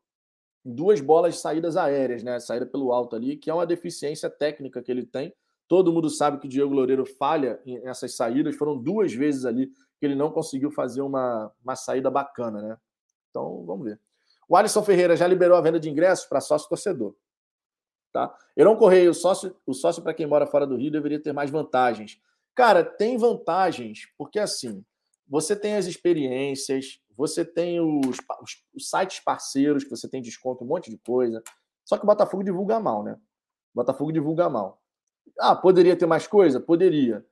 duas 0.63 1.01
bolas 1.01 1.39
saídas 1.39 1.75
aéreas, 1.75 2.23
né? 2.23 2.39
Saída 2.39 2.65
pelo 2.65 2.93
alto 2.93 3.17
ali, 3.17 3.35
que 3.35 3.49
é 3.49 3.53
uma 3.53 3.65
deficiência 3.65 4.29
técnica 4.29 4.81
que 4.81 4.89
ele 4.89 5.05
tem 5.05 5.33
Todo 5.67 5.91
mundo 5.91 6.09
sabe 6.09 6.39
que 6.39 6.47
o 6.47 6.49
Diego 6.49 6.73
Loureiro 6.73 7.05
falha 7.05 7.59
nessas 7.83 8.15
saídas. 8.15 8.55
Foram 8.55 8.77
duas 8.77 9.13
vezes 9.13 9.43
ali 9.43 9.67
que 9.99 10.05
ele 10.05 10.15
não 10.15 10.31
conseguiu 10.31 10.71
fazer 10.71 11.01
uma, 11.01 11.51
uma 11.61 11.75
saída 11.75 12.09
bacana, 12.09 12.61
né? 12.61 12.77
Então, 13.29 13.65
vamos 13.65 13.85
ver. 13.85 13.99
O 14.47 14.55
Alisson 14.55 14.81
Ferreira 14.81 15.17
já 15.17 15.27
liberou 15.27 15.57
a 15.57 15.61
venda 15.61 15.79
de 15.79 15.89
ingressos 15.89 16.25
para 16.25 16.39
sócio 16.39 16.69
torcedor. 16.69 17.13
Tá? 18.17 18.35
Heron 18.57 18.75
Correia, 18.77 19.11
o 19.11 19.13
sócio, 19.13 19.55
o 19.63 19.75
sócio 19.75 20.01
para 20.01 20.11
quem 20.11 20.25
mora 20.25 20.47
fora 20.47 20.65
do 20.65 20.75
Rio 20.75 20.91
deveria 20.91 21.21
ter 21.21 21.31
mais 21.31 21.51
vantagens. 21.51 22.19
Cara, 22.55 22.83
tem 22.83 23.15
vantagens, 23.15 24.11
porque 24.17 24.39
assim, 24.39 24.83
você 25.27 25.55
tem 25.55 25.75
as 25.75 25.85
experiências, 25.85 26.99
você 27.15 27.45
tem 27.45 27.79
os, 27.79 28.17
os, 28.41 28.65
os, 28.73 28.89
sites 28.89 29.19
parceiros 29.19 29.83
que 29.83 29.91
você 29.91 30.09
tem 30.09 30.19
desconto, 30.19 30.63
um 30.63 30.67
monte 30.67 30.89
de 30.89 30.97
coisa. 30.97 31.43
Só 31.85 31.95
que 31.95 32.05
o 32.05 32.07
Botafogo 32.07 32.43
divulga 32.43 32.79
mal, 32.79 33.03
né? 33.03 33.13
O 33.75 33.75
Botafogo 33.75 34.11
divulga 34.11 34.49
mal. 34.49 34.81
Ah, 35.39 35.55
poderia 35.55 35.95
ter 35.95 36.07
mais 36.07 36.25
coisa? 36.25 36.59
Poderia. 36.59 37.23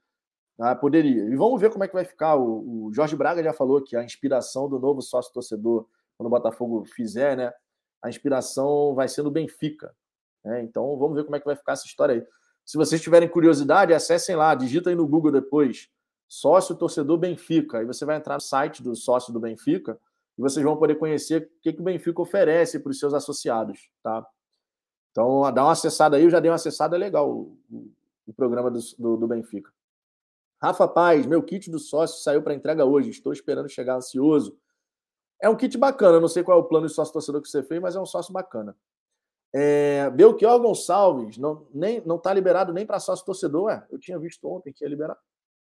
Ah, 0.59 0.75
poderia. 0.75 1.23
E 1.23 1.35
vamos 1.35 1.59
ver 1.59 1.71
como 1.71 1.83
é 1.83 1.87
que 1.87 1.95
vai 1.95 2.05
ficar. 2.05 2.35
O, 2.35 2.89
o 2.89 2.93
Jorge 2.93 3.15
Braga 3.15 3.41
já 3.41 3.53
falou 3.53 3.81
que 3.81 3.95
a 3.95 4.03
inspiração 4.03 4.69
do 4.69 4.77
novo 4.77 5.01
sócio 5.01 5.33
torcedor, 5.33 5.87
quando 6.15 6.27
o 6.27 6.29
Botafogo 6.29 6.85
fizer, 6.85 7.35
né? 7.35 7.51
A 8.03 8.07
inspiração 8.07 8.93
vai 8.93 9.07
ser 9.07 9.23
no 9.23 9.31
Benfica. 9.31 9.91
Né? 10.45 10.63
Então 10.63 10.95
vamos 10.97 11.15
ver 11.15 11.23
como 11.23 11.35
é 11.35 11.39
que 11.39 11.45
vai 11.45 11.55
ficar 11.55 11.73
essa 11.73 11.85
história 11.85 12.15
aí. 12.15 12.27
Se 12.63 12.77
vocês 12.77 13.01
tiverem 13.01 13.27
curiosidade, 13.27 13.93
acessem 13.93 14.35
lá, 14.35 14.55
digita 14.55 14.89
aí 14.89 14.95
no 14.95 15.07
Google 15.07 15.31
depois, 15.31 15.89
sócio 16.27 16.75
torcedor 16.75 17.17
Benfica. 17.17 17.79
Aí 17.79 17.85
você 17.85 18.05
vai 18.05 18.17
entrar 18.17 18.35
no 18.35 18.41
site 18.41 18.81
do 18.81 18.95
sócio 18.95 19.33
do 19.33 19.39
Benfica 19.39 19.99
e 20.37 20.41
vocês 20.41 20.63
vão 20.63 20.77
poder 20.77 20.95
conhecer 20.95 21.43
o 21.43 21.61
que, 21.61 21.73
que 21.73 21.81
o 21.81 21.83
Benfica 21.83 22.21
oferece 22.21 22.79
para 22.79 22.89
os 22.89 22.99
seus 22.99 23.13
associados, 23.13 23.89
tá? 24.01 24.25
Então, 25.11 25.51
dá 25.53 25.63
uma 25.63 25.71
acessada 25.71 26.17
aí, 26.17 26.23
eu 26.23 26.29
já 26.29 26.41
dei 26.41 26.51
uma 26.51 26.55
acessada 26.55 26.97
legal 26.97 27.29
o, 27.29 28.33
programa 28.35 28.69
do, 28.69 28.79
do, 28.99 29.17
do, 29.17 29.27
Benfica. 29.27 29.71
Rafa 30.61 30.87
Paz, 30.87 31.25
meu 31.25 31.41
kit 31.41 31.69
do 31.71 31.79
sócio 31.79 32.21
saiu 32.21 32.41
para 32.41 32.53
entrega 32.53 32.83
hoje, 32.83 33.11
estou 33.11 33.31
esperando 33.31 33.69
chegar 33.69 33.95
ansioso. 33.95 34.57
É 35.41 35.47
um 35.47 35.55
kit 35.55 35.77
bacana, 35.77 36.19
não 36.19 36.27
sei 36.27 36.43
qual 36.43 36.57
é 36.57 36.61
o 36.61 36.65
plano 36.65 36.87
de 36.87 36.93
sócio 36.93 37.13
torcedor 37.13 37.41
que 37.41 37.47
você 37.47 37.63
fez, 37.63 37.81
mas 37.81 37.95
é 37.95 37.99
um 37.99 38.05
sócio 38.05 38.33
bacana. 38.33 38.75
É, 39.57 40.09
Belchior 40.09 40.59
Gonçalves 40.59 41.37
não, 41.37 41.65
nem, 41.73 42.01
não 42.01 42.19
tá 42.19 42.33
liberado 42.33 42.73
nem 42.73 42.85
para 42.85 42.99
sócio 42.99 43.25
torcedor. 43.25 43.85
Eu 43.89 43.97
tinha 43.97 44.19
visto 44.19 44.45
ontem 44.49 44.73
que 44.73 44.83
ia 44.83 44.89
liberar. 44.89 45.17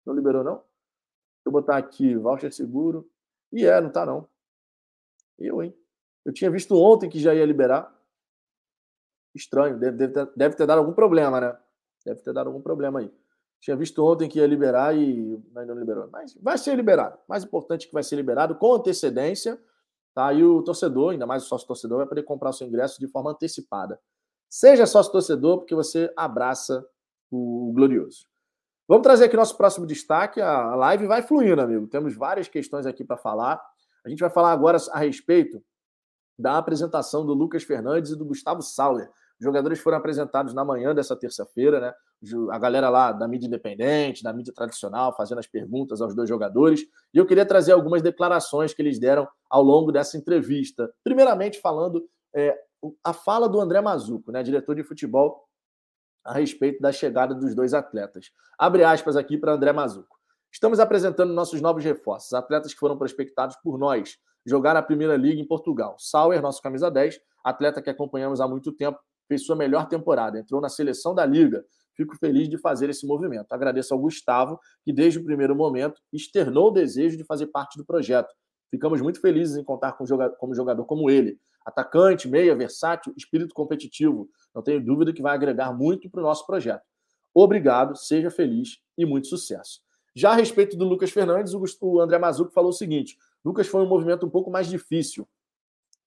Não 0.04 0.12
liberou, 0.12 0.42
não? 0.42 0.56
Deixa 0.56 1.46
eu 1.46 1.52
botar 1.52 1.76
aqui, 1.76 2.16
voucher 2.16 2.52
seguro. 2.52 3.08
E 3.52 3.64
é, 3.64 3.80
não 3.80 3.88
tá 3.88 4.04
não. 4.04 4.28
Eu, 5.38 5.62
hein? 5.62 5.72
Eu 6.24 6.32
tinha 6.32 6.50
visto 6.50 6.74
ontem 6.74 7.08
que 7.08 7.20
já 7.20 7.32
ia 7.32 7.46
liberar. 7.46 7.96
Estranho, 9.32 9.78
deve, 9.78 9.96
deve, 9.96 10.12
ter, 10.12 10.32
deve 10.34 10.56
ter 10.56 10.66
dado 10.66 10.78
algum 10.78 10.92
problema, 10.92 11.40
né? 11.40 11.56
Deve 12.04 12.20
ter 12.20 12.32
dado 12.32 12.48
algum 12.48 12.60
problema 12.60 12.98
aí. 12.98 13.14
Tinha 13.60 13.76
visto 13.76 14.04
ontem 14.04 14.28
que 14.28 14.40
ia 14.40 14.46
liberar 14.48 14.96
e 14.96 15.40
ainda 15.54 15.72
não 15.72 15.78
liberou. 15.78 16.08
Mas 16.10 16.34
vai 16.42 16.58
ser 16.58 16.74
liberado. 16.74 17.16
Mais 17.28 17.44
importante 17.44 17.86
que 17.86 17.94
vai 17.94 18.02
ser 18.02 18.16
liberado 18.16 18.56
com 18.56 18.74
antecedência 18.74 19.56
Tá? 20.14 20.32
E 20.32 20.44
o 20.44 20.62
torcedor, 20.62 21.12
ainda 21.12 21.26
mais 21.26 21.44
o 21.44 21.46
sócio 21.46 21.66
torcedor, 21.66 21.98
vai 21.98 22.06
poder 22.06 22.22
comprar 22.22 22.50
o 22.50 22.52
seu 22.52 22.66
ingresso 22.66 22.98
de 22.98 23.06
forma 23.06 23.30
antecipada. 23.30 24.00
Seja 24.48 24.86
sócio 24.86 25.12
torcedor, 25.12 25.58
porque 25.58 25.74
você 25.74 26.12
abraça 26.16 26.86
o 27.30 27.72
glorioso. 27.74 28.26
Vamos 28.88 29.02
trazer 29.02 29.26
aqui 29.26 29.36
nosso 29.36 29.56
próximo 29.56 29.86
destaque. 29.86 30.40
A 30.40 30.74
live 30.74 31.06
vai 31.06 31.22
fluindo, 31.22 31.60
amigo. 31.60 31.86
Temos 31.86 32.16
várias 32.16 32.48
questões 32.48 32.86
aqui 32.86 33.04
para 33.04 33.18
falar. 33.18 33.62
A 34.04 34.08
gente 34.08 34.20
vai 34.20 34.30
falar 34.30 34.50
agora 34.52 34.78
a 34.92 34.98
respeito 34.98 35.62
da 36.38 36.56
apresentação 36.56 37.26
do 37.26 37.34
Lucas 37.34 37.62
Fernandes 37.64 38.12
e 38.12 38.16
do 38.16 38.24
Gustavo 38.24 38.62
Sauer. 38.62 39.10
Os 39.40 39.44
jogadores 39.44 39.78
foram 39.78 39.98
apresentados 39.98 40.52
na 40.52 40.64
manhã 40.64 40.94
dessa 40.94 41.14
terça-feira, 41.14 41.80
né? 41.80 41.94
A 42.50 42.58
galera 42.58 42.88
lá 42.88 43.12
da 43.12 43.28
mídia 43.28 43.46
independente, 43.46 44.22
da 44.22 44.32
mídia 44.32 44.52
tradicional, 44.52 45.14
fazendo 45.16 45.38
as 45.38 45.46
perguntas 45.46 46.00
aos 46.00 46.14
dois 46.14 46.28
jogadores. 46.28 46.80
E 47.14 47.18
eu 47.18 47.26
queria 47.26 47.46
trazer 47.46 47.72
algumas 47.72 48.02
declarações 48.02 48.74
que 48.74 48.82
eles 48.82 48.98
deram 48.98 49.28
ao 49.48 49.62
longo 49.62 49.92
dessa 49.92 50.16
entrevista. 50.16 50.92
Primeiramente, 51.04 51.60
falando 51.60 52.08
é, 52.34 52.58
a 53.04 53.12
fala 53.12 53.48
do 53.48 53.60
André 53.60 53.80
Mazuco, 53.80 54.32
né, 54.32 54.42
diretor 54.42 54.74
de 54.74 54.82
futebol, 54.82 55.48
a 56.24 56.32
respeito 56.32 56.80
da 56.80 56.92
chegada 56.92 57.34
dos 57.34 57.54
dois 57.54 57.72
atletas. 57.72 58.30
Abre 58.58 58.84
aspas 58.84 59.16
aqui 59.16 59.38
para 59.38 59.52
André 59.52 59.72
Mazuco. 59.72 60.18
Estamos 60.52 60.80
apresentando 60.80 61.32
nossos 61.32 61.60
novos 61.60 61.84
reforços, 61.84 62.32
atletas 62.32 62.72
que 62.72 62.80
foram 62.80 62.98
prospectados 62.98 63.56
por 63.62 63.78
nós, 63.78 64.18
jogar 64.44 64.76
a 64.76 64.82
Primeira 64.82 65.16
Liga 65.16 65.40
em 65.40 65.46
Portugal. 65.46 65.96
Sauer, 65.98 66.42
nosso 66.42 66.60
camisa 66.62 66.90
10, 66.90 67.20
atleta 67.44 67.80
que 67.82 67.90
acompanhamos 67.90 68.40
há 68.40 68.48
muito 68.48 68.72
tempo, 68.72 68.98
fez 69.28 69.44
sua 69.44 69.54
melhor 69.54 69.86
temporada, 69.86 70.38
entrou 70.38 70.60
na 70.60 70.68
seleção 70.68 71.14
da 71.14 71.24
Liga. 71.24 71.64
Fico 71.94 72.16
feliz 72.16 72.48
de 72.48 72.56
fazer 72.56 72.88
esse 72.88 73.06
movimento. 73.06 73.52
Agradeço 73.52 73.92
ao 73.92 74.00
Gustavo, 74.00 74.58
que 74.84 74.92
desde 74.92 75.18
o 75.18 75.24
primeiro 75.24 75.54
momento 75.54 76.00
externou 76.12 76.68
o 76.68 76.70
desejo 76.70 77.16
de 77.16 77.24
fazer 77.24 77.48
parte 77.48 77.76
do 77.76 77.84
projeto. 77.84 78.32
Ficamos 78.70 79.00
muito 79.00 79.20
felizes 79.20 79.56
em 79.56 79.64
contar 79.64 79.92
com 79.92 80.06
jogador, 80.06 80.36
como 80.36 80.54
jogador 80.54 80.84
como 80.84 81.10
ele. 81.10 81.38
Atacante, 81.64 82.28
meia, 82.28 82.54
versátil, 82.54 83.12
espírito 83.16 83.54
competitivo. 83.54 84.28
Não 84.54 84.62
tenho 84.62 84.82
dúvida 84.82 85.12
que 85.12 85.22
vai 85.22 85.34
agregar 85.34 85.72
muito 85.72 86.08
para 86.08 86.20
o 86.20 86.22
nosso 86.22 86.46
projeto. 86.46 86.82
Obrigado, 87.34 87.96
seja 87.96 88.30
feliz 88.30 88.78
e 88.96 89.04
muito 89.04 89.28
sucesso. 89.28 89.80
Já 90.14 90.30
a 90.30 90.34
respeito 90.34 90.76
do 90.76 90.84
Lucas 90.84 91.10
Fernandes, 91.10 91.52
o 91.54 92.00
André 92.00 92.18
Mazuco 92.18 92.50
falou 92.50 92.70
o 92.70 92.72
seguinte: 92.72 93.16
Lucas 93.44 93.66
foi 93.66 93.82
um 93.82 93.88
movimento 93.88 94.26
um 94.26 94.30
pouco 94.30 94.50
mais 94.50 94.66
difícil. 94.66 95.28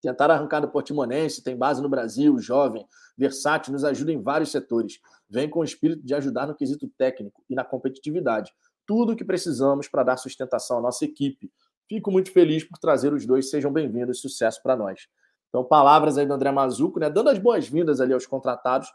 Tentar 0.02 0.32
arrancar 0.32 0.62
do 0.62 0.68
Portimonense, 0.68 1.44
tem 1.44 1.56
base 1.56 1.82
no 1.82 1.88
Brasil, 1.88 2.40
jovem, 2.40 2.86
versátil, 3.16 3.72
nos 3.72 3.84
ajuda 3.84 4.12
em 4.12 4.22
vários 4.22 4.50
setores. 4.50 5.00
Vem 5.30 5.48
com 5.48 5.60
o 5.60 5.64
espírito 5.64 6.04
de 6.04 6.16
ajudar 6.16 6.48
no 6.48 6.56
quesito 6.56 6.90
técnico 6.98 7.44
e 7.48 7.54
na 7.54 7.64
competitividade. 7.64 8.52
Tudo 8.86 9.14
o 9.14 9.16
que 9.16 9.24
precisamos 9.24 9.88
para 9.88 10.04
dar 10.04 10.18
sustentação 10.18 10.80
à 10.80 10.82
nossa 10.82 11.06
equipe. 11.06 11.52
Fico 11.88 12.12
muito 12.12 12.32
feliz 12.32 12.64
por 12.64 12.80
trazer 12.80 13.14
os 13.14 13.26
dois. 13.26 13.50
Sejam 13.50 13.72
bem-vindos, 13.72 14.22
sucesso 14.22 14.62
para 14.64 14.76
nós. 14.76 15.08
Então, 15.50 15.64
palavras 15.64 16.18
aí 16.18 16.26
do 16.26 16.34
André 16.34 16.52
Mazuco, 16.52 17.00
né, 17.00 17.10
dando 17.10 17.30
as 17.30 17.38
boas-vindas 17.38 18.02
ali 18.02 18.14
aos 18.14 18.26
contratados. 18.26 18.92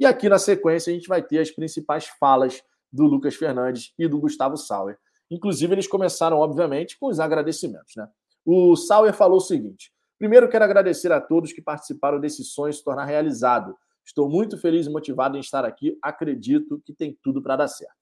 E 0.00 0.06
aqui 0.06 0.28
na 0.28 0.38
sequência 0.38 0.90
a 0.90 0.94
gente 0.94 1.06
vai 1.06 1.22
ter 1.22 1.38
as 1.38 1.50
principais 1.50 2.06
falas 2.18 2.62
do 2.92 3.04
Lucas 3.04 3.34
Fernandes 3.34 3.92
e 3.98 4.08
do 4.08 4.18
Gustavo 4.18 4.56
Sauer. 4.56 4.98
Inclusive, 5.30 5.74
eles 5.74 5.86
começaram, 5.86 6.38
obviamente, 6.38 6.98
com 6.98 7.06
os 7.06 7.20
agradecimentos. 7.20 7.94
Né? 7.96 8.08
O 8.44 8.74
Sauer 8.76 9.12
falou 9.12 9.36
o 9.36 9.42
seguinte: 9.42 9.92
Primeiro, 10.18 10.48
quero 10.48 10.64
agradecer 10.64 11.12
a 11.12 11.20
todos 11.20 11.52
que 11.52 11.62
participaram 11.62 12.18
desse 12.18 12.42
sonho 12.42 12.72
se 12.72 12.82
tornar 12.82 13.04
realizado. 13.04 13.76
Estou 14.04 14.28
muito 14.28 14.58
feliz 14.58 14.86
e 14.86 14.90
motivado 14.90 15.36
em 15.36 15.40
estar 15.40 15.64
aqui. 15.64 15.96
Acredito 16.02 16.80
que 16.84 16.92
tem 16.92 17.16
tudo 17.22 17.40
para 17.40 17.56
dar 17.56 17.68
certo. 17.68 17.94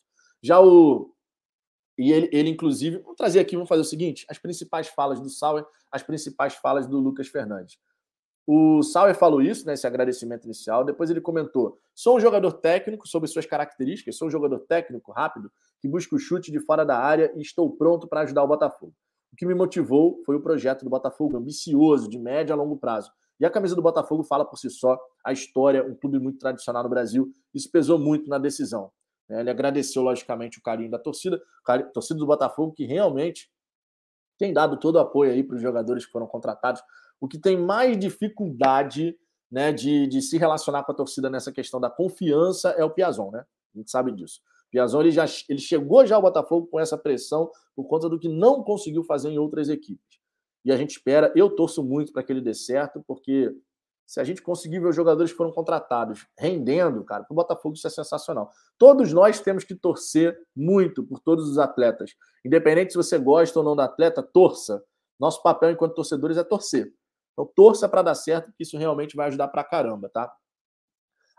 Já 0.42 0.60
o. 0.60 1.12
E 1.98 2.12
ele, 2.12 2.28
ele, 2.32 2.50
inclusive, 2.50 2.98
vamos 2.98 3.16
trazer 3.16 3.40
aqui, 3.40 3.54
vamos 3.56 3.68
fazer 3.68 3.82
o 3.82 3.84
seguinte: 3.84 4.24
as 4.30 4.38
principais 4.38 4.88
falas 4.88 5.20
do 5.20 5.28
Sauer, 5.28 5.66
as 5.90 6.02
principais 6.02 6.54
falas 6.54 6.86
do 6.86 6.98
Lucas 6.98 7.28
Fernandes. 7.28 7.78
O 8.46 8.80
Sauer 8.82 9.16
falou 9.16 9.42
isso, 9.42 9.66
né, 9.66 9.74
esse 9.74 9.86
agradecimento 9.86 10.44
inicial. 10.44 10.84
Depois 10.84 11.10
ele 11.10 11.20
comentou: 11.20 11.78
sou 11.94 12.16
um 12.16 12.20
jogador 12.20 12.52
técnico 12.52 13.06
sobre 13.08 13.28
suas 13.28 13.44
características, 13.44 14.16
sou 14.16 14.28
um 14.28 14.30
jogador 14.30 14.60
técnico 14.60 15.10
rápido 15.10 15.50
que 15.80 15.88
busca 15.88 16.14
o 16.14 16.18
chute 16.18 16.52
de 16.52 16.60
fora 16.60 16.84
da 16.84 16.96
área 16.98 17.32
e 17.34 17.42
estou 17.42 17.70
pronto 17.76 18.06
para 18.06 18.20
ajudar 18.20 18.44
o 18.44 18.48
Botafogo. 18.48 18.94
O 19.36 19.38
que 19.38 19.44
me 19.44 19.54
motivou 19.54 20.22
foi 20.24 20.34
o 20.34 20.40
projeto 20.40 20.82
do 20.82 20.88
Botafogo, 20.88 21.36
ambicioso, 21.36 22.08
de 22.08 22.18
médio 22.18 22.54
a 22.54 22.56
longo 22.56 22.78
prazo. 22.78 23.12
E 23.38 23.44
a 23.44 23.50
camisa 23.50 23.76
do 23.76 23.82
Botafogo 23.82 24.24
fala 24.24 24.46
por 24.46 24.56
si 24.56 24.70
só, 24.70 24.98
a 25.22 25.30
história, 25.30 25.84
um 25.84 25.94
clube 25.94 26.18
muito 26.18 26.38
tradicional 26.38 26.82
no 26.82 26.88
Brasil. 26.88 27.30
Isso 27.52 27.70
pesou 27.70 27.98
muito 27.98 28.30
na 28.30 28.38
decisão. 28.38 28.90
Né? 29.28 29.40
Ele 29.40 29.50
agradeceu, 29.50 30.00
logicamente, 30.00 30.58
o 30.58 30.62
carinho 30.62 30.90
da 30.90 30.98
torcida, 30.98 31.38
torcida 31.92 32.18
do 32.18 32.24
Botafogo, 32.24 32.72
que 32.72 32.86
realmente 32.86 33.50
tem 34.38 34.54
dado 34.54 34.78
todo 34.78 34.96
o 34.96 35.00
apoio 35.00 35.32
aí 35.32 35.44
para 35.44 35.56
os 35.56 35.60
jogadores 35.60 36.06
que 36.06 36.12
foram 36.12 36.26
contratados. 36.26 36.80
O 37.20 37.28
que 37.28 37.38
tem 37.38 37.58
mais 37.58 37.98
dificuldade 37.98 39.18
né, 39.52 39.70
de, 39.70 40.06
de 40.06 40.22
se 40.22 40.38
relacionar 40.38 40.82
com 40.84 40.92
a 40.92 40.94
torcida 40.94 41.28
nessa 41.28 41.52
questão 41.52 41.78
da 41.78 41.90
confiança 41.90 42.70
é 42.70 42.82
o 42.82 42.90
Piazon, 42.90 43.30
né? 43.30 43.44
A 43.74 43.78
gente 43.78 43.90
sabe 43.90 44.12
disso. 44.12 44.40
Piazon 44.76 45.00
ele 45.00 45.10
já 45.10 45.24
ele 45.48 45.58
chegou 45.58 46.04
já 46.04 46.16
ao 46.16 46.22
Botafogo 46.22 46.66
com 46.66 46.78
essa 46.78 46.98
pressão 46.98 47.50
por 47.74 47.86
conta 47.86 48.10
do 48.10 48.18
que 48.18 48.28
não 48.28 48.62
conseguiu 48.62 49.02
fazer 49.02 49.30
em 49.30 49.38
outras 49.38 49.70
equipes. 49.70 50.20
E 50.62 50.70
a 50.70 50.76
gente 50.76 50.90
espera, 50.90 51.32
eu 51.34 51.48
torço 51.48 51.82
muito 51.82 52.12
para 52.12 52.22
que 52.22 52.30
ele 52.30 52.42
dê 52.42 52.52
certo, 52.52 53.02
porque 53.06 53.54
se 54.04 54.20
a 54.20 54.24
gente 54.24 54.42
conseguir 54.42 54.80
ver 54.80 54.88
os 54.88 54.96
jogadores 54.96 55.30
que 55.30 55.36
foram 55.36 55.50
contratados 55.50 56.26
rendendo, 56.38 57.02
cara, 57.04 57.24
para 57.24 57.32
o 57.32 57.36
Botafogo 57.36 57.74
isso 57.74 57.86
é 57.86 57.90
sensacional. 57.90 58.50
Todos 58.76 59.12
nós 59.14 59.40
temos 59.40 59.64
que 59.64 59.74
torcer 59.74 60.38
muito 60.54 61.02
por 61.02 61.20
todos 61.20 61.48
os 61.48 61.56
atletas. 61.56 62.14
Independente 62.44 62.92
se 62.92 62.98
você 62.98 63.16
gosta 63.16 63.58
ou 63.58 63.64
não 63.64 63.74
do 63.74 63.80
atleta, 63.80 64.22
torça. 64.22 64.84
Nosso 65.18 65.42
papel 65.42 65.70
enquanto 65.70 65.94
torcedores 65.94 66.36
é 66.36 66.44
torcer. 66.44 66.92
Então 67.32 67.50
torça 67.54 67.88
para 67.88 68.02
dar 68.02 68.14
certo, 68.14 68.46
porque 68.46 68.62
isso 68.62 68.76
realmente 68.76 69.16
vai 69.16 69.28
ajudar 69.28 69.48
para 69.48 69.64
caramba, 69.64 70.10
tá? 70.10 70.30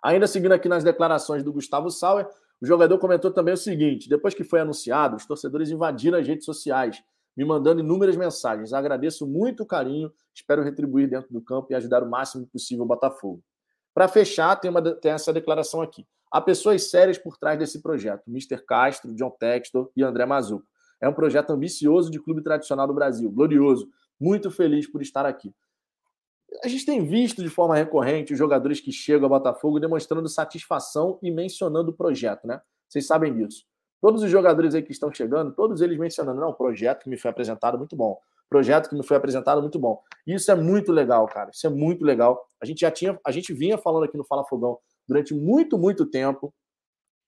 Ainda 0.03 0.25
seguindo 0.25 0.53
aqui 0.53 0.67
nas 0.67 0.83
declarações 0.83 1.43
do 1.43 1.53
Gustavo 1.53 1.91
Sauer, 1.91 2.27
o 2.61 2.65
jogador 2.65 2.97
comentou 2.97 3.31
também 3.31 3.53
o 3.53 3.57
seguinte: 3.57 4.09
depois 4.09 4.33
que 4.33 4.43
foi 4.43 4.59
anunciado, 4.59 5.15
os 5.15 5.25
torcedores 5.25 5.69
invadiram 5.69 6.17
as 6.17 6.27
redes 6.27 6.45
sociais, 6.45 7.01
me 7.35 7.45
mandando 7.45 7.81
inúmeras 7.81 8.17
mensagens. 8.17 8.73
Agradeço 8.73 9.27
muito 9.27 9.63
o 9.63 9.65
carinho, 9.65 10.11
espero 10.33 10.63
retribuir 10.63 11.09
dentro 11.09 11.31
do 11.31 11.41
campo 11.41 11.67
e 11.69 11.75
ajudar 11.75 12.03
o 12.03 12.09
máximo 12.09 12.47
possível 12.47 12.83
o 12.83 12.87
Botafogo. 12.87 13.43
Para 13.93 14.07
fechar, 14.07 14.55
tem, 14.55 14.69
uma, 14.69 14.81
tem 14.81 15.11
essa 15.11 15.31
declaração 15.31 15.81
aqui. 15.81 16.05
Há 16.31 16.41
pessoas 16.41 16.89
sérias 16.89 17.17
por 17.17 17.37
trás 17.37 17.57
desse 17.59 17.81
projeto: 17.81 18.23
Mr. 18.27 18.63
Castro, 18.65 19.13
John 19.13 19.31
Textor 19.31 19.91
e 19.95 20.03
André 20.03 20.25
Mazuco. 20.25 20.65
É 20.99 21.07
um 21.07 21.13
projeto 21.13 21.51
ambicioso 21.51 22.09
de 22.09 22.19
clube 22.19 22.41
tradicional 22.41 22.87
do 22.87 22.93
Brasil, 22.93 23.29
glorioso. 23.29 23.87
Muito 24.19 24.49
feliz 24.49 24.89
por 24.89 25.01
estar 25.01 25.27
aqui. 25.27 25.53
A 26.63 26.67
gente 26.67 26.85
tem 26.85 27.05
visto 27.05 27.43
de 27.43 27.49
forma 27.49 27.75
recorrente 27.75 28.33
os 28.33 28.39
jogadores 28.39 28.79
que 28.79 28.91
chegam 28.91 29.25
ao 29.25 29.29
Botafogo 29.29 29.79
demonstrando 29.79 30.27
satisfação 30.29 31.19
e 31.21 31.29
mencionando 31.29 31.91
o 31.91 31.93
projeto, 31.93 32.47
né? 32.47 32.61
Vocês 32.87 33.05
sabem 33.05 33.33
disso. 33.33 33.65
Todos 34.01 34.23
os 34.23 34.29
jogadores 34.29 34.75
aí 34.75 34.81
que 34.81 34.91
estão 34.91 35.11
chegando, 35.11 35.53
todos 35.53 35.81
eles 35.81 35.97
mencionando, 35.97 36.39
não, 36.39 36.53
projeto 36.53 37.03
que 37.03 37.09
me 37.09 37.17
foi 37.17 37.31
apresentado, 37.31 37.77
muito 37.77 37.95
bom. 37.95 38.17
Projeto 38.49 38.89
que 38.89 38.95
me 38.95 39.03
foi 39.03 39.17
apresentado, 39.17 39.61
muito 39.61 39.77
bom. 39.77 40.01
Isso 40.25 40.49
é 40.51 40.55
muito 40.55 40.91
legal, 40.91 41.27
cara. 41.27 41.49
Isso 41.51 41.67
é 41.67 41.69
muito 41.69 42.05
legal. 42.05 42.45
A 42.61 42.65
gente 42.65 42.81
já 42.81 42.91
tinha, 42.91 43.19
a 43.25 43.31
gente 43.31 43.53
vinha 43.53 43.77
falando 43.77 44.05
aqui 44.05 44.15
no 44.15 44.23
Fala 44.23 44.45
Fogão 44.45 44.77
durante 45.07 45.33
muito, 45.33 45.77
muito 45.77 46.05
tempo 46.05 46.53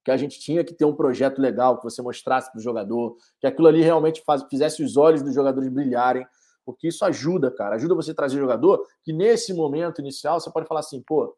que 0.03 0.11
a 0.11 0.17
gente 0.17 0.39
tinha 0.39 0.63
que 0.63 0.73
ter 0.73 0.85
um 0.85 0.95
projeto 0.95 1.39
legal 1.39 1.77
que 1.77 1.83
você 1.83 2.01
mostrasse 2.01 2.49
para 2.51 2.59
o 2.59 2.61
jogador, 2.61 3.17
que 3.39 3.47
aquilo 3.47 3.67
ali 3.67 3.81
realmente 3.81 4.23
faz, 4.25 4.43
fizesse 4.49 4.81
os 4.81 4.95
olhos 4.95 5.21
dos 5.21 5.33
jogadores 5.33 5.69
brilharem, 5.69 6.25
porque 6.73 6.87
isso 6.87 7.03
ajuda, 7.03 7.49
cara. 7.49 7.75
Ajuda 7.75 7.95
você 7.95 8.11
a 8.11 8.13
trazer 8.13 8.37
jogador 8.39 8.85
que 9.03 9.11
nesse 9.11 9.53
momento 9.53 9.99
inicial 9.99 10.39
você 10.39 10.51
pode 10.51 10.67
falar 10.67 10.81
assim, 10.81 11.01
pô, 11.01 11.35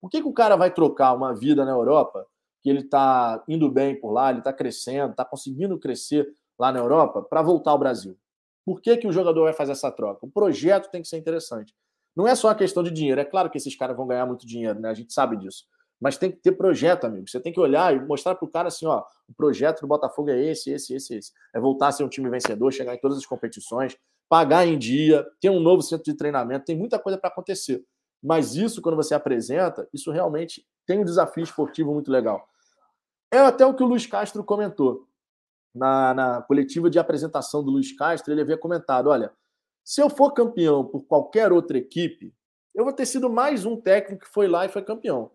por 0.00 0.08
que, 0.08 0.22
que 0.22 0.26
o 0.26 0.32
cara 0.32 0.56
vai 0.56 0.72
trocar 0.72 1.12
uma 1.12 1.34
vida 1.34 1.66
na 1.66 1.72
Europa, 1.72 2.26
que 2.62 2.70
ele 2.70 2.80
está 2.80 3.44
indo 3.46 3.70
bem 3.70 4.00
por 4.00 4.10
lá, 4.10 4.30
ele 4.30 4.38
está 4.38 4.54
crescendo, 4.54 5.10
está 5.10 5.22
conseguindo 5.22 5.78
crescer 5.78 6.26
lá 6.58 6.72
na 6.72 6.78
Europa, 6.78 7.22
para 7.22 7.42
voltar 7.42 7.72
ao 7.72 7.78
Brasil? 7.78 8.16
Por 8.64 8.80
que, 8.80 8.96
que 8.96 9.06
o 9.06 9.12
jogador 9.12 9.44
vai 9.44 9.52
fazer 9.52 9.72
essa 9.72 9.90
troca? 9.90 10.24
O 10.24 10.30
projeto 10.30 10.90
tem 10.90 11.02
que 11.02 11.08
ser 11.08 11.18
interessante. 11.18 11.74
Não 12.16 12.26
é 12.26 12.34
só 12.34 12.48
uma 12.48 12.54
questão 12.54 12.82
de 12.82 12.90
dinheiro. 12.90 13.20
É 13.20 13.24
claro 13.24 13.50
que 13.50 13.58
esses 13.58 13.76
caras 13.76 13.94
vão 13.94 14.06
ganhar 14.06 14.24
muito 14.24 14.46
dinheiro, 14.46 14.80
né? 14.80 14.88
A 14.88 14.94
gente 14.94 15.12
sabe 15.12 15.36
disso. 15.36 15.64
Mas 16.00 16.16
tem 16.16 16.30
que 16.30 16.38
ter 16.38 16.52
projeto, 16.52 17.04
amigo. 17.04 17.28
Você 17.28 17.38
tem 17.38 17.52
que 17.52 17.60
olhar 17.60 17.94
e 17.94 18.00
mostrar 18.00 18.34
para 18.34 18.46
o 18.46 18.50
cara 18.50 18.68
assim: 18.68 18.86
ó, 18.86 19.04
o 19.28 19.34
projeto 19.34 19.82
do 19.82 19.86
Botafogo 19.86 20.30
é 20.30 20.42
esse, 20.42 20.70
esse, 20.70 20.94
esse, 20.94 21.14
esse. 21.14 21.32
É 21.54 21.60
voltar 21.60 21.88
a 21.88 21.92
ser 21.92 22.04
um 22.04 22.08
time 22.08 22.30
vencedor, 22.30 22.72
chegar 22.72 22.94
em 22.94 22.98
todas 22.98 23.18
as 23.18 23.26
competições, 23.26 23.96
pagar 24.30 24.64
em 24.64 24.78
dia, 24.78 25.26
ter 25.40 25.50
um 25.50 25.58
novo 25.58 25.82
centro 25.82 26.04
de 26.04 26.16
treinamento. 26.16 26.64
Tem 26.64 26.78
muita 26.78 27.00
coisa 27.00 27.18
para 27.18 27.28
acontecer. 27.28 27.84
Mas 28.22 28.54
isso, 28.54 28.80
quando 28.80 28.94
você 28.94 29.12
apresenta, 29.12 29.88
isso 29.92 30.12
realmente 30.12 30.64
tem 30.86 31.00
um 31.00 31.04
desafio 31.04 31.42
esportivo 31.42 31.92
muito 31.92 32.12
legal. 32.12 32.48
É 33.32 33.38
até 33.38 33.66
o 33.66 33.74
que 33.74 33.82
o 33.82 33.86
Luiz 33.86 34.06
Castro 34.06 34.44
comentou. 34.44 35.08
Na, 35.74 36.14
na 36.14 36.42
coletiva 36.42 36.88
de 36.88 36.98
apresentação 36.98 37.62
do 37.62 37.70
Luiz 37.70 37.92
Castro, 37.96 38.32
ele 38.32 38.40
havia 38.40 38.56
comentado: 38.56 39.08
olha, 39.08 39.32
se 39.84 40.00
eu 40.00 40.08
for 40.08 40.32
campeão 40.32 40.84
por 40.84 41.02
qualquer 41.02 41.52
outra 41.52 41.78
equipe, 41.78 42.32
eu 42.72 42.84
vou 42.84 42.92
ter 42.92 43.06
sido 43.06 43.28
mais 43.28 43.64
um 43.64 43.80
técnico 43.80 44.24
que 44.24 44.30
foi 44.30 44.46
lá 44.46 44.64
e 44.64 44.68
foi 44.68 44.82
campeão. 44.82 45.32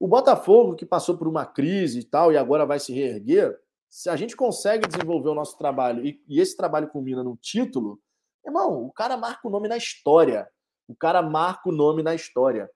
O 0.00 0.08
Botafogo, 0.08 0.74
que 0.74 0.84
passou 0.84 1.16
por 1.16 1.28
uma 1.28 1.46
crise 1.46 2.00
e 2.00 2.04
tal, 2.04 2.32
e 2.32 2.36
agora 2.36 2.66
vai 2.66 2.78
se 2.80 2.92
reerguer, 2.92 3.58
se 3.88 4.10
a 4.10 4.16
gente 4.16 4.36
consegue 4.36 4.86
desenvolver 4.86 5.28
o 5.28 5.34
nosso 5.34 5.56
trabalho 5.56 6.04
e, 6.04 6.20
e 6.28 6.40
esse 6.40 6.56
trabalho 6.56 6.88
culmina 6.88 7.22
no 7.22 7.36
título, 7.36 8.00
irmão, 8.46 8.84
o 8.84 8.92
cara 8.92 9.16
marca 9.16 9.46
o 9.46 9.50
nome 9.50 9.68
na 9.68 9.76
história. 9.76 10.48
O 10.88 10.94
cara 10.94 11.22
marca 11.22 11.68
o 11.68 11.72
nome 11.72 12.02
na 12.02 12.14
história. 12.14 12.70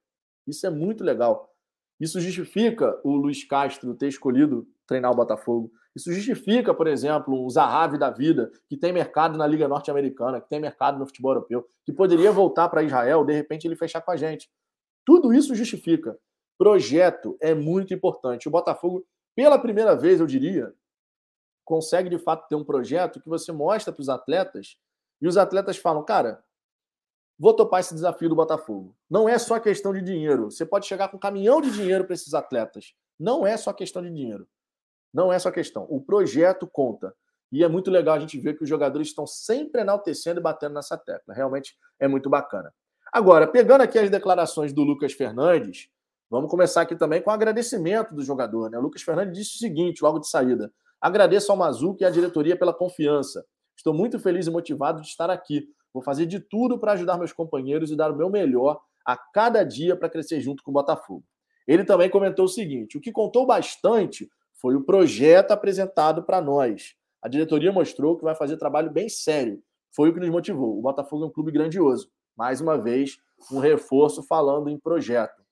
Isso 0.46 0.66
é 0.66 0.70
muito 0.70 1.04
legal. 1.04 1.50
Isso 1.98 2.20
justifica 2.20 2.98
o 3.04 3.14
Luiz 3.14 3.44
Castro 3.44 3.94
ter 3.94 4.08
escolhido 4.08 4.66
treinar 4.86 5.12
o 5.12 5.16
Botafogo. 5.16 5.70
Isso 5.94 6.12
justifica, 6.12 6.72
por 6.72 6.86
exemplo, 6.86 7.44
um 7.44 7.48
Zahavi 7.50 7.98
da 7.98 8.10
vida, 8.10 8.50
que 8.68 8.76
tem 8.76 8.92
mercado 8.92 9.36
na 9.36 9.46
Liga 9.46 9.68
Norte-Americana, 9.68 10.40
que 10.40 10.48
tem 10.48 10.60
mercado 10.60 10.98
no 10.98 11.06
futebol 11.06 11.32
europeu, 11.32 11.68
que 11.84 11.92
poderia 11.92 12.32
voltar 12.32 12.68
para 12.68 12.82
Israel, 12.82 13.24
de 13.24 13.32
repente 13.32 13.66
ele 13.66 13.76
fechar 13.76 14.00
com 14.00 14.10
a 14.10 14.16
gente. 14.16 14.50
Tudo 15.04 15.32
isso 15.32 15.54
justifica. 15.54 16.16
Projeto 16.58 17.36
é 17.40 17.54
muito 17.54 17.92
importante. 17.92 18.48
O 18.48 18.50
Botafogo, 18.50 19.04
pela 19.34 19.58
primeira 19.58 19.96
vez, 19.96 20.20
eu 20.20 20.26
diria, 20.26 20.72
consegue 21.64 22.08
de 22.08 22.18
fato 22.18 22.48
ter 22.48 22.54
um 22.54 22.64
projeto 22.64 23.20
que 23.20 23.28
você 23.28 23.52
mostra 23.52 23.92
para 23.92 24.02
os 24.02 24.08
atletas 24.08 24.76
e 25.20 25.28
os 25.28 25.36
atletas 25.36 25.76
falam, 25.76 26.04
cara, 26.04 26.42
vou 27.38 27.54
topar 27.54 27.80
esse 27.80 27.94
desafio 27.94 28.28
do 28.28 28.36
Botafogo. 28.36 28.96
Não 29.08 29.28
é 29.28 29.38
só 29.38 29.58
questão 29.58 29.92
de 29.92 30.02
dinheiro. 30.02 30.50
Você 30.50 30.64
pode 30.64 30.86
chegar 30.86 31.08
com 31.08 31.16
um 31.16 31.20
caminhão 31.20 31.60
de 31.60 31.70
dinheiro 31.70 32.04
para 32.04 32.14
esses 32.14 32.34
atletas. 32.34 32.94
Não 33.18 33.46
é 33.46 33.56
só 33.56 33.72
questão 33.72 34.02
de 34.02 34.10
dinheiro. 34.10 34.48
Não 35.12 35.32
é 35.32 35.38
só 35.38 35.50
questão. 35.50 35.86
O 35.90 36.00
projeto 36.00 36.66
conta. 36.66 37.14
E 37.52 37.64
é 37.64 37.68
muito 37.68 37.90
legal 37.90 38.14
a 38.14 38.20
gente 38.20 38.38
ver 38.38 38.56
que 38.56 38.62
os 38.62 38.68
jogadores 38.68 39.08
estão 39.08 39.26
sempre 39.26 39.80
enaltecendo 39.80 40.40
e 40.40 40.42
batendo 40.42 40.74
nessa 40.74 40.96
tecla. 40.96 41.34
Realmente 41.34 41.76
é 41.98 42.06
muito 42.06 42.30
bacana. 42.30 42.72
Agora, 43.12 43.46
pegando 43.46 43.82
aqui 43.82 43.98
as 43.98 44.08
declarações 44.08 44.72
do 44.72 44.82
Lucas 44.82 45.12
Fernandes, 45.12 45.90
Vamos 46.30 46.48
começar 46.48 46.82
aqui 46.82 46.94
também 46.94 47.20
com 47.20 47.28
o 47.28 47.32
agradecimento 47.32 48.14
do 48.14 48.22
jogador. 48.22 48.70
Né? 48.70 48.78
O 48.78 48.82
Lucas 48.82 49.02
Fernandes 49.02 49.36
disse 49.36 49.56
o 49.56 49.58
seguinte, 49.58 50.00
logo 50.00 50.20
de 50.20 50.28
saída: 50.28 50.72
agradeço 51.00 51.50
ao 51.50 51.58
Mazuco 51.58 52.02
e 52.02 52.06
à 52.06 52.10
diretoria 52.10 52.56
pela 52.56 52.72
confiança. 52.72 53.44
Estou 53.80 53.94
muito 53.94 54.18
feliz 54.18 54.46
e 54.46 54.50
motivado 54.50 55.00
de 55.00 55.06
estar 55.06 55.30
aqui. 55.30 55.66
Vou 55.90 56.02
fazer 56.02 56.26
de 56.26 56.38
tudo 56.38 56.78
para 56.78 56.92
ajudar 56.92 57.16
meus 57.16 57.32
companheiros 57.32 57.90
e 57.90 57.96
dar 57.96 58.12
o 58.12 58.14
meu 58.14 58.28
melhor 58.28 58.78
a 59.06 59.16
cada 59.16 59.64
dia 59.64 59.96
para 59.96 60.10
crescer 60.10 60.38
junto 60.38 60.62
com 60.62 60.70
o 60.70 60.74
Botafogo. 60.74 61.24
Ele 61.66 61.82
também 61.82 62.10
comentou 62.10 62.44
o 62.44 62.48
seguinte: 62.48 62.98
o 62.98 63.00
que 63.00 63.10
contou 63.10 63.46
bastante 63.46 64.30
foi 64.52 64.76
o 64.76 64.84
projeto 64.84 65.52
apresentado 65.52 66.22
para 66.22 66.42
nós. 66.42 66.94
A 67.22 67.28
diretoria 67.28 67.72
mostrou 67.72 68.18
que 68.18 68.22
vai 68.22 68.34
fazer 68.34 68.58
trabalho 68.58 68.90
bem 68.90 69.08
sério. 69.08 69.62
Foi 69.96 70.10
o 70.10 70.12
que 70.12 70.20
nos 70.20 70.28
motivou. 70.28 70.78
O 70.78 70.82
Botafogo 70.82 71.24
é 71.24 71.28
um 71.28 71.32
clube 71.32 71.50
grandioso. 71.50 72.10
Mais 72.36 72.60
uma 72.60 72.76
vez, 72.76 73.16
um 73.50 73.60
reforço 73.60 74.22
falando 74.22 74.68
em 74.68 74.78
projeto. 74.78 75.42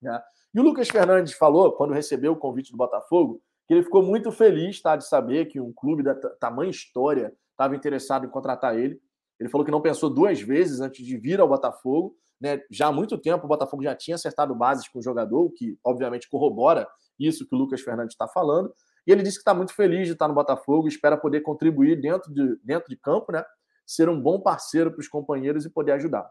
Né? 0.00 0.22
E 0.54 0.60
o 0.60 0.62
Lucas 0.62 0.88
Fernandes 0.88 1.32
falou, 1.32 1.72
quando 1.72 1.94
recebeu 1.94 2.30
o 2.30 2.36
convite 2.36 2.70
do 2.70 2.78
Botafogo, 2.78 3.42
que 3.70 3.74
ele 3.74 3.84
ficou 3.84 4.02
muito 4.02 4.32
feliz 4.32 4.82
tá, 4.82 4.96
de 4.96 5.06
saber 5.06 5.46
que 5.46 5.60
um 5.60 5.72
clube 5.72 6.02
da 6.02 6.12
tamanha 6.12 6.72
história 6.72 7.32
estava 7.52 7.76
interessado 7.76 8.26
em 8.26 8.28
contratar 8.28 8.76
ele. 8.76 9.00
Ele 9.38 9.48
falou 9.48 9.64
que 9.64 9.70
não 9.70 9.80
pensou 9.80 10.10
duas 10.10 10.40
vezes 10.40 10.80
antes 10.80 11.06
de 11.06 11.16
vir 11.16 11.38
ao 11.38 11.46
Botafogo. 11.46 12.16
Né? 12.40 12.60
Já 12.68 12.88
há 12.88 12.92
muito 12.92 13.16
tempo 13.16 13.44
o 13.44 13.48
Botafogo 13.48 13.84
já 13.84 13.94
tinha 13.94 14.16
acertado 14.16 14.56
bases 14.56 14.88
com 14.88 14.98
o 14.98 15.02
jogador, 15.02 15.44
o 15.44 15.50
que 15.50 15.78
obviamente 15.84 16.28
corrobora 16.28 16.84
isso 17.16 17.46
que 17.46 17.54
o 17.54 17.58
Lucas 17.58 17.80
Fernandes 17.80 18.14
está 18.14 18.26
falando. 18.26 18.74
E 19.06 19.12
ele 19.12 19.22
disse 19.22 19.36
que 19.36 19.42
está 19.42 19.54
muito 19.54 19.72
feliz 19.72 20.08
de 20.08 20.14
estar 20.14 20.26
no 20.26 20.34
Botafogo, 20.34 20.88
espera 20.88 21.16
poder 21.16 21.42
contribuir 21.42 22.00
dentro 22.00 22.34
de, 22.34 22.58
dentro 22.64 22.88
de 22.88 22.96
campo, 22.96 23.30
né? 23.30 23.44
ser 23.86 24.08
um 24.08 24.20
bom 24.20 24.40
parceiro 24.40 24.90
para 24.90 25.00
os 25.00 25.06
companheiros 25.06 25.64
e 25.64 25.70
poder 25.70 25.92
ajudar. 25.92 26.28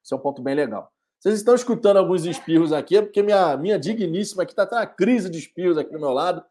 Isso 0.00 0.14
é 0.14 0.16
um 0.16 0.20
ponto 0.20 0.40
bem 0.40 0.54
legal. 0.54 0.92
Vocês 1.18 1.34
estão 1.36 1.56
escutando 1.56 1.96
alguns 1.96 2.24
espirros 2.24 2.72
aqui, 2.72 2.98
é 2.98 3.02
porque 3.02 3.20
minha, 3.20 3.56
minha 3.56 3.80
digníssima 3.80 4.44
aqui 4.44 4.52
está 4.52 4.64
tendo 4.64 4.78
uma 4.78 4.86
crise 4.86 5.28
de 5.28 5.38
espirros 5.38 5.76
aqui 5.76 5.92
do 5.92 5.98
meu 5.98 6.10
lado. 6.10 6.44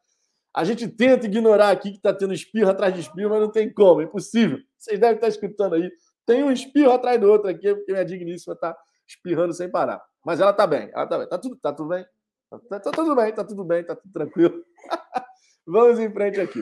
A 0.54 0.64
gente 0.64 0.88
tenta 0.88 1.26
ignorar 1.26 1.70
aqui 1.70 1.92
que 1.92 1.98
está 1.98 2.14
tendo 2.14 2.34
espirro 2.34 2.70
atrás 2.70 2.94
de 2.94 3.02
espirro, 3.02 3.30
mas 3.30 3.40
não 3.40 3.52
tem 3.52 3.72
como, 3.74 4.02
é 4.02 4.04
impossível. 4.04 4.60
Vocês 4.78 5.00
devem 5.00 5.16
estar 5.16 5.28
escutando 5.28 5.76
aí. 5.76 5.92
Tem 6.26 6.44
um 6.44 6.52
espirro 6.52 6.92
atrás 6.92 7.20
do 7.20 7.30
outro 7.30 7.50
aqui, 7.50 7.74
porque 7.74 7.92
minha 7.92 8.06
digníssima 8.06 8.54
está 8.54 8.78
espirrando 9.08 9.54
sem 9.54 9.70
parar. 9.70 10.02
Mas 10.26 10.40
ela 10.40 10.52
está 10.52 10.68
bem, 10.68 10.90
ela 10.94 11.04
está 11.04 11.18
bem. 11.18 11.24
Está 11.24 11.38
tudo, 11.38 11.56
tá 11.58 11.74
tudo 11.74 11.90
bem? 11.90 12.06
Está 12.54 12.80
tá 12.80 12.92
tudo 12.92 13.16
bem, 13.16 13.30
está 13.30 13.44
tudo 13.44 13.64
bem, 13.64 13.82
está 13.82 13.96
tudo 13.96 14.12
tranquilo. 14.12 14.64
Vamos 15.66 16.00
em 16.00 16.12
frente 16.12 16.40
aqui. 16.42 16.62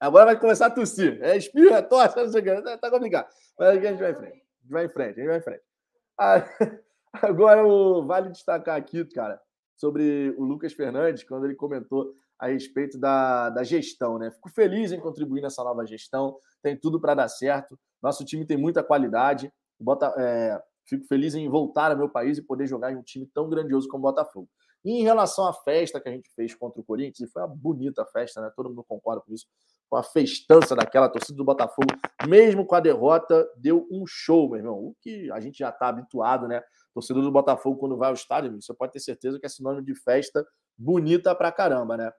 Agora 0.00 0.26
vai 0.26 0.40
começar 0.40 0.66
a 0.66 0.70
tossir. 0.70 1.22
É 1.22 1.36
espirro, 1.36 1.74
é 1.74 1.82
tosse, 1.82 2.16
não 2.16 2.28
sei 2.28 2.40
o 2.40 2.44
que. 2.44 2.78
Tá 2.78 2.90
complicado. 2.90 3.28
Mas 3.58 3.68
a 3.68 3.74
gente 3.74 3.98
vai 3.98 4.10
em 4.10 4.14
frente. 4.14 4.32
A 4.32 4.62
gente 4.62 4.70
vai 4.70 4.84
em 4.84 4.88
frente, 4.88 5.10
a 5.10 5.14
gente 5.14 5.28
vai 5.28 5.38
em 5.38 5.42
frente. 5.42 5.62
Ah, 6.18 6.44
Agora, 7.12 7.62
vale 8.04 8.30
destacar 8.30 8.76
aqui, 8.76 9.04
cara, 9.04 9.40
sobre 9.76 10.34
o 10.38 10.44
Lucas 10.44 10.72
Fernandes, 10.72 11.24
quando 11.24 11.44
ele 11.44 11.56
comentou 11.56 12.14
a 12.40 12.46
respeito 12.46 12.98
da, 12.98 13.50
da 13.50 13.62
gestão, 13.62 14.18
né? 14.18 14.30
Fico 14.30 14.48
feliz 14.48 14.92
em 14.92 14.98
contribuir 14.98 15.42
nessa 15.42 15.62
nova 15.62 15.86
gestão, 15.86 16.36
tem 16.62 16.76
tudo 16.76 16.98
para 16.98 17.14
dar 17.14 17.28
certo. 17.28 17.78
Nosso 18.02 18.24
time 18.24 18.46
tem 18.46 18.56
muita 18.56 18.82
qualidade. 18.82 19.52
Bota, 19.78 20.12
é, 20.16 20.60
fico 20.86 21.06
feliz 21.06 21.34
em 21.34 21.48
voltar 21.48 21.90
ao 21.90 21.98
meu 21.98 22.08
país 22.08 22.38
e 22.38 22.42
poder 22.42 22.66
jogar 22.66 22.92
em 22.92 22.96
um 22.96 23.02
time 23.02 23.26
tão 23.26 23.48
grandioso 23.48 23.88
como 23.88 24.06
o 24.06 24.10
Botafogo. 24.10 24.48
E 24.82 24.92
em 24.92 25.02
relação 25.02 25.46
à 25.46 25.52
festa 25.52 26.00
que 26.00 26.08
a 26.08 26.12
gente 26.12 26.30
fez 26.34 26.54
contra 26.54 26.80
o 26.80 26.84
Corinthians, 26.84 27.28
e 27.28 27.30
foi 27.30 27.42
uma 27.42 27.54
bonita 27.54 28.06
festa, 28.06 28.40
né? 28.40 28.50
Todo 28.56 28.70
mundo 28.70 28.82
concorda 28.88 29.20
com 29.20 29.34
isso. 29.34 29.46
Foi 29.90 29.98
uma 29.98 30.04
festança 30.04 30.74
daquela 30.74 31.08
torcida 31.08 31.36
do 31.36 31.44
Botafogo, 31.44 31.88
mesmo 32.26 32.64
com 32.64 32.74
a 32.74 32.80
derrota, 32.80 33.46
deu 33.56 33.86
um 33.90 34.04
show, 34.06 34.48
meu 34.48 34.58
irmão. 34.58 34.78
O 34.78 34.96
que 35.02 35.30
a 35.30 35.40
gente 35.40 35.58
já 35.58 35.68
está 35.68 35.88
habituado, 35.88 36.48
né? 36.48 36.62
torcedor 36.94 37.22
do 37.22 37.30
Botafogo, 37.30 37.78
quando 37.78 37.96
vai 37.96 38.08
ao 38.08 38.14
estádio, 38.14 38.60
você 38.60 38.74
pode 38.74 38.92
ter 38.92 39.00
certeza 39.00 39.38
que 39.38 39.46
é 39.46 39.48
sinônimo 39.48 39.84
de 39.84 39.94
festa 39.94 40.44
bonita 40.76 41.34
pra 41.34 41.52
caramba, 41.52 41.96
né? 41.96 42.12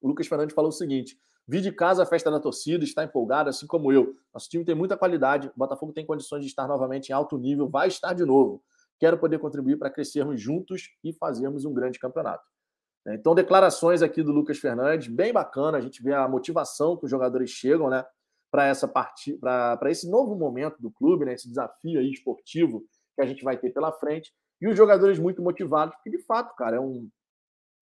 O 0.00 0.08
Lucas 0.08 0.26
Fernandes 0.26 0.54
falou 0.54 0.70
o 0.70 0.72
seguinte: 0.72 1.18
vi 1.46 1.60
de 1.60 1.72
casa 1.72 2.02
a 2.02 2.06
festa 2.06 2.30
da 2.30 2.40
torcida, 2.40 2.84
está 2.84 3.04
empolgado, 3.04 3.50
assim 3.50 3.66
como 3.66 3.92
eu. 3.92 4.14
Nosso 4.32 4.48
time 4.48 4.64
tem 4.64 4.74
muita 4.74 4.96
qualidade, 4.96 5.48
o 5.48 5.52
Botafogo 5.56 5.92
tem 5.92 6.04
condições 6.04 6.40
de 6.42 6.46
estar 6.48 6.66
novamente 6.66 7.10
em 7.10 7.12
alto 7.12 7.36
nível, 7.38 7.68
vai 7.68 7.88
estar 7.88 8.12
de 8.12 8.24
novo. 8.24 8.62
Quero 8.98 9.18
poder 9.18 9.38
contribuir 9.38 9.78
para 9.78 9.90
crescermos 9.90 10.40
juntos 10.40 10.90
e 11.04 11.12
fazermos 11.12 11.64
um 11.64 11.72
grande 11.72 11.98
campeonato. 11.98 12.44
Então, 13.06 13.34
declarações 13.34 14.02
aqui 14.02 14.22
do 14.22 14.32
Lucas 14.32 14.58
Fernandes, 14.58 15.08
bem 15.08 15.32
bacana. 15.32 15.78
A 15.78 15.80
gente 15.80 16.02
vê 16.02 16.12
a 16.12 16.28
motivação 16.28 16.96
que 16.96 17.04
os 17.04 17.10
jogadores 17.10 17.50
chegam, 17.50 17.88
né? 17.88 18.04
Para 18.50 18.66
essa 18.66 18.88
partida, 18.88 19.76
para 19.76 19.90
esse 19.90 20.10
novo 20.10 20.34
momento 20.34 20.80
do 20.80 20.90
clube, 20.90 21.24
né? 21.24 21.34
Esse 21.34 21.48
desafio 21.48 22.00
aí 22.00 22.10
esportivo 22.10 22.84
que 23.14 23.22
a 23.22 23.26
gente 23.26 23.42
vai 23.44 23.56
ter 23.56 23.70
pela 23.70 23.92
frente. 23.92 24.32
E 24.60 24.66
os 24.66 24.76
jogadores 24.76 25.18
muito 25.18 25.42
motivados, 25.42 25.94
porque 25.94 26.10
de 26.10 26.22
fato, 26.24 26.54
cara, 26.56 26.76
é 26.76 26.80
um, 26.80 27.08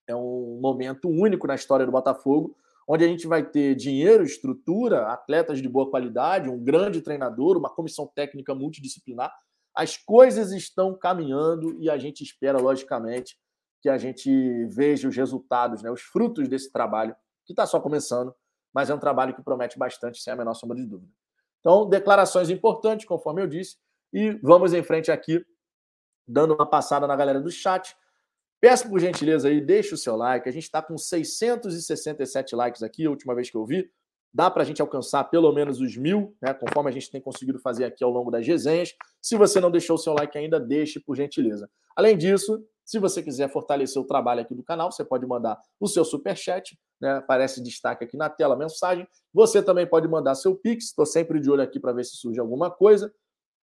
é 0.07 0.15
um 0.15 0.59
momento 0.61 1.09
único 1.09 1.47
na 1.47 1.55
história 1.55 1.87
do 1.87 1.93
Botafogo, 1.93 2.57
onde 2.89 3.05
a 3.05 3.09
gente 3.09 3.27
vai 3.27 3.45
ter 3.45 3.75
dinheiro, 3.75 4.23
estrutura, 4.23 5.09
atletas 5.09 5.61
de 5.61 5.69
boa 5.69 5.91
qualidade, 5.91 6.49
um 6.49 6.63
grande 6.63 7.01
treinador, 7.01 7.57
uma 7.57 7.69
comissão 7.69 8.07
técnica 8.07 8.55
multidisciplinar. 8.55 9.33
As 9.75 9.97
coisas 9.97 10.53
estão 10.53 10.97
caminhando 10.97 11.77
e 11.81 11.91
a 11.91 11.99
gente 11.99 12.23
espera, 12.23 12.59
logicamente, 12.59 13.37
que 13.83 13.89
a 13.89 13.99
gente 13.99 14.65
veja 14.67 15.09
os 15.09 15.17
resultados, 15.17 15.83
né, 15.83 15.91
os 15.91 16.01
frutos 16.01 16.49
desse 16.49 16.71
trabalho, 16.73 17.15
que 17.45 17.53
está 17.53 17.67
só 17.67 17.81
começando, 17.81 18.35
mas 18.73 18.91
é 18.91 18.95
um 18.95 18.99
trabalho 18.99 19.35
que 19.35 19.43
promete 19.43 19.79
bastante, 19.79 20.21
sem 20.23 20.33
a 20.33 20.37
menor 20.37 20.55
sombra 20.55 20.77
de 20.77 20.87
dúvida. 20.87 21.13
Então, 21.61 21.89
declarações 21.89 22.49
importantes, 22.51 23.07
conforme 23.07 23.43
eu 23.43 23.47
disse, 23.47 23.77
e 24.13 24.31
vamos 24.43 24.73
em 24.73 24.83
frente 24.83 25.11
aqui, 25.11 25.45
dando 26.27 26.55
uma 26.55 26.67
passada 26.67 27.07
na 27.07 27.17
galera 27.17 27.41
do 27.41 27.51
chat. 27.51 27.97
Peço 28.67 28.89
por 28.89 28.99
gentileza 28.99 29.47
aí, 29.47 29.61
deixe 29.61 29.95
o 29.95 29.97
seu 29.97 30.17
like. 30.17 30.49
A 30.49 30.51
gente 30.51 30.65
está 30.65 30.83
com 30.83 30.99
667 30.99 32.57
likes 32.57 32.83
aqui, 32.83 33.07
a 33.07 33.11
última 33.11 33.33
vez 33.33 33.49
que 33.49 33.57
eu 33.57 33.65
vi. 33.65 33.89
Dá 34.35 34.51
para 34.51 34.63
a 34.63 34.67
gente 34.67 34.83
alcançar 34.83 35.23
pelo 35.23 35.53
menos 35.53 35.81
os 35.81 35.97
mil, 35.97 36.37
né, 36.43 36.53
conforme 36.53 36.91
a 36.91 36.93
gente 36.93 37.09
tem 37.09 37.21
conseguido 37.21 37.61
fazer 37.61 37.85
aqui 37.85 38.03
ao 38.03 38.11
longo 38.11 38.29
das 38.29 38.45
resenhas. 38.45 38.93
Se 39.23 39.37
você 39.37 39.61
não 39.61 39.71
deixou 39.71 39.95
o 39.95 39.99
seu 39.99 40.15
like 40.15 40.37
ainda, 40.37 40.59
deixe 40.59 40.99
por 40.99 41.15
gentileza. 41.15 41.71
Além 41.95 42.19
disso, 42.19 42.61
se 42.85 42.99
você 42.99 43.23
quiser 43.23 43.49
fortalecer 43.53 44.03
o 44.03 44.05
trabalho 44.05 44.41
aqui 44.41 44.53
do 44.53 44.65
canal, 44.65 44.91
você 44.91 45.05
pode 45.05 45.25
mandar 45.29 45.57
o 45.79 45.87
seu 45.87 46.05
super 46.05 46.37
chat, 46.37 46.77
né? 47.01 47.19
Aparece 47.19 47.63
destaque 47.63 48.03
aqui 48.03 48.17
na 48.17 48.29
tela 48.29 48.57
mensagem. 48.57 49.07
Você 49.33 49.63
também 49.63 49.87
pode 49.87 50.09
mandar 50.09 50.35
seu 50.35 50.57
pix. 50.57 50.87
Estou 50.87 51.07
sempre 51.07 51.39
de 51.39 51.49
olho 51.49 51.63
aqui 51.63 51.79
para 51.79 51.93
ver 51.93 52.03
se 52.03 52.17
surge 52.17 52.41
alguma 52.41 52.69
coisa. 52.69 53.15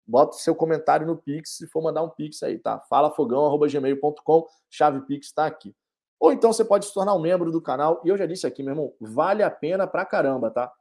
Bota 0.07 0.37
seu 0.37 0.53
comentário 0.53 1.07
no 1.07 1.17
Pix 1.17 1.57
se 1.57 1.67
for 1.67 1.81
mandar 1.81 2.03
um 2.03 2.09
Pix 2.09 2.43
aí, 2.43 2.59
tá? 2.59 2.79
falafogão.gmail.com, 2.89 4.47
chave 4.69 5.01
Pix 5.01 5.27
está 5.27 5.45
aqui. 5.45 5.75
Ou 6.19 6.31
então 6.31 6.53
você 6.53 6.63
pode 6.63 6.85
se 6.85 6.93
tornar 6.93 7.13
um 7.13 7.19
membro 7.19 7.51
do 7.51 7.61
canal. 7.61 8.01
E 8.03 8.09
eu 8.09 8.17
já 8.17 8.25
disse 8.25 8.47
aqui, 8.47 8.63
meu 8.63 8.73
irmão, 8.73 8.93
vale 8.99 9.43
a 9.43 9.49
pena 9.49 9.85
pra 9.87 10.05
caramba, 10.05 10.49
tá? 10.49 10.71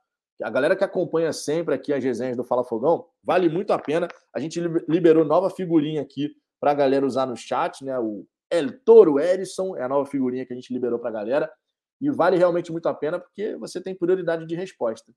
A 0.43 0.51
galera 0.51 0.77
que 0.77 0.85
acompanha 0.85 1.33
sempre 1.33 1.75
aqui 1.75 1.93
as 1.93 2.03
resenhas 2.03 2.37
do 2.37 2.45
Fala 2.45 2.65
Fogão, 2.65 3.07
vale 3.23 3.49
muito 3.49 3.73
a 3.73 3.79
pena. 3.79 4.09
A 4.35 4.41
gente 4.41 4.61
liberou 4.89 5.25
nova 5.25 5.49
figurinha 5.49 6.03
aqui 6.03 6.35
para 6.61 6.73
a 6.73 6.75
galera 6.75 7.07
usar 7.07 7.27
no 7.27 7.37
chat, 7.37 7.85
né? 7.85 7.99
O 7.99 8.27
El 8.51 8.79
Toro 8.85 9.19
Erison 9.19 9.77
é 9.77 9.83
a 9.83 9.89
nova 9.89 10.07
figurinha 10.07 10.45
que 10.45 10.53
a 10.53 10.57
gente 10.57 10.73
liberou 10.73 10.99
para 10.99 11.11
a 11.11 11.13
galera. 11.13 11.53
E 12.01 12.11
vale 12.11 12.37
realmente 12.37 12.73
muito 12.73 12.89
a 12.89 12.95
pena 12.95 13.19
porque 13.19 13.57
você 13.57 13.81
tem 13.81 13.95
prioridade 13.95 14.47
de 14.47 14.55
resposta. 14.55 15.13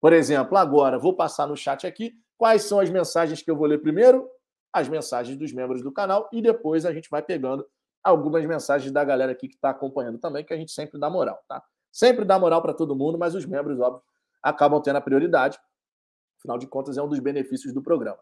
Por 0.00 0.12
exemplo, 0.12 0.56
agora 0.56 0.98
vou 0.98 1.16
passar 1.16 1.46
no 1.46 1.56
chat 1.56 1.86
aqui 1.86 2.12
Quais 2.38 2.62
são 2.62 2.78
as 2.78 2.88
mensagens 2.88 3.42
que 3.42 3.50
eu 3.50 3.56
vou 3.56 3.66
ler 3.66 3.82
primeiro? 3.82 4.30
As 4.72 4.88
mensagens 4.88 5.36
dos 5.36 5.52
membros 5.52 5.82
do 5.82 5.90
canal 5.92 6.28
e 6.32 6.40
depois 6.40 6.86
a 6.86 6.92
gente 6.92 7.10
vai 7.10 7.20
pegando 7.20 7.66
algumas 8.02 8.46
mensagens 8.46 8.92
da 8.92 9.04
galera 9.04 9.32
aqui 9.32 9.48
que 9.48 9.56
está 9.56 9.70
acompanhando 9.70 10.18
também, 10.18 10.44
que 10.44 10.54
a 10.54 10.56
gente 10.56 10.70
sempre 10.70 11.00
dá 11.00 11.10
moral, 11.10 11.42
tá? 11.48 11.62
Sempre 11.90 12.24
dá 12.24 12.38
moral 12.38 12.62
para 12.62 12.72
todo 12.72 12.94
mundo, 12.94 13.18
mas 13.18 13.34
os 13.34 13.44
membros, 13.44 13.80
óbvio, 13.80 14.02
acabam 14.40 14.80
tendo 14.80 14.96
a 14.96 15.00
prioridade. 15.00 15.58
Afinal 16.38 16.58
de 16.58 16.66
contas, 16.68 16.96
é 16.96 17.02
um 17.02 17.08
dos 17.08 17.18
benefícios 17.18 17.74
do 17.74 17.82
programa. 17.82 18.18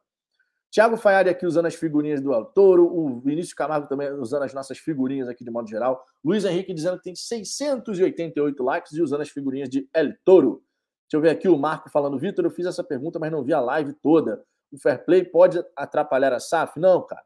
Tiago 0.71 0.97
Faiari 0.97 1.29
aqui 1.29 1.47
usando 1.47 1.67
as 1.67 1.75
figurinhas 1.75 2.21
do 2.21 2.33
El 2.33 2.45
Toro, 2.47 2.87
o 2.87 3.21
Vinícius 3.21 3.55
Camargo 3.55 3.87
também 3.87 4.11
usando 4.13 4.43
as 4.43 4.53
nossas 4.53 4.79
figurinhas 4.79 5.29
aqui 5.29 5.45
de 5.45 5.51
modo 5.51 5.69
geral, 5.69 6.05
Luiz 6.25 6.45
Henrique 6.45 6.75
dizendo 6.75 6.97
que 6.97 7.05
tem 7.05 7.15
688 7.15 8.63
likes 8.63 8.93
e 8.93 9.03
usando 9.03 9.21
as 9.21 9.29
figurinhas 9.29 9.69
de 9.69 9.89
El 9.95 10.15
Toro. 10.25 10.63
Deixa 11.07 11.17
eu 11.17 11.21
ver 11.21 11.31
aqui 11.31 11.49
o 11.49 11.57
Marco 11.57 11.89
falando, 11.89 12.19
Vitor, 12.19 12.45
eu 12.45 12.51
fiz 12.51 12.67
essa 12.67 12.83
pergunta, 12.83 13.19
mas 13.19 13.31
não 13.31 13.45
vi 13.45 13.53
a 13.53 13.61
live 13.61 13.93
toda. 13.95 14.45
O 14.73 14.79
fair 14.79 15.05
play 15.05 15.25
pode 15.25 15.65
atrapalhar 15.77 16.33
a 16.33 16.41
SAF? 16.41 16.81
Não, 16.81 17.01
cara. 17.07 17.23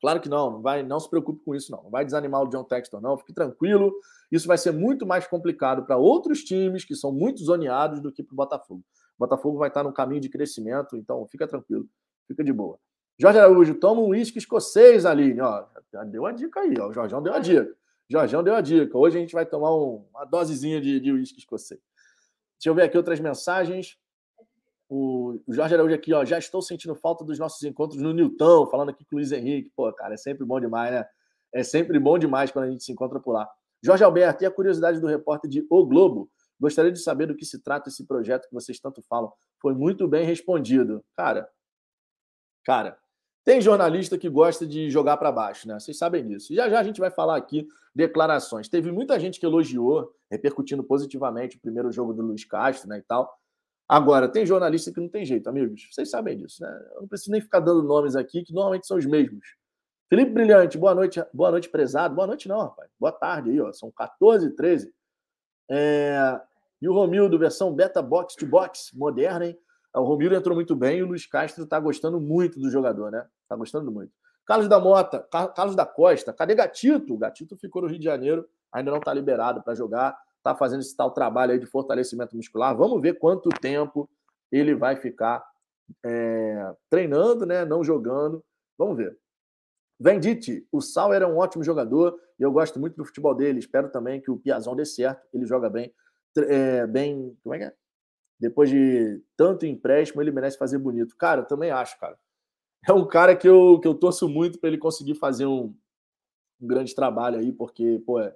Claro 0.00 0.20
que 0.20 0.28
não, 0.28 0.50
não 0.50 0.60
vai, 0.60 0.82
não 0.82 1.00
se 1.00 1.08
preocupe 1.08 1.42
com 1.42 1.54
isso, 1.54 1.72
não. 1.72 1.84
Não 1.84 1.90
vai 1.90 2.04
desanimar 2.04 2.42
o 2.42 2.48
John 2.48 2.62
Textor, 2.62 3.00
não. 3.00 3.16
Fique 3.16 3.32
tranquilo. 3.32 3.90
Isso 4.30 4.46
vai 4.46 4.58
ser 4.58 4.70
muito 4.70 5.06
mais 5.06 5.26
complicado 5.26 5.86
para 5.86 5.96
outros 5.96 6.44
times 6.44 6.84
que 6.84 6.94
são 6.94 7.10
muito 7.10 7.42
zoneados 7.42 8.00
do 8.00 8.12
que 8.12 8.22
para 8.22 8.34
o 8.34 8.36
Botafogo. 8.36 8.82
O 9.16 9.24
Botafogo 9.24 9.56
vai 9.56 9.68
estar 9.68 9.82
no 9.82 9.94
caminho 9.94 10.20
de 10.20 10.28
crescimento, 10.28 10.94
então 10.94 11.26
fica 11.28 11.48
tranquilo, 11.48 11.88
fica 12.28 12.44
de 12.44 12.52
boa. 12.52 12.78
Jorge 13.18 13.38
Araújo, 13.38 13.74
toma 13.76 14.02
um 14.02 14.08
uísque 14.08 14.38
escocês, 14.38 15.06
Aline. 15.06 15.40
Ó, 15.40 15.64
deu 16.06 16.26
a 16.26 16.32
dica 16.32 16.60
aí, 16.60 16.74
ó. 16.78 16.88
O 16.88 16.92
Jorjão 16.92 17.22
deu 17.22 17.32
a 17.32 17.38
dica. 17.38 17.74
Jorjão 18.10 18.42
deu 18.42 18.54
a 18.54 18.60
dica. 18.60 18.98
Hoje 18.98 19.16
a 19.16 19.20
gente 19.20 19.32
vai 19.32 19.46
tomar 19.46 19.74
um, 19.74 20.04
uma 20.10 20.26
dosezinha 20.26 20.82
de 20.82 21.12
uísque 21.12 21.38
escocês. 21.38 21.80
Deixa 22.58 22.70
eu 22.70 22.74
ver 22.74 22.82
aqui 22.82 22.96
outras 22.96 23.20
mensagens. 23.20 23.96
O 24.88 25.40
Jorge 25.48 25.74
Araújo 25.74 25.94
aqui, 25.94 26.12
ó, 26.12 26.24
já 26.24 26.38
estou 26.38 26.62
sentindo 26.62 26.94
falta 26.94 27.24
dos 27.24 27.38
nossos 27.38 27.62
encontros 27.62 28.00
no 28.00 28.12
Newton, 28.12 28.66
falando 28.66 28.90
aqui 28.90 29.04
com 29.04 29.16
o 29.16 29.18
Luiz 29.18 29.32
Henrique. 29.32 29.72
Pô, 29.74 29.92
cara, 29.92 30.14
é 30.14 30.16
sempre 30.16 30.44
bom 30.44 30.60
demais, 30.60 30.92
né? 30.92 31.06
É 31.52 31.62
sempre 31.62 31.98
bom 31.98 32.18
demais 32.18 32.50
quando 32.50 32.66
a 32.66 32.70
gente 32.70 32.84
se 32.84 32.92
encontra 32.92 33.18
por 33.18 33.32
lá. 33.32 33.48
Jorge 33.82 34.04
Alberto, 34.04 34.42
e 34.42 34.46
a 34.46 34.50
curiosidade 34.50 35.00
do 35.00 35.06
repórter 35.06 35.50
de 35.50 35.66
O 35.70 35.86
Globo? 35.86 36.30
Gostaria 36.60 36.92
de 36.92 37.00
saber 37.00 37.26
do 37.26 37.36
que 37.36 37.44
se 37.44 37.62
trata 37.62 37.88
esse 37.88 38.06
projeto 38.06 38.48
que 38.48 38.54
vocês 38.54 38.78
tanto 38.80 39.02
falam. 39.02 39.32
Foi 39.60 39.74
muito 39.74 40.06
bem 40.08 40.24
respondido. 40.24 41.04
Cara, 41.16 41.48
cara, 42.64 42.98
tem 43.44 43.60
jornalista 43.60 44.16
que 44.16 44.28
gosta 44.28 44.66
de 44.66 44.88
jogar 44.88 45.18
para 45.18 45.30
baixo, 45.30 45.68
né? 45.68 45.78
Vocês 45.78 45.98
sabem 45.98 46.26
disso. 46.26 46.54
Já 46.54 46.68
já 46.68 46.80
a 46.80 46.82
gente 46.82 46.98
vai 46.98 47.10
falar 47.10 47.36
aqui 47.36 47.68
declarações. 47.94 48.68
Teve 48.68 48.90
muita 48.90 49.20
gente 49.20 49.38
que 49.38 49.44
elogiou, 49.44 50.12
repercutindo 50.30 50.82
positivamente 50.82 51.56
o 51.56 51.60
primeiro 51.60 51.92
jogo 51.92 52.14
do 52.14 52.22
Luiz 52.22 52.44
Castro, 52.44 52.88
né, 52.88 52.98
e 52.98 53.02
tal. 53.02 53.38
Agora, 53.86 54.28
tem 54.28 54.46
jornalista 54.46 54.90
que 54.90 54.98
não 54.98 55.08
tem 55.08 55.26
jeito, 55.26 55.46
amigos. 55.48 55.88
Vocês 55.92 56.08
sabem 56.08 56.38
disso, 56.38 56.62
né? 56.62 56.88
Eu 56.94 57.02
não 57.02 57.08
preciso 57.08 57.32
nem 57.32 57.40
ficar 57.40 57.60
dando 57.60 57.82
nomes 57.82 58.16
aqui, 58.16 58.42
que 58.42 58.54
normalmente 58.54 58.86
são 58.86 58.96
os 58.96 59.04
mesmos. 59.04 59.46
Felipe 60.08 60.32
Brilhante, 60.32 60.78
boa 60.78 60.94
noite, 60.94 61.22
boa 61.32 61.50
noite, 61.50 61.68
prezado. 61.68 62.14
Boa 62.14 62.26
noite, 62.26 62.48
não, 62.48 62.60
rapaz. 62.60 62.90
Boa 62.98 63.12
tarde 63.12 63.50
aí, 63.50 63.60
ó. 63.60 63.72
São 63.72 63.90
14 63.90 64.46
e 64.46 64.50
13. 64.50 64.94
É... 65.70 66.40
E 66.80 66.88
o 66.88 66.94
Romildo, 66.94 67.38
versão 67.38 67.74
beta 67.74 68.00
box 68.00 68.34
to 68.36 68.46
box, 68.46 68.90
moderna, 68.94 69.46
hein? 69.46 69.58
O 69.94 70.02
Romildo 70.02 70.34
entrou 70.34 70.54
muito 70.54 70.74
bem 70.74 70.98
e 70.98 71.02
o 71.02 71.06
Luiz 71.06 71.26
Castro 71.26 71.64
está 71.64 71.78
gostando 71.78 72.20
muito 72.20 72.58
do 72.58 72.68
jogador, 72.70 73.12
né? 73.12 73.26
Está 73.42 73.54
gostando 73.54 73.92
muito. 73.92 74.12
Carlos 74.44 74.68
da 74.68 74.78
Mota, 74.78 75.20
Carlos 75.54 75.76
da 75.76 75.86
Costa, 75.86 76.32
cadê 76.32 76.54
Gatito? 76.54 77.16
Gatito 77.16 77.56
ficou 77.56 77.82
no 77.82 77.88
Rio 77.88 77.98
de 77.98 78.04
Janeiro, 78.04 78.46
ainda 78.72 78.90
não 78.90 78.98
está 78.98 79.14
liberado 79.14 79.62
para 79.62 79.74
jogar, 79.74 80.18
está 80.36 80.54
fazendo 80.54 80.80
esse 80.80 80.94
tal 80.94 81.12
trabalho 81.12 81.52
aí 81.52 81.58
de 81.58 81.66
fortalecimento 81.66 82.36
muscular. 82.36 82.76
Vamos 82.76 83.00
ver 83.00 83.18
quanto 83.18 83.48
tempo 83.60 84.10
ele 84.52 84.74
vai 84.74 84.96
ficar 84.96 85.42
é, 86.04 86.72
treinando, 86.90 87.46
né? 87.46 87.64
Não 87.64 87.82
jogando. 87.82 88.44
Vamos 88.76 88.96
ver. 88.96 89.16
Vendite, 89.98 90.66
o 90.72 90.80
Sal 90.80 91.14
era 91.14 91.26
um 91.26 91.38
ótimo 91.38 91.62
jogador 91.62 92.18
e 92.38 92.42
eu 92.42 92.52
gosto 92.52 92.78
muito 92.78 92.96
do 92.96 93.04
futebol 93.04 93.34
dele. 93.34 93.60
Espero 93.60 93.88
também 93.88 94.20
que 94.20 94.30
o 94.30 94.36
Piazão 94.36 94.76
dê 94.76 94.84
certo. 94.84 95.26
Ele 95.32 95.46
joga 95.46 95.70
bem, 95.70 95.94
é, 96.36 96.86
bem. 96.86 97.36
Como 97.42 97.54
é 97.54 97.58
que 97.58 97.64
é? 97.64 97.74
Depois 98.38 98.68
de 98.68 99.22
tanto 99.36 99.66
empréstimo, 99.66 100.20
ele 100.20 100.30
merece 100.30 100.58
fazer 100.58 100.78
bonito. 100.78 101.16
Cara, 101.16 101.42
eu 101.42 101.46
também 101.46 101.70
acho, 101.70 101.98
cara. 101.98 102.18
É 102.86 102.92
um 102.92 103.06
cara 103.06 103.34
que 103.34 103.48
eu, 103.48 103.78
que 103.80 103.88
eu 103.88 103.94
torço 103.94 104.28
muito 104.28 104.58
para 104.58 104.68
ele 104.68 104.78
conseguir 104.78 105.14
fazer 105.14 105.46
um, 105.46 105.74
um, 106.60 106.66
grande 106.66 106.94
trabalho 106.94 107.38
aí, 107.38 107.50
porque, 107.50 108.02
pô, 108.04 108.20
é, 108.20 108.34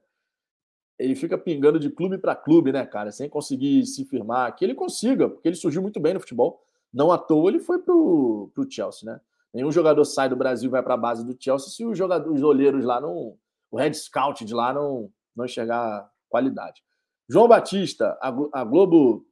ele 0.99 1.15
fica 1.15 1.37
pingando 1.37 1.79
de 1.79 1.91
clube 1.91 2.17
para 2.17 2.35
clube, 2.35 2.73
né, 2.73 2.87
cara, 2.87 3.13
sem 3.13 3.29
conseguir 3.29 3.85
se 3.87 4.05
firmar. 4.05 4.55
Que 4.57 4.65
ele 4.65 4.75
consiga, 4.75 5.29
porque 5.29 5.49
ele 5.49 5.57
surgiu 5.57 5.83
muito 5.83 6.01
bem 6.01 6.15
no 6.15 6.21
futebol. 6.21 6.63
Não 6.93 7.13
à 7.13 7.19
toa 7.19 7.51
ele 7.51 7.59
foi 7.59 7.79
pro, 7.79 8.51
pro 8.55 8.71
Chelsea, 8.71 9.11
né? 9.11 9.21
Nenhum 9.53 9.71
jogador 9.71 10.05
sai 10.05 10.29
do 10.29 10.37
Brasil 10.37 10.69
e 10.69 10.71
vai 10.71 10.83
para 10.83 10.95
a 10.95 10.99
base 10.99 11.25
do 11.25 11.37
Chelsea 11.39 11.71
se 11.71 11.85
os 11.85 11.97
jogadores, 11.97 12.39
os 12.39 12.43
olheiros 12.43 12.85
lá 12.85 13.01
não. 13.01 13.37
O 13.71 13.77
head 13.77 13.95
scout 13.95 14.45
de 14.45 14.55
lá 14.55 14.73
não, 14.73 15.11
não 15.37 15.45
enxergar 15.45 16.11
qualidade. 16.29 16.83
João 17.29 17.47
Batista, 17.47 18.19
a 18.23 18.65
Globo 18.65 19.28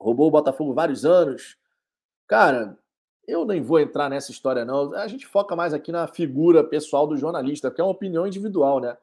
roubou 0.00 0.28
o 0.28 0.30
Botafogo 0.30 0.74
vários 0.74 1.04
anos. 1.04 1.56
Cara, 2.26 2.78
eu 3.26 3.44
nem 3.44 3.60
vou 3.60 3.80
entrar 3.80 4.08
nessa 4.08 4.30
história, 4.30 4.64
não. 4.64 4.94
A 4.94 5.08
gente 5.08 5.26
foca 5.26 5.56
mais 5.56 5.74
aqui 5.74 5.90
na 5.90 6.06
figura 6.06 6.62
pessoal 6.62 7.06
do 7.06 7.16
jornalista, 7.16 7.70
que 7.70 7.80
é 7.80 7.84
uma 7.84 7.90
opinião 7.90 8.26
individual, 8.26 8.80
né? 8.80 8.96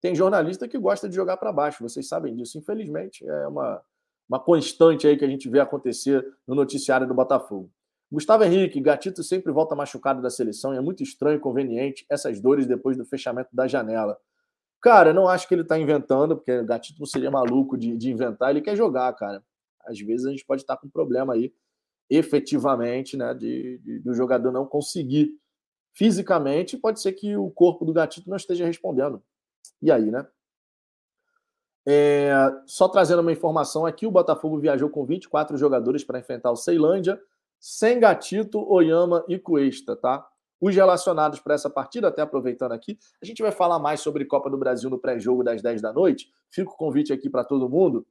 Tem 0.00 0.14
jornalista 0.14 0.68
que 0.68 0.78
gosta 0.78 1.08
de 1.08 1.14
jogar 1.14 1.36
para 1.36 1.52
baixo, 1.52 1.82
vocês 1.82 2.06
sabem 2.08 2.34
disso. 2.34 2.58
Infelizmente, 2.58 3.26
é 3.26 3.48
uma, 3.48 3.80
uma 4.28 4.40
constante 4.40 5.06
aí 5.06 5.16
que 5.16 5.24
a 5.24 5.28
gente 5.28 5.48
vê 5.48 5.60
acontecer 5.60 6.26
no 6.46 6.54
noticiário 6.54 7.06
do 7.06 7.14
Botafogo. 7.14 7.70
Gustavo 8.12 8.44
Henrique, 8.44 8.80
Gatito 8.80 9.22
sempre 9.22 9.50
volta 9.50 9.74
machucado 9.74 10.20
da 10.20 10.30
seleção 10.30 10.74
e 10.74 10.76
é 10.76 10.80
muito 10.80 11.02
estranho 11.02 11.36
e 11.36 11.40
conveniente 11.40 12.04
essas 12.08 12.38
dores 12.40 12.66
depois 12.66 12.96
do 12.96 13.04
fechamento 13.04 13.48
da 13.52 13.66
janela. 13.66 14.18
Cara, 14.80 15.14
não 15.14 15.26
acho 15.26 15.48
que 15.48 15.54
ele 15.54 15.62
está 15.62 15.78
inventando, 15.78 16.36
porque 16.36 16.52
o 16.52 16.66
Gatito 16.66 17.00
não 17.00 17.06
seria 17.06 17.30
maluco 17.30 17.78
de, 17.78 17.96
de 17.96 18.10
inventar, 18.10 18.50
ele 18.50 18.60
quer 18.60 18.76
jogar, 18.76 19.10
cara 19.14 19.42
às 19.86 19.98
vezes 20.00 20.26
a 20.26 20.30
gente 20.30 20.44
pode 20.44 20.62
estar 20.62 20.76
com 20.76 20.86
um 20.86 20.90
problema 20.90 21.34
aí, 21.34 21.52
efetivamente, 22.08 23.16
né, 23.16 23.32
de, 23.34 23.78
de, 23.78 23.98
do 24.00 24.14
jogador 24.14 24.52
não 24.52 24.66
conseguir 24.66 25.38
fisicamente, 25.92 26.76
pode 26.76 27.00
ser 27.00 27.12
que 27.12 27.36
o 27.36 27.50
corpo 27.50 27.84
do 27.84 27.92
gatito 27.92 28.28
não 28.28 28.36
esteja 28.36 28.66
respondendo. 28.66 29.22
E 29.80 29.90
aí, 29.90 30.10
né? 30.10 30.26
É, 31.86 32.32
só 32.66 32.88
trazendo 32.88 33.20
uma 33.20 33.32
informação 33.32 33.84
aqui, 33.84 34.06
o 34.06 34.10
Botafogo 34.10 34.58
viajou 34.58 34.88
com 34.88 35.04
24 35.04 35.56
jogadores 35.56 36.02
para 36.02 36.18
enfrentar 36.18 36.50
o 36.50 36.56
Ceilândia, 36.56 37.20
sem 37.60 38.00
Gatito, 38.00 38.66
Oyama 38.68 39.24
e 39.28 39.38
Cuesta, 39.38 39.94
tá? 39.94 40.26
os 40.66 40.74
relacionados 40.74 41.40
para 41.40 41.54
essa 41.54 41.68
partida, 41.68 42.08
até 42.08 42.22
aproveitando 42.22 42.72
aqui, 42.72 42.98
a 43.22 43.26
gente 43.26 43.42
vai 43.42 43.52
falar 43.52 43.78
mais 43.78 44.00
sobre 44.00 44.24
Copa 44.24 44.48
do 44.48 44.56
Brasil 44.56 44.88
no 44.88 44.98
pré-jogo 44.98 45.44
das 45.44 45.60
10 45.60 45.82
da 45.82 45.92
noite. 45.92 46.32
Fica 46.50 46.70
o 46.70 46.74
convite 46.74 47.12
aqui 47.12 47.28
para 47.28 47.44
todo 47.44 47.68
mundo. 47.68 48.06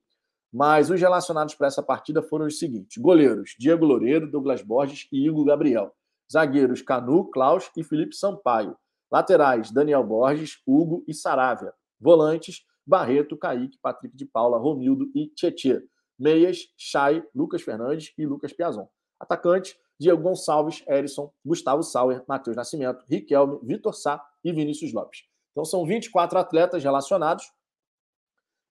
Mas 0.54 0.92
os 0.92 1.02
relacionados 1.02 1.56
para 1.56 1.66
essa 1.66 1.82
partida 1.82 2.22
foram 2.22 2.46
os 2.46 2.60
seguintes: 2.60 3.02
goleiros 3.02 3.56
Diego 3.58 3.86
Loureiro, 3.86 4.30
Douglas 4.30 4.62
Borges 4.62 5.08
e 5.12 5.26
Igor 5.26 5.46
Gabriel. 5.46 5.92
Zagueiros 6.32 6.82
Canu, 6.82 7.26
Klaus 7.32 7.72
e 7.76 7.84
Felipe 7.84 8.16
Sampaio. 8.16 8.78
Laterais 9.12 9.72
Daniel 9.72 10.04
Borges, 10.04 10.60
Hugo 10.66 11.04
e 11.08 11.14
Saravia. 11.14 11.74
Volantes 12.00 12.64
Barreto, 12.86 13.38
Kaique, 13.38 13.80
Patrick 13.82 14.16
de 14.16 14.26
Paula, 14.26 14.58
Romildo 14.58 15.10
e 15.16 15.28
Tietê. 15.28 15.84
Meias, 16.20 16.68
Chay, 16.78 17.24
Lucas 17.34 17.62
Fernandes 17.62 18.14
e 18.18 18.26
Lucas 18.26 18.54
Piazon. 18.54 18.88
Atacante 19.20 19.76
Diego 20.00 20.22
Gonçalves, 20.22 20.84
Erison, 20.88 21.32
Gustavo 21.46 21.82
Sauer, 21.82 22.24
Matheus 22.28 22.56
Nascimento, 22.56 23.04
Riquelme, 23.10 23.60
Vitor 23.64 23.94
Sá 23.94 24.24
e 24.44 24.52
Vinícius 24.52 24.94
Lopes. 24.94 25.24
Então 25.52 25.64
são 25.64 25.86
24 25.86 26.38
atletas 26.38 26.84
relacionados 26.84 27.52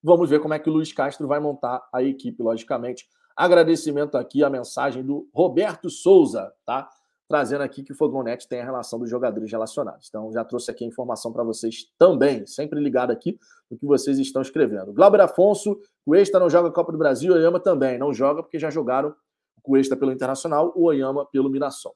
Vamos 0.03 0.29
ver 0.29 0.41
como 0.41 0.53
é 0.53 0.59
que 0.59 0.69
o 0.69 0.73
Luiz 0.73 0.91
Castro 0.91 1.27
vai 1.27 1.39
montar 1.39 1.81
a 1.93 2.03
equipe, 2.03 2.43
logicamente. 2.43 3.07
Agradecimento 3.37 4.17
aqui 4.17 4.43
à 4.43 4.49
mensagem 4.49 5.01
do 5.01 5.29
Roberto 5.33 5.89
Souza, 5.89 6.53
tá? 6.65 6.89
Trazendo 7.27 7.61
aqui 7.61 7.83
que 7.83 7.93
o 7.93 7.95
Fogonet 7.95 8.45
tem 8.47 8.59
a 8.59 8.65
relação 8.65 8.99
dos 8.99 9.09
jogadores 9.09 9.49
relacionados. 9.49 10.07
Então, 10.09 10.29
já 10.33 10.43
trouxe 10.43 10.69
aqui 10.69 10.83
a 10.83 10.87
informação 10.87 11.31
para 11.31 11.43
vocês 11.43 11.85
também, 11.97 12.45
sempre 12.45 12.81
ligado 12.81 13.11
aqui 13.11 13.39
no 13.71 13.77
que 13.77 13.85
vocês 13.85 14.19
estão 14.19 14.41
escrevendo. 14.41 14.91
Glauber 14.93 15.21
Afonso, 15.21 15.79
Cuesta 16.05 16.37
não 16.37 16.49
joga 16.49 16.69
Copa 16.69 16.91
do 16.91 16.97
Brasil, 16.97 17.33
Oyama 17.33 17.59
também. 17.59 17.97
Não 17.97 18.13
joga 18.13 18.43
porque 18.43 18.59
já 18.59 18.69
jogaram 18.69 19.15
o 19.57 19.61
Cuesta 19.61 19.95
pelo 19.95 20.11
Internacional, 20.11 20.73
o 20.75 20.83
Oyama 20.83 21.25
pelo 21.25 21.49
Mirassol. 21.49 21.95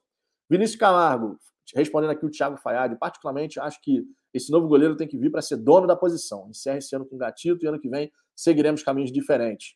Vinícius 0.49 0.79
Camargo, 0.79 1.37
respondendo 1.75 2.11
aqui 2.11 2.25
o 2.25 2.31
Thiago 2.31 2.55
Fayad, 2.57 2.95
particularmente 2.97 3.59
acho 3.59 3.81
que 3.81 4.05
esse 4.33 4.51
novo 4.51 4.67
goleiro 4.67 4.95
tem 4.95 5.07
que 5.07 5.17
vir 5.17 5.31
para 5.31 5.41
ser 5.41 5.57
dono 5.57 5.87
da 5.87 5.95
posição. 5.95 6.49
Encerra 6.49 6.77
esse 6.77 6.95
ano 6.95 7.05
com 7.05 7.17
Gatito 7.17 7.63
e 7.63 7.67
ano 7.67 7.79
que 7.79 7.89
vem 7.89 8.11
seguiremos 8.35 8.83
caminhos 8.83 9.11
diferentes. 9.11 9.75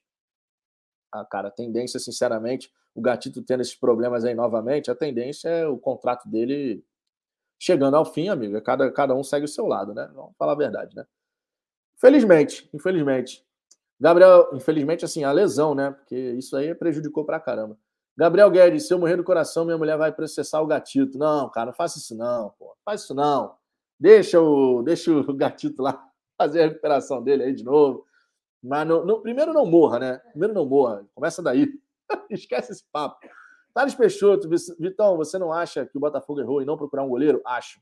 Ah, 1.11 1.26
cara, 1.26 1.49
a 1.49 1.52
tendência, 1.52 1.99
sinceramente, 1.99 2.72
o 2.94 3.02
Gatito 3.02 3.41
tendo 3.41 3.61
esses 3.61 3.76
problemas 3.76 4.23
aí 4.23 4.34
novamente, 4.34 4.90
a 4.90 4.95
tendência 4.95 5.49
é 5.49 5.68
o 5.68 5.78
contrato 5.78 6.30
dele 6.30 6.84
chegando 7.60 7.95
ao 7.95 8.06
fim, 8.06 8.30
amigo. 8.30 8.56
É 8.57 8.61
cada, 8.61 8.91
cada 8.91 9.15
um 9.15 9.23
segue 9.23 9.45
o 9.45 9.48
seu 9.48 9.65
lado, 9.68 9.94
né? 9.94 10.10
Vamos 10.14 10.34
falar 10.38 10.53
a 10.53 10.57
verdade, 10.57 10.95
né? 10.95 11.06
Felizmente, 11.98 12.69
infelizmente. 12.73 13.45
Gabriel, 13.99 14.49
infelizmente, 14.53 15.06
assim, 15.06 15.23
a 15.23 15.32
lesão, 15.32 15.76
né? 15.76 15.91
Porque 15.91 16.15
isso 16.15 16.56
aí 16.56 16.73
prejudicou 16.73 17.23
pra 17.23 17.40
caramba. 17.40 17.78
Gabriel 18.18 18.49
Guedes, 18.49 18.88
se 18.88 18.94
eu 18.94 18.99
morrer 18.99 19.15
do 19.15 19.23
coração, 19.23 19.64
minha 19.64 19.78
mulher 19.78 19.98
vai 19.98 20.11
processar 20.11 20.61
o 20.61 20.68
gatito. 20.68 21.18
Não, 21.18 21.49
cara, 21.49 21.68
não 21.68 21.73
faça 21.73 21.99
isso 21.99 22.15
não, 22.15 22.49
pô. 22.57 22.76
Faz 22.84 23.02
isso 23.02 23.14
não. 23.14 23.56
Deixa 24.02 24.41
o, 24.41 24.82
deixa 24.82 25.11
o 25.11 25.22
gatito 25.38 25.84
lá 25.84 26.03
fazer 26.36 26.64
a 26.64 26.68
recuperação 26.69 27.22
dele 27.22 27.44
aí 27.44 27.53
de 27.53 27.64
novo. 27.64 28.03
Mas 28.64 28.88
no, 28.88 29.22
primeiro 29.22 29.53
não 29.53 29.64
morra, 29.64 29.99
né? 29.99 30.18
Primeiro 30.32 30.56
não 30.56 30.65
morra. 30.65 31.06
Começa 31.14 31.40
daí. 31.44 31.72
Esquece 32.28 32.72
esse 32.72 32.84
papo. 32.91 33.19
Thales 33.76 33.94
Peixoto, 33.94 34.49
Vitão, 34.80 35.18
você 35.18 35.38
não 35.38 35.53
acha 35.53 35.86
que 35.86 35.95
o 35.95 35.99
Botafogo 35.99 36.41
errou 36.41 36.64
em 36.64 36.65
não 36.65 36.76
procurar 36.76 37.03
um 37.03 37.10
goleiro? 37.10 37.41
Acho. 37.45 37.80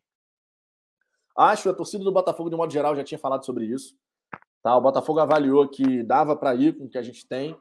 Acho, 1.38 1.70
a 1.70 1.74
torcida 1.74 2.04
do 2.04 2.12
Botafogo, 2.12 2.50
de 2.50 2.56
modo 2.58 2.72
geral, 2.72 2.94
já 2.98 3.04
tinha 3.04 3.18
falado 3.18 3.46
sobre 3.46 3.66
isso. 3.66 3.98
Tá? 4.62 4.76
O 4.76 4.82
Botafogo 4.82 5.22
avaliou 5.22 5.70
que 5.70 6.04
dava 6.04 6.36
para 6.36 6.54
ir 6.54 6.78
com 6.78 6.84
o 6.84 6.90
que 6.90 6.98
a 6.98 7.02
gente 7.02 7.26
tem. 7.26 7.58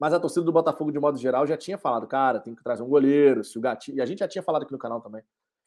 Mas 0.00 0.12
a 0.12 0.18
torcida 0.18 0.44
do 0.44 0.52
Botafogo, 0.52 0.90
de 0.90 0.98
modo 0.98 1.16
geral, 1.16 1.46
já 1.46 1.56
tinha 1.56 1.78
falado, 1.78 2.08
cara, 2.08 2.40
tem 2.40 2.56
que 2.56 2.62
trazer 2.62 2.82
um 2.82 2.88
goleiro. 2.88 3.44
Se 3.44 3.56
o 3.56 3.60
Gatinho... 3.60 3.98
E 3.98 4.00
a 4.00 4.06
gente 4.06 4.18
já 4.18 4.26
tinha 4.26 4.42
falado 4.42 4.64
aqui 4.64 4.72
no 4.72 4.78
canal 4.78 5.00
também 5.00 5.22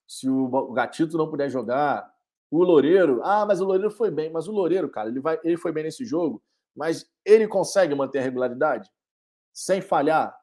se 0.07 0.29
o 0.29 0.71
Gatito 0.71 1.17
não 1.17 1.29
puder 1.29 1.49
jogar, 1.49 2.13
o 2.49 2.63
Loureiro, 2.63 3.21
ah, 3.23 3.45
mas 3.45 3.59
o 3.59 3.65
Loureiro 3.65 3.91
foi 3.91 4.11
bem, 4.11 4.29
mas 4.29 4.47
o 4.47 4.51
Loureiro, 4.51 4.89
cara, 4.89 5.09
ele 5.09 5.19
vai, 5.19 5.39
ele 5.43 5.57
foi 5.57 5.71
bem 5.71 5.83
nesse 5.83 6.05
jogo, 6.05 6.41
mas 6.75 7.09
ele 7.23 7.47
consegue 7.47 7.95
manter 7.95 8.19
a 8.19 8.21
regularidade 8.21 8.89
sem 9.53 9.81
falhar. 9.81 10.37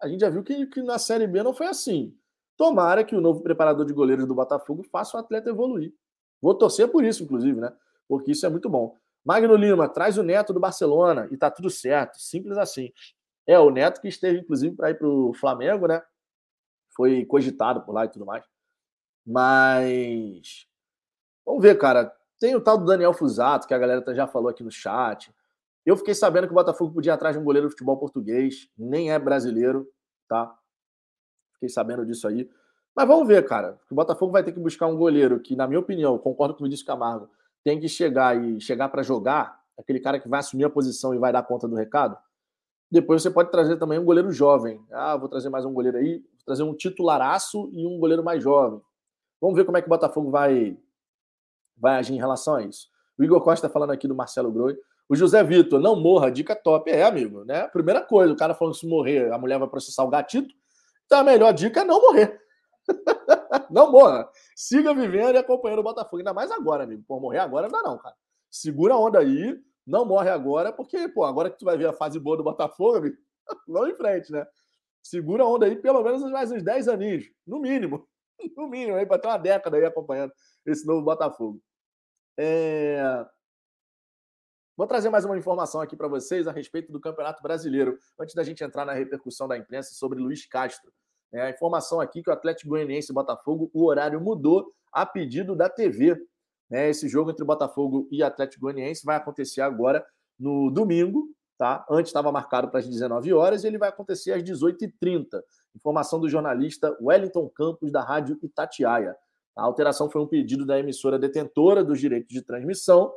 A 0.00 0.08
gente 0.08 0.20
já 0.20 0.30
viu 0.30 0.42
que, 0.42 0.66
que 0.66 0.82
na 0.82 0.98
Série 0.98 1.26
B 1.26 1.42
não 1.42 1.52
foi 1.52 1.66
assim. 1.66 2.16
Tomara 2.56 3.04
que 3.04 3.14
o 3.14 3.20
novo 3.20 3.42
preparador 3.42 3.84
de 3.84 3.92
goleiros 3.92 4.26
do 4.26 4.34
Botafogo 4.34 4.82
faça 4.84 5.16
o 5.16 5.20
atleta 5.20 5.50
evoluir. 5.50 5.92
Vou 6.40 6.54
torcer 6.54 6.88
por 6.88 7.04
isso, 7.04 7.22
inclusive, 7.22 7.60
né? 7.60 7.72
Porque 8.08 8.32
isso 8.32 8.46
é 8.46 8.48
muito 8.48 8.68
bom. 8.68 8.96
Magno 9.24 9.54
Lima, 9.54 9.88
traz 9.88 10.18
o 10.18 10.22
Neto 10.22 10.52
do 10.52 10.60
Barcelona 10.60 11.28
e 11.30 11.36
tá 11.36 11.50
tudo 11.50 11.70
certo. 11.70 12.18
Simples 12.18 12.58
assim. 12.58 12.92
É, 13.46 13.58
o 13.58 13.70
Neto 13.70 14.00
que 14.00 14.08
esteve, 14.08 14.40
inclusive, 14.40 14.74
para 14.74 14.90
ir 14.90 14.98
para 14.98 15.08
o 15.08 15.32
Flamengo, 15.34 15.86
né? 15.86 16.02
Foi 16.94 17.24
cogitado 17.24 17.82
por 17.82 17.92
lá 17.92 18.04
e 18.04 18.08
tudo 18.08 18.26
mais. 18.26 18.44
Mas 19.26 20.66
vamos 21.44 21.62
ver, 21.62 21.78
cara. 21.78 22.14
Tem 22.38 22.56
o 22.56 22.60
tal 22.60 22.76
do 22.76 22.84
Daniel 22.84 23.12
Fusato, 23.12 23.68
que 23.68 23.74
a 23.74 23.78
galera 23.78 24.02
já 24.14 24.26
falou 24.26 24.48
aqui 24.48 24.64
no 24.64 24.70
chat. 24.70 25.32
Eu 25.86 25.96
fiquei 25.96 26.14
sabendo 26.14 26.46
que 26.46 26.52
o 26.52 26.56
Botafogo 26.56 26.92
podia 26.92 27.12
ir 27.12 27.14
atrás 27.14 27.34
de 27.34 27.40
um 27.40 27.44
goleiro 27.44 27.68
de 27.68 27.72
futebol 27.72 27.96
português, 27.96 28.68
nem 28.76 29.12
é 29.12 29.18
brasileiro, 29.18 29.88
tá? 30.28 30.56
Fiquei 31.54 31.68
sabendo 31.68 32.04
disso 32.04 32.26
aí. 32.26 32.48
Mas 32.94 33.06
vamos 33.06 33.26
ver, 33.26 33.46
cara. 33.46 33.80
O 33.90 33.94
Botafogo 33.94 34.32
vai 34.32 34.44
ter 34.44 34.52
que 34.52 34.60
buscar 34.60 34.86
um 34.86 34.96
goleiro 34.96 35.40
que, 35.40 35.56
na 35.56 35.66
minha 35.66 35.80
opinião, 35.80 36.18
concordo 36.18 36.54
com 36.54 36.62
o 36.62 36.64
Vinícius 36.64 36.86
Camargo, 36.86 37.30
tem 37.64 37.80
que 37.80 37.88
chegar 37.88 38.36
e 38.36 38.60
chegar 38.60 38.88
para 38.88 39.02
jogar, 39.02 39.60
aquele 39.78 40.00
cara 40.00 40.20
que 40.20 40.28
vai 40.28 40.40
assumir 40.40 40.64
a 40.64 40.70
posição 40.70 41.14
e 41.14 41.18
vai 41.18 41.32
dar 41.32 41.42
conta 41.42 41.66
do 41.66 41.76
recado. 41.76 42.16
Depois 42.90 43.22
você 43.22 43.30
pode 43.30 43.50
trazer 43.50 43.76
também 43.76 43.98
um 43.98 44.04
goleiro 44.04 44.30
jovem. 44.30 44.84
Ah, 44.90 45.16
vou 45.16 45.28
trazer 45.28 45.48
mais 45.48 45.64
um 45.64 45.72
goleiro 45.72 45.96
aí, 45.96 46.18
vou 46.18 46.44
trazer 46.44 46.62
um 46.62 46.74
titularaço 46.74 47.70
e 47.72 47.86
um 47.86 47.98
goleiro 47.98 48.22
mais 48.22 48.42
jovem. 48.42 48.80
Vamos 49.42 49.56
ver 49.56 49.64
como 49.64 49.76
é 49.76 49.82
que 49.82 49.88
o 49.88 49.90
Botafogo 49.90 50.30
vai, 50.30 50.78
vai 51.76 51.96
agir 51.96 52.14
em 52.14 52.18
relação 52.18 52.54
a 52.54 52.62
isso. 52.62 52.86
O 53.18 53.24
Igor 53.24 53.40
Costa 53.42 53.68
falando 53.68 53.90
aqui 53.90 54.06
do 54.06 54.14
Marcelo 54.14 54.52
Groi. 54.52 54.78
O 55.08 55.16
José 55.16 55.42
Vitor, 55.42 55.80
não 55.80 55.96
morra, 55.96 56.30
dica 56.30 56.54
top. 56.54 56.88
É, 56.88 57.02
amigo, 57.02 57.44
né? 57.44 57.66
Primeira 57.66 58.00
coisa, 58.00 58.32
o 58.32 58.36
cara 58.36 58.54
falando 58.54 58.74
que 58.74 58.80
se 58.80 58.86
morrer, 58.86 59.32
a 59.32 59.36
mulher 59.36 59.58
vai 59.58 59.66
processar 59.68 60.04
o 60.04 60.08
gatito. 60.08 60.54
Então 61.06 61.18
a 61.18 61.24
melhor 61.24 61.52
dica 61.52 61.80
é 61.80 61.84
não 61.84 62.00
morrer. 62.00 62.40
não 63.68 63.90
morra. 63.90 64.30
Siga 64.54 64.94
vivendo 64.94 65.34
e 65.34 65.38
acompanhando 65.38 65.80
o 65.80 65.82
Botafogo. 65.82 66.18
Ainda 66.18 66.32
mais 66.32 66.52
agora, 66.52 66.84
amigo. 66.84 67.02
Por 67.06 67.20
morrer 67.20 67.38
agora 67.38 67.68
não 67.68 67.82
dá, 67.82 67.88
não, 67.88 67.98
cara. 67.98 68.14
Segura 68.48 68.94
a 68.94 68.98
onda 68.98 69.18
aí, 69.18 69.60
não 69.84 70.04
morre 70.04 70.30
agora, 70.30 70.72
porque, 70.72 71.08
pô, 71.08 71.24
agora 71.24 71.50
que 71.50 71.58
tu 71.58 71.64
vai 71.64 71.76
ver 71.76 71.88
a 71.88 71.92
fase 71.92 72.20
boa 72.20 72.36
do 72.36 72.44
Botafogo, 72.44 72.98
amigo, 72.98 73.16
vamos 73.66 73.90
em 73.90 73.96
frente, 73.96 74.30
né? 74.30 74.46
Segura 75.02 75.42
a 75.42 75.48
onda 75.48 75.66
aí 75.66 75.74
pelo 75.74 76.00
menos 76.04 76.22
mais 76.30 76.52
uns 76.52 76.62
10 76.62 76.86
aninhos, 76.86 77.24
no 77.44 77.58
mínimo. 77.58 78.06
no 78.56 78.68
mínimo, 78.68 78.96
aí, 78.96 79.06
para 79.06 79.18
ter 79.18 79.28
uma 79.28 79.38
década 79.38 79.76
aí 79.76 79.84
acompanhando 79.84 80.32
esse 80.66 80.86
novo 80.86 81.02
Botafogo. 81.02 81.60
É... 82.38 83.26
Vou 84.76 84.86
trazer 84.86 85.10
mais 85.10 85.24
uma 85.24 85.36
informação 85.36 85.80
aqui 85.80 85.96
para 85.96 86.08
vocês 86.08 86.48
a 86.48 86.52
respeito 86.52 86.90
do 86.90 87.00
Campeonato 87.00 87.42
Brasileiro, 87.42 87.98
antes 88.18 88.34
da 88.34 88.42
gente 88.42 88.64
entrar 88.64 88.84
na 88.84 88.92
repercussão 88.92 89.46
da 89.46 89.56
imprensa 89.56 89.94
sobre 89.94 90.18
Luiz 90.18 90.46
Castro. 90.46 90.90
É, 91.32 91.42
a 91.42 91.50
informação 91.50 92.00
aqui 92.00 92.22
que 92.22 92.30
o 92.30 92.32
Atlético 92.32 92.70
Goianiense 92.70 93.10
e 93.10 93.14
Botafogo, 93.14 93.70
o 93.72 93.84
horário 93.84 94.20
mudou 94.20 94.72
a 94.92 95.06
pedido 95.06 95.56
da 95.56 95.68
TV. 95.68 96.16
É, 96.70 96.88
esse 96.88 97.08
jogo 97.08 97.30
entre 97.30 97.44
Botafogo 97.44 98.08
e 98.10 98.22
Atlético 98.22 98.62
Goianiense 98.62 99.04
vai 99.04 99.16
acontecer 99.16 99.60
agora 99.60 100.04
no 100.38 100.70
domingo, 100.70 101.28
tá? 101.58 101.84
Antes 101.90 102.10
estava 102.10 102.32
marcado 102.32 102.68
para 102.68 102.80
as 102.80 102.88
19 102.88 103.32
horas 103.32 103.64
e 103.64 103.66
ele 103.66 103.78
vai 103.78 103.88
acontecer 103.88 104.32
às 104.32 104.42
18h30. 104.42 105.42
Informação 105.74 106.20
do 106.20 106.28
jornalista 106.28 106.96
Wellington 107.00 107.48
Campos, 107.48 107.90
da 107.90 108.02
Rádio 108.02 108.38
Itatiaia. 108.42 109.16
A 109.56 109.62
alteração 109.62 110.10
foi 110.10 110.20
um 110.20 110.26
pedido 110.26 110.64
da 110.64 110.78
emissora 110.78 111.18
detentora 111.18 111.84
dos 111.84 112.00
direitos 112.00 112.32
de 112.32 112.42
transmissão, 112.42 113.12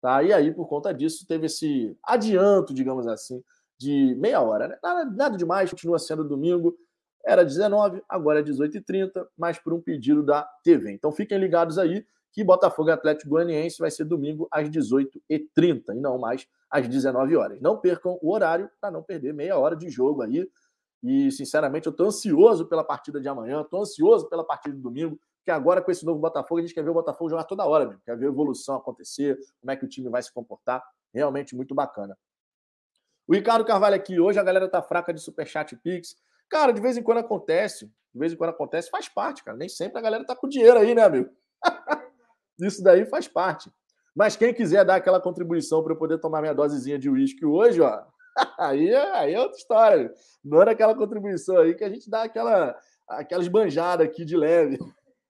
tá? 0.00 0.22
e 0.22 0.32
aí, 0.32 0.52
por 0.52 0.66
conta 0.66 0.92
disso, 0.92 1.26
teve 1.26 1.46
esse 1.46 1.96
adianto, 2.02 2.72
digamos 2.72 3.06
assim, 3.06 3.42
de 3.78 4.14
meia 4.18 4.40
hora. 4.40 4.68
Né? 4.68 4.78
Nada, 4.82 5.04
nada 5.04 5.36
demais, 5.36 5.70
continua 5.70 5.98
sendo 5.98 6.24
domingo, 6.24 6.76
era 7.24 7.44
19, 7.44 8.02
agora 8.08 8.40
é 8.40 8.42
18h30, 8.42 9.26
mas 9.36 9.58
por 9.58 9.72
um 9.72 9.80
pedido 9.80 10.22
da 10.22 10.42
TV. 10.62 10.92
Então 10.92 11.10
fiquem 11.10 11.38
ligados 11.38 11.78
aí 11.78 12.04
que 12.32 12.44
Botafogo 12.44 12.90
Atlético 12.90 13.30
Goianiense 13.30 13.78
vai 13.78 13.90
ser 13.90 14.04
domingo 14.04 14.48
às 14.50 14.68
18h30 14.68 15.94
e 15.94 16.00
não 16.00 16.18
mais 16.18 16.46
às 16.68 16.86
19 16.88 17.36
horas. 17.36 17.60
Não 17.60 17.78
percam 17.78 18.18
o 18.20 18.32
horário 18.32 18.68
para 18.80 18.90
não 18.90 19.02
perder 19.02 19.32
meia 19.32 19.56
hora 19.56 19.76
de 19.76 19.88
jogo 19.88 20.20
aí 20.22 20.46
e, 21.04 21.30
sinceramente, 21.30 21.86
eu 21.86 21.90
estou 21.90 22.06
ansioso 22.06 22.64
pela 22.64 22.82
partida 22.82 23.20
de 23.20 23.28
amanhã, 23.28 23.60
estou 23.60 23.82
ansioso 23.82 24.26
pela 24.26 24.42
partida 24.42 24.74
de 24.74 24.80
domingo, 24.80 25.20
porque 25.36 25.50
agora 25.50 25.82
com 25.82 25.90
esse 25.90 26.02
novo 26.02 26.18
Botafogo, 26.18 26.60
a 26.60 26.62
gente 26.62 26.72
quer 26.72 26.82
ver 26.82 26.88
o 26.88 26.94
Botafogo 26.94 27.28
jogar 27.28 27.44
toda 27.44 27.66
hora, 27.66 27.84
mesmo. 27.84 28.00
quer 28.06 28.16
ver 28.16 28.24
a 28.24 28.28
evolução 28.28 28.76
acontecer, 28.76 29.38
como 29.60 29.70
é 29.70 29.76
que 29.76 29.84
o 29.84 29.88
time 29.88 30.08
vai 30.08 30.22
se 30.22 30.32
comportar. 30.32 30.82
Realmente 31.12 31.54
muito 31.54 31.74
bacana. 31.74 32.16
O 33.28 33.34
Ricardo 33.34 33.66
Carvalho 33.66 33.94
aqui, 33.94 34.18
hoje 34.18 34.38
a 34.38 34.42
galera 34.42 34.66
tá 34.66 34.80
fraca 34.80 35.12
de 35.12 35.20
Superchat 35.20 35.76
Pix. 35.76 36.16
Cara, 36.48 36.72
de 36.72 36.80
vez 36.80 36.96
em 36.96 37.02
quando 37.02 37.18
acontece, 37.18 37.86
de 37.86 38.18
vez 38.18 38.32
em 38.32 38.36
quando 38.36 38.50
acontece, 38.50 38.88
faz 38.88 39.06
parte, 39.06 39.44
cara. 39.44 39.58
Nem 39.58 39.68
sempre 39.68 39.98
a 39.98 40.00
galera 40.00 40.24
tá 40.24 40.34
com 40.34 40.48
dinheiro 40.48 40.78
aí, 40.78 40.94
né, 40.94 41.02
amigo? 41.02 41.30
Isso 42.58 42.82
daí 42.82 43.04
faz 43.04 43.28
parte. 43.28 43.70
Mas 44.14 44.36
quem 44.36 44.54
quiser 44.54 44.86
dar 44.86 44.94
aquela 44.94 45.20
contribuição 45.20 45.82
para 45.82 45.92
eu 45.92 45.98
poder 45.98 46.16
tomar 46.16 46.40
minha 46.40 46.54
dosezinha 46.54 46.98
de 46.98 47.10
uísque 47.10 47.44
hoje, 47.44 47.82
ó, 47.82 48.04
aí, 48.58 48.88
é, 48.88 49.10
aí 49.16 49.34
é 49.34 49.40
outra 49.40 49.56
história. 49.56 50.12
Não 50.44 50.60
era 50.60 50.72
aquela 50.72 50.94
contribuição 50.94 51.58
aí 51.58 51.74
que 51.74 51.84
a 51.84 51.88
gente 51.88 52.08
dá 52.10 52.24
aquela, 52.24 52.76
aquelas 53.08 53.48
banjadas 53.48 54.06
aqui 54.06 54.24
de 54.24 54.36
leve. 54.36 54.78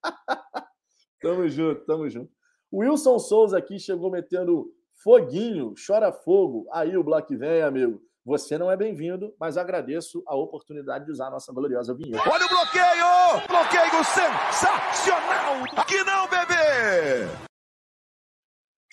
tamo 1.20 1.48
junto, 1.48 1.84
tamo 1.84 2.08
junto. 2.08 2.30
Wilson 2.72 3.18
Souza 3.18 3.58
aqui 3.58 3.78
chegou 3.78 4.10
metendo 4.10 4.72
foguinho, 5.02 5.74
chora 5.86 6.12
fogo. 6.12 6.66
Aí 6.72 6.96
o 6.96 7.04
Black 7.04 7.34
vem, 7.36 7.62
amigo. 7.62 8.00
Você 8.24 8.56
não 8.56 8.70
é 8.70 8.76
bem-vindo, 8.76 9.34
mas 9.38 9.58
agradeço 9.58 10.22
a 10.26 10.34
oportunidade 10.34 11.04
de 11.04 11.12
usar 11.12 11.26
a 11.26 11.30
nossa 11.30 11.52
gloriosa 11.52 11.94
vinheta. 11.94 12.26
Olha 12.26 12.46
o 12.46 12.48
bloqueio! 12.48 13.46
Bloqueio 13.46 14.02
sensacional! 14.02 15.62
Aqui 15.76 16.02
não, 16.04 16.26
bebê! 16.28 17.43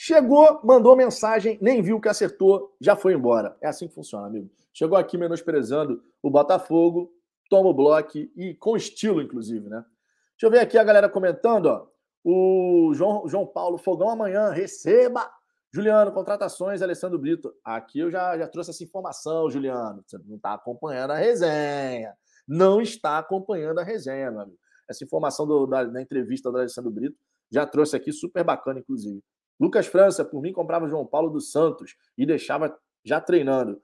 Chegou, 0.03 0.59
mandou 0.63 0.95
mensagem, 0.95 1.59
nem 1.61 1.79
viu 1.79 2.01
que 2.01 2.09
acertou, 2.09 2.75
já 2.81 2.95
foi 2.95 3.13
embora. 3.13 3.55
É 3.61 3.67
assim 3.67 3.87
que 3.87 3.93
funciona, 3.93 4.25
amigo. 4.25 4.49
Chegou 4.73 4.97
aqui 4.97 5.15
menosprezando 5.15 6.01
o 6.23 6.29
Botafogo, 6.31 7.13
toma 7.47 7.69
o 7.69 7.73
bloco 7.73 8.17
e 8.17 8.55
com 8.55 8.75
estilo, 8.75 9.21
inclusive, 9.21 9.69
né? 9.69 9.85
Deixa 10.31 10.47
eu 10.47 10.49
ver 10.49 10.57
aqui 10.57 10.75
a 10.75 10.83
galera 10.83 11.07
comentando, 11.07 11.67
ó. 11.67 11.87
O 12.23 12.91
João, 12.95 13.27
João 13.27 13.45
Paulo, 13.45 13.77
fogão 13.77 14.09
amanhã, 14.09 14.49
receba! 14.49 15.31
Juliano, 15.71 16.11
contratações, 16.11 16.81
Alessandro 16.81 17.19
Brito. 17.19 17.53
Aqui 17.63 17.99
eu 17.99 18.09
já, 18.09 18.35
já 18.39 18.47
trouxe 18.47 18.71
essa 18.71 18.83
informação, 18.83 19.51
Juliano. 19.51 20.03
Você 20.03 20.17
não 20.25 20.37
está 20.37 20.55
acompanhando 20.55 21.11
a 21.11 21.15
resenha. 21.15 22.15
Não 22.47 22.81
está 22.81 23.19
acompanhando 23.19 23.77
a 23.77 23.83
resenha, 23.83 24.31
meu 24.31 24.41
amigo. 24.41 24.57
Essa 24.89 25.03
informação 25.03 25.45
do, 25.45 25.67
da, 25.67 25.83
da, 25.83 26.01
entrevista 26.01 26.51
do 26.51 26.57
Alessandro 26.57 26.89
Brito 26.89 27.19
já 27.51 27.67
trouxe 27.67 27.95
aqui, 27.95 28.11
super 28.11 28.43
bacana, 28.43 28.79
inclusive. 28.79 29.21
Lucas 29.61 29.85
França, 29.85 30.25
por 30.25 30.41
mim, 30.41 30.51
comprava 30.51 30.85
o 30.85 30.89
João 30.89 31.05
Paulo 31.05 31.29
do 31.29 31.39
Santos 31.39 31.95
e 32.17 32.25
deixava 32.25 32.75
já 33.03 33.21
treinando. 33.21 33.79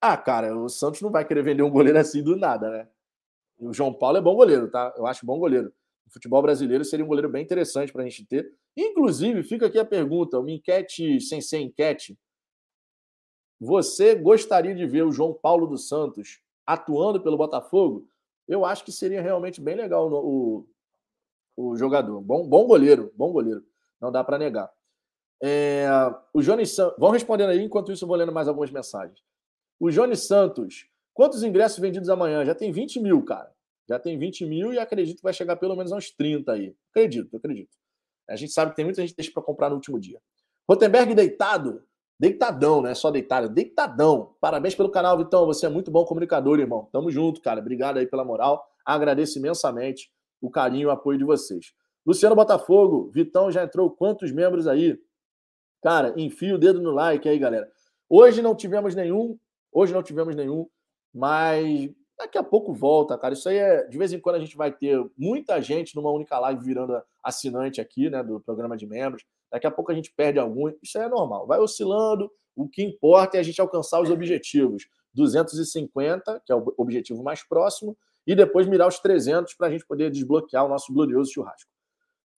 Ah, 0.00 0.16
cara, 0.16 0.56
o 0.56 0.70
Santos 0.70 1.02
não 1.02 1.10
vai 1.10 1.22
querer 1.22 1.42
vender 1.42 1.62
um 1.62 1.70
goleiro 1.70 1.98
assim 1.98 2.22
do 2.22 2.34
nada, 2.34 2.70
né? 2.70 2.88
O 3.58 3.70
João 3.74 3.92
Paulo 3.92 4.16
é 4.16 4.22
bom 4.22 4.34
goleiro, 4.34 4.70
tá? 4.70 4.94
Eu 4.96 5.06
acho 5.06 5.26
bom 5.26 5.38
goleiro. 5.38 5.70
O 6.06 6.10
futebol 6.10 6.40
brasileiro 6.40 6.82
seria 6.82 7.04
um 7.04 7.08
goleiro 7.08 7.28
bem 7.28 7.42
interessante 7.42 7.92
para 7.92 8.02
a 8.02 8.08
gente 8.08 8.24
ter. 8.24 8.50
Inclusive, 8.74 9.42
fica 9.42 9.66
aqui 9.66 9.78
a 9.78 9.84
pergunta, 9.84 10.38
uma 10.38 10.50
enquete 10.50 11.20
sem 11.20 11.42
ser 11.42 11.58
enquete. 11.58 12.18
Você 13.60 14.14
gostaria 14.14 14.74
de 14.74 14.86
ver 14.86 15.02
o 15.02 15.12
João 15.12 15.34
Paulo 15.34 15.66
dos 15.66 15.88
Santos 15.88 16.40
atuando 16.66 17.20
pelo 17.20 17.36
Botafogo? 17.36 18.08
Eu 18.46 18.64
acho 18.64 18.82
que 18.82 18.92
seria 18.92 19.20
realmente 19.20 19.60
bem 19.60 19.76
legal 19.76 20.10
o, 20.10 20.66
o 21.54 21.76
jogador. 21.76 22.18
Bom, 22.22 22.48
bom 22.48 22.66
goleiro, 22.66 23.12
bom 23.14 23.30
goleiro. 23.30 23.62
Não 24.00 24.10
dá 24.10 24.24
para 24.24 24.38
negar. 24.38 24.70
É, 25.42 25.86
o 26.32 26.40
Johnny 26.40 26.66
Santos. 26.66 26.96
Vão 26.98 27.10
respondendo 27.10 27.50
aí, 27.50 27.62
enquanto 27.62 27.92
isso 27.92 28.04
eu 28.04 28.08
vou 28.08 28.16
lendo 28.16 28.32
mais 28.32 28.48
algumas 28.48 28.70
mensagens. 28.70 29.20
O 29.78 29.90
Johnny 29.90 30.16
Santos. 30.16 30.86
Quantos 31.14 31.42
ingressos 31.42 31.78
vendidos 31.78 32.08
amanhã? 32.08 32.44
Já 32.44 32.54
tem 32.54 32.70
20 32.70 33.00
mil, 33.00 33.24
cara. 33.24 33.52
Já 33.88 33.98
tem 33.98 34.18
20 34.18 34.46
mil 34.46 34.72
e 34.72 34.78
acredito 34.78 35.16
que 35.16 35.22
vai 35.22 35.32
chegar 35.32 35.56
pelo 35.56 35.74
menos 35.74 35.92
a 35.92 35.96
uns 35.96 36.10
30 36.10 36.52
aí. 36.52 36.76
Acredito, 36.90 37.36
acredito. 37.36 37.76
A 38.28 38.36
gente 38.36 38.52
sabe 38.52 38.70
que 38.70 38.76
tem 38.76 38.84
muita 38.84 39.00
gente 39.00 39.16
deixa 39.16 39.32
para 39.32 39.42
comprar 39.42 39.70
no 39.70 39.76
último 39.76 39.98
dia. 39.98 40.20
Rotenberg 40.68 41.14
deitado. 41.14 41.82
Deitadão, 42.20 42.82
não 42.82 42.90
é 42.90 42.94
só 42.94 43.12
deitado, 43.12 43.48
deitadão. 43.48 44.34
Parabéns 44.40 44.74
pelo 44.74 44.90
canal, 44.90 45.16
Vitão. 45.16 45.46
Você 45.46 45.66
é 45.66 45.68
muito 45.68 45.88
bom 45.88 46.04
comunicador, 46.04 46.58
irmão. 46.58 46.88
Tamo 46.92 47.10
junto, 47.10 47.40
cara. 47.40 47.60
Obrigado 47.60 47.98
aí 47.98 48.06
pela 48.06 48.24
moral. 48.24 48.66
Agradeço 48.84 49.38
imensamente 49.38 50.10
o 50.40 50.50
carinho 50.50 50.82
e 50.82 50.86
o 50.86 50.90
apoio 50.90 51.16
de 51.16 51.24
vocês. 51.24 51.72
Luciano 52.04 52.34
Botafogo, 52.34 53.10
Vitão 53.14 53.50
já 53.52 53.62
entrou 53.62 53.90
quantos 53.90 54.32
membros 54.32 54.66
aí? 54.66 54.98
Cara, 55.82 56.14
enfia 56.16 56.54
o 56.54 56.58
dedo 56.58 56.80
no 56.80 56.90
like 56.90 57.28
aí, 57.28 57.38
galera. 57.38 57.70
Hoje 58.08 58.42
não 58.42 58.54
tivemos 58.54 58.94
nenhum, 58.94 59.38
hoje 59.72 59.92
não 59.92 60.02
tivemos 60.02 60.34
nenhum, 60.34 60.66
mas 61.14 61.90
daqui 62.18 62.36
a 62.36 62.42
pouco 62.42 62.72
volta, 62.72 63.16
cara. 63.16 63.34
Isso 63.34 63.48
aí 63.48 63.56
é, 63.56 63.86
de 63.86 63.96
vez 63.96 64.12
em 64.12 64.18
quando 64.18 64.36
a 64.36 64.40
gente 64.40 64.56
vai 64.56 64.72
ter 64.72 64.98
muita 65.16 65.60
gente 65.60 65.94
numa 65.94 66.10
única 66.10 66.38
live 66.38 66.64
virando 66.64 67.00
assinante 67.22 67.80
aqui, 67.80 68.10
né, 68.10 68.22
do 68.22 68.40
programa 68.40 68.76
de 68.76 68.86
membros. 68.86 69.24
Daqui 69.50 69.66
a 69.66 69.70
pouco 69.70 69.92
a 69.92 69.94
gente 69.94 70.12
perde 70.12 70.38
algum, 70.38 70.68
isso 70.82 70.98
aí 70.98 71.04
é 71.04 71.08
normal. 71.08 71.46
Vai 71.46 71.60
oscilando, 71.60 72.30
o 72.56 72.68
que 72.68 72.82
importa 72.82 73.36
é 73.36 73.40
a 73.40 73.42
gente 73.42 73.60
alcançar 73.60 74.00
os 74.00 74.10
objetivos. 74.10 74.88
250, 75.14 76.42
que 76.44 76.52
é 76.52 76.54
o 76.54 76.74
objetivo 76.76 77.22
mais 77.22 77.42
próximo, 77.42 77.96
e 78.26 78.34
depois 78.34 78.66
mirar 78.66 78.88
os 78.88 78.98
300 78.98 79.54
para 79.54 79.68
a 79.68 79.70
gente 79.70 79.86
poder 79.86 80.10
desbloquear 80.10 80.64
o 80.64 80.68
nosso 80.68 80.92
glorioso 80.92 81.32
churrasco. 81.32 81.70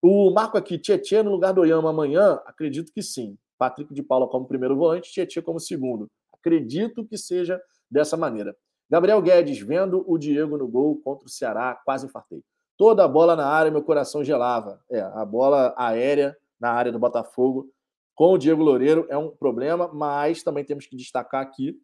O 0.02 0.30
Marco 0.30 0.56
aqui, 0.56 0.78
Tietchan 0.78 1.24
no 1.24 1.30
lugar 1.30 1.52
do 1.52 1.60
Oyama 1.60 1.90
amanhã? 1.90 2.40
Acredito 2.46 2.92
que 2.92 3.02
sim. 3.02 3.36
Patrick 3.58 3.92
de 3.92 4.02
Paula 4.02 4.26
como 4.26 4.46
primeiro 4.46 4.74
volante, 4.76 5.12
Tietchan 5.12 5.42
como 5.42 5.60
segundo. 5.60 6.10
Acredito 6.32 7.04
que 7.04 7.18
seja 7.18 7.60
dessa 7.90 8.16
maneira. 8.16 8.56
Gabriel 8.88 9.20
Guedes, 9.20 9.60
vendo 9.60 10.02
o 10.06 10.16
Diego 10.16 10.56
no 10.56 10.66
gol 10.66 10.96
contra 11.02 11.26
o 11.26 11.30
Ceará, 11.30 11.78
quase 11.84 12.06
infartei. 12.06 12.42
Toda 12.76 13.04
a 13.04 13.08
bola 13.08 13.36
na 13.36 13.46
área, 13.46 13.70
meu 13.70 13.82
coração 13.82 14.24
gelava. 14.24 14.80
É, 14.90 15.00
a 15.00 15.24
bola 15.24 15.74
aérea 15.76 16.36
na 16.58 16.70
área 16.70 16.90
do 16.90 16.98
Botafogo 16.98 17.70
com 18.14 18.32
o 18.32 18.38
Diego 18.38 18.62
Loureiro 18.62 19.06
é 19.08 19.16
um 19.16 19.30
problema, 19.30 19.88
mas 19.92 20.42
também 20.42 20.64
temos 20.64 20.86
que 20.86 20.96
destacar 20.96 21.42
aqui 21.42 21.78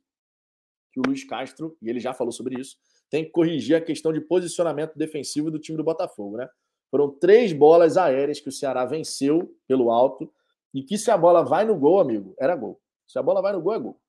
que 0.93 1.01
o 1.01 1.03
Luiz 1.07 1.25
Castro, 1.25 1.77
e 1.83 1.91
ele 1.91 2.01
já 2.01 2.15
falou 2.15 2.33
sobre 2.33 2.59
isso, 2.59 2.77
tem 3.11 3.25
que 3.25 3.31
corrigir 3.31 3.77
a 3.77 3.81
questão 3.81 4.13
de 4.13 4.21
posicionamento 4.21 4.97
defensivo 4.97 5.51
do 5.51 5.59
time 5.59 5.77
do 5.77 5.85
Botafogo, 5.85 6.39
né? 6.39 6.49
Foram 6.97 7.11
três 7.11 7.53
bolas 7.53 7.99
aéreas 7.99 8.41
que 8.41 8.49
o 8.49 8.53
Ceará 8.53 8.87
venceu 8.87 9.55
pelo 9.69 9.91
alto 9.91 10.33
e 10.73 10.83
que 10.83 10.97
se 10.97 11.11
a 11.11 11.19
bola 11.19 11.45
vai 11.45 11.63
no 11.63 11.77
gol, 11.77 12.01
amigo, 12.01 12.35
era 12.39 12.57
gol. 12.57 12.81
Se 13.07 13.19
a 13.19 13.23
bola 13.23 13.43
vai 13.43 13.53
no 13.53 13.61
gol, 13.61 13.75
é 13.75 13.79
gol. 13.79 14.01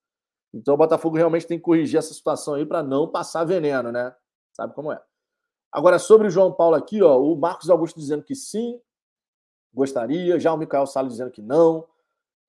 Então 0.53 0.73
o 0.73 0.77
Botafogo 0.77 1.17
realmente 1.17 1.45
tem 1.45 1.57
que 1.57 1.65
corrigir 1.65 1.99
essa 1.99 2.13
situação 2.13 2.53
aí 2.53 2.65
para 2.65 2.81
não 2.81 3.05
passar 3.05 3.43
veneno, 3.43 3.91
né? 3.91 4.15
Sabe 4.53 4.73
como 4.73 4.89
é. 4.89 5.01
Agora, 5.69 5.99
sobre 5.99 6.27
o 6.27 6.29
João 6.29 6.49
Paulo 6.49 6.77
aqui, 6.77 7.03
ó, 7.03 7.21
o 7.21 7.35
Marcos 7.35 7.69
Augusto 7.69 7.99
dizendo 7.99 8.23
que 8.23 8.33
sim, 8.33 8.79
gostaria, 9.73 10.39
já 10.39 10.53
o 10.53 10.57
Micael 10.57 10.87
Salles 10.87 11.11
dizendo 11.11 11.31
que 11.31 11.41
não. 11.41 11.85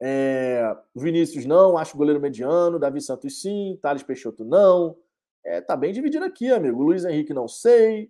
É, 0.01 0.73
Vinícius 0.95 1.47
não, 1.47 1.77
acho 1.77 1.99
goleiro 1.99 2.21
mediano, 2.21 2.79
Davi 2.79 3.01
Santos 3.01 3.41
sim, 3.43 3.77
Thales 3.83 4.05
Peixoto 4.05 4.45
não. 4.45 4.97
É, 5.45 5.61
tá 5.61 5.77
bem 5.77 5.93
dividido 5.93 6.25
aqui, 6.25 6.49
amigo. 6.53 6.81
Luiz 6.81 7.05
Henrique 7.05 7.35
não 7.35 7.49
sei. 7.49 8.09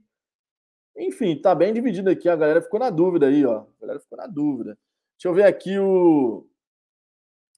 Enfim, 0.98 1.40
tá 1.40 1.54
bem 1.54 1.72
dividido 1.72 2.10
aqui. 2.10 2.28
A 2.28 2.34
galera 2.34 2.60
ficou 2.60 2.80
na 2.80 2.90
dúvida 2.90 3.28
aí, 3.28 3.46
ó. 3.46 3.60
A 3.60 3.80
galera 3.80 4.00
ficou 4.00 4.18
na 4.18 4.26
dúvida. 4.26 4.76
Deixa 5.16 5.28
eu 5.28 5.34
ver 5.34 5.44
aqui 5.44 5.78
o 5.78 6.44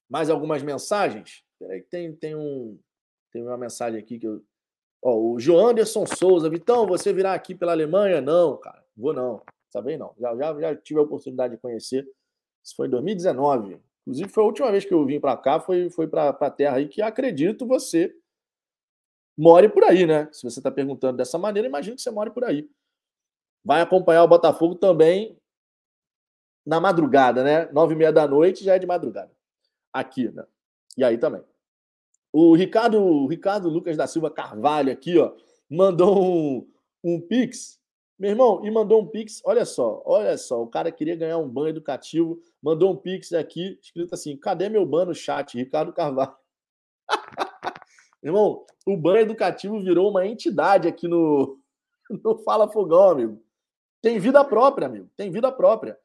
mais 0.09 0.29
algumas 0.29 0.63
mensagens. 0.63 1.43
Peraí, 1.59 1.81
tem, 1.83 2.15
tem, 2.15 2.35
um, 2.35 2.79
tem 3.33 3.43
uma 3.43 3.57
mensagem 3.57 3.99
aqui 3.99 4.19
que 4.19 4.27
eu. 4.27 4.45
Ó, 5.03 5.17
o 5.17 5.41
João 5.41 5.69
Anderson 5.69 6.05
Souza, 6.05 6.51
Vitão, 6.51 6.87
você 6.87 7.13
virá 7.13 7.33
aqui 7.33 7.55
pela 7.55 7.73
Alemanha? 7.73 8.21
Não, 8.21 8.59
cara, 8.59 8.85
vou 8.95 9.15
não. 9.15 9.43
Sabe 9.71 9.97
não. 9.97 10.15
Já, 10.19 10.37
já, 10.37 10.61
já 10.61 10.77
tive 10.77 11.01
a 11.01 11.03
oportunidade 11.05 11.55
de 11.55 11.61
conhecer. 11.61 12.07
Isso 12.63 12.77
foi 12.77 12.89
em 12.89 12.91
2019. 12.91 13.81
Inclusive, 14.03 14.29
foi 14.29 14.43
a 14.43 14.47
última 14.47 14.71
vez 14.71 14.85
que 14.85 14.93
eu 14.93 15.07
vim 15.07 15.19
para 15.19 15.37
cá, 15.37 15.61
foi, 15.61 15.89
foi 15.89 16.07
para 16.07 16.29
a 16.29 16.51
terra 16.51 16.77
aí 16.77 16.89
que 16.89 17.01
acredito 17.01 17.67
você 17.67 18.15
more 19.39 19.69
por 19.71 19.85
aí, 19.85 20.07
né? 20.07 20.29
Se 20.33 20.43
você 20.43 20.61
está 20.61 20.71
perguntando 20.71 21.17
dessa 21.17 21.39
maneira, 21.39 21.69
imagino 21.69 21.97
que 21.97 22.03
você 22.03 22.11
more 22.11 22.31
por 22.31 22.45
aí 22.45 22.69
vai 23.65 23.81
acompanhar 23.81 24.25
o 24.25 24.29
Botafogo 24.29 24.75
também 24.75 25.37
na 26.65 26.81
madrugada, 26.81 27.43
né? 27.43 27.71
Nove 27.73 27.95
e 27.95 27.97
meia 27.97 28.13
da 28.13 28.27
noite 28.27 28.65
já 28.65 28.75
é 28.75 28.79
de 28.79 28.87
madrugada. 28.87 29.31
Aqui, 29.93 30.31
né? 30.31 30.45
E 30.97 31.05
aí 31.05 31.19
também. 31.19 31.43
O 32.33 32.55
Ricardo, 32.55 33.01
o 33.01 33.27
Ricardo 33.27 33.69
Lucas 33.69 33.97
da 33.97 34.07
Silva 34.07 34.31
Carvalho 34.31 34.93
aqui, 34.93 35.19
ó, 35.19 35.33
mandou 35.69 36.23
um, 36.23 36.69
um 37.03 37.21
pix. 37.21 37.81
Meu 38.19 38.31
irmão, 38.31 38.65
e 38.65 38.71
mandou 38.71 39.03
um 39.03 39.07
pix. 39.07 39.41
Olha 39.45 39.65
só, 39.65 40.03
olha 40.05 40.37
só. 40.37 40.63
O 40.63 40.69
cara 40.69 40.93
queria 40.93 41.17
ganhar 41.17 41.39
um 41.39 41.49
banho 41.49 41.71
educativo, 41.71 42.41
mandou 42.63 42.93
um 42.93 42.97
pix 42.97 43.33
aqui, 43.33 43.79
escrito 43.83 44.15
assim: 44.15 44.37
cadê 44.37 44.69
meu 44.69 44.87
ban 44.87 45.07
no 45.07 45.15
chat? 45.15 45.57
Ricardo 45.57 45.93
Carvalho. 45.93 46.35
irmão, 48.23 48.65
o 48.87 48.97
banho 48.97 49.23
educativo 49.23 49.81
virou 49.81 50.11
uma 50.11 50.27
entidade 50.27 50.87
aqui 50.87 51.09
no, 51.09 51.59
no 52.23 52.39
Fala 52.45 52.71
Fogão, 52.71 53.11
amigo. 53.11 53.43
Tem 54.03 54.19
vida 54.19 54.45
própria, 54.45 54.87
amigo. 54.87 55.11
Tem 55.17 55.31
vida 55.31 55.51
própria. 55.53 55.99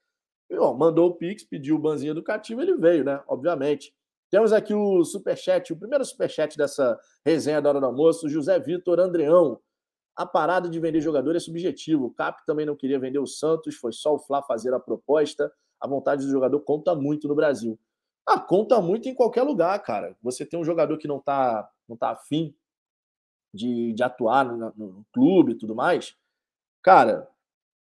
E, 0.49 0.57
ó, 0.57 0.73
mandou 0.73 1.09
o 1.09 1.15
Pix, 1.15 1.43
pediu 1.43 1.75
o 1.75 1.79
banzinho 1.79 2.11
educativo, 2.11 2.61
ele 2.61 2.75
veio, 2.75 3.03
né? 3.03 3.21
Obviamente. 3.27 3.93
Temos 4.29 4.51
aqui 4.51 4.73
o 4.73 5.03
superchat, 5.03 5.71
o 5.71 5.77
primeiro 5.77 6.03
superchat 6.03 6.57
dessa 6.57 6.99
resenha 7.23 7.61
da 7.61 7.69
hora 7.69 7.79
do 7.79 7.85
almoço, 7.85 8.27
José 8.27 8.59
Vitor 8.59 8.99
Andreão. 8.99 9.59
A 10.15 10.25
parada 10.25 10.69
de 10.69 10.79
vender 10.79 11.01
jogador 11.01 11.35
é 11.35 11.39
subjetivo. 11.39 12.05
O 12.05 12.13
Cap 12.13 12.45
também 12.45 12.65
não 12.65 12.75
queria 12.75 12.99
vender 12.99 13.19
o 13.19 13.27
Santos, 13.27 13.75
foi 13.75 13.91
só 13.91 14.15
o 14.15 14.19
Fla 14.19 14.41
fazer 14.41 14.73
a 14.73 14.79
proposta. 14.79 15.51
A 15.79 15.87
vontade 15.87 16.25
do 16.25 16.31
jogador 16.31 16.59
conta 16.61 16.95
muito 16.95 17.27
no 17.27 17.35
Brasil. 17.35 17.77
Ah, 18.25 18.39
conta 18.39 18.81
muito 18.81 19.07
em 19.07 19.13
qualquer 19.13 19.43
lugar, 19.43 19.77
cara. 19.83 20.15
Você 20.23 20.45
tem 20.45 20.59
um 20.59 20.63
jogador 20.63 20.97
que 20.97 21.07
não 21.07 21.19
tá, 21.19 21.69
não 21.87 21.95
tá 21.95 22.09
afim 22.09 22.55
de, 23.53 23.93
de 23.93 24.03
atuar 24.03 24.45
no, 24.45 24.73
no 24.75 25.05
clube 25.13 25.51
e 25.51 25.55
tudo 25.55 25.75
mais. 25.75 26.15
Cara, 26.81 27.29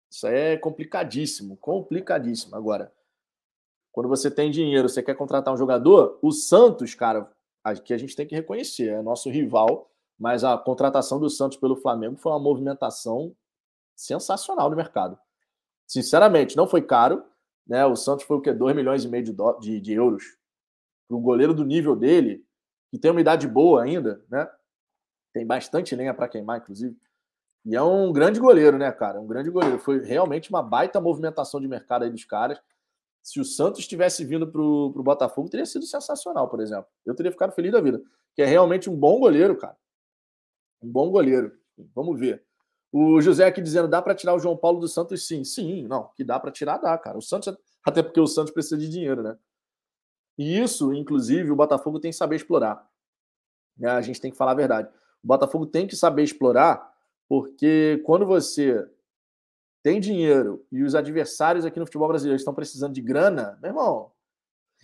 isso 0.10 0.28
é 0.28 0.58
complicadíssimo, 0.58 1.58
complicadíssimo. 1.58 2.56
Agora, 2.56 2.92
quando 3.92 4.08
você 4.08 4.30
tem 4.30 4.52
dinheiro, 4.52 4.88
você 4.88 5.02
quer 5.02 5.16
contratar 5.16 5.54
um 5.54 5.58
jogador, 5.58 6.20
o 6.22 6.32
Santos, 6.32 6.94
cara, 6.94 7.32
que 7.84 7.94
a 7.94 7.98
gente 7.98 8.16
tem 8.16 8.26
que 8.26 8.36
reconhecer, 8.36 8.90
é 8.90 9.02
nosso 9.02 9.30
rival, 9.30 9.92
mas 10.18 10.44
a 10.44 10.58
contratação 10.58 11.20
do 11.20 11.30
Santos 11.30 11.58
pelo 11.58 11.76
Flamengo 11.76 12.16
foi 12.16 12.32
uma 12.32 12.40
movimentação 12.40 13.36
sensacional 13.96 14.70
no 14.70 14.76
mercado. 14.76 15.18
Sinceramente, 15.86 16.56
não 16.56 16.68
foi 16.68 16.82
caro. 16.82 17.24
Né? 17.66 17.86
O 17.86 17.96
Santos 17.96 18.26
foi 18.26 18.38
o 18.38 18.42
quê? 18.42 18.54
2 18.54 18.76
milhões 18.76 19.04
e 19.04 19.08
meio 19.08 19.24
de, 19.24 19.34
do... 19.34 19.54
de, 19.60 19.80
de 19.80 19.94
euros. 19.94 20.38
Para 21.08 21.18
um 21.18 21.22
goleiro 21.22 21.54
do 21.54 21.66
nível 21.66 21.96
dele, 21.96 22.46
que 22.92 22.98
tem 22.98 23.12
uma 23.12 23.22
idade 23.22 23.48
boa 23.48 23.84
ainda, 23.84 24.24
né? 24.30 24.50
Tem 25.34 25.46
bastante 25.46 25.96
lenha 25.96 26.14
para 26.14 26.28
queimar, 26.28 26.60
inclusive. 26.60 26.98
E 27.68 27.76
é 27.76 27.82
um 27.82 28.14
grande 28.14 28.40
goleiro, 28.40 28.78
né, 28.78 28.90
cara? 28.94 29.20
Um 29.20 29.28
grande 29.28 29.50
goleiro. 29.50 29.78
Foi 29.78 30.00
realmente 30.00 30.50
uma 30.50 30.64
baita 30.64 31.02
movimentação 31.02 31.60
de 31.60 31.68
mercado 31.68 32.04
aí 32.04 32.10
dos 32.10 32.24
caras. 32.24 32.58
Se 33.22 33.42
o 33.42 33.44
Santos 33.44 33.86
tivesse 33.86 34.24
vindo 34.24 34.50
para 34.50 34.62
o 34.62 35.04
Botafogo, 35.04 35.50
teria 35.50 35.66
sido 35.66 35.86
sensacional, 35.86 36.48
por 36.48 36.62
exemplo. 36.62 36.88
Eu 37.06 37.14
teria 37.14 37.30
ficado 37.30 37.52
feliz 37.52 37.74
da 37.74 37.82
vida. 37.82 38.02
Que 38.34 38.42
é 38.42 38.46
realmente 38.46 38.90
um 38.90 38.96
bom 38.96 39.20
goleiro, 39.20 39.58
cara. 39.58 39.76
Um 40.82 40.90
bom 40.90 41.12
goleiro. 41.12 41.52
Vamos 41.94 42.18
ver. 42.18 42.42
O 42.90 43.20
José 43.20 43.46
aqui 43.46 43.62
dizendo: 43.62 43.90
dá 43.90 44.02
para 44.02 44.16
tirar 44.16 44.34
o 44.34 44.40
João 44.40 44.56
Paulo 44.56 44.80
do 44.80 44.88
Santos? 44.88 45.28
Sim, 45.28 45.44
sim, 45.44 45.86
não. 45.90 46.10
Que 46.16 46.24
dá 46.24 46.40
para 46.40 46.52
tirar, 46.52 46.78
dá, 46.78 46.98
cara. 46.98 47.18
O 47.18 47.22
Santos, 47.22 47.54
até 47.84 48.02
porque 48.02 48.22
o 48.22 48.28
Santos 48.28 48.54
precisa 48.54 48.78
de 48.78 48.88
dinheiro, 48.88 49.22
né? 49.22 49.38
E 50.38 50.58
isso, 50.58 50.94
inclusive, 50.94 51.52
o 51.52 51.56
Botafogo 51.56 52.00
tem 52.00 52.12
que 52.12 52.18
saber 52.18 52.38
explorar. 52.38 52.88
Né? 53.78 53.90
A 53.90 54.00
gente 54.00 54.22
tem 54.22 54.32
que 54.32 54.38
falar 54.38 54.52
a 54.52 54.56
verdade. 54.56 54.88
O 55.22 55.28
Botafogo 55.28 55.66
tem 55.66 55.86
que 55.86 55.98
saber 55.98 56.24
explorar, 56.24 56.87
porque 57.28 58.02
quando 58.06 58.26
você 58.26 58.88
tem 59.84 60.00
dinheiro 60.00 60.66
e 60.72 60.84
os 60.84 60.96
adversários 60.96 61.66
aqui 61.66 61.80
no 61.80 61.86
futebol 61.86 62.08
brasileiro 62.08 62.38
estão 62.38 62.54
precisando 62.54 62.94
de 62.94 63.02
grana, 63.02 63.58
meu 63.62 63.70
irmão, 63.70 64.12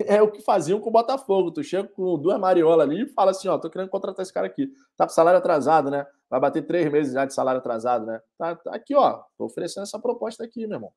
é 0.01 0.21
o 0.21 0.31
que 0.31 0.41
faziam 0.41 0.79
com 0.79 0.89
o 0.89 0.91
Botafogo. 0.91 1.51
Tu 1.51 1.63
chega 1.63 1.87
com 1.87 2.17
duas 2.17 2.39
mariolas 2.39 2.87
ali 2.87 3.03
e 3.03 3.07
fala 3.09 3.31
assim: 3.31 3.47
ó, 3.47 3.57
tô 3.57 3.69
querendo 3.69 3.89
contratar 3.89 4.23
esse 4.23 4.33
cara 4.33 4.47
aqui. 4.47 4.71
Tá 4.97 5.05
com 5.05 5.13
salário 5.13 5.37
atrasado, 5.37 5.91
né? 5.91 6.05
Vai 6.29 6.39
bater 6.39 6.65
três 6.65 6.91
meses 6.91 7.13
já 7.13 7.25
de 7.25 7.33
salário 7.33 7.59
atrasado, 7.59 8.05
né? 8.05 8.19
Tá, 8.37 8.55
tá 8.55 8.73
aqui, 8.73 8.95
ó. 8.95 9.23
Tô 9.37 9.45
oferecendo 9.45 9.83
essa 9.83 9.99
proposta 9.99 10.43
aqui, 10.43 10.65
meu 10.65 10.77
irmão. 10.77 10.91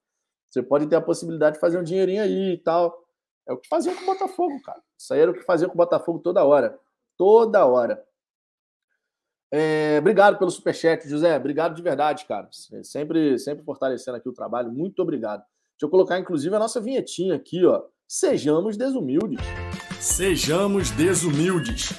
Você 0.51 0.63
pode 0.63 0.87
ter 0.87 0.97
a 0.97 1.01
possibilidade 1.01 1.57
de 1.57 1.61
fazer 1.61 1.79
um 1.79 1.83
dinheirinho 1.83 2.23
aí 2.23 2.55
e 2.55 2.59
tal. 2.59 2.97
É 3.47 3.53
o 3.53 3.59
que 3.59 3.69
faziam 3.69 3.95
com 3.95 4.03
o 4.03 4.07
Botafogo, 4.07 4.61
cara. 4.63 4.83
Isso 4.99 5.13
aí 5.13 5.21
era 5.21 5.31
o 5.31 5.35
que 5.35 5.43
faziam 5.43 5.69
com 5.69 5.75
o 5.75 5.77
Botafogo 5.77 6.19
toda 6.21 6.45
hora. 6.45 6.79
Toda 7.19 7.67
hora. 7.67 8.03
É, 9.53 9.99
obrigado 10.01 10.39
pelo 10.39 10.51
superchat, 10.51 11.09
José. 11.09 11.37
Obrigado 11.37 11.75
de 11.75 11.83
verdade, 11.83 12.25
cara. 12.27 12.49
Sempre, 12.83 13.39
sempre 13.39 13.65
fortalecendo 13.65 14.17
aqui 14.17 14.29
o 14.29 14.33
trabalho. 14.33 14.73
Muito 14.73 15.01
obrigado. 15.01 15.41
Deixa 15.41 15.85
eu 15.85 15.91
colocar, 15.91 16.19
inclusive, 16.19 16.55
a 16.55 16.59
nossa 16.59 16.81
vinhetinha 16.81 17.35
aqui, 17.35 17.65
ó. 17.65 17.83
Sejamos 18.09 18.77
desumildes. 18.77 19.45
Sejamos 20.01 20.91
desumildes. 20.91 21.91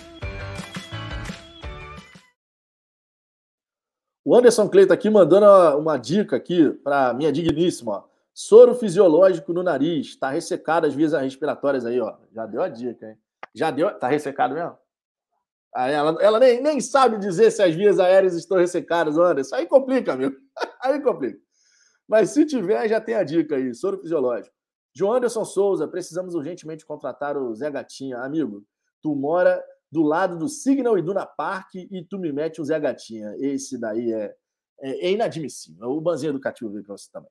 O 4.25 4.35
Anderson 4.35 4.67
Cleito 4.67 4.91
aqui 4.91 5.09
mandando 5.09 5.45
uma 5.77 5.97
dica 5.97 6.35
aqui 6.35 6.71
para 6.83 7.13
minha 7.13 7.31
digníssima. 7.31 7.91
Ó. 7.91 8.03
Soro 8.33 8.75
fisiológico 8.75 9.53
no 9.53 9.63
nariz. 9.63 10.07
Está 10.07 10.29
ressecado 10.29 10.85
as 10.85 10.93
vias 10.93 11.13
respiratórias 11.13 11.85
aí, 11.85 11.99
ó. 11.99 12.13
Já 12.33 12.45
deu 12.45 12.61
a 12.61 12.67
dica, 12.67 13.09
hein? 13.09 13.17
Já 13.53 13.71
deu. 13.71 13.89
Tá 13.97 14.07
ressecado 14.07 14.53
mesmo? 14.53 14.77
Ela, 15.77 16.17
ela 16.21 16.39
nem, 16.39 16.61
nem 16.61 16.81
sabe 16.81 17.19
dizer 17.19 17.51
se 17.51 17.61
as 17.61 17.75
vias 17.75 17.99
aéreas 17.99 18.33
estão 18.33 18.57
ressecadas, 18.57 19.17
Anderson. 19.17 19.55
Aí 19.55 19.67
complica, 19.67 20.13
amigo. 20.13 20.35
Aí 20.81 20.99
complica. 21.01 21.39
Mas 22.07 22.31
se 22.31 22.45
tiver, 22.45 22.87
já 22.87 22.99
tem 22.99 23.15
a 23.15 23.23
dica 23.23 23.57
aí, 23.57 23.73
soro 23.75 23.99
fisiológico. 23.99 24.55
João 24.95 25.13
Anderson 25.13 25.43
Souza, 25.43 25.87
precisamos 25.87 26.33
urgentemente 26.33 26.85
contratar 26.85 27.37
o 27.37 27.53
Zé 27.53 27.69
Gatinha. 27.69 28.17
Amigo, 28.19 28.63
tu 29.01 29.13
mora 29.13 29.61
do 29.91 30.01
lado 30.01 30.37
do 30.37 30.47
Signal 30.47 30.97
e 30.97 31.01
Duna 31.01 31.25
Park 31.25 31.75
e 31.75 32.03
tu 32.05 32.17
me 32.17 32.31
mete 32.31 32.61
o 32.61 32.65
Zé 32.65 32.79
Gatinha. 32.79 33.35
Esse 33.37 33.77
daí 33.77 34.13
é, 34.13 34.33
é, 34.79 35.07
é 35.07 35.11
inadmissível. 35.11 35.89
O 35.89 36.01
banzinho 36.01 36.31
educativo 36.31 36.71
veio 36.71 36.83
para 36.83 36.97
você 36.97 37.11
também. 37.11 37.29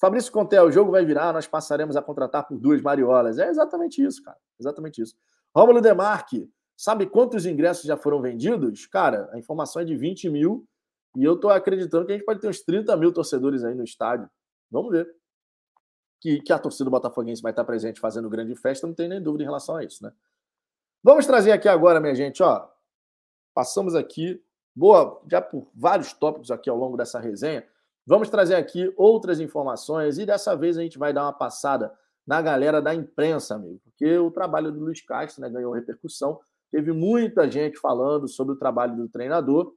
Fabrício 0.00 0.32
Contel, 0.32 0.66
o 0.66 0.72
jogo 0.72 0.90
vai 0.90 1.04
virar, 1.04 1.32
nós 1.32 1.46
passaremos 1.46 1.96
a 1.96 2.02
contratar 2.02 2.46
por 2.46 2.58
duas 2.58 2.80
mariolas. 2.80 3.38
É 3.38 3.48
exatamente 3.48 4.02
isso, 4.02 4.22
cara. 4.22 4.38
Exatamente 4.58 5.02
isso. 5.02 5.14
Rômulo 5.54 5.80
Demarque, 5.80 6.48
Sabe 6.76 7.06
quantos 7.06 7.46
ingressos 7.46 7.84
já 7.84 7.96
foram 7.96 8.20
vendidos? 8.20 8.86
Cara, 8.86 9.30
a 9.32 9.38
informação 9.38 9.80
é 9.82 9.84
de 9.84 9.96
20 9.96 10.28
mil 10.28 10.66
e 11.16 11.24
eu 11.24 11.34
estou 11.34 11.50
acreditando 11.50 12.06
que 12.06 12.12
a 12.12 12.16
gente 12.16 12.24
pode 12.24 12.40
ter 12.40 12.48
uns 12.48 12.60
30 12.60 12.96
mil 12.96 13.12
torcedores 13.12 13.64
aí 13.64 13.74
no 13.74 13.84
estádio. 13.84 14.28
Vamos 14.70 14.90
ver. 14.90 15.14
Que, 16.20 16.40
que 16.40 16.52
a 16.52 16.58
torcida 16.58 16.90
botafoguense 16.90 17.42
vai 17.42 17.52
estar 17.52 17.64
presente 17.64 18.00
fazendo 18.00 18.28
grande 18.28 18.56
festa, 18.56 18.86
não 18.86 18.94
tem 18.94 19.08
nem 19.08 19.22
dúvida 19.22 19.44
em 19.44 19.46
relação 19.46 19.76
a 19.76 19.84
isso, 19.84 20.02
né? 20.02 20.12
Vamos 21.02 21.26
trazer 21.26 21.52
aqui 21.52 21.68
agora, 21.68 22.00
minha 22.00 22.14
gente, 22.14 22.42
ó. 22.42 22.68
Passamos 23.52 23.94
aqui, 23.94 24.42
boa, 24.74 25.22
já 25.30 25.40
por 25.40 25.70
vários 25.74 26.12
tópicos 26.14 26.50
aqui 26.50 26.68
ao 26.68 26.78
longo 26.78 26.96
dessa 26.96 27.20
resenha. 27.20 27.64
Vamos 28.06 28.28
trazer 28.28 28.54
aqui 28.54 28.92
outras 28.96 29.38
informações 29.38 30.18
e 30.18 30.26
dessa 30.26 30.56
vez 30.56 30.76
a 30.76 30.82
gente 30.82 30.98
vai 30.98 31.12
dar 31.12 31.22
uma 31.22 31.32
passada 31.32 31.94
na 32.26 32.40
galera 32.40 32.80
da 32.80 32.94
imprensa, 32.94 33.54
amigo, 33.54 33.78
porque 33.84 34.18
o 34.18 34.30
trabalho 34.30 34.72
do 34.72 34.80
Luiz 34.80 35.02
Castro 35.02 35.42
né, 35.42 35.50
ganhou 35.50 35.72
repercussão 35.72 36.40
Teve 36.74 36.90
muita 36.90 37.48
gente 37.48 37.78
falando 37.78 38.26
sobre 38.26 38.52
o 38.52 38.56
trabalho 38.56 38.96
do 38.96 39.08
treinador 39.08 39.72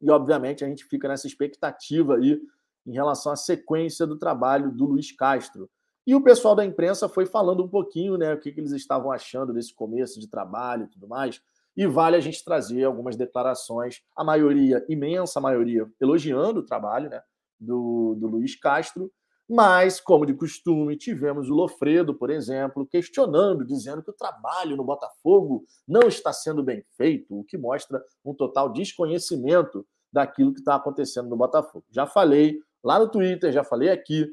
e, 0.00 0.10
obviamente, 0.10 0.64
a 0.64 0.66
gente 0.66 0.86
fica 0.86 1.06
nessa 1.06 1.26
expectativa 1.26 2.16
aí 2.16 2.40
em 2.86 2.92
relação 2.92 3.30
à 3.30 3.36
sequência 3.36 4.06
do 4.06 4.16
trabalho 4.16 4.70
do 4.70 4.86
Luiz 4.86 5.12
Castro. 5.12 5.68
E 6.06 6.14
o 6.14 6.22
pessoal 6.22 6.54
da 6.54 6.64
imprensa 6.64 7.10
foi 7.10 7.26
falando 7.26 7.62
um 7.62 7.68
pouquinho, 7.68 8.16
né, 8.16 8.32
o 8.32 8.40
que, 8.40 8.50
que 8.50 8.58
eles 8.58 8.72
estavam 8.72 9.12
achando 9.12 9.52
desse 9.52 9.74
começo 9.74 10.18
de 10.18 10.26
trabalho 10.26 10.84
e 10.84 10.88
tudo 10.88 11.06
mais. 11.06 11.42
E 11.76 11.86
vale 11.86 12.16
a 12.16 12.20
gente 12.20 12.42
trazer 12.42 12.84
algumas 12.84 13.14
declarações, 13.14 14.00
a 14.16 14.24
maioria, 14.24 14.82
imensa 14.88 15.42
maioria, 15.42 15.86
elogiando 16.00 16.60
o 16.60 16.64
trabalho 16.64 17.10
né, 17.10 17.22
do, 17.60 18.16
do 18.18 18.28
Luiz 18.28 18.58
Castro, 18.58 19.12
mas, 19.48 19.98
como 19.98 20.26
de 20.26 20.34
costume, 20.34 20.94
tivemos 20.94 21.48
o 21.48 21.54
Lofredo, 21.54 22.14
por 22.14 22.28
exemplo, 22.28 22.86
questionando, 22.86 23.64
dizendo 23.64 24.02
que 24.02 24.10
o 24.10 24.14
trabalho 24.14 24.76
no 24.76 24.84
Botafogo 24.84 25.64
não 25.86 26.02
está 26.02 26.34
sendo 26.34 26.62
bem 26.62 26.84
feito, 26.98 27.34
o 27.34 27.44
que 27.44 27.56
mostra 27.56 28.04
um 28.22 28.34
total 28.34 28.70
desconhecimento 28.70 29.86
daquilo 30.12 30.52
que 30.52 30.60
está 30.60 30.74
acontecendo 30.74 31.30
no 31.30 31.36
Botafogo. 31.36 31.84
Já 31.90 32.06
falei 32.06 32.58
lá 32.84 32.98
no 32.98 33.08
Twitter, 33.08 33.50
já 33.50 33.64
falei 33.64 33.88
aqui, 33.88 34.26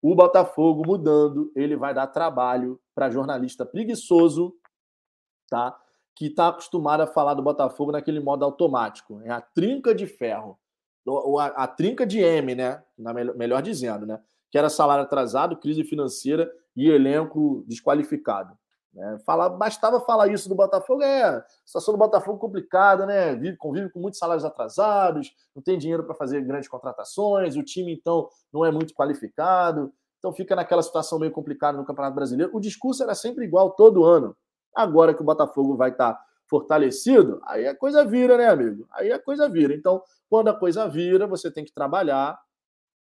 o 0.00 0.14
Botafogo 0.14 0.84
mudando, 0.86 1.50
ele 1.56 1.76
vai 1.76 1.92
dar 1.92 2.06
trabalho 2.06 2.80
para 2.94 3.10
jornalista 3.10 3.66
preguiçoso, 3.66 4.54
tá? 5.50 5.76
Que 6.14 6.26
está 6.26 6.48
acostumado 6.48 7.00
a 7.00 7.06
falar 7.06 7.34
do 7.34 7.42
Botafogo 7.42 7.90
naquele 7.90 8.20
modo 8.20 8.44
automático, 8.44 9.20
é 9.22 9.30
a 9.30 9.40
trinca 9.40 9.92
de 9.92 10.06
ferro, 10.06 10.56
a, 11.54 11.66
trinca 11.66 12.06
de 12.06 12.20
M, 12.20 12.54
né? 12.54 12.82
Melhor 13.36 13.60
dizendo, 13.60 14.06
né? 14.06 14.20
Que 14.50 14.58
era 14.58 14.68
salário 14.68 15.04
atrasado, 15.04 15.56
crise 15.56 15.84
financeira 15.84 16.50
e 16.76 16.88
elenco 16.88 17.64
desqualificado. 17.66 18.56
Né? 18.96 19.18
Fala, 19.26 19.50
bastava 19.50 20.00
falar 20.00 20.28
isso 20.28 20.48
do 20.48 20.54
Botafogo, 20.54 21.02
é, 21.02 21.44
situação 21.66 21.92
do 21.92 21.98
Botafogo 21.98 22.38
complicada, 22.38 23.04
né? 23.04 23.34
Vive, 23.34 23.56
convive 23.58 23.90
com 23.90 24.00
muitos 24.00 24.18
salários 24.18 24.44
atrasados, 24.44 25.30
não 25.54 25.62
tem 25.62 25.76
dinheiro 25.76 26.02
para 26.02 26.14
fazer 26.14 26.40
grandes 26.40 26.68
contratações, 26.68 27.56
o 27.56 27.62
time, 27.62 27.92
então, 27.92 28.28
não 28.50 28.64
é 28.64 28.72
muito 28.72 28.94
qualificado, 28.94 29.92
então 30.18 30.32
fica 30.32 30.56
naquela 30.56 30.82
situação 30.82 31.18
meio 31.18 31.30
complicada 31.30 31.76
no 31.76 31.84
Campeonato 31.84 32.14
Brasileiro. 32.14 32.56
O 32.56 32.60
discurso 32.60 33.02
era 33.02 33.14
sempre 33.14 33.44
igual 33.44 33.72
todo 33.72 34.02
ano. 34.02 34.34
Agora 34.74 35.12
que 35.12 35.20
o 35.20 35.24
Botafogo 35.26 35.76
vai 35.76 35.90
estar 35.90 36.14
tá 36.14 36.20
fortalecido, 36.48 37.40
aí 37.44 37.66
a 37.66 37.76
coisa 37.76 38.04
vira, 38.04 38.38
né, 38.38 38.48
amigo? 38.48 38.86
Aí 38.92 39.12
a 39.12 39.18
coisa 39.18 39.48
vira. 39.48 39.74
Então, 39.74 40.02
quando 40.28 40.48
a 40.48 40.54
coisa 40.54 40.88
vira, 40.88 41.26
você 41.26 41.50
tem 41.50 41.64
que 41.64 41.72
trabalhar 41.72 42.38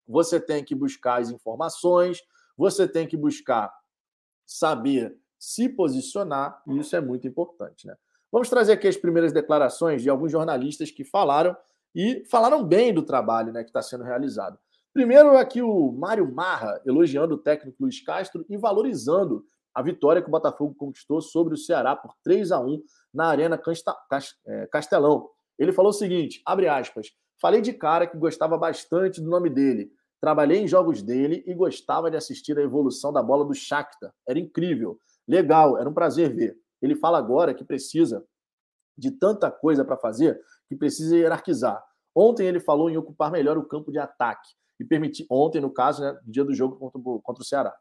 você 0.06 0.40
tem 0.40 0.64
que 0.64 0.74
buscar 0.74 1.20
as 1.20 1.30
informações, 1.30 2.20
você 2.56 2.86
tem 2.86 3.06
que 3.06 3.16
buscar 3.16 3.72
saber 4.44 5.16
se 5.38 5.68
posicionar, 5.68 6.62
e 6.66 6.78
isso 6.78 6.94
é 6.94 7.00
muito 7.00 7.26
importante. 7.26 7.86
Né? 7.86 7.96
Vamos 8.30 8.50
trazer 8.50 8.72
aqui 8.72 8.86
as 8.86 8.96
primeiras 8.96 9.32
declarações 9.32 10.02
de 10.02 10.10
alguns 10.10 10.30
jornalistas 10.30 10.90
que 10.90 11.04
falaram 11.04 11.56
e 11.94 12.24
falaram 12.30 12.62
bem 12.62 12.92
do 12.92 13.02
trabalho 13.02 13.52
né, 13.52 13.62
que 13.62 13.70
está 13.70 13.80
sendo 13.80 14.04
realizado. 14.04 14.58
Primeiro, 14.92 15.36
aqui 15.36 15.62
o 15.62 15.92
Mário 15.92 16.30
Marra, 16.32 16.80
elogiando 16.84 17.36
o 17.36 17.38
técnico 17.38 17.82
Luiz 17.82 18.00
Castro 18.00 18.44
e 18.48 18.56
valorizando 18.56 19.44
a 19.74 19.82
vitória 19.82 20.20
que 20.20 20.28
o 20.28 20.30
Botafogo 20.30 20.74
conquistou 20.74 21.20
sobre 21.20 21.54
o 21.54 21.56
Ceará 21.56 21.94
por 21.94 22.14
3 22.24 22.50
a 22.52 22.60
1 22.60 22.82
na 23.14 23.26
Arena 23.26 23.60
é, 24.46 24.66
Castelão. 24.66 25.28
Ele 25.58 25.72
falou 25.72 25.90
o 25.90 25.94
seguinte: 25.94 26.42
abre 26.44 26.68
aspas, 26.68 27.12
falei 27.40 27.60
de 27.60 27.72
cara 27.72 28.06
que 28.06 28.16
gostava 28.16 28.56
bastante 28.58 29.20
do 29.20 29.28
nome 29.28 29.50
dele. 29.50 29.92
Trabalhei 30.20 30.58
em 30.58 30.68
jogos 30.68 31.02
dele 31.02 31.42
e 31.46 31.54
gostava 31.54 32.10
de 32.10 32.16
assistir 32.16 32.58
a 32.58 32.62
evolução 32.62 33.12
da 33.12 33.22
bola 33.22 33.44
do 33.44 33.54
Shakhtar. 33.54 34.12
Era 34.28 34.38
incrível, 34.38 35.00
legal, 35.26 35.78
era 35.78 35.88
um 35.88 35.94
prazer 35.94 36.34
ver. 36.34 36.58
Ele 36.82 36.94
fala 36.94 37.18
agora 37.18 37.54
que 37.54 37.64
precisa 37.64 38.24
de 38.96 39.10
tanta 39.10 39.50
coisa 39.50 39.84
para 39.84 39.96
fazer 39.96 40.40
que 40.68 40.76
precisa 40.76 41.16
hierarquizar. 41.16 41.82
Ontem 42.14 42.46
ele 42.46 42.60
falou 42.60 42.90
em 42.90 42.96
ocupar 42.96 43.30
melhor 43.30 43.56
o 43.56 43.64
campo 43.64 43.90
de 43.90 43.98
ataque 43.98 44.48
e 44.78 44.84
permitir 44.84 45.26
ontem 45.30 45.60
no 45.60 45.70
caso, 45.70 46.02
né, 46.02 46.18
dia 46.24 46.44
do 46.44 46.54
jogo 46.54 46.76
contra, 46.76 47.00
contra 47.22 47.42
o 47.42 47.44
Ceará. 47.44 47.74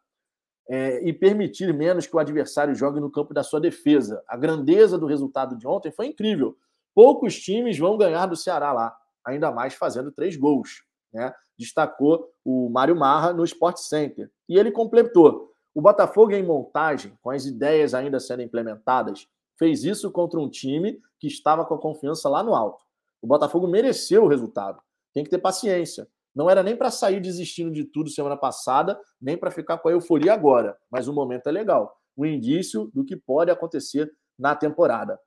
É, 0.67 1.03
e 1.03 1.11
permitir 1.11 1.73
menos 1.73 2.05
que 2.05 2.15
o 2.15 2.19
adversário 2.19 2.75
jogue 2.75 2.99
no 2.99 3.09
campo 3.09 3.33
da 3.33 3.41
sua 3.41 3.59
defesa. 3.59 4.23
A 4.27 4.37
grandeza 4.37 4.97
do 4.97 5.07
resultado 5.07 5.57
de 5.57 5.67
ontem 5.67 5.91
foi 5.91 6.05
incrível. 6.05 6.55
Poucos 6.93 7.39
times 7.39 7.77
vão 7.77 7.97
ganhar 7.97 8.27
do 8.27 8.35
Ceará 8.35 8.71
lá, 8.71 8.95
ainda 9.25 9.51
mais 9.51 9.73
fazendo 9.73 10.11
três 10.11 10.35
gols. 10.35 10.83
né? 11.13 11.33
Destacou 11.57 12.31
o 12.43 12.69
Mário 12.69 12.95
Marra 12.95 13.33
no 13.33 13.43
Sport 13.43 13.77
Center. 13.77 14.31
E 14.47 14.57
ele 14.57 14.71
completou. 14.71 15.51
O 15.73 15.81
Botafogo 15.81 16.31
em 16.31 16.43
montagem, 16.43 17.17
com 17.21 17.29
as 17.29 17.45
ideias 17.45 17.93
ainda 17.93 18.19
sendo 18.19 18.41
implementadas, 18.41 19.27
fez 19.57 19.83
isso 19.83 20.11
contra 20.11 20.39
um 20.39 20.49
time 20.49 20.99
que 21.19 21.27
estava 21.27 21.65
com 21.65 21.75
a 21.75 21.79
confiança 21.79 22.29
lá 22.29 22.41
no 22.41 22.55
alto. 22.55 22.83
O 23.21 23.27
Botafogo 23.27 23.67
mereceu 23.67 24.23
o 24.23 24.27
resultado. 24.27 24.81
Tem 25.13 25.23
que 25.23 25.29
ter 25.29 25.37
paciência. 25.37 26.07
Não 26.33 26.49
era 26.49 26.63
nem 26.63 26.75
para 26.75 26.91
sair 26.91 27.19
desistindo 27.19 27.71
de 27.71 27.83
tudo 27.83 28.09
semana 28.09 28.37
passada, 28.37 28.99
nem 29.21 29.37
para 29.37 29.51
ficar 29.51 29.77
com 29.77 29.89
a 29.89 29.91
euforia 29.91 30.33
agora. 30.33 30.77
Mas 30.89 31.07
o 31.07 31.13
momento 31.13 31.47
é 31.47 31.51
legal. 31.51 31.97
Um 32.17 32.25
indício 32.25 32.89
do 32.93 33.03
que 33.03 33.15
pode 33.15 33.51
acontecer 33.51 34.11
na 34.37 34.55
temporada. 34.55 35.19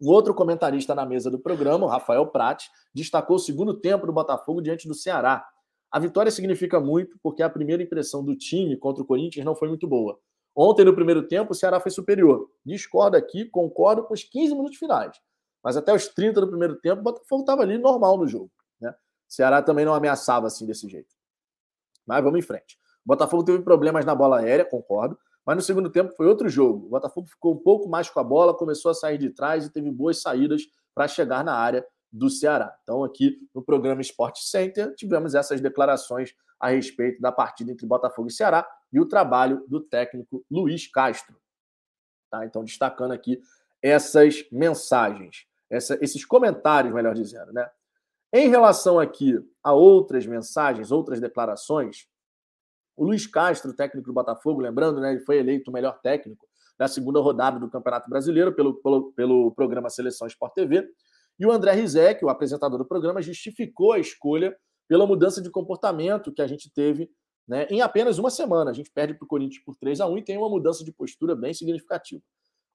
Um 0.00 0.10
outro 0.10 0.34
comentarista 0.34 0.94
na 0.94 1.06
mesa 1.06 1.30
do 1.30 1.38
programa, 1.38 1.90
Rafael 1.90 2.26
Prati, 2.26 2.70
destacou 2.94 3.36
o 3.36 3.38
segundo 3.38 3.74
tempo 3.74 4.06
do 4.06 4.12
Botafogo 4.12 4.60
diante 4.60 4.86
do 4.86 4.94
Ceará. 4.94 5.46
A 5.90 5.98
vitória 5.98 6.30
significa 6.30 6.78
muito 6.78 7.18
porque 7.22 7.42
a 7.42 7.48
primeira 7.48 7.82
impressão 7.82 8.22
do 8.22 8.36
time 8.36 8.76
contra 8.76 9.02
o 9.02 9.06
Corinthians 9.06 9.46
não 9.46 9.54
foi 9.54 9.68
muito 9.68 9.88
boa. 9.88 10.18
Ontem, 10.54 10.84
no 10.84 10.94
primeiro 10.94 11.26
tempo, 11.26 11.52
o 11.52 11.54
Ceará 11.54 11.80
foi 11.80 11.90
superior. 11.90 12.50
Discordo 12.64 13.16
aqui, 13.16 13.44
concordo 13.46 14.04
com 14.04 14.12
os 14.12 14.22
15 14.24 14.54
minutos 14.54 14.78
finais. 14.78 15.20
Mas 15.62 15.76
até 15.76 15.92
os 15.92 16.08
30 16.08 16.40
do 16.40 16.48
primeiro 16.48 16.76
tempo, 16.76 17.00
o 17.00 17.04
Botafogo 17.04 17.42
estava 17.42 17.62
ali 17.62 17.78
normal 17.78 18.18
no 18.18 18.26
jogo. 18.26 18.50
Né? 18.80 18.90
O 18.90 18.94
Ceará 19.32 19.62
também 19.62 19.84
não 19.84 19.94
ameaçava 19.94 20.46
assim 20.46 20.66
desse 20.66 20.88
jeito. 20.88 21.14
Mas 22.06 22.22
vamos 22.22 22.38
em 22.38 22.42
frente. 22.42 22.78
O 23.04 23.08
Botafogo 23.08 23.44
teve 23.44 23.62
problemas 23.62 24.04
na 24.04 24.14
bola 24.14 24.40
aérea, 24.40 24.64
concordo. 24.64 25.18
Mas 25.46 25.56
no 25.56 25.62
segundo 25.62 25.88
tempo 25.88 26.12
foi 26.16 26.26
outro 26.26 26.48
jogo. 26.48 26.86
O 26.86 26.90
Botafogo 26.90 27.28
ficou 27.28 27.54
um 27.54 27.58
pouco 27.58 27.88
mais 27.88 28.10
com 28.10 28.18
a 28.18 28.24
bola, 28.24 28.52
começou 28.52 28.90
a 28.90 28.94
sair 28.94 29.16
de 29.16 29.30
trás 29.30 29.64
e 29.64 29.72
teve 29.72 29.90
boas 29.92 30.20
saídas 30.20 30.62
para 30.92 31.06
chegar 31.06 31.44
na 31.44 31.54
área 31.54 31.86
do 32.12 32.28
Ceará. 32.28 32.76
Então, 32.82 33.04
aqui 33.04 33.38
no 33.54 33.62
programa 33.62 34.00
Sport 34.00 34.38
Center, 34.38 34.94
tivemos 34.96 35.34
essas 35.34 35.60
declarações 35.60 36.34
a 36.58 36.68
respeito 36.68 37.20
da 37.20 37.30
partida 37.30 37.70
entre 37.70 37.86
Botafogo 37.86 38.28
e 38.28 38.32
Ceará 38.32 38.66
e 38.92 38.98
o 38.98 39.06
trabalho 39.06 39.64
do 39.68 39.80
técnico 39.80 40.44
Luiz 40.50 40.90
Castro. 40.90 41.36
Tá? 42.30 42.44
Então, 42.44 42.64
destacando 42.64 43.12
aqui 43.12 43.40
essas 43.80 44.48
mensagens, 44.50 45.46
essa, 45.70 45.96
esses 46.02 46.24
comentários, 46.24 46.92
melhor 46.92 47.14
dizendo. 47.14 47.52
Né? 47.52 47.68
Em 48.32 48.48
relação 48.48 48.98
aqui 48.98 49.38
a 49.62 49.72
outras 49.72 50.26
mensagens, 50.26 50.90
outras 50.90 51.20
declarações, 51.20 52.08
o 52.96 53.04
Luiz 53.04 53.26
Castro, 53.26 53.74
técnico 53.74 54.06
do 54.06 54.14
Botafogo, 54.14 54.60
lembrando, 54.60 55.00
né, 55.00 55.12
ele 55.12 55.20
foi 55.20 55.38
eleito 55.38 55.70
o 55.70 55.74
melhor 55.74 56.00
técnico 56.00 56.46
da 56.78 56.88
segunda 56.88 57.20
rodada 57.20 57.58
do 57.58 57.70
Campeonato 57.70 58.08
Brasileiro 58.08 58.54
pelo, 58.54 58.74
pelo, 58.82 59.12
pelo 59.12 59.50
programa 59.52 59.90
Seleção 59.90 60.26
Sport 60.26 60.54
TV. 60.54 60.88
E 61.38 61.46
o 61.46 61.50
André 61.50 61.72
Rizek, 61.72 62.24
o 62.24 62.28
apresentador 62.28 62.78
do 62.78 62.84
programa, 62.84 63.20
justificou 63.20 63.92
a 63.92 63.98
escolha 63.98 64.56
pela 64.88 65.06
mudança 65.06 65.42
de 65.42 65.50
comportamento 65.50 66.32
que 66.32 66.40
a 66.40 66.46
gente 66.46 66.72
teve 66.72 67.10
né, 67.46 67.66
em 67.70 67.80
apenas 67.80 68.18
uma 68.18 68.30
semana. 68.30 68.70
A 68.70 68.74
gente 68.74 68.90
perde 68.90 69.14
para 69.14 69.24
o 69.24 69.28
Corinthians 69.28 69.62
por 69.64 69.76
3 69.76 70.00
a 70.00 70.06
1 70.06 70.18
e 70.18 70.22
tem 70.22 70.38
uma 70.38 70.48
mudança 70.48 70.84
de 70.84 70.92
postura 70.92 71.34
bem 71.34 71.52
significativa. 71.52 72.22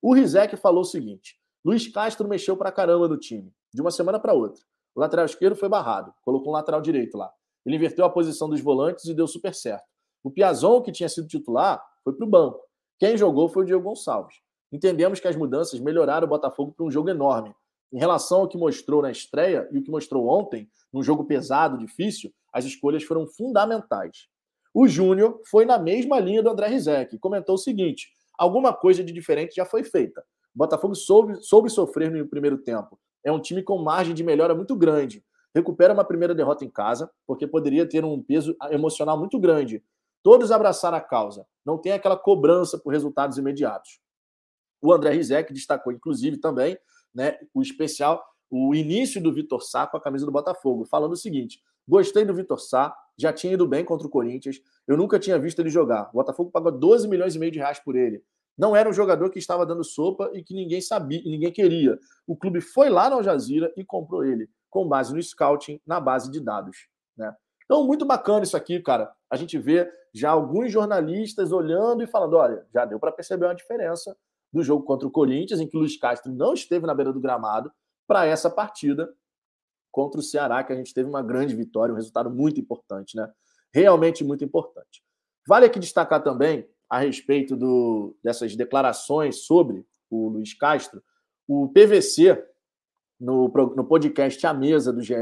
O 0.02 0.14
Rizek 0.14 0.56
falou 0.58 0.82
o 0.82 0.86
seguinte: 0.86 1.40
Luiz 1.64 1.88
Castro 1.88 2.28
mexeu 2.28 2.56
para 2.56 2.72
caramba 2.72 3.08
no 3.08 3.18
time, 3.18 3.54
de 3.74 3.82
uma 3.82 3.92
semana 3.92 4.20
para 4.20 4.34
outra. 4.34 4.62
O 4.96 5.00
lateral 5.00 5.26
esquerdo 5.26 5.56
foi 5.56 5.70
barrado, 5.70 6.14
colocou 6.22 6.50
um 6.50 6.56
lateral 6.56 6.82
direito 6.82 7.18
lá. 7.18 7.32
Ele 7.66 7.76
inverteu 7.76 8.04
a 8.04 8.10
posição 8.10 8.50
dos 8.50 8.62
volantes 8.62 9.06
e 9.06 9.14
deu 9.14 9.28
super 9.28 9.54
certo. 9.54 9.91
O 10.24 10.30
Piazon, 10.30 10.82
que 10.82 10.92
tinha 10.92 11.10
sido 11.10 11.28
titular, 11.28 11.84
foi 12.04 12.14
para 12.14 12.26
o 12.26 12.30
banco. 12.30 12.60
Quem 13.00 13.18
jogou 13.18 13.50
foi 13.50 13.64
o 13.64 13.66
Diego 13.66 13.84
Gonçalves. 13.84 14.36
Entendemos 14.72 15.20
que 15.20 15.28
as 15.28 15.36
mudanças 15.36 15.80
melhoraram 15.80 16.26
o 16.26 16.30
Botafogo 16.30 16.74
para 16.76 16.86
um 16.86 16.92
jogo 16.92 17.10
enorme. 17.10 17.54
Em 17.92 18.00
relação 18.00 18.42
ao 18.42 18.48
que 18.48 18.58
mostrou 18.58 19.02
na 19.02 19.12
estreia 19.12 19.68
e 19.72 19.80
o 19.80 19.84
que 19.84 19.92
mostrou 19.92 20.28
ontem, 20.28 20.70
num 20.94 21.04
jogo 21.04 21.26
pesado, 21.26 21.78
difícil, 21.78 22.32
as 22.54 22.64
escolhas 22.64 23.04
foram 23.04 23.28
fundamentais. 23.28 24.28
O 24.74 24.88
Júnior 24.88 25.42
foi 25.50 25.66
na 25.66 25.78
mesma 25.78 26.20
linha 26.20 26.42
do 26.42 26.50
André 26.50 26.68
Rizek, 26.68 27.18
comentou 27.20 27.56
o 27.56 27.58
seguinte: 27.58 28.10
alguma 28.38 28.74
coisa 28.74 29.04
de 29.04 29.12
diferente 29.12 29.56
já 29.56 29.66
foi 29.66 29.84
feita. 29.84 30.22
O 30.56 30.58
Botafogo 30.58 30.96
soube, 30.96 31.44
soube 31.44 31.70
sofrer 31.70 32.10
no 32.10 32.28
primeiro 32.28 32.58
tempo. 32.58 32.98
É 33.24 33.32
um 33.32 33.40
time 33.40 33.62
com 33.62 33.78
margem 33.78 34.14
de 34.14 34.24
melhora 34.24 34.56
muito 34.56 34.76
grande. 34.76 35.24
Recupera 35.54 35.94
uma 35.94 36.06
primeira 36.06 36.34
derrota 36.34 36.64
em 36.64 36.70
casa, 36.70 37.12
porque 37.28 37.46
poderia 37.46 37.88
ter 37.88 38.06
um 38.06 38.22
peso 38.22 38.56
emocional 38.70 39.18
muito 39.18 39.38
grande. 39.38 39.84
Todos 40.24 40.52
abraçaram 40.52 40.98
a 40.98 41.02
causa. 41.02 41.46
Não 41.66 41.78
tem 41.78 41.92
aquela 41.94 42.18
cobrança 42.18 42.78
por 42.78 42.92
resultados 42.92 43.38
imediatos. 43.38 44.00
O 44.82 44.92
André 44.92 45.12
Rizek 45.12 45.54
destacou, 45.54 45.92
inclusive, 45.92 46.38
também 46.38 46.78
né, 47.14 47.38
o 47.54 47.62
especial, 47.62 48.24
o 48.50 48.74
início 48.74 49.22
do 49.22 49.32
Vitor 49.32 49.62
Sá 49.62 49.86
com 49.86 49.98
a 49.98 50.02
camisa 50.02 50.26
do 50.26 50.32
Botafogo, 50.32 50.86
falando 50.86 51.14
o 51.14 51.18
seguinte: 51.18 51.62
gostei 51.88 52.26
do 52.26 52.34
Vitor 52.34 52.60
Sá, 52.60 52.96
já 53.18 53.32
tinha 53.32 53.54
ido 53.54 53.68
bem 53.68 53.86
contra 53.86 54.08
o 54.08 54.10
Corinthians, 54.10 54.60
eu 54.88 54.98
nunca 54.98 55.20
tinha 55.20 55.38
visto 55.38 55.60
ele 55.60 55.70
jogar. 55.70 56.10
O 56.10 56.14
Botafogo 56.14 56.52
pagou 56.52 56.72
12 56.72 57.08
milhões 57.08 57.36
e 57.36 57.40
meio 57.40 57.52
de 57.52 57.60
reais 57.60 57.80
por 57.80 57.96
ele. 57.96 58.24
Não 58.58 58.76
era 58.76 58.90
um 58.90 58.94
jogador 58.94 59.30
que 59.30 59.40
estava 59.40 59.66
dando 59.66 59.84
sopa 59.84 60.30
e 60.34 60.44
que 60.44 60.54
ninguém 60.54 60.82
sabia, 60.82 61.22
ninguém 61.24 61.52
queria. 61.52 61.98
O 62.28 62.36
clube 62.36 62.62
foi 62.62 62.90
lá 62.90 63.10
na 63.10 63.16
Al 63.16 63.24
Jazeera 63.24 63.72
e 63.78 63.84
comprou 63.84 64.26
ele, 64.26 64.50
com 64.70 64.88
base 64.88 65.14
no 65.14 65.22
scouting, 65.22 65.80
na 65.86 66.00
base 66.00 66.30
de 66.30 66.40
dados. 66.40 66.88
Né? 67.18 67.34
Então, 67.72 67.88
muito 67.88 68.06
bacana 68.06 68.44
isso 68.44 68.58
aqui, 68.58 68.82
cara. 68.82 69.10
A 69.30 69.38
gente 69.38 69.58
vê 69.58 69.90
já 70.14 70.32
alguns 70.32 70.70
jornalistas 70.74 71.54
olhando 71.54 72.04
e 72.04 72.06
falando: 72.06 72.34
olha, 72.34 72.68
já 72.74 72.84
deu 72.84 73.00
para 73.00 73.14
perceber 73.14 73.46
uma 73.46 73.56
diferença 73.56 74.14
do 74.52 74.62
jogo 74.62 74.84
contra 74.84 75.08
o 75.08 75.12
Corinthians, 75.12 75.62
em 75.62 75.66
que 75.66 75.78
o 75.78 75.80
Luiz 75.80 75.98
Castro 75.98 76.34
não 76.34 76.54
esteve 76.54 76.86
na 76.86 76.94
beira 76.94 77.14
do 77.14 77.22
gramado, 77.22 77.72
para 78.06 78.26
essa 78.26 78.50
partida 78.50 79.10
contra 79.90 80.20
o 80.20 80.24
Ceará, 80.24 80.62
que 80.66 80.74
a 80.74 80.76
gente 80.76 80.94
teve 80.94 81.08
uma 81.08 81.24
grande 81.24 81.56
vitória, 81.56 81.94
um 81.94 81.96
resultado 81.96 82.30
muito 82.30 82.60
importante, 82.60 83.16
né? 83.16 83.32
Realmente 83.74 84.22
muito 84.22 84.44
importante. 84.44 85.02
Vale 85.48 85.66
aqui 85.66 85.80
destacar 85.80 86.22
também, 86.22 86.68
a 86.90 87.00
respeito 87.00 87.56
do, 87.56 88.18
dessas 88.22 88.54
declarações 88.54 89.46
sobre 89.46 89.88
o 90.10 90.28
Luiz 90.28 90.54
Castro, 90.54 91.02
o 91.48 91.70
PVC, 91.70 92.46
no, 93.18 93.48
no 93.48 93.86
podcast 93.86 94.46
A 94.46 94.54
Mesa 94.54 94.92
do 94.92 95.02
GE, 95.02 95.16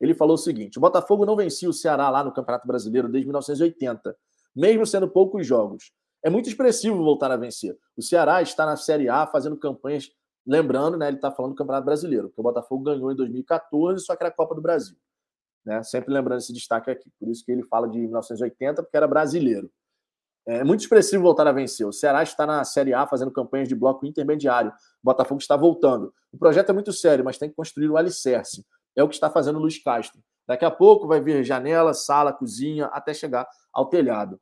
ele 0.00 0.14
falou 0.14 0.34
o 0.34 0.38
seguinte: 0.38 0.78
o 0.78 0.80
Botafogo 0.80 1.24
não 1.24 1.36
vencia 1.36 1.68
o 1.68 1.72
Ceará 1.72 2.08
lá 2.10 2.22
no 2.22 2.32
Campeonato 2.32 2.66
Brasileiro 2.66 3.08
desde 3.08 3.26
1980, 3.26 4.16
mesmo 4.54 4.86
sendo 4.86 5.08
poucos 5.08 5.46
jogos. 5.46 5.92
É 6.22 6.30
muito 6.30 6.48
expressivo 6.48 6.96
voltar 6.96 7.30
a 7.30 7.36
vencer. 7.36 7.76
O 7.96 8.02
Ceará 8.02 8.42
está 8.42 8.66
na 8.66 8.76
Série 8.76 9.08
A 9.08 9.26
fazendo 9.26 9.56
campanhas, 9.56 10.10
lembrando, 10.46 10.96
né, 10.96 11.08
ele 11.08 11.16
está 11.16 11.30
falando 11.30 11.52
do 11.52 11.56
Campeonato 11.56 11.84
Brasileiro, 11.84 12.30
que 12.30 12.40
o 12.40 12.42
Botafogo 12.42 12.82
ganhou 12.82 13.12
em 13.12 13.16
2014, 13.16 14.04
só 14.04 14.16
que 14.16 14.22
era 14.22 14.32
a 14.32 14.36
Copa 14.36 14.54
do 14.54 14.60
Brasil. 14.60 14.96
Né? 15.64 15.82
Sempre 15.82 16.12
lembrando 16.12 16.38
esse 16.38 16.52
destaque 16.52 16.90
aqui. 16.90 17.10
Por 17.18 17.28
isso 17.28 17.44
que 17.44 17.50
ele 17.50 17.64
fala 17.64 17.88
de 17.88 17.98
1980, 17.98 18.82
porque 18.82 18.96
era 18.96 19.06
brasileiro. 19.06 19.70
É 20.46 20.62
muito 20.62 20.80
expressivo 20.80 21.24
voltar 21.24 21.46
a 21.48 21.52
vencer. 21.52 21.84
O 21.84 21.92
Ceará 21.92 22.22
está 22.22 22.46
na 22.46 22.62
Série 22.62 22.94
A 22.94 23.04
fazendo 23.04 23.32
campanhas 23.32 23.68
de 23.68 23.74
bloco 23.74 24.06
intermediário. 24.06 24.70
O 24.70 24.74
Botafogo 25.02 25.40
está 25.40 25.56
voltando. 25.56 26.14
O 26.32 26.38
projeto 26.38 26.70
é 26.70 26.72
muito 26.72 26.92
sério, 26.92 27.24
mas 27.24 27.36
tem 27.36 27.48
que 27.48 27.56
construir 27.56 27.88
o 27.88 27.96
alicerce. 27.96 28.64
É 28.96 29.02
o 29.02 29.08
que 29.08 29.14
está 29.14 29.30
fazendo 29.30 29.56
o 29.56 29.60
Luiz 29.60 29.78
Castro. 29.82 30.20
Daqui 30.46 30.64
a 30.64 30.70
pouco 30.70 31.06
vai 31.06 31.20
vir 31.20 31.44
janela, 31.44 31.92
sala, 31.92 32.32
cozinha, 32.32 32.86
até 32.86 33.12
chegar 33.12 33.46
ao 33.72 33.86
telhado. 33.86 34.40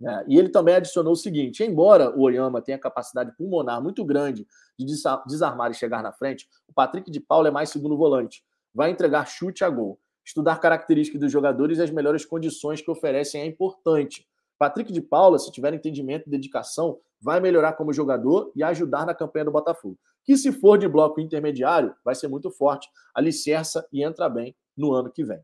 É, 0.00 0.24
e 0.28 0.38
ele 0.38 0.48
também 0.48 0.76
adicionou 0.76 1.12
o 1.12 1.16
seguinte: 1.16 1.62
embora 1.64 2.16
o 2.16 2.22
Oyama 2.22 2.62
tenha 2.62 2.78
capacidade 2.78 3.36
pulmonar 3.36 3.82
muito 3.82 4.04
grande 4.04 4.46
de 4.78 4.86
desarmar 5.26 5.70
e 5.70 5.74
chegar 5.74 6.02
na 6.02 6.12
frente, 6.12 6.48
o 6.68 6.72
Patrick 6.72 7.10
de 7.10 7.18
Paula 7.18 7.48
é 7.48 7.50
mais 7.50 7.70
segundo 7.70 7.96
volante. 7.96 8.44
Vai 8.72 8.90
entregar 8.90 9.26
chute 9.26 9.64
a 9.64 9.68
gol. 9.68 9.98
Estudar 10.24 10.60
características 10.60 11.20
dos 11.20 11.32
jogadores 11.32 11.78
e 11.78 11.82
as 11.82 11.90
melhores 11.90 12.24
condições 12.24 12.80
que 12.80 12.90
oferecem 12.90 13.40
é 13.40 13.46
importante. 13.46 14.28
Patrick 14.58 14.92
de 14.92 15.00
Paula, 15.00 15.38
se 15.38 15.50
tiver 15.50 15.72
entendimento 15.72 16.26
e 16.26 16.30
dedicação, 16.30 16.98
vai 17.20 17.40
melhorar 17.40 17.72
como 17.72 17.92
jogador 17.92 18.52
e 18.54 18.62
ajudar 18.62 19.06
na 19.06 19.14
campanha 19.14 19.46
do 19.46 19.52
Botafogo. 19.52 19.98
Que 20.28 20.36
se 20.36 20.52
for 20.52 20.76
de 20.76 20.86
bloco 20.86 21.22
intermediário, 21.22 21.94
vai 22.04 22.14
ser 22.14 22.28
muito 22.28 22.50
forte, 22.50 22.86
alicerça 23.14 23.88
e 23.90 24.04
entra 24.04 24.28
bem 24.28 24.54
no 24.76 24.92
ano 24.92 25.10
que 25.10 25.24
vem. 25.24 25.40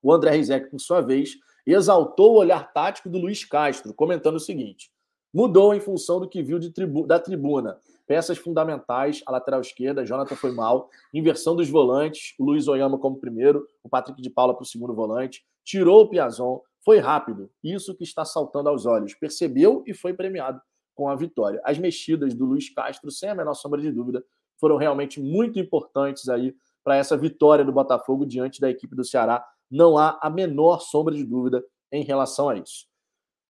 O 0.00 0.12
André 0.12 0.36
Rizek, 0.36 0.70
por 0.70 0.78
sua 0.78 1.00
vez, 1.00 1.32
exaltou 1.66 2.34
o 2.34 2.38
olhar 2.38 2.72
tático 2.72 3.08
do 3.08 3.18
Luiz 3.18 3.44
Castro, 3.44 3.92
comentando 3.92 4.36
o 4.36 4.40
seguinte: 4.40 4.92
mudou 5.34 5.74
em 5.74 5.80
função 5.80 6.20
do 6.20 6.28
que 6.28 6.44
viu 6.44 6.60
tribu 6.72 7.08
da 7.08 7.18
tribuna. 7.18 7.76
Peças 8.06 8.38
fundamentais, 8.38 9.20
a 9.26 9.32
lateral 9.32 9.60
esquerda, 9.60 10.06
Jonathan 10.06 10.36
foi 10.36 10.52
mal, 10.52 10.88
inversão 11.12 11.56
dos 11.56 11.68
volantes, 11.68 12.36
o 12.38 12.44
Luiz 12.44 12.68
Oyama 12.68 13.00
como 13.00 13.18
primeiro, 13.18 13.66
o 13.82 13.88
Patrick 13.88 14.22
de 14.22 14.30
Paula 14.30 14.54
para 14.54 14.62
o 14.62 14.64
segundo 14.66 14.94
volante, 14.94 15.44
tirou 15.64 16.02
o 16.02 16.08
Piazon, 16.08 16.60
foi 16.84 17.00
rápido, 17.00 17.50
isso 17.64 17.96
que 17.96 18.04
está 18.04 18.24
saltando 18.24 18.68
aos 18.68 18.86
olhos. 18.86 19.12
Percebeu 19.14 19.82
e 19.88 19.92
foi 19.92 20.14
premiado 20.14 20.62
com 20.98 21.08
a 21.08 21.14
vitória. 21.14 21.60
As 21.64 21.78
mexidas 21.78 22.34
do 22.34 22.44
Luiz 22.44 22.68
Castro, 22.70 23.08
sem 23.08 23.28
a 23.28 23.34
menor 23.36 23.54
sombra 23.54 23.80
de 23.80 23.92
dúvida, 23.92 24.24
foram 24.58 24.76
realmente 24.76 25.20
muito 25.20 25.56
importantes 25.56 26.28
aí 26.28 26.52
para 26.82 26.96
essa 26.96 27.16
vitória 27.16 27.64
do 27.64 27.70
Botafogo 27.70 28.26
diante 28.26 28.60
da 28.60 28.68
equipe 28.68 28.96
do 28.96 29.04
Ceará. 29.04 29.46
Não 29.70 29.96
há 29.96 30.18
a 30.20 30.28
menor 30.28 30.80
sombra 30.80 31.14
de 31.14 31.22
dúvida 31.22 31.64
em 31.92 32.02
relação 32.02 32.48
a 32.48 32.56
isso. 32.56 32.88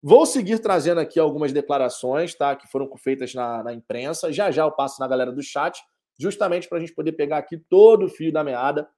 Vou 0.03 0.25
seguir 0.25 0.59
trazendo 0.59 1.03
aqui 1.03 1.21
algumas 1.21 1.53
declarações, 1.53 2.35
tá? 2.35 2.57
Que 2.57 2.67
foram 2.67 2.91
feitas 2.97 3.35
na, 3.35 3.63
na 3.63 3.75
imprensa. 3.75 4.33
Já 4.33 4.51
já 4.51 4.63
eu 4.63 4.73
passo 4.73 4.99
na 4.99 5.07
galera 5.07 5.31
do 5.31 5.43
chat, 5.43 5.79
justamente 6.19 6.67
para 6.67 6.79
a 6.79 6.81
gente 6.81 6.95
poder 6.95 7.13
pegar 7.13 7.37
aqui 7.37 7.59
todo 7.59 8.07
o 8.07 8.09
fio 8.09 8.33
da 8.33 8.43
meada 8.43 8.89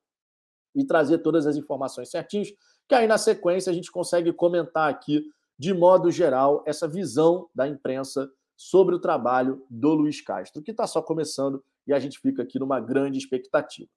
e 0.73 0.86
trazer 0.86 1.18
todas 1.18 1.48
as 1.48 1.56
informações 1.56 2.10
certinhas, 2.10 2.52
que 2.89 2.94
aí 2.94 3.09
na 3.09 3.18
sequência 3.18 3.73
a 3.73 3.74
gente 3.74 3.90
consegue 3.90 4.32
comentar 4.32 4.89
aqui, 4.89 5.24
de 5.59 5.74
modo 5.74 6.12
geral, 6.12 6.62
essa 6.64 6.86
visão 6.86 7.48
da 7.52 7.66
imprensa 7.66 8.31
sobre 8.57 8.95
o 8.95 8.99
trabalho 8.99 9.65
do 9.69 9.93
Luiz 9.95 10.20
Castro, 10.20 10.62
que 10.62 10.70
está 10.70 10.87
só 10.87 11.03
começando 11.03 11.62
e 11.87 11.93
a 11.93 11.99
gente 11.99 12.19
fica 12.19 12.43
aqui 12.43 12.59
numa 12.59 12.81
grande 12.81 13.19
expectativa. 13.19 13.89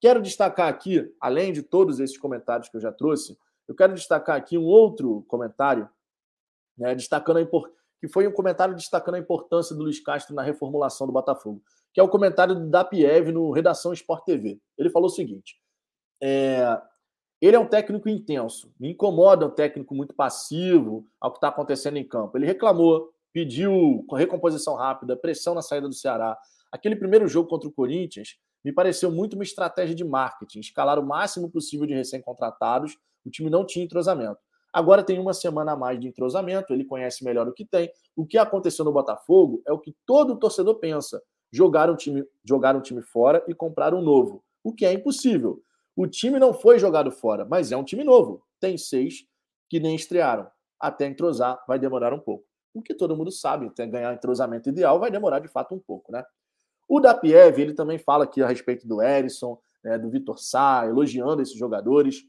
Quero 0.00 0.22
destacar 0.22 0.68
aqui, 0.68 1.12
além 1.20 1.52
de 1.52 1.62
todos 1.62 1.98
esses 1.98 2.16
comentários 2.16 2.68
que 2.68 2.76
eu 2.76 2.80
já 2.80 2.92
trouxe, 2.92 3.36
eu 3.66 3.74
quero 3.74 3.94
destacar 3.94 4.36
aqui 4.36 4.58
um 4.58 4.64
outro 4.64 5.24
comentário, 5.28 5.88
né, 6.76 6.94
destacando 6.94 7.38
a 7.38 7.42
que 8.00 8.08
foi 8.08 8.26
um 8.26 8.32
comentário 8.32 8.74
destacando 8.74 9.14
a 9.14 9.18
importância 9.18 9.74
do 9.74 9.82
Luiz 9.82 9.98
Castro 9.98 10.34
na 10.34 10.42
reformulação 10.42 11.06
do 11.06 11.12
Botafogo, 11.12 11.62
que 11.92 11.98
é 11.98 12.02
o 12.02 12.08
comentário 12.08 12.54
do 12.54 12.68
Dapiev 12.68 13.32
no 13.32 13.50
Redação 13.50 13.94
Sport 13.94 14.24
TV. 14.24 14.60
Ele 14.76 14.90
falou 14.90 15.08
o 15.08 15.12
seguinte: 15.12 15.58
é, 16.22 16.78
ele 17.40 17.56
é 17.56 17.58
um 17.58 17.66
técnico 17.66 18.08
intenso, 18.08 18.74
me 18.78 18.90
incomoda 18.90 19.46
um 19.46 19.50
técnico 19.50 19.94
muito 19.94 20.12
passivo 20.12 21.06
ao 21.18 21.30
que 21.30 21.38
está 21.38 21.48
acontecendo 21.48 21.96
em 21.96 22.06
campo. 22.06 22.36
Ele 22.36 22.44
reclamou, 22.44 23.13
pediu 23.34 24.06
recomposição 24.12 24.76
rápida, 24.76 25.16
pressão 25.16 25.56
na 25.56 25.60
saída 25.60 25.88
do 25.88 25.94
Ceará. 25.94 26.38
Aquele 26.70 26.94
primeiro 26.94 27.26
jogo 27.26 27.48
contra 27.48 27.68
o 27.68 27.72
Corinthians 27.72 28.38
me 28.64 28.72
pareceu 28.72 29.10
muito 29.10 29.34
uma 29.34 29.42
estratégia 29.42 29.94
de 29.94 30.04
marketing, 30.04 30.60
escalar 30.60 31.00
o 31.00 31.04
máximo 31.04 31.50
possível 31.50 31.84
de 31.84 31.92
recém-contratados, 31.92 32.96
o 33.26 33.30
time 33.30 33.50
não 33.50 33.66
tinha 33.66 33.84
entrosamento. 33.84 34.38
Agora 34.72 35.02
tem 35.02 35.18
uma 35.18 35.34
semana 35.34 35.72
a 35.72 35.76
mais 35.76 35.98
de 35.98 36.06
entrosamento, 36.06 36.72
ele 36.72 36.84
conhece 36.84 37.24
melhor 37.24 37.48
o 37.48 37.52
que 37.52 37.64
tem. 37.64 37.90
O 38.14 38.24
que 38.24 38.38
aconteceu 38.38 38.84
no 38.84 38.92
Botafogo 38.92 39.60
é 39.66 39.72
o 39.72 39.78
que 39.78 39.94
todo 40.06 40.38
torcedor 40.38 40.76
pensa: 40.76 41.20
jogar 41.52 41.90
um 41.90 41.96
time, 41.96 42.24
jogar 42.44 42.76
um 42.76 42.80
time 42.80 43.02
fora 43.02 43.44
e 43.48 43.54
comprar 43.54 43.94
um 43.94 44.00
novo, 44.00 44.44
o 44.62 44.72
que 44.72 44.86
é 44.86 44.92
impossível. 44.92 45.60
O 45.96 46.06
time 46.06 46.38
não 46.38 46.54
foi 46.54 46.78
jogado 46.78 47.10
fora, 47.10 47.44
mas 47.44 47.72
é 47.72 47.76
um 47.76 47.84
time 47.84 48.04
novo. 48.04 48.42
Tem 48.60 48.78
seis 48.78 49.26
que 49.68 49.80
nem 49.80 49.94
estrearam. 49.94 50.48
Até 50.78 51.06
entrosar 51.06 51.62
vai 51.68 51.78
demorar 51.78 52.12
um 52.12 52.18
pouco. 52.18 52.44
O 52.74 52.82
que 52.82 52.92
todo 52.92 53.16
mundo 53.16 53.30
sabe, 53.30 53.66
até 53.66 53.86
ganhar 53.86 54.12
entrosamento 54.12 54.68
ideal 54.68 54.98
vai 54.98 55.10
demorar 55.10 55.38
de 55.38 55.48
fato 55.48 55.74
um 55.74 55.78
pouco, 55.78 56.12
né? 56.12 56.24
O 56.88 57.00
Dapiev, 57.00 57.58
ele 57.58 57.72
também 57.72 57.98
fala 57.98 58.24
aqui 58.24 58.42
a 58.42 58.48
respeito 58.48 58.86
do 58.86 59.00
Erisson, 59.00 59.58
né, 59.82 59.96
do 59.96 60.10
Vitor 60.10 60.38
Sá, 60.38 60.84
elogiando 60.86 61.40
esses 61.40 61.56
jogadores. 61.56 62.22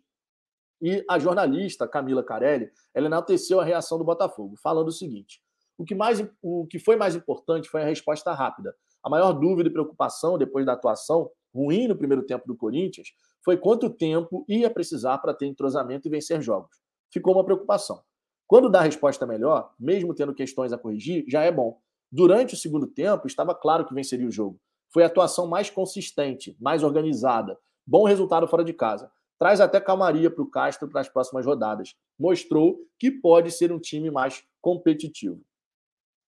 E 0.81 1.03
a 1.09 1.17
jornalista 1.17 1.87
Camila 1.87 2.23
Carelli, 2.23 2.69
ela 2.93 3.07
enalteceu 3.07 3.59
a 3.59 3.65
reação 3.65 3.97
do 3.97 4.03
Botafogo, 4.03 4.55
falando 4.61 4.89
o 4.89 4.93
seguinte: 4.93 5.41
o 5.77 5.83
que, 5.83 5.95
mais, 5.95 6.25
o 6.41 6.65
que 6.67 6.79
foi 6.79 6.95
mais 6.95 7.15
importante 7.15 7.69
foi 7.69 7.81
a 7.81 7.85
resposta 7.85 8.31
rápida. 8.33 8.75
A 9.03 9.09
maior 9.09 9.33
dúvida 9.33 9.69
e 9.69 9.73
preocupação 9.73 10.37
depois 10.37 10.65
da 10.65 10.73
atuação 10.73 11.29
ruim 11.53 11.87
no 11.87 11.95
primeiro 11.95 12.23
tempo 12.23 12.45
do 12.47 12.55
Corinthians 12.55 13.09
foi 13.43 13.57
quanto 13.57 13.89
tempo 13.89 14.43
ia 14.49 14.69
precisar 14.69 15.19
para 15.19 15.33
ter 15.33 15.45
entrosamento 15.45 16.07
e 16.07 16.11
vencer 16.11 16.41
jogos. 16.41 16.77
Ficou 17.11 17.33
uma 17.33 17.45
preocupação. 17.45 18.03
Quando 18.47 18.69
dá 18.69 18.79
a 18.79 18.83
resposta 18.83 19.25
melhor, 19.25 19.73
mesmo 19.79 20.13
tendo 20.13 20.33
questões 20.33 20.71
a 20.71 20.77
corrigir, 20.77 21.25
já 21.27 21.41
é 21.43 21.51
bom. 21.51 21.79
Durante 22.11 22.53
o 22.53 22.57
segundo 22.57 22.87
tempo, 22.87 23.27
estava 23.27 23.55
claro 23.55 23.85
que 23.85 23.93
venceria 23.93 24.27
o 24.27 24.31
jogo. 24.31 24.59
Foi 24.93 25.03
a 25.03 25.07
atuação 25.07 25.47
mais 25.47 25.69
consistente, 25.69 26.55
mais 26.59 26.83
organizada, 26.83 27.57
bom 27.85 28.05
resultado 28.05 28.47
fora 28.47 28.63
de 28.63 28.73
casa 28.73 29.11
traz 29.37 29.59
até 29.59 29.79
calmaria 29.79 30.29
para 30.29 30.43
o 30.43 30.49
Castro 30.49 30.87
para 30.87 31.01
as 31.01 31.09
próximas 31.09 31.45
rodadas. 31.45 31.95
Mostrou 32.17 32.79
que 32.97 33.11
pode 33.11 33.51
ser 33.51 33.71
um 33.71 33.79
time 33.79 34.09
mais 34.09 34.43
competitivo. 34.61 35.41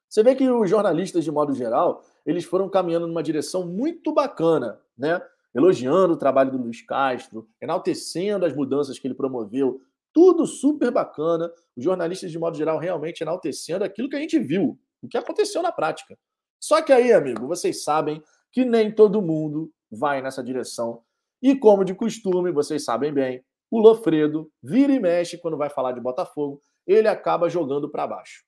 Você 0.09 0.23
vê 0.23 0.35
que 0.35 0.49
os 0.49 0.69
jornalistas, 0.69 1.23
de 1.23 1.31
modo 1.31 1.53
geral, 1.53 2.03
eles 2.25 2.45
foram 2.45 2.69
caminhando 2.69 3.07
numa 3.07 3.23
direção 3.23 3.65
muito 3.65 4.13
bacana, 4.13 4.79
né? 4.97 5.21
Elogiando 5.53 6.13
o 6.13 6.17
trabalho 6.17 6.51
do 6.51 6.57
Luiz 6.57 6.81
Castro, 6.81 7.47
enaltecendo 7.61 8.45
as 8.45 8.53
mudanças 8.53 8.99
que 8.99 9.07
ele 9.07 9.15
promoveu, 9.15 9.81
tudo 10.17 10.47
super 10.47 10.89
bacana. 10.89 11.53
Os 11.75 11.83
jornalistas, 11.83 12.31
de 12.31 12.39
modo 12.39 12.57
geral, 12.57 12.79
realmente 12.79 13.21
enaltecendo 13.21 13.85
aquilo 13.85 14.09
que 14.09 14.15
a 14.15 14.19
gente 14.19 14.39
viu, 14.39 14.75
o 14.99 15.07
que 15.07 15.15
aconteceu 15.15 15.61
na 15.61 15.71
prática. 15.71 16.17
Só 16.59 16.81
que 16.81 16.91
aí, 16.91 17.13
amigo, 17.13 17.45
vocês 17.45 17.83
sabem 17.83 18.19
que 18.51 18.65
nem 18.65 18.91
todo 18.91 19.21
mundo 19.21 19.71
vai 19.91 20.19
nessa 20.19 20.43
direção 20.43 21.03
e 21.39 21.55
como 21.55 21.85
de 21.85 21.93
costume, 21.93 22.51
vocês 22.51 22.83
sabem 22.83 23.13
bem, 23.13 23.45
o 23.69 23.79
Lofredo 23.79 24.51
vira 24.63 24.91
e 24.91 24.99
mexe 24.99 25.37
quando 25.37 25.55
vai 25.55 25.69
falar 25.69 25.91
de 25.91 26.01
Botafogo, 26.01 26.63
ele 26.87 27.07
acaba 27.07 27.47
jogando 27.47 27.87
para 27.87 28.07
baixo. 28.07 28.43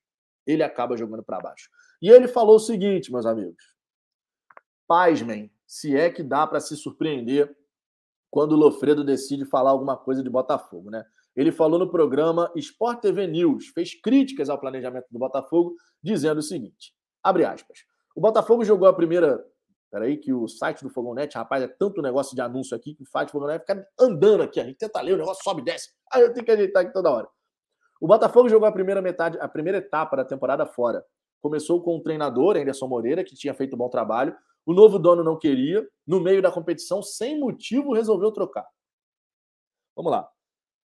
Ele 0.48 0.64
acaba 0.64 0.98
jogando 0.98 1.22
para 1.22 1.40
baixo. 1.40 1.70
E 2.02 2.10
ele 2.10 2.28
falou 2.28 2.56
o 2.56 2.60
seguinte, 2.60 3.12
meus 3.12 3.28
amigos: 3.28 3.76
pasmem, 4.88 5.52
se 5.68 5.96
é 5.96 6.10
que 6.10 6.24
dá 6.24 6.48
para 6.48 6.60
se 6.60 6.76
surpreender 6.76 7.56
quando 8.32 8.54
o 8.54 8.56
Lofredo 8.56 9.04
decide 9.04 9.46
falar 9.46 9.70
alguma 9.70 9.96
coisa 9.96 10.24
de 10.24 10.32
Botafogo, 10.32 10.90
né? 10.90 11.06
Ele 11.40 11.54
falou 11.54 11.80
no 11.80 11.90
programa 11.90 12.52
Sport 12.58 13.00
TV 13.00 13.26
News, 13.26 13.68
fez 13.68 13.94
críticas 14.02 14.50
ao 14.50 14.60
planejamento 14.60 15.06
do 15.10 15.18
Botafogo, 15.18 15.74
dizendo 16.04 16.40
o 16.40 16.44
seguinte: 16.44 16.94
abre 17.24 17.46
aspas. 17.46 17.80
O 18.14 18.20
Botafogo 18.20 18.66
jogou 18.66 18.90
a 18.90 18.94
primeira 18.94 19.42
Peraí, 19.90 20.18
que 20.18 20.34
o 20.34 20.48
site 20.48 20.84
do 20.84 20.90
Fogonete, 20.90 21.36
rapaz, 21.36 21.64
é 21.64 21.68
tanto 21.68 22.02
negócio 22.02 22.36
de 22.36 22.42
anúncio 22.42 22.76
aqui 22.76 22.94
que 22.94 23.04
o 23.04 23.06
site 23.08 23.30
do 23.30 23.32
Fogonete 23.32 23.66
fica 23.66 23.88
andando 23.98 24.44
aqui. 24.44 24.60
A 24.60 24.66
gente 24.66 24.78
tenta 24.78 25.02
ler, 25.02 25.14
o 25.14 25.18
negócio 25.18 25.42
sobe 25.42 25.62
e 25.62 25.64
desce. 25.64 25.90
Aí 26.12 26.22
eu 26.22 26.34
tenho 26.34 26.46
que 26.46 26.52
ajeitar 26.52 26.84
aqui 26.84 26.94
toda 26.94 27.10
hora. 27.10 27.28
O 28.02 28.06
Botafogo 28.06 28.50
jogou 28.50 28.68
a 28.68 28.72
primeira 28.72 29.02
metade, 29.02 29.40
a 29.40 29.48
primeira 29.48 29.78
etapa 29.78 30.18
da 30.18 30.26
temporada 30.26 30.66
fora. 30.66 31.04
Começou 31.42 31.82
com 31.82 31.96
o 31.96 32.04
treinador, 32.04 32.58
Anderson 32.58 32.86
Moreira, 32.86 33.24
que 33.24 33.34
tinha 33.34 33.54
feito 33.54 33.76
um 33.76 33.80
bom 33.80 33.90
trabalho. 33.90 34.36
O 34.66 34.74
novo 34.74 35.00
dono 35.00 35.24
não 35.24 35.40
queria. 35.40 35.88
No 36.06 36.20
meio 36.20 36.42
da 36.42 36.52
competição, 36.52 37.02
sem 37.02 37.40
motivo, 37.40 37.94
resolveu 37.94 38.32
trocar. 38.32 38.68
Vamos 39.96 40.12
lá. 40.12 40.30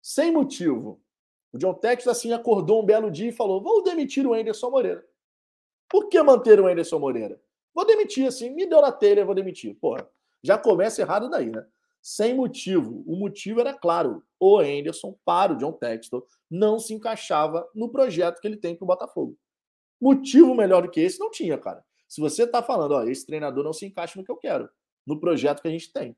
Sem 0.04 0.30
motivo. 0.30 1.00
O 1.50 1.56
John 1.56 1.72
Texas 1.72 2.18
assim 2.18 2.34
acordou 2.34 2.82
um 2.82 2.84
belo 2.84 3.10
dia 3.10 3.30
e 3.30 3.32
falou: 3.32 3.62
vamos 3.62 3.84
demitir 3.84 4.26
o 4.26 4.34
Anderson 4.34 4.68
Moreira. 4.68 5.02
Por 5.88 6.10
que 6.10 6.22
manter 6.22 6.60
o 6.60 6.66
Anderson 6.66 6.98
Moreira? 6.98 7.40
Vou 7.74 7.86
demitir, 7.86 8.26
assim, 8.26 8.50
me 8.50 8.66
deu 8.66 8.82
na 8.82 8.92
telha, 8.92 9.24
vou 9.24 9.34
demitir. 9.34 9.74
Porra, 9.80 10.06
já 10.42 10.58
começa 10.58 11.00
errado 11.00 11.30
daí, 11.30 11.50
né? 11.50 11.66
Sem 12.02 12.34
motivo. 12.34 13.02
O 13.06 13.16
motivo 13.16 13.60
era 13.60 13.72
claro. 13.72 14.22
O 14.38 14.58
Anderson, 14.58 15.18
para 15.24 15.54
o 15.54 15.56
John 15.56 15.72
Textor, 15.72 16.26
não 16.50 16.78
se 16.78 16.92
encaixava 16.92 17.66
no 17.74 17.88
projeto 17.88 18.42
que 18.42 18.46
ele 18.46 18.58
tem 18.58 18.76
para 18.76 18.84
o 18.84 18.86
Botafogo. 18.86 19.38
Motivo 19.98 20.54
melhor 20.54 20.82
do 20.82 20.90
que 20.90 21.00
esse 21.00 21.18
não 21.18 21.30
tinha, 21.30 21.56
cara. 21.56 21.82
Se 22.06 22.20
você 22.20 22.42
está 22.42 22.62
falando, 22.62 22.92
ó, 22.92 23.04
esse 23.04 23.24
treinador 23.24 23.64
não 23.64 23.72
se 23.72 23.86
encaixa 23.86 24.18
no 24.18 24.24
que 24.24 24.30
eu 24.30 24.36
quero, 24.36 24.68
no 25.06 25.18
projeto 25.18 25.62
que 25.62 25.68
a 25.68 25.70
gente 25.70 25.90
tem. 25.90 26.14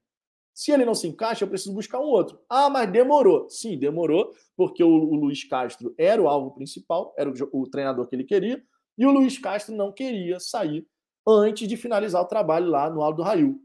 Se 0.56 0.72
ele 0.72 0.86
não 0.86 0.94
se 0.94 1.06
encaixa, 1.06 1.44
eu 1.44 1.48
preciso 1.48 1.74
buscar 1.74 2.00
um 2.00 2.04
outro. 2.04 2.40
Ah, 2.48 2.70
mas 2.70 2.90
demorou. 2.90 3.46
Sim, 3.46 3.78
demorou, 3.78 4.32
porque 4.56 4.82
o, 4.82 4.88
o 4.88 5.14
Luiz 5.14 5.44
Castro 5.44 5.94
era 5.98 6.20
o 6.20 6.26
alvo 6.26 6.50
principal, 6.52 7.14
era 7.18 7.28
o, 7.28 7.34
o 7.52 7.68
treinador 7.68 8.06
que 8.06 8.16
ele 8.16 8.24
queria, 8.24 8.64
e 8.96 9.04
o 9.04 9.12
Luiz 9.12 9.38
Castro 9.38 9.76
não 9.76 9.92
queria 9.92 10.40
sair 10.40 10.88
antes 11.28 11.68
de 11.68 11.76
finalizar 11.76 12.22
o 12.22 12.26
trabalho 12.26 12.70
lá 12.70 12.88
no 12.88 13.02
Aldo 13.02 13.22
Rail. 13.22 13.60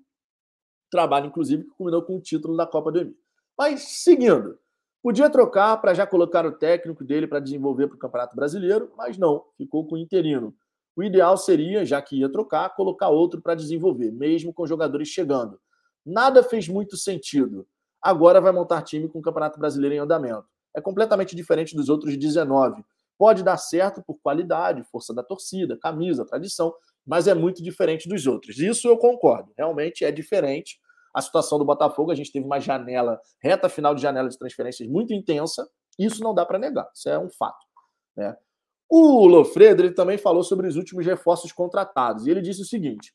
Trabalho, 0.92 1.28
inclusive, 1.28 1.64
que 1.64 1.70
culminou 1.70 2.04
com 2.04 2.18
o 2.18 2.22
título 2.22 2.58
da 2.58 2.68
Copa 2.68 2.92
do 2.92 3.00
Emi. 3.00 3.16
Mas, 3.58 3.84
seguindo, 3.84 4.60
podia 5.02 5.30
trocar 5.30 5.78
para 5.78 5.94
já 5.94 6.06
colocar 6.06 6.46
o 6.46 6.52
técnico 6.52 7.06
dele 7.06 7.26
para 7.26 7.40
desenvolver 7.40 7.88
para 7.88 7.96
o 7.96 8.00
Campeonato 8.00 8.36
Brasileiro, 8.36 8.92
mas 8.98 9.18
não, 9.18 9.46
ficou 9.58 9.88
com 9.88 9.96
o 9.96 9.98
interino. 9.98 10.54
O 10.94 11.02
ideal 11.02 11.38
seria, 11.38 11.86
já 11.86 12.02
que 12.02 12.18
ia 12.18 12.30
trocar, 12.30 12.76
colocar 12.76 13.08
outro 13.08 13.42
para 13.42 13.56
desenvolver, 13.56 14.12
mesmo 14.12 14.54
com 14.54 14.68
jogadores 14.68 15.08
chegando. 15.08 15.58
Nada 16.06 16.44
fez 16.44 16.68
muito 16.68 16.98
sentido. 16.98 17.68
Agora 18.02 18.42
vai 18.42 18.52
montar 18.52 18.82
time 18.82 19.08
com 19.08 19.20
o 19.20 19.22
Campeonato 19.22 19.60
Brasileiro 19.60 19.96
em 19.96 20.00
andamento. 20.00 20.46
É 20.76 20.82
completamente 20.82 21.36
diferente 21.36 21.76
dos 21.76 21.90
outros 21.90 22.18
19. 22.18 22.84
Pode 23.18 23.44
dar 23.44 23.58
certo 23.58 24.02
por 24.02 24.18
qualidade, 24.22 24.84
força 24.86 25.14
da 25.14 25.22
torcida, 25.22 25.78
camisa, 25.78 26.26
tradição, 26.26 26.74
mas 27.06 27.28
é 27.28 27.36
muito 27.36 27.62
diferente 27.62 28.10
dos 28.10 28.26
outros. 28.26 28.58
Isso 28.58 28.88
eu 28.88 28.98
concordo, 28.98 29.52
realmente 29.56 30.04
é 30.04 30.12
diferente. 30.12 30.80
A 31.14 31.22
situação 31.22 31.60
do 31.60 31.66
Botafogo, 31.66 32.12
a 32.12 32.16
gente 32.16 32.32
teve 32.32 32.46
uma 32.46 32.60
janela, 32.60 33.20
reta 33.44 33.70
final 33.70 33.94
de 33.94 34.02
janela 34.02 34.30
de 34.30 34.38
transferências 34.38 34.90
muito 34.90 35.14
intensa, 35.14 35.70
isso 36.00 36.24
não 36.24 36.34
dá 36.34 36.46
para 36.46 36.58
negar, 36.58 36.90
isso 36.96 37.10
é 37.10 37.20
um 37.20 37.30
fato. 37.30 37.64
Né? 38.16 38.36
O 38.90 39.28
Lofredo 39.28 39.84
ele 39.84 39.94
também 39.94 40.18
falou 40.18 40.44
sobre 40.44 40.68
os 40.68 40.76
últimos 40.76 41.06
reforços 41.06 41.52
contratados, 41.52 42.26
e 42.26 42.32
ele 42.32 42.42
disse 42.42 42.62
o 42.62 42.66
seguinte: 42.66 43.14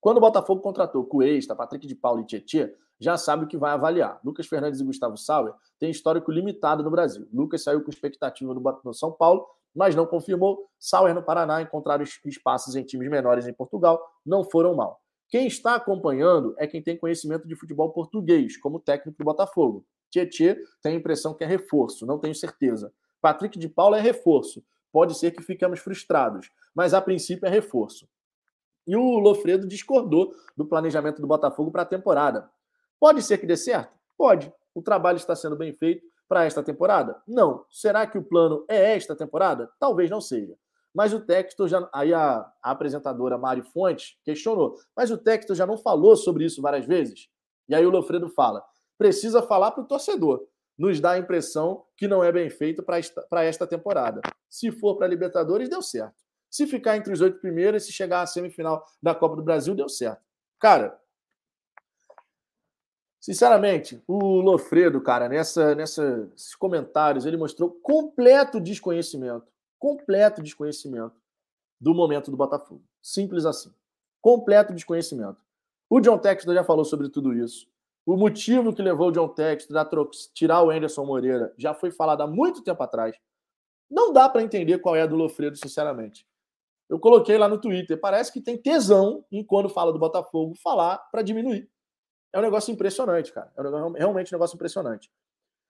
quando 0.00 0.18
o 0.18 0.20
Botafogo 0.20 0.60
contratou 0.60 1.04
Cuesta, 1.04 1.54
Patrick 1.54 1.86
de 1.86 1.94
Paulo 1.94 2.20
e 2.20 2.26
Tietê, 2.26 2.74
já 3.00 3.16
sabe 3.16 3.44
o 3.44 3.48
que 3.48 3.56
vai 3.56 3.72
avaliar. 3.72 4.20
Lucas 4.24 4.46
Fernandes 4.46 4.80
e 4.80 4.84
Gustavo 4.84 5.16
Sauer 5.16 5.54
têm 5.78 5.90
histórico 5.90 6.32
limitado 6.32 6.82
no 6.82 6.90
Brasil. 6.90 7.28
Lucas 7.32 7.62
saiu 7.62 7.82
com 7.82 7.90
expectativa 7.90 8.52
no 8.52 8.94
São 8.94 9.12
Paulo 9.12 9.46
mas 9.74 9.94
não 9.94 10.06
confirmou. 10.06 10.68
Sauer 10.78 11.14
no 11.14 11.22
Paraná 11.22 11.62
encontraram 11.62 12.04
espaços 12.24 12.74
em 12.74 12.82
times 12.82 13.08
menores 13.08 13.46
em 13.46 13.52
Portugal, 13.52 14.04
não 14.24 14.42
foram 14.42 14.74
mal. 14.74 15.00
Quem 15.28 15.46
está 15.46 15.74
acompanhando 15.74 16.54
é 16.58 16.66
quem 16.66 16.82
tem 16.82 16.96
conhecimento 16.96 17.46
de 17.46 17.54
futebol 17.54 17.92
português, 17.92 18.56
como 18.56 18.80
técnico 18.80 19.18
do 19.18 19.24
Botafogo. 19.24 19.84
Tietê 20.10 20.58
tem 20.82 20.94
a 20.94 20.96
impressão 20.96 21.34
que 21.34 21.44
é 21.44 21.46
reforço, 21.46 22.06
não 22.06 22.18
tenho 22.18 22.34
certeza. 22.34 22.92
Patrick 23.20 23.58
de 23.58 23.68
Paula 23.68 23.98
é 23.98 24.00
reforço. 24.00 24.64
Pode 24.90 25.16
ser 25.16 25.32
que 25.32 25.42
fiquemos 25.42 25.80
frustrados, 25.80 26.50
mas 26.74 26.94
a 26.94 27.00
princípio 27.00 27.46
é 27.46 27.50
reforço. 27.50 28.08
E 28.88 28.96
o 28.96 29.18
Lofredo 29.18 29.68
discordou 29.68 30.34
do 30.56 30.64
planejamento 30.64 31.20
do 31.20 31.26
Botafogo 31.26 31.70
para 31.70 31.82
a 31.82 31.84
temporada. 31.84 32.50
Pode 32.98 33.22
ser 33.22 33.36
que 33.36 33.46
dê 33.46 33.54
certo? 33.54 33.92
Pode. 34.16 34.50
O 34.74 34.80
trabalho 34.80 35.18
está 35.18 35.36
sendo 35.36 35.56
bem 35.56 35.74
feito 35.74 36.06
para 36.26 36.46
esta 36.46 36.62
temporada? 36.62 37.20
Não. 37.28 37.66
Será 37.70 38.06
que 38.06 38.16
o 38.16 38.24
plano 38.24 38.64
é 38.66 38.96
esta 38.96 39.14
temporada? 39.14 39.70
Talvez 39.78 40.08
não 40.08 40.22
seja. 40.22 40.56
Mas 40.94 41.12
o 41.12 41.20
Textor 41.20 41.68
já. 41.68 41.86
Aí 41.92 42.14
a, 42.14 42.50
a, 42.62 42.70
apresentadora 42.70 43.36
Mari 43.36 43.60
Fontes 43.60 44.16
questionou. 44.24 44.76
Mas 44.96 45.10
o 45.10 45.18
Textor 45.18 45.54
já 45.54 45.66
não 45.66 45.76
falou 45.76 46.16
sobre 46.16 46.46
isso 46.46 46.62
várias 46.62 46.86
vezes? 46.86 47.28
E 47.68 47.74
aí 47.74 47.84
o 47.84 47.90
Lofredo 47.90 48.30
fala: 48.30 48.64
precisa 48.96 49.42
falar 49.42 49.72
para 49.72 49.82
o 49.82 49.86
torcedor. 49.86 50.46
Nos 50.78 50.98
dá 50.98 51.10
a 51.10 51.18
impressão 51.18 51.84
que 51.94 52.08
não 52.08 52.24
é 52.24 52.32
bem 52.32 52.48
feito 52.48 52.82
para 52.82 52.98
esta, 52.98 53.26
esta 53.32 53.66
temporada. 53.66 54.22
Se 54.48 54.72
for 54.72 54.96
para 54.96 55.08
Libertadores, 55.08 55.68
deu 55.68 55.82
certo. 55.82 56.27
Se 56.58 56.66
ficar 56.66 56.96
entre 56.96 57.12
os 57.12 57.20
oito 57.20 57.38
primeiros, 57.38 57.84
se 57.84 57.92
chegar 57.92 58.20
à 58.20 58.26
semifinal 58.26 58.84
da 59.00 59.14
Copa 59.14 59.36
do 59.36 59.44
Brasil, 59.44 59.76
deu 59.76 59.88
certo. 59.88 60.20
Cara, 60.58 61.00
sinceramente, 63.20 64.02
o 64.08 64.40
Lofredo, 64.40 65.00
cara, 65.00 65.28
nessa, 65.28 65.76
nesses 65.76 66.56
comentários, 66.56 67.24
ele 67.24 67.36
mostrou 67.36 67.78
completo 67.80 68.60
desconhecimento, 68.60 69.46
completo 69.78 70.42
desconhecimento 70.42 71.14
do 71.80 71.94
momento 71.94 72.28
do 72.28 72.36
Botafogo. 72.36 72.82
Simples 73.00 73.46
assim. 73.46 73.72
Completo 74.20 74.74
desconhecimento. 74.74 75.40
O 75.88 76.00
John 76.00 76.18
Textor 76.18 76.56
já 76.56 76.64
falou 76.64 76.84
sobre 76.84 77.08
tudo 77.08 77.32
isso. 77.34 77.68
O 78.04 78.16
motivo 78.16 78.74
que 78.74 78.82
levou 78.82 79.10
o 79.10 79.12
John 79.12 79.28
Textor 79.28 79.76
a 79.76 79.88
tirar 80.34 80.64
o 80.64 80.70
Anderson 80.70 81.04
Moreira 81.04 81.54
já 81.56 81.72
foi 81.72 81.92
falado 81.92 82.22
há 82.22 82.26
muito 82.26 82.64
tempo 82.64 82.82
atrás. 82.82 83.14
Não 83.88 84.12
dá 84.12 84.28
para 84.28 84.42
entender 84.42 84.78
qual 84.80 84.96
é 84.96 85.02
a 85.02 85.06
do 85.06 85.14
Lofredo, 85.14 85.56
sinceramente. 85.56 86.26
Eu 86.88 86.98
coloquei 86.98 87.36
lá 87.36 87.48
no 87.48 87.60
Twitter. 87.60 87.98
Parece 88.00 88.32
que 88.32 88.40
tem 88.40 88.56
tesão 88.56 89.24
em 89.30 89.44
quando 89.44 89.68
fala 89.68 89.92
do 89.92 89.98
Botafogo 89.98 90.54
falar 90.62 90.98
para 91.10 91.22
diminuir. 91.22 91.68
É 92.32 92.38
um 92.38 92.42
negócio 92.42 92.72
impressionante, 92.72 93.32
cara. 93.32 93.52
É 93.56 93.98
realmente 93.98 94.34
um 94.34 94.36
negócio 94.36 94.54
impressionante. 94.54 95.10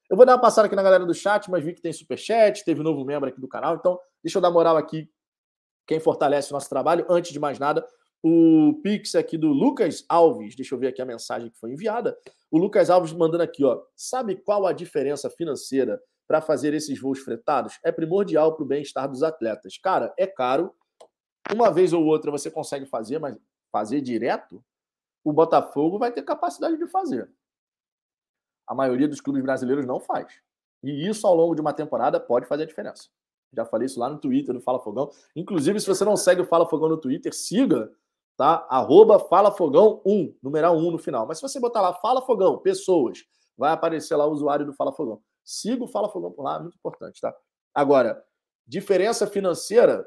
Eu 0.08 0.16
vou 0.16 0.24
dar 0.24 0.32
uma 0.34 0.40
passada 0.40 0.66
aqui 0.66 0.76
na 0.76 0.82
galera 0.82 1.04
do 1.04 1.14
chat, 1.14 1.50
mas 1.50 1.62
vi 1.62 1.74
que 1.74 1.82
tem 1.82 1.92
superchat, 1.92 2.64
teve 2.64 2.80
um 2.80 2.84
novo 2.84 3.04
membro 3.04 3.28
aqui 3.28 3.40
do 3.40 3.48
canal. 3.48 3.76
Então, 3.76 3.98
deixa 4.22 4.38
eu 4.38 4.42
dar 4.42 4.50
moral 4.50 4.76
aqui. 4.76 5.10
Quem 5.86 6.00
fortalece 6.00 6.50
o 6.50 6.54
nosso 6.54 6.68
trabalho, 6.68 7.04
antes 7.08 7.32
de 7.32 7.38
mais 7.38 7.58
nada, 7.58 7.86
o 8.22 8.80
Pix 8.82 9.14
aqui 9.14 9.36
do 9.36 9.48
Lucas 9.48 10.04
Alves. 10.08 10.56
Deixa 10.56 10.74
eu 10.74 10.78
ver 10.78 10.88
aqui 10.88 11.02
a 11.02 11.06
mensagem 11.06 11.50
que 11.50 11.58
foi 11.58 11.72
enviada. 11.72 12.16
O 12.50 12.58
Lucas 12.58 12.90
Alves 12.90 13.12
mandando 13.12 13.42
aqui, 13.42 13.64
ó. 13.64 13.80
Sabe 13.94 14.36
qual 14.36 14.66
a 14.66 14.72
diferença 14.72 15.30
financeira 15.30 16.00
para 16.26 16.40
fazer 16.40 16.74
esses 16.74 16.98
voos 17.00 17.20
fretados? 17.20 17.78
É 17.84 17.92
primordial 17.92 18.54
para 18.54 18.64
o 18.64 18.66
bem-estar 18.66 19.08
dos 19.08 19.22
atletas. 19.22 19.78
Cara, 19.78 20.12
é 20.18 20.26
caro, 20.26 20.74
uma 21.54 21.70
vez 21.70 21.92
ou 21.92 22.04
outra 22.04 22.30
você 22.30 22.50
consegue 22.50 22.86
fazer, 22.86 23.18
mas 23.18 23.36
fazer 23.70 24.00
direto, 24.00 24.62
o 25.24 25.32
Botafogo 25.32 25.98
vai 25.98 26.12
ter 26.12 26.22
capacidade 26.22 26.76
de 26.76 26.86
fazer. 26.86 27.30
A 28.66 28.74
maioria 28.74 29.08
dos 29.08 29.20
clubes 29.20 29.42
brasileiros 29.42 29.86
não 29.86 30.00
faz. 30.00 30.40
E 30.82 31.08
isso 31.08 31.26
ao 31.26 31.34
longo 31.34 31.54
de 31.54 31.60
uma 31.60 31.72
temporada 31.72 32.20
pode 32.20 32.46
fazer 32.46 32.64
a 32.64 32.66
diferença. 32.66 33.08
Já 33.52 33.64
falei 33.64 33.86
isso 33.86 33.98
lá 33.98 34.08
no 34.08 34.18
Twitter 34.18 34.54
do 34.54 34.60
Fala 34.60 34.78
Fogão. 34.78 35.10
Inclusive, 35.34 35.80
se 35.80 35.86
você 35.86 36.04
não 36.04 36.16
segue 36.16 36.42
o 36.42 36.46
Fala 36.46 36.68
Fogão 36.68 36.88
no 36.88 36.98
Twitter, 36.98 37.34
siga, 37.34 37.90
tá? 38.36 38.66
Arroba 38.68 39.18
Fala 39.18 39.50
Fogão 39.50 40.02
1, 40.04 40.36
numeral 40.42 40.76
1 40.76 40.90
no 40.90 40.98
final. 40.98 41.26
Mas 41.26 41.38
se 41.38 41.42
você 41.42 41.58
botar 41.58 41.80
lá 41.80 41.94
Fala 41.94 42.20
Fogão, 42.22 42.58
pessoas, 42.58 43.24
vai 43.56 43.72
aparecer 43.72 44.14
lá 44.16 44.26
o 44.26 44.32
usuário 44.32 44.66
do 44.66 44.74
Fala 44.74 44.92
Fogão. 44.92 45.22
Siga 45.42 45.84
o 45.84 45.88
Fala 45.88 46.10
Fogão 46.10 46.30
por 46.30 46.42
lá, 46.42 46.56
é 46.56 46.60
muito 46.60 46.76
importante, 46.76 47.20
tá? 47.20 47.34
Agora, 47.74 48.22
diferença 48.66 49.26
financeira, 49.26 50.06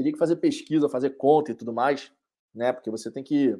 teria 0.00 0.12
que 0.12 0.18
fazer 0.18 0.36
pesquisa, 0.36 0.88
fazer 0.88 1.10
conta 1.10 1.52
e 1.52 1.54
tudo 1.54 1.74
mais, 1.74 2.10
né? 2.54 2.72
Porque 2.72 2.90
você 2.90 3.10
tem 3.10 3.22
que 3.22 3.54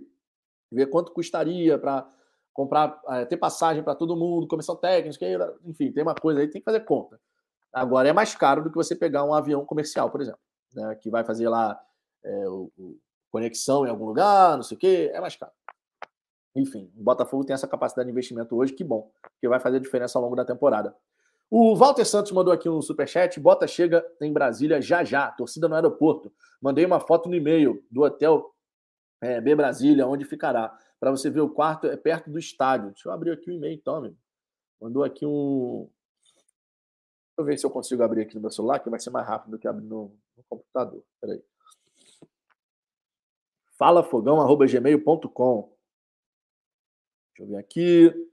ver 0.72 0.86
quanto 0.86 1.12
custaria 1.12 1.78
para 1.78 2.10
comprar, 2.54 2.98
é, 3.08 3.26
ter 3.26 3.36
passagem 3.36 3.82
para 3.82 3.94
todo 3.94 4.16
mundo, 4.16 4.48
comissão 4.48 4.74
técnica, 4.74 5.58
enfim, 5.66 5.92
tem 5.92 6.02
uma 6.02 6.14
coisa 6.14 6.40
aí, 6.40 6.48
tem 6.48 6.62
que 6.62 6.64
fazer 6.64 6.80
conta. 6.80 7.20
Agora 7.70 8.08
é 8.08 8.12
mais 8.12 8.34
caro 8.34 8.64
do 8.64 8.70
que 8.70 8.76
você 8.76 8.96
pegar 8.96 9.22
um 9.22 9.34
avião 9.34 9.66
comercial, 9.66 10.10
por 10.10 10.22
exemplo, 10.22 10.40
né? 10.72 10.94
Que 10.94 11.10
vai 11.10 11.24
fazer 11.24 11.46
lá 11.46 11.78
é, 12.24 12.48
o, 12.48 12.72
o, 12.78 12.98
conexão 13.30 13.86
em 13.86 13.90
algum 13.90 14.06
lugar, 14.06 14.56
não 14.56 14.62
sei 14.62 14.76
o 14.78 14.80
quê, 14.80 15.10
é 15.12 15.20
mais 15.20 15.36
caro. 15.36 15.52
Enfim, 16.56 16.90
o 16.96 17.02
Botafogo 17.02 17.44
tem 17.44 17.52
essa 17.52 17.68
capacidade 17.68 18.06
de 18.06 18.12
investimento 18.12 18.56
hoje, 18.56 18.72
que 18.72 18.82
bom, 18.82 19.12
que 19.38 19.46
vai 19.46 19.60
fazer 19.60 19.78
diferença 19.78 20.18
ao 20.18 20.24
longo 20.24 20.34
da 20.34 20.44
temporada. 20.44 20.96
O 21.50 21.74
Walter 21.74 22.04
Santos 22.04 22.30
mandou 22.30 22.52
aqui 22.52 22.68
um 22.68 22.80
superchat. 22.80 23.40
Bota 23.40 23.66
chega 23.66 24.06
em 24.20 24.32
Brasília 24.32 24.80
já 24.80 25.02
já. 25.02 25.32
Torcida 25.32 25.68
no 25.68 25.74
aeroporto. 25.74 26.32
Mandei 26.62 26.86
uma 26.86 27.00
foto 27.00 27.28
no 27.28 27.34
e-mail 27.34 27.84
do 27.90 28.02
hotel 28.02 28.54
é, 29.20 29.40
B 29.40 29.56
Brasília, 29.56 30.06
onde 30.06 30.24
ficará. 30.24 30.78
Para 31.00 31.10
você 31.10 31.28
ver 31.28 31.40
o 31.40 31.50
quarto, 31.50 31.88
é 31.88 31.96
perto 31.96 32.30
do 32.30 32.38
estádio. 32.38 32.90
Deixa 32.90 33.08
eu 33.08 33.12
abrir 33.12 33.32
aqui 33.32 33.50
o 33.50 33.52
e-mail 33.52 33.74
então, 33.74 33.96
amigo. 33.96 34.16
Mandou 34.80 35.02
aqui 35.02 35.26
um. 35.26 35.90
Deixa 36.22 37.38
eu 37.38 37.44
ver 37.44 37.58
se 37.58 37.66
eu 37.66 37.70
consigo 37.70 38.02
abrir 38.02 38.22
aqui 38.22 38.34
no 38.36 38.40
meu 38.40 38.50
celular, 38.50 38.78
que 38.78 38.88
vai 38.88 39.00
ser 39.00 39.10
mais 39.10 39.26
rápido 39.26 39.50
do 39.50 39.58
que 39.58 39.66
abrir 39.66 39.86
no, 39.86 40.16
no 40.36 40.44
computador. 40.48 41.02
Peraí. 41.20 41.42
falafogão.gmail.com 43.76 45.72
Deixa 47.28 47.42
eu 47.42 47.46
ver 47.48 47.56
aqui. 47.56 48.28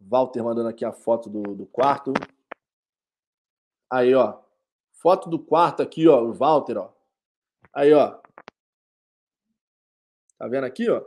Walter 0.00 0.42
mandando 0.42 0.68
aqui 0.68 0.84
a 0.84 0.92
foto 0.92 1.28
do, 1.28 1.42
do 1.54 1.66
quarto. 1.66 2.12
Aí, 3.90 4.14
ó. 4.14 4.40
Foto 4.92 5.28
do 5.28 5.38
quarto 5.38 5.82
aqui, 5.82 6.06
ó. 6.06 6.22
O 6.22 6.32
Walter, 6.32 6.78
ó. 6.78 6.92
Aí, 7.72 7.92
ó. 7.92 8.20
Tá 10.38 10.46
vendo 10.46 10.64
aqui, 10.64 10.88
ó? 10.88 11.04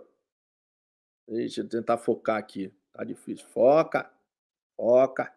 Deixa 1.27 1.61
eu 1.61 1.69
tentar 1.69 1.97
focar 1.97 2.37
aqui. 2.37 2.73
Tá 2.91 3.03
difícil. 3.03 3.47
Foca. 3.47 4.11
Foca. 4.75 5.33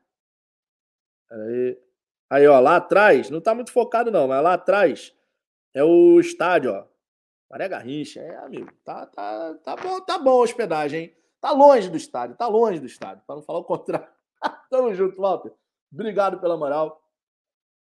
Aí. 1.31 1.81
Aí, 2.28 2.47
ó. 2.48 2.59
Lá 2.59 2.77
atrás. 2.77 3.31
Não 3.31 3.40
tá 3.40 3.55
muito 3.55 3.73
focado, 3.73 4.10
não. 4.10 4.27
Mas 4.27 4.43
lá 4.43 4.55
atrás 4.55 5.14
é 5.73 5.85
o 5.85 6.18
estádio, 6.18 6.73
ó. 6.73 6.86
Maria 7.48 7.68
Garrincha. 7.68 8.20
É, 8.20 8.36
amigo. 8.39 8.73
Tá, 8.85 9.06
tá, 9.06 9.55
tá 9.62 9.77
bom, 9.77 10.01
tá 10.01 10.18
bom 10.18 10.40
a 10.40 10.43
hospedagem, 10.43 11.01
hein? 11.05 11.16
Tá 11.40 11.52
longe 11.52 11.89
do 11.89 11.97
estádio. 11.97 12.36
Tá 12.36 12.48
longe 12.48 12.81
do 12.81 12.86
estádio. 12.86 13.23
Para 13.24 13.36
não 13.36 13.43
falar 13.43 13.60
o 13.60 13.64
contrário. 13.64 14.09
Tamo 14.68 14.93
junto, 14.94 15.20
Walter. 15.20 15.52
Obrigado 15.93 16.40
pela 16.40 16.56
moral. 16.56 17.06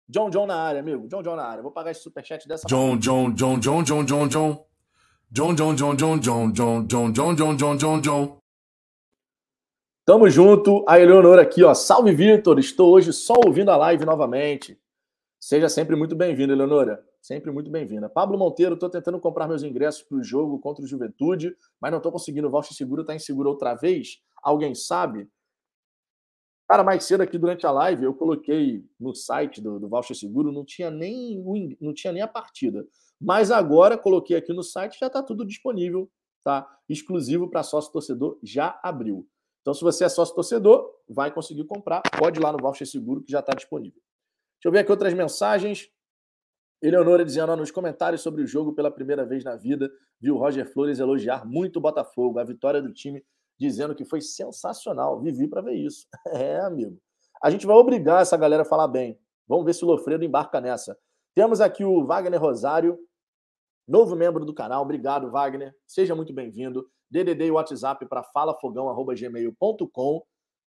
John 0.08 0.30
John 0.30 0.46
na 0.46 0.56
área, 0.56 0.80
amigo. 0.80 1.06
John 1.06 1.22
John 1.22 1.36
na 1.36 1.44
área. 1.44 1.62
Vou 1.62 1.70
pagar 1.70 1.90
esse 1.90 2.00
superchat 2.00 2.48
dessa 2.48 2.66
John 2.66 2.98
John 2.98 3.34
John 3.34 3.60
John 3.60 3.84
John 3.84 4.04
John 4.06 4.28
John. 4.28 4.64
John 5.30 5.54
John 5.54 5.74
John 5.76 5.96
John 5.96 6.20
John 6.20 6.52
John 6.52 6.86
John 6.86 7.12
John 7.12 7.34
John 7.34 7.56
John 7.56 7.76
John 7.76 8.00
John. 8.00 8.38
Tamo 10.06 10.30
junto. 10.30 10.82
A 10.88 10.98
Eleonora 10.98 11.42
aqui, 11.42 11.62
ó. 11.62 11.74
Salve, 11.74 12.14
Vitor. 12.14 12.58
Estou 12.58 12.94
hoje 12.94 13.12
só 13.12 13.34
ouvindo 13.44 13.70
a 13.70 13.76
live 13.76 14.06
novamente. 14.06 14.80
Seja 15.38 15.68
sempre 15.68 15.94
muito 15.94 16.16
bem-vinda, 16.16 16.54
Eleonora. 16.54 17.04
Sempre 17.20 17.50
muito 17.50 17.70
bem-vinda. 17.70 18.08
Pablo 18.08 18.38
Monteiro, 18.38 18.74
estou 18.74 18.88
tentando 18.88 19.20
comprar 19.20 19.46
meus 19.46 19.62
ingressos 19.62 20.02
para 20.02 20.16
o 20.16 20.22
jogo 20.22 20.58
contra 20.58 20.82
o 20.82 20.88
Juventude, 20.88 21.54
mas 21.78 21.90
não 21.90 21.98
estou 21.98 22.10
conseguindo. 22.10 22.48
O 22.48 22.50
voucher 22.50 22.74
seguro 22.74 23.02
está 23.02 23.14
inseguro 23.14 23.50
outra 23.50 23.74
vez? 23.74 24.22
Alguém 24.42 24.74
sabe? 24.74 25.28
Cara, 26.68 26.84
mais 26.84 27.04
cedo 27.04 27.22
aqui 27.22 27.38
durante 27.38 27.66
a 27.66 27.70
live, 27.70 28.04
eu 28.04 28.14
coloquei 28.14 28.84
no 29.00 29.14
site 29.14 29.58
do, 29.58 29.80
do 29.80 29.88
Voucher 29.88 30.14
Seguro, 30.14 30.52
não 30.52 30.66
tinha, 30.66 30.90
nem, 30.90 31.42
não 31.80 31.94
tinha 31.94 32.12
nem 32.12 32.20
a 32.20 32.28
partida. 32.28 32.86
Mas 33.18 33.50
agora 33.50 33.96
coloquei 33.96 34.36
aqui 34.36 34.52
no 34.52 34.62
site, 34.62 34.98
já 35.00 35.06
está 35.06 35.22
tudo 35.22 35.46
disponível, 35.46 36.10
tá? 36.44 36.68
Exclusivo 36.86 37.48
para 37.48 37.62
sócio 37.62 37.90
torcedor, 37.90 38.38
já 38.42 38.78
abriu. 38.82 39.26
Então, 39.62 39.72
se 39.72 39.82
você 39.82 40.04
é 40.04 40.08
sócio 40.10 40.34
torcedor, 40.34 40.94
vai 41.08 41.32
conseguir 41.32 41.64
comprar. 41.64 42.02
Pode 42.18 42.38
ir 42.38 42.42
lá 42.42 42.52
no 42.52 42.58
Voucher 42.58 42.86
Seguro 42.86 43.22
que 43.22 43.32
já 43.32 43.40
está 43.40 43.54
disponível. 43.54 44.00
Deixa 44.56 44.68
eu 44.68 44.72
ver 44.72 44.80
aqui 44.80 44.90
outras 44.90 45.14
mensagens. 45.14 45.90
Eleonora 46.82 47.24
dizendo 47.24 47.56
nos 47.56 47.70
comentários 47.70 48.20
sobre 48.20 48.42
o 48.42 48.46
jogo 48.46 48.74
pela 48.74 48.90
primeira 48.90 49.24
vez 49.24 49.42
na 49.42 49.56
vida, 49.56 49.90
viu 50.20 50.36
Roger 50.36 50.70
Flores 50.70 50.98
elogiar 50.98 51.46
muito 51.46 51.78
o 51.78 51.80
Botafogo, 51.80 52.38
a 52.38 52.44
vitória 52.44 52.80
do 52.80 52.92
time 52.92 53.24
dizendo 53.58 53.94
que 53.94 54.04
foi 54.04 54.20
sensacional. 54.20 55.20
Vivi 55.20 55.48
para 55.48 55.62
ver 55.62 55.74
isso. 55.74 56.06
É, 56.28 56.60
amigo. 56.60 56.98
A 57.42 57.50
gente 57.50 57.66
vai 57.66 57.76
obrigar 57.76 58.22
essa 58.22 58.36
galera 58.36 58.62
a 58.62 58.66
falar 58.66 58.88
bem. 58.88 59.18
Vamos 59.46 59.64
ver 59.64 59.74
se 59.74 59.84
o 59.84 59.88
Lofredo 59.88 60.24
embarca 60.24 60.60
nessa. 60.60 60.98
Temos 61.34 61.60
aqui 61.60 61.84
o 61.84 62.04
Wagner 62.04 62.40
Rosário, 62.40 62.98
novo 63.86 64.16
membro 64.16 64.44
do 64.44 64.52
canal. 64.52 64.82
Obrigado, 64.82 65.30
Wagner. 65.30 65.74
Seja 65.86 66.14
muito 66.14 66.32
bem-vindo. 66.32 66.90
DDD 67.10 67.46
e 67.46 67.50
WhatsApp 67.50 68.04
para 68.06 68.22
falafogão.gmail.com. 68.24 70.22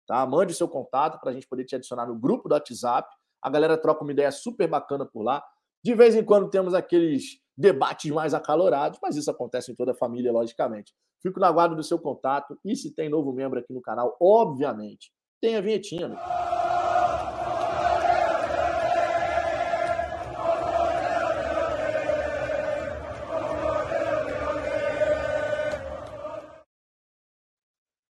Tá? 0.07 0.25
Mande 0.25 0.53
seu 0.53 0.67
contato 0.67 1.19
para 1.19 1.31
a 1.31 1.33
gente 1.33 1.47
poder 1.47 1.65
te 1.65 1.75
adicionar 1.75 2.07
no 2.07 2.15
grupo 2.15 2.49
do 2.49 2.53
WhatsApp. 2.53 3.07
A 3.41 3.49
galera 3.49 3.77
troca 3.77 4.03
uma 4.03 4.11
ideia 4.11 4.31
super 4.31 4.67
bacana 4.67 5.05
por 5.05 5.23
lá. 5.23 5.43
De 5.83 5.93
vez 5.93 6.15
em 6.15 6.23
quando 6.23 6.49
temos 6.49 6.73
aqueles 6.73 7.40
debates 7.57 8.11
mais 8.11 8.33
acalorados, 8.33 8.99
mas 9.01 9.15
isso 9.15 9.29
acontece 9.29 9.71
em 9.71 9.75
toda 9.75 9.91
a 9.91 9.95
família, 9.95 10.31
logicamente. 10.31 10.93
Fico 11.21 11.39
na 11.39 11.51
guarda 11.51 11.75
do 11.75 11.83
seu 11.83 11.99
contato. 11.99 12.57
E 12.65 12.75
se 12.75 12.93
tem 12.93 13.09
novo 13.09 13.31
membro 13.31 13.59
aqui 13.59 13.73
no 13.73 13.81
canal, 13.81 14.17
obviamente, 14.19 15.11
tem 15.39 15.55
a 15.55 15.61
vinhetinha. 15.61 16.09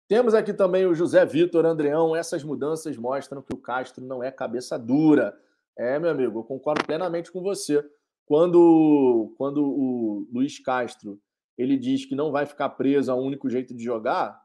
Temos 0.08 0.36
aqui 0.36 0.54
também 0.54 0.86
o 0.86 0.94
José 0.94 1.26
Vitor 1.26 1.66
Andreão. 1.66 2.16
Essas 2.16 2.44
mudanças 2.44 2.96
mostram 2.96 3.42
que 3.42 3.54
o 3.54 3.58
Castro 3.58 4.06
não 4.06 4.24
é 4.24 4.30
cabeça 4.30 4.78
dura. 4.78 5.36
É, 5.76 5.98
meu 5.98 6.12
amigo, 6.12 6.40
eu 6.40 6.44
concordo 6.44 6.86
plenamente 6.86 7.32
com 7.32 7.42
você. 7.42 7.84
Quando, 8.26 9.34
quando 9.38 9.64
o 9.64 10.28
Luiz 10.32 10.60
Castro 10.60 11.20
ele 11.58 11.78
diz 11.78 12.06
que 12.06 12.16
não 12.16 12.32
vai 12.32 12.46
ficar 12.46 12.70
preso 12.70 13.12
a 13.12 13.16
um 13.16 13.22
único 13.22 13.50
jeito 13.50 13.76
de 13.76 13.84
jogar, 13.84 14.42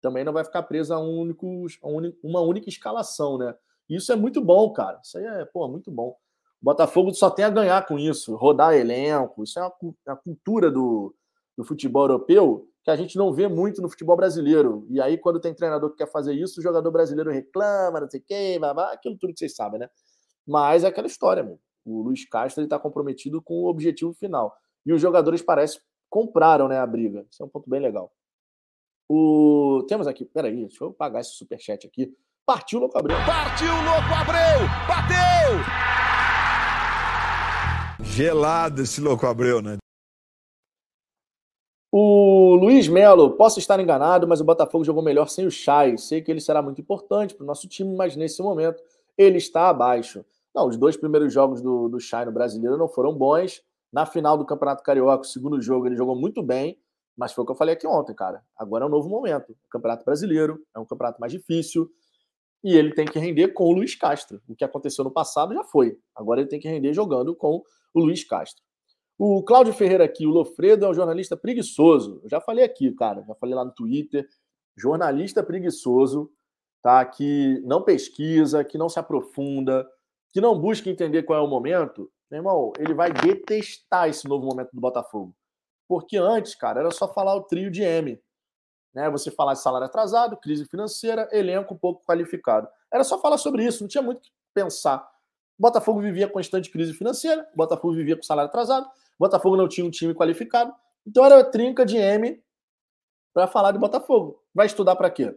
também 0.00 0.24
não 0.24 0.32
vai 0.32 0.44
ficar 0.44 0.62
preso 0.64 0.92
a, 0.92 0.98
um 0.98 1.20
único, 1.20 1.66
a 1.82 1.88
uma 2.26 2.40
única 2.40 2.68
escalação, 2.68 3.38
né? 3.38 3.54
Isso 3.88 4.12
é 4.12 4.16
muito 4.16 4.40
bom, 4.40 4.72
cara. 4.72 5.00
Isso 5.02 5.18
aí 5.18 5.24
é, 5.24 5.44
pô, 5.44 5.68
muito 5.68 5.90
bom. 5.90 6.16
O 6.60 6.64
Botafogo 6.64 7.14
só 7.14 7.30
tem 7.30 7.44
a 7.44 7.50
ganhar 7.50 7.86
com 7.86 7.98
isso, 7.98 8.34
rodar 8.34 8.74
elenco. 8.74 9.44
Isso 9.44 9.58
é 9.58 9.62
uma, 9.62 9.72
uma 10.06 10.16
cultura 10.16 10.70
do, 10.70 11.14
do 11.56 11.64
futebol 11.64 12.04
europeu 12.04 12.68
que 12.84 12.90
a 12.90 12.96
gente 12.96 13.16
não 13.16 13.32
vê 13.32 13.46
muito 13.46 13.80
no 13.80 13.88
futebol 13.88 14.16
brasileiro. 14.16 14.86
E 14.90 15.00
aí, 15.00 15.16
quando 15.16 15.40
tem 15.40 15.54
treinador 15.54 15.90
que 15.90 15.98
quer 15.98 16.10
fazer 16.10 16.34
isso, 16.34 16.58
o 16.58 16.62
jogador 16.62 16.90
brasileiro 16.90 17.30
reclama, 17.30 18.00
não 18.00 18.10
sei 18.10 18.20
quê, 18.20 18.58
blá, 18.58 18.92
aquilo 18.92 19.16
tudo 19.16 19.32
que 19.32 19.38
vocês 19.38 19.54
sabem, 19.54 19.78
né? 19.78 19.88
Mas 20.46 20.82
é 20.82 20.88
aquela 20.88 21.06
história, 21.06 21.44
meu. 21.44 21.60
O 21.84 22.02
Luiz 22.02 22.24
Castro 22.24 22.62
está 22.62 22.78
comprometido 22.78 23.40
com 23.42 23.54
o 23.54 23.66
objetivo 23.68 24.12
final. 24.12 24.56
E 24.84 24.92
os 24.92 25.00
jogadores 25.00 25.42
parece 25.42 25.80
compraram 26.08 26.68
né, 26.68 26.78
a 26.78 26.86
briga. 26.86 27.26
Isso 27.30 27.42
é 27.42 27.46
um 27.46 27.48
ponto 27.48 27.68
bem 27.68 27.80
legal. 27.80 28.12
O... 29.08 29.84
Temos 29.88 30.06
aqui, 30.06 30.24
peraí, 30.24 30.66
deixa 30.66 30.84
eu 30.84 30.92
pagar 30.92 31.20
esse 31.20 31.32
superchat 31.32 31.86
aqui. 31.86 32.14
Partiu 32.44 32.80
Louco 32.80 32.98
Abreu. 32.98 33.16
Partiu 33.24 33.72
Louco 33.72 34.14
Abreu! 34.20 34.66
Bateu! 34.88 35.82
Gelado 38.04 38.82
esse 38.82 39.00
Louco 39.00 39.26
Abreu, 39.26 39.62
né? 39.62 39.78
O 41.90 42.56
Luiz 42.56 42.88
Melo, 42.88 43.36
posso 43.36 43.58
estar 43.58 43.78
enganado, 43.78 44.26
mas 44.26 44.40
o 44.40 44.44
Botafogo 44.44 44.82
jogou 44.82 45.02
melhor 45.02 45.28
sem 45.28 45.46
o 45.46 45.50
Chay. 45.50 45.98
Sei 45.98 46.22
que 46.22 46.30
ele 46.30 46.40
será 46.40 46.62
muito 46.62 46.80
importante 46.80 47.34
para 47.34 47.44
o 47.44 47.46
nosso 47.46 47.68
time, 47.68 47.94
mas 47.94 48.16
nesse 48.16 48.42
momento 48.42 48.82
ele 49.16 49.36
está 49.36 49.68
abaixo. 49.68 50.24
Não, 50.54 50.68
os 50.68 50.76
dois 50.76 50.96
primeiros 50.96 51.32
jogos 51.32 51.62
do, 51.62 51.88
do 51.88 51.98
Chay 51.98 52.24
no 52.24 52.32
brasileiro 52.32 52.76
não 52.76 52.88
foram 52.88 53.16
bons. 53.16 53.62
Na 53.92 54.06
final 54.06 54.36
do 54.38 54.46
Campeonato 54.46 54.82
Carioca, 54.82 55.22
o 55.22 55.24
segundo 55.24 55.60
jogo, 55.60 55.86
ele 55.86 55.96
jogou 55.96 56.16
muito 56.16 56.42
bem, 56.42 56.78
mas 57.16 57.32
foi 57.32 57.42
o 57.42 57.46
que 57.46 57.52
eu 57.52 57.56
falei 57.56 57.74
aqui 57.74 57.86
ontem, 57.86 58.14
cara. 58.14 58.42
Agora 58.56 58.84
é 58.84 58.86
um 58.86 58.90
novo 58.90 59.08
momento. 59.08 59.52
O 59.52 59.68
Campeonato 59.70 60.04
Brasileiro 60.04 60.58
é 60.74 60.78
um 60.78 60.86
campeonato 60.86 61.20
mais 61.20 61.32
difícil 61.32 61.90
e 62.64 62.74
ele 62.74 62.94
tem 62.94 63.04
que 63.04 63.18
render 63.18 63.48
com 63.48 63.64
o 63.64 63.72
Luiz 63.72 63.94
Castro. 63.94 64.40
O 64.48 64.54
que 64.54 64.64
aconteceu 64.64 65.04
no 65.04 65.10
passado 65.10 65.52
já 65.52 65.64
foi. 65.64 65.98
Agora 66.14 66.40
ele 66.40 66.48
tem 66.48 66.60
que 66.60 66.68
render 66.68 66.92
jogando 66.92 67.34
com 67.34 67.62
o 67.92 68.00
Luiz 68.00 68.24
Castro. 68.24 68.62
O 69.18 69.42
Cláudio 69.42 69.72
Ferreira 69.72 70.04
aqui, 70.04 70.26
o 70.26 70.30
Lofredo 70.30 70.84
é 70.84 70.88
um 70.88 70.94
jornalista 70.94 71.36
preguiçoso. 71.36 72.20
Eu 72.22 72.28
já 72.28 72.40
falei 72.40 72.64
aqui, 72.64 72.90
cara, 72.92 73.22
já 73.26 73.34
falei 73.34 73.54
lá 73.54 73.64
no 73.64 73.72
Twitter. 73.72 74.26
Jornalista 74.76 75.42
preguiçoso, 75.42 76.30
tá? 76.82 77.04
Que 77.04 77.60
não 77.64 77.82
pesquisa, 77.82 78.64
que 78.64 78.78
não 78.78 78.88
se 78.88 78.98
aprofunda, 78.98 79.86
que 80.32 80.40
não 80.40 80.58
busca 80.58 80.88
entender 80.88 81.22
qual 81.22 81.38
é 81.38 81.42
o 81.42 81.48
momento. 81.48 82.10
Meu 82.30 82.38
irmão, 82.38 82.72
ele 82.78 82.94
vai 82.94 83.12
detestar 83.12 84.08
esse 84.08 84.26
novo 84.26 84.46
momento 84.46 84.70
do 84.72 84.80
Botafogo. 84.80 85.34
Porque 85.86 86.16
antes, 86.16 86.54
cara, 86.54 86.80
era 86.80 86.90
só 86.90 87.12
falar 87.12 87.34
o 87.34 87.42
trio 87.42 87.70
de 87.70 87.82
M. 87.82 88.18
Né? 88.94 89.10
Você 89.10 89.30
falar 89.30 89.52
de 89.54 89.60
salário 89.60 89.86
atrasado, 89.86 90.36
crise 90.36 90.64
financeira, 90.64 91.28
elenco 91.32 91.76
pouco 91.76 92.04
qualificado. 92.04 92.68
Era 92.92 93.04
só 93.04 93.20
falar 93.20 93.38
sobre 93.38 93.64
isso, 93.64 93.82
não 93.82 93.88
tinha 93.88 94.02
muito 94.02 94.18
o 94.18 94.22
que 94.22 94.30
pensar. 94.54 95.06
O 95.58 95.62
Botafogo 95.62 96.00
vivia 96.00 96.28
constante 96.28 96.70
crise 96.70 96.92
financeira, 96.94 97.48
o 97.52 97.56
Botafogo 97.56 97.94
vivia 97.94 98.16
com 98.16 98.22
salário 98.22 98.48
atrasado, 98.48 98.88
Botafogo 99.22 99.56
não 99.56 99.68
tinha 99.68 99.86
um 99.86 99.90
time 99.90 100.12
qualificado. 100.12 100.74
Então 101.06 101.24
era 101.24 101.44
trinca 101.44 101.86
de 101.86 101.96
M 101.96 102.42
para 103.32 103.46
falar 103.46 103.70
de 103.70 103.78
Botafogo. 103.78 104.42
Vai 104.52 104.66
estudar 104.66 104.96
para 104.96 105.10
quê? 105.10 105.36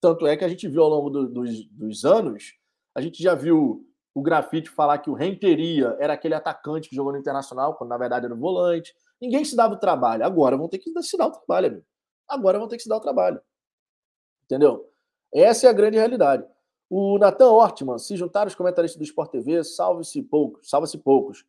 Tanto 0.00 0.26
é 0.26 0.36
que 0.38 0.44
a 0.44 0.48
gente 0.48 0.66
viu 0.68 0.82
ao 0.82 0.88
longo 0.88 1.10
do, 1.10 1.28
dos, 1.28 1.66
dos, 1.66 2.04
anos, 2.06 2.54
a 2.94 3.00
gente 3.02 3.22
já 3.22 3.34
viu 3.34 3.85
o 4.16 4.22
grafite 4.22 4.70
falar 4.70 4.96
que 4.96 5.10
o 5.10 5.12
Renteria 5.12 5.94
era 6.00 6.14
aquele 6.14 6.32
atacante 6.32 6.88
que 6.88 6.96
jogou 6.96 7.12
no 7.12 7.18
Internacional, 7.18 7.74
quando 7.74 7.90
na 7.90 7.98
verdade 7.98 8.24
era 8.24 8.34
o 8.34 8.38
volante. 8.38 8.96
Ninguém 9.20 9.44
se 9.44 9.54
dava 9.54 9.74
o 9.74 9.78
trabalho. 9.78 10.24
Agora 10.24 10.56
vão 10.56 10.70
ter 10.70 10.78
que 10.78 10.90
se 11.02 11.18
dar 11.18 11.26
o 11.26 11.32
trabalho, 11.32 11.66
amigo. 11.66 11.86
Agora 12.26 12.58
vão 12.58 12.66
ter 12.66 12.78
que 12.78 12.82
se 12.82 12.88
dar 12.88 12.96
o 12.96 13.00
trabalho. 13.00 13.38
Entendeu? 14.44 14.90
Essa 15.30 15.66
é 15.66 15.68
a 15.70 15.72
grande 15.74 15.98
realidade. 15.98 16.46
O 16.88 17.18
Natan 17.18 17.50
Ortman, 17.50 17.98
se 17.98 18.16
juntar 18.16 18.46
os 18.46 18.54
comentaristas 18.54 18.98
do 18.98 19.04
Sport 19.04 19.32
TV, 19.32 19.62
salve-se 19.62 20.22
poucos, 20.22 20.70
salva-se 20.70 20.96
poucos. 20.96 21.44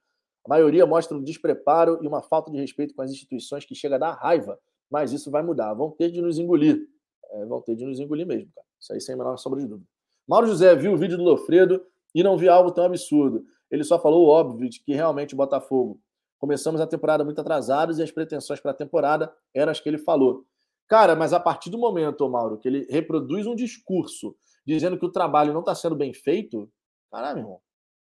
A 0.46 0.50
maioria 0.50 0.86
mostra 0.86 1.16
um 1.16 1.24
despreparo 1.24 2.00
e 2.04 2.08
uma 2.08 2.22
falta 2.22 2.52
de 2.52 2.58
respeito 2.58 2.94
com 2.94 3.02
as 3.02 3.12
instituições 3.12 3.64
que 3.64 3.76
chega 3.76 3.96
a 3.96 4.00
dar 4.00 4.12
raiva, 4.16 4.60
mas 4.92 5.14
isso 5.14 5.32
vai 5.32 5.42
mudar. 5.42 5.74
Vão 5.74 5.90
ter 5.90 6.12
de 6.12 6.22
nos 6.22 6.38
engolir. 6.38 6.86
É, 7.32 7.46
vão 7.46 7.62
ter 7.62 7.78
de 7.78 7.86
nos 7.86 7.98
engolir 7.98 8.28
mesmo, 8.28 8.52
cara. 8.54 8.68
Isso 8.78 8.92
aí 8.92 9.00
sem 9.00 9.16
a 9.16 9.18
menor 9.18 9.38
sombra 9.38 9.62
de 9.62 9.68
dúvida. 9.68 9.88
Mauro 10.28 10.48
José 10.48 10.76
viu 10.76 10.92
o 10.92 10.98
vídeo 10.98 11.16
do 11.16 11.24
Lofredo 11.24 11.82
e 12.14 12.24
não 12.24 12.38
viu 12.38 12.52
algo 12.52 12.72
tão 12.72 12.86
absurdo. 12.86 13.46
Ele 13.70 13.84
só 13.84 14.00
falou 14.00 14.26
o 14.26 14.30
óbvio 14.30 14.70
de 14.70 14.82
que 14.82 14.94
realmente 14.94 15.34
o 15.34 15.38
Botafogo. 15.38 16.02
Começamos 16.40 16.80
a 16.80 16.88
temporada 16.88 17.24
muito 17.24 17.42
atrasados 17.42 18.00
e 18.00 18.04
as 18.04 18.12
pretensões 18.12 18.60
para 18.60 18.72
a 18.72 18.76
temporada 18.76 19.34
eram 19.54 19.72
as 19.72 19.80
que 19.80 19.90
ele 19.90 19.98
falou. 19.98 20.46
Cara, 20.88 21.16
mas 21.16 21.34
a 21.34 21.40
partir 21.40 21.70
do 21.70 21.78
momento, 21.78 22.30
Mauro, 22.30 22.58
que 22.58 22.68
ele 22.68 22.88
reproduz 22.90 23.46
um 23.46 23.56
discurso 23.56 24.36
dizendo 24.66 24.98
que 24.98 25.06
o 25.06 25.12
trabalho 25.12 25.54
não 25.54 25.62
está 25.62 25.74
sendo 25.74 25.96
bem 25.96 26.14
feito, 26.14 26.72
caralho, 27.12 27.36
meu 27.36 27.46
irmão, 27.46 27.62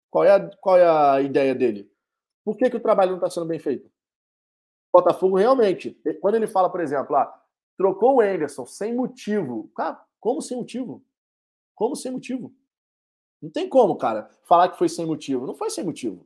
qual 0.09 0.23
é, 0.23 0.31
a, 0.31 0.49
qual 0.57 0.77
é 0.77 0.87
a 0.87 1.21
ideia 1.21 1.53
dele? 1.53 1.89
Por 2.43 2.57
que, 2.57 2.69
que 2.69 2.77
o 2.77 2.81
trabalho 2.81 3.11
não 3.11 3.17
está 3.17 3.29
sendo 3.29 3.45
bem 3.45 3.59
feito? 3.59 3.87
O 4.93 4.99
Botafogo 4.99 5.37
realmente, 5.37 5.99
quando 6.19 6.35
ele 6.35 6.47
fala, 6.47 6.69
por 6.69 6.81
exemplo, 6.81 7.15
ah, 7.15 7.33
trocou 7.77 8.17
o 8.17 8.21
Anderson 8.21 8.65
sem 8.65 8.93
motivo. 8.93 9.71
Cara, 9.75 10.03
como 10.19 10.41
sem 10.41 10.57
motivo? 10.57 11.03
Como 11.75 11.95
sem 11.95 12.11
motivo? 12.11 12.53
Não 13.41 13.49
tem 13.49 13.67
como, 13.67 13.95
cara, 13.95 14.29
falar 14.43 14.69
que 14.69 14.77
foi 14.77 14.87
sem 14.87 15.05
motivo. 15.05 15.47
Não 15.47 15.55
foi 15.55 15.69
sem 15.69 15.83
motivo. 15.83 16.25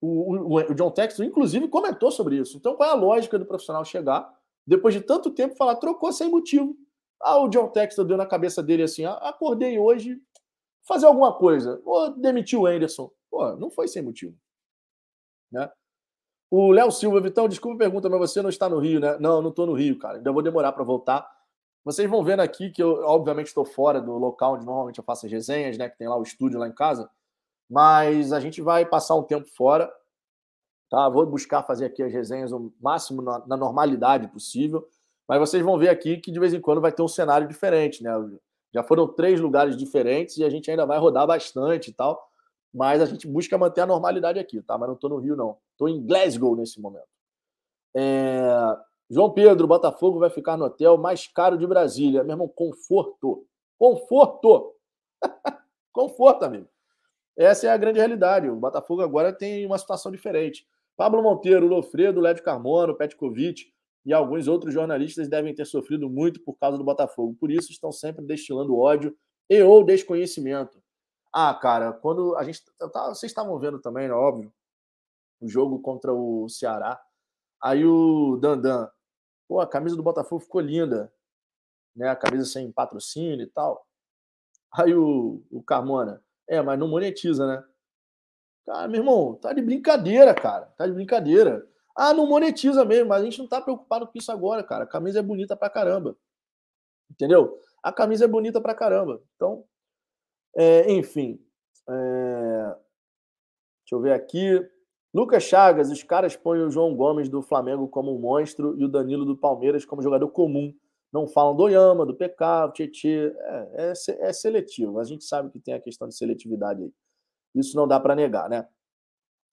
O, 0.00 0.36
o, 0.36 0.56
o 0.56 0.74
John 0.74 0.90
Texton, 0.90 1.24
inclusive, 1.24 1.68
comentou 1.68 2.10
sobre 2.10 2.36
isso. 2.36 2.56
Então, 2.56 2.76
qual 2.76 2.88
é 2.88 2.92
a 2.92 2.96
lógica 2.96 3.38
do 3.38 3.44
profissional 3.44 3.84
chegar, 3.84 4.32
depois 4.66 4.94
de 4.94 5.00
tanto 5.00 5.30
tempo, 5.30 5.56
falar 5.56 5.76
trocou 5.76 6.12
sem 6.12 6.30
motivo? 6.30 6.76
Ah, 7.20 7.38
o 7.38 7.48
John 7.48 7.68
Texton 7.68 8.04
deu 8.04 8.16
na 8.16 8.26
cabeça 8.26 8.62
dele 8.62 8.84
assim: 8.84 9.04
ah, 9.04 9.14
acordei 9.14 9.78
hoje, 9.78 10.18
fazer 10.86 11.06
alguma 11.06 11.36
coisa. 11.36 11.80
Ou 11.84 12.10
demitiu 12.16 12.62
o 12.62 12.66
Anderson. 12.66 13.10
Pô, 13.30 13.54
não 13.56 13.70
foi 13.70 13.88
sem 13.88 14.02
motivo. 14.02 14.34
Né? 15.52 15.70
O 16.50 16.72
Léo 16.72 16.90
Silva, 16.90 17.20
Vitão, 17.20 17.48
desculpa 17.48 17.76
a 17.76 17.78
pergunta, 17.78 18.08
mas 18.08 18.18
você 18.18 18.42
não 18.42 18.50
está 18.50 18.68
no 18.68 18.78
Rio, 18.78 18.98
né? 18.98 19.16
Não, 19.18 19.42
não 19.42 19.50
estou 19.50 19.66
no 19.66 19.74
Rio, 19.74 19.98
cara. 19.98 20.16
Ainda 20.16 20.32
vou 20.32 20.42
demorar 20.42 20.72
para 20.72 20.82
voltar. 20.82 21.30
Vocês 21.84 22.08
vão 22.08 22.22
vendo 22.22 22.40
aqui 22.40 22.70
que 22.70 22.82
eu, 22.82 23.02
obviamente, 23.04 23.48
estou 23.48 23.64
fora 23.64 24.00
do 24.00 24.12
local 24.18 24.54
onde 24.54 24.66
normalmente 24.66 24.98
eu 24.98 25.04
faço 25.04 25.26
as 25.26 25.32
resenhas, 25.32 25.78
né? 25.78 25.88
Que 25.88 25.96
tem 25.96 26.08
lá 26.08 26.16
o 26.16 26.22
estúdio 26.22 26.58
lá 26.58 26.68
em 26.68 26.74
casa. 26.74 27.10
Mas 27.68 28.32
a 28.32 28.40
gente 28.40 28.60
vai 28.60 28.84
passar 28.84 29.14
um 29.14 29.22
tempo 29.22 29.48
fora, 29.48 29.90
tá? 30.90 31.08
Vou 31.08 31.24
buscar 31.24 31.62
fazer 31.62 31.86
aqui 31.86 32.02
as 32.02 32.12
resenhas 32.12 32.52
o 32.52 32.72
máximo 32.80 33.22
na, 33.22 33.46
na 33.46 33.56
normalidade 33.56 34.28
possível. 34.28 34.86
Mas 35.26 35.38
vocês 35.38 35.62
vão 35.62 35.78
ver 35.78 35.88
aqui 35.88 36.18
que 36.18 36.30
de 36.30 36.40
vez 36.40 36.52
em 36.52 36.60
quando 36.60 36.80
vai 36.80 36.92
ter 36.92 37.02
um 37.02 37.08
cenário 37.08 37.48
diferente, 37.48 38.02
né? 38.02 38.10
Já 38.74 38.82
foram 38.82 39.08
três 39.08 39.40
lugares 39.40 39.76
diferentes 39.76 40.36
e 40.36 40.44
a 40.44 40.50
gente 40.50 40.70
ainda 40.70 40.84
vai 40.84 40.98
rodar 40.98 41.26
bastante 41.26 41.90
e 41.90 41.92
tal. 41.92 42.20
Mas 42.72 43.00
a 43.00 43.06
gente 43.06 43.26
busca 43.26 43.56
manter 43.56 43.80
a 43.80 43.86
normalidade 43.86 44.38
aqui, 44.38 44.60
tá? 44.62 44.76
Mas 44.76 44.88
não 44.88 44.94
estou 44.94 45.10
no 45.10 45.18
Rio, 45.18 45.36
não. 45.36 45.56
Estou 45.72 45.88
em 45.88 46.04
Glasgow 46.04 46.54
nesse 46.54 46.80
momento. 46.80 47.08
É... 47.96 48.76
João 49.10 49.32
Pedro, 49.32 49.66
Botafogo 49.66 50.20
vai 50.20 50.30
ficar 50.30 50.56
no 50.56 50.66
hotel 50.66 50.96
mais 50.96 51.26
caro 51.26 51.58
de 51.58 51.66
Brasília. 51.66 52.22
Meu 52.22 52.34
irmão, 52.34 52.48
conforto. 52.48 53.44
Conforto. 53.76 54.72
conforto, 55.92 56.44
amigo. 56.44 56.68
Essa 57.36 57.66
é 57.66 57.70
a 57.70 57.76
grande 57.76 57.98
realidade. 57.98 58.48
O 58.48 58.54
Botafogo 58.54 59.02
agora 59.02 59.32
tem 59.32 59.66
uma 59.66 59.78
situação 59.78 60.12
diferente. 60.12 60.64
Pablo 60.96 61.22
Monteiro, 61.22 61.66
Lofredo, 61.66 62.20
Lédio 62.20 62.44
Carmona, 62.44 62.94
Petkovic 62.94 63.72
e 64.04 64.12
alguns 64.12 64.46
outros 64.46 64.72
jornalistas 64.72 65.28
devem 65.28 65.54
ter 65.54 65.64
sofrido 65.64 66.08
muito 66.08 66.40
por 66.40 66.54
causa 66.54 66.78
do 66.78 66.84
Botafogo. 66.84 67.34
Por 67.40 67.50
isso 67.50 67.72
estão 67.72 67.90
sempre 67.90 68.24
destilando 68.24 68.78
ódio 68.78 69.16
e 69.48 69.60
ou 69.60 69.82
desconhecimento. 69.82 70.80
Ah, 71.32 71.54
cara, 71.54 71.92
quando 71.92 72.36
a 72.36 72.44
gente. 72.44 72.62
Vocês 73.08 73.30
estavam 73.30 73.58
vendo 73.58 73.80
também, 73.80 74.06
né, 74.06 74.14
óbvio, 74.14 74.52
o 75.40 75.48
jogo 75.48 75.80
contra 75.80 76.12
o 76.12 76.48
Ceará. 76.48 77.00
Aí 77.62 77.84
o 77.84 78.36
Dandan, 78.36 78.88
pô, 79.50 79.58
a 79.58 79.66
camisa 79.66 79.96
do 79.96 80.02
Botafogo 80.04 80.40
ficou 80.40 80.60
linda, 80.60 81.12
né? 81.96 82.08
A 82.08 82.14
camisa 82.14 82.44
sem 82.44 82.70
patrocínio 82.70 83.42
e 83.42 83.48
tal. 83.48 83.84
Aí 84.72 84.94
o, 84.94 85.42
o 85.50 85.60
Carmona, 85.60 86.22
é, 86.48 86.62
mas 86.62 86.78
não 86.78 86.86
monetiza, 86.86 87.44
né? 87.44 87.64
Cara, 88.64 88.86
meu 88.86 89.00
irmão, 89.00 89.34
tá 89.34 89.52
de 89.52 89.60
brincadeira, 89.60 90.32
cara. 90.32 90.66
Tá 90.76 90.86
de 90.86 90.92
brincadeira. 90.92 91.68
Ah, 91.96 92.14
não 92.14 92.28
monetiza 92.28 92.84
mesmo, 92.84 93.08
mas 93.08 93.22
a 93.22 93.24
gente 93.24 93.40
não 93.40 93.48
tá 93.48 93.60
preocupado 93.60 94.06
com 94.06 94.16
isso 94.16 94.30
agora, 94.30 94.62
cara. 94.62 94.84
A 94.84 94.86
camisa 94.86 95.18
é 95.18 95.22
bonita 95.22 95.56
pra 95.56 95.68
caramba. 95.68 96.16
Entendeu? 97.10 97.58
A 97.82 97.92
camisa 97.92 98.26
é 98.26 98.28
bonita 98.28 98.60
pra 98.60 98.72
caramba. 98.72 99.20
Então, 99.34 99.64
é, 100.54 100.92
enfim. 100.92 101.44
É... 101.88 102.76
Deixa 103.82 103.96
eu 103.96 104.00
ver 104.00 104.12
aqui. 104.12 104.60
Lucas 105.12 105.42
Chagas, 105.42 105.90
os 105.90 106.02
caras 106.02 106.36
põem 106.36 106.60
o 106.60 106.70
João 106.70 106.94
Gomes 106.94 107.28
do 107.28 107.42
Flamengo 107.42 107.88
como 107.88 108.14
um 108.14 108.20
monstro 108.20 108.78
e 108.78 108.84
o 108.84 108.88
Danilo 108.88 109.24
do 109.24 109.36
Palmeiras 109.36 109.84
como 109.84 110.02
jogador 110.02 110.28
comum. 110.28 110.72
não 111.12 111.26
falam 111.26 111.56
do 111.56 111.68
Yama, 111.68 112.06
do 112.06 112.14
PK, 112.14 112.68
do 112.68 112.72
Tietê. 112.72 113.34
É, 113.36 113.68
é, 113.74 114.28
é, 114.28 114.32
seletivo. 114.32 115.00
A 115.00 115.04
gente 115.04 115.24
sabe 115.24 115.50
que 115.50 115.58
tem 115.58 115.74
a 115.74 115.80
questão 115.80 116.06
de 116.06 116.16
seletividade 116.16 116.84
aí. 116.84 116.92
Isso 117.54 117.76
não 117.76 117.88
dá 117.88 117.98
para 117.98 118.14
negar, 118.14 118.48
né? 118.48 118.68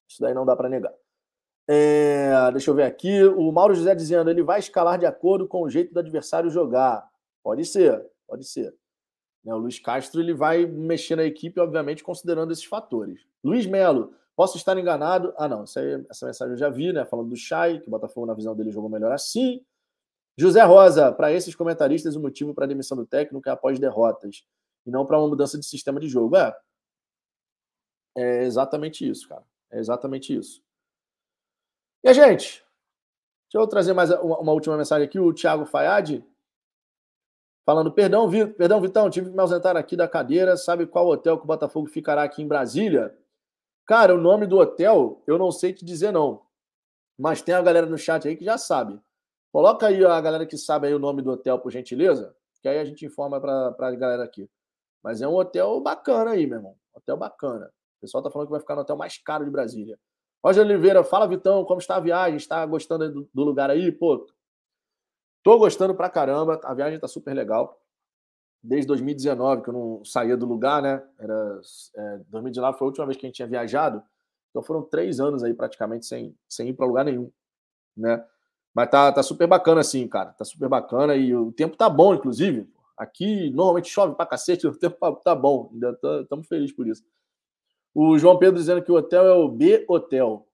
Isso 0.07 0.21
daí 0.21 0.33
não 0.33 0.45
dá 0.45 0.55
para 0.55 0.69
negar. 0.69 0.93
É, 1.67 2.51
deixa 2.51 2.69
eu 2.69 2.75
ver 2.75 2.83
aqui. 2.83 3.23
O 3.23 3.51
Mauro 3.51 3.73
José 3.73 3.95
dizendo: 3.95 4.29
ele 4.29 4.43
vai 4.43 4.59
escalar 4.59 4.99
de 4.99 5.07
acordo 5.07 5.47
com 5.47 5.63
o 5.63 5.69
jeito 5.69 5.91
do 5.91 5.99
adversário 5.99 6.51
jogar. 6.51 7.03
Pode 7.43 7.65
ser, 7.65 8.05
pode 8.27 8.47
ser. 8.47 8.73
Né, 9.43 9.53
o 9.53 9.57
Luiz 9.57 9.79
Castro 9.79 10.21
ele 10.21 10.33
vai 10.33 10.65
mexer 10.65 11.15
na 11.15 11.23
equipe, 11.23 11.59
obviamente, 11.59 12.03
considerando 12.03 12.51
esses 12.51 12.65
fatores. 12.65 13.25
Luiz 13.43 13.65
Melo, 13.65 14.13
posso 14.37 14.55
estar 14.55 14.77
enganado? 14.77 15.33
Ah, 15.35 15.47
não, 15.47 15.63
essa, 15.63 15.79
aí, 15.79 16.05
essa 16.09 16.27
mensagem 16.27 16.53
eu 16.53 16.57
já 16.57 16.69
vi, 16.69 16.93
né? 16.93 17.03
Falando 17.03 17.29
do 17.29 17.35
Chay, 17.35 17.81
que 17.81 17.87
o 17.87 17.91
Botafogo, 17.91 18.27
na 18.27 18.35
visão 18.35 18.55
dele, 18.55 18.71
jogou 18.71 18.89
melhor 18.89 19.11
assim. 19.11 19.65
José 20.37 20.61
Rosa, 20.61 21.11
para 21.11 21.33
esses 21.33 21.55
comentaristas, 21.55 22.15
o 22.15 22.21
motivo 22.21 22.53
para 22.53 22.65
a 22.65 22.67
demissão 22.67 22.95
do 22.95 23.07
técnico 23.07 23.49
é 23.49 23.51
após 23.51 23.79
derrotas 23.79 24.45
e 24.85 24.91
não 24.91 25.07
para 25.07 25.17
uma 25.17 25.27
mudança 25.27 25.57
de 25.57 25.65
sistema 25.65 25.99
de 25.99 26.07
jogo. 26.07 26.37
É, 26.37 26.55
é 28.15 28.43
exatamente 28.43 29.09
isso, 29.09 29.27
cara. 29.27 29.43
É 29.71 29.79
exatamente 29.79 30.37
isso. 30.37 30.61
E 32.03 32.09
a 32.09 32.13
gente? 32.13 32.63
Deixa 33.51 33.63
eu 33.63 33.67
trazer 33.67 33.93
mais 33.93 34.11
uma, 34.11 34.37
uma 34.39 34.51
última 34.51 34.77
mensagem 34.77 35.07
aqui. 35.07 35.19
O 35.19 35.33
Thiago 35.33 35.65
Fayad 35.65 36.23
falando: 37.65 37.91
perdão, 37.91 38.29
perdão, 38.29 38.79
Vitão, 38.79 39.09
tive 39.09 39.29
que 39.29 39.35
me 39.35 39.41
ausentar 39.41 39.75
aqui 39.75 39.97
da 39.97 40.07
cadeira. 40.07 40.55
Sabe 40.55 40.85
qual 40.85 41.07
hotel 41.07 41.37
que 41.39 41.43
o 41.43 41.47
Botafogo 41.47 41.87
ficará 41.87 42.21
aqui 42.21 42.43
em 42.43 42.47
Brasília? 42.47 43.17
Cara, 43.87 44.13
o 44.13 44.17
nome 44.17 44.45
do 44.45 44.57
hotel 44.57 45.23
eu 45.25 45.37
não 45.37 45.49
sei 45.49 45.71
te 45.71 45.85
dizer, 45.85 46.11
não. 46.11 46.41
Mas 47.17 47.41
tem 47.41 47.55
a 47.55 47.61
galera 47.61 47.87
no 47.87 47.97
chat 47.97 48.27
aí 48.27 48.35
que 48.35 48.43
já 48.43 48.57
sabe. 48.57 49.01
Coloca 49.51 49.87
aí 49.87 50.05
a 50.05 50.19
galera 50.19 50.45
que 50.45 50.57
sabe 50.57 50.87
aí 50.87 50.93
o 50.93 50.99
nome 50.99 51.21
do 51.21 51.31
hotel, 51.31 51.57
por 51.57 51.71
gentileza, 51.71 52.35
que 52.61 52.67
aí 52.67 52.77
a 52.77 52.85
gente 52.85 53.05
informa 53.05 53.39
para 53.39 53.73
a 53.79 53.91
galera 53.95 54.23
aqui. 54.25 54.49
Mas 55.01 55.21
é 55.21 55.27
um 55.27 55.35
hotel 55.35 55.79
bacana 55.79 56.31
aí, 56.31 56.45
meu 56.45 56.57
irmão. 56.57 56.75
Hotel 56.93 57.15
bacana. 57.15 57.71
O 57.97 58.01
pessoal 58.01 58.21
tá 58.21 58.29
falando 58.29 58.49
que 58.49 58.51
vai 58.51 58.59
ficar 58.59 58.75
no 58.75 58.81
hotel 58.81 58.97
mais 58.97 59.17
caro 59.17 59.45
de 59.45 59.49
Brasília. 59.49 59.97
Roger 60.43 60.65
Oliveira, 60.65 61.03
fala 61.03 61.25
Vitão, 61.25 61.63
como 61.63 61.79
está 61.79 61.95
a 61.95 61.99
viagem? 62.01 62.35
Está 62.35 62.65
gostando 62.65 63.09
do, 63.09 63.29
do 63.33 63.43
lugar 63.43 63.69
aí? 63.69 63.89
Pô, 63.89 64.27
tô 65.41 65.57
gostando 65.57 65.95
pra 65.95 66.09
caramba. 66.09 66.59
A 66.63 66.73
viagem 66.73 66.99
tá 66.99 67.07
super 67.07 67.33
legal. 67.33 67.79
Desde 68.63 68.87
2019 68.87 69.61
que 69.61 69.69
eu 69.69 69.73
não 69.73 70.05
saía 70.05 70.35
do 70.35 70.45
lugar, 70.45 70.81
né? 70.81 71.03
Era, 71.19 71.61
é, 71.95 72.17
2019 72.29 72.77
foi 72.77 72.85
a 72.85 72.89
última 72.89 73.05
vez 73.05 73.17
que 73.17 73.25
a 73.25 73.29
gente 73.29 73.35
tinha 73.35 73.47
viajado. 73.47 74.01
Então 74.49 74.63
foram 74.63 74.81
três 74.81 75.19
anos 75.19 75.43
aí 75.43 75.53
praticamente 75.53 76.05
sem, 76.05 76.35
sem 76.49 76.69
ir 76.69 76.73
para 76.73 76.85
lugar 76.85 77.05
nenhum, 77.05 77.31
né? 77.95 78.25
Mas 78.73 78.89
tá, 78.89 79.11
tá 79.11 79.23
super 79.23 79.47
bacana 79.47 79.81
assim, 79.81 80.07
cara. 80.07 80.31
Tá 80.33 80.45
super 80.45 80.69
bacana 80.69 81.15
e 81.15 81.35
o 81.35 81.51
tempo 81.51 81.75
tá 81.75 81.89
bom, 81.89 82.13
inclusive. 82.13 82.69
Aqui 82.95 83.49
normalmente 83.51 83.89
chove 83.89 84.15
pra 84.15 84.25
cacete, 84.25 84.65
o 84.67 84.77
tempo 84.77 84.97
tá, 84.99 85.11
tá 85.11 85.35
bom. 85.35 85.69
Ainda 85.73 85.97
estamos 86.21 86.47
felizes 86.47 86.75
por 86.75 86.87
isso. 86.87 87.03
O 87.93 88.17
João 88.19 88.37
Pedro 88.37 88.59
dizendo 88.59 88.83
que 88.83 88.91
o 88.91 88.95
hotel 88.95 89.25
é 89.25 89.33
o 89.33 89.49
B 89.49 89.85
Hotel. 89.87 90.47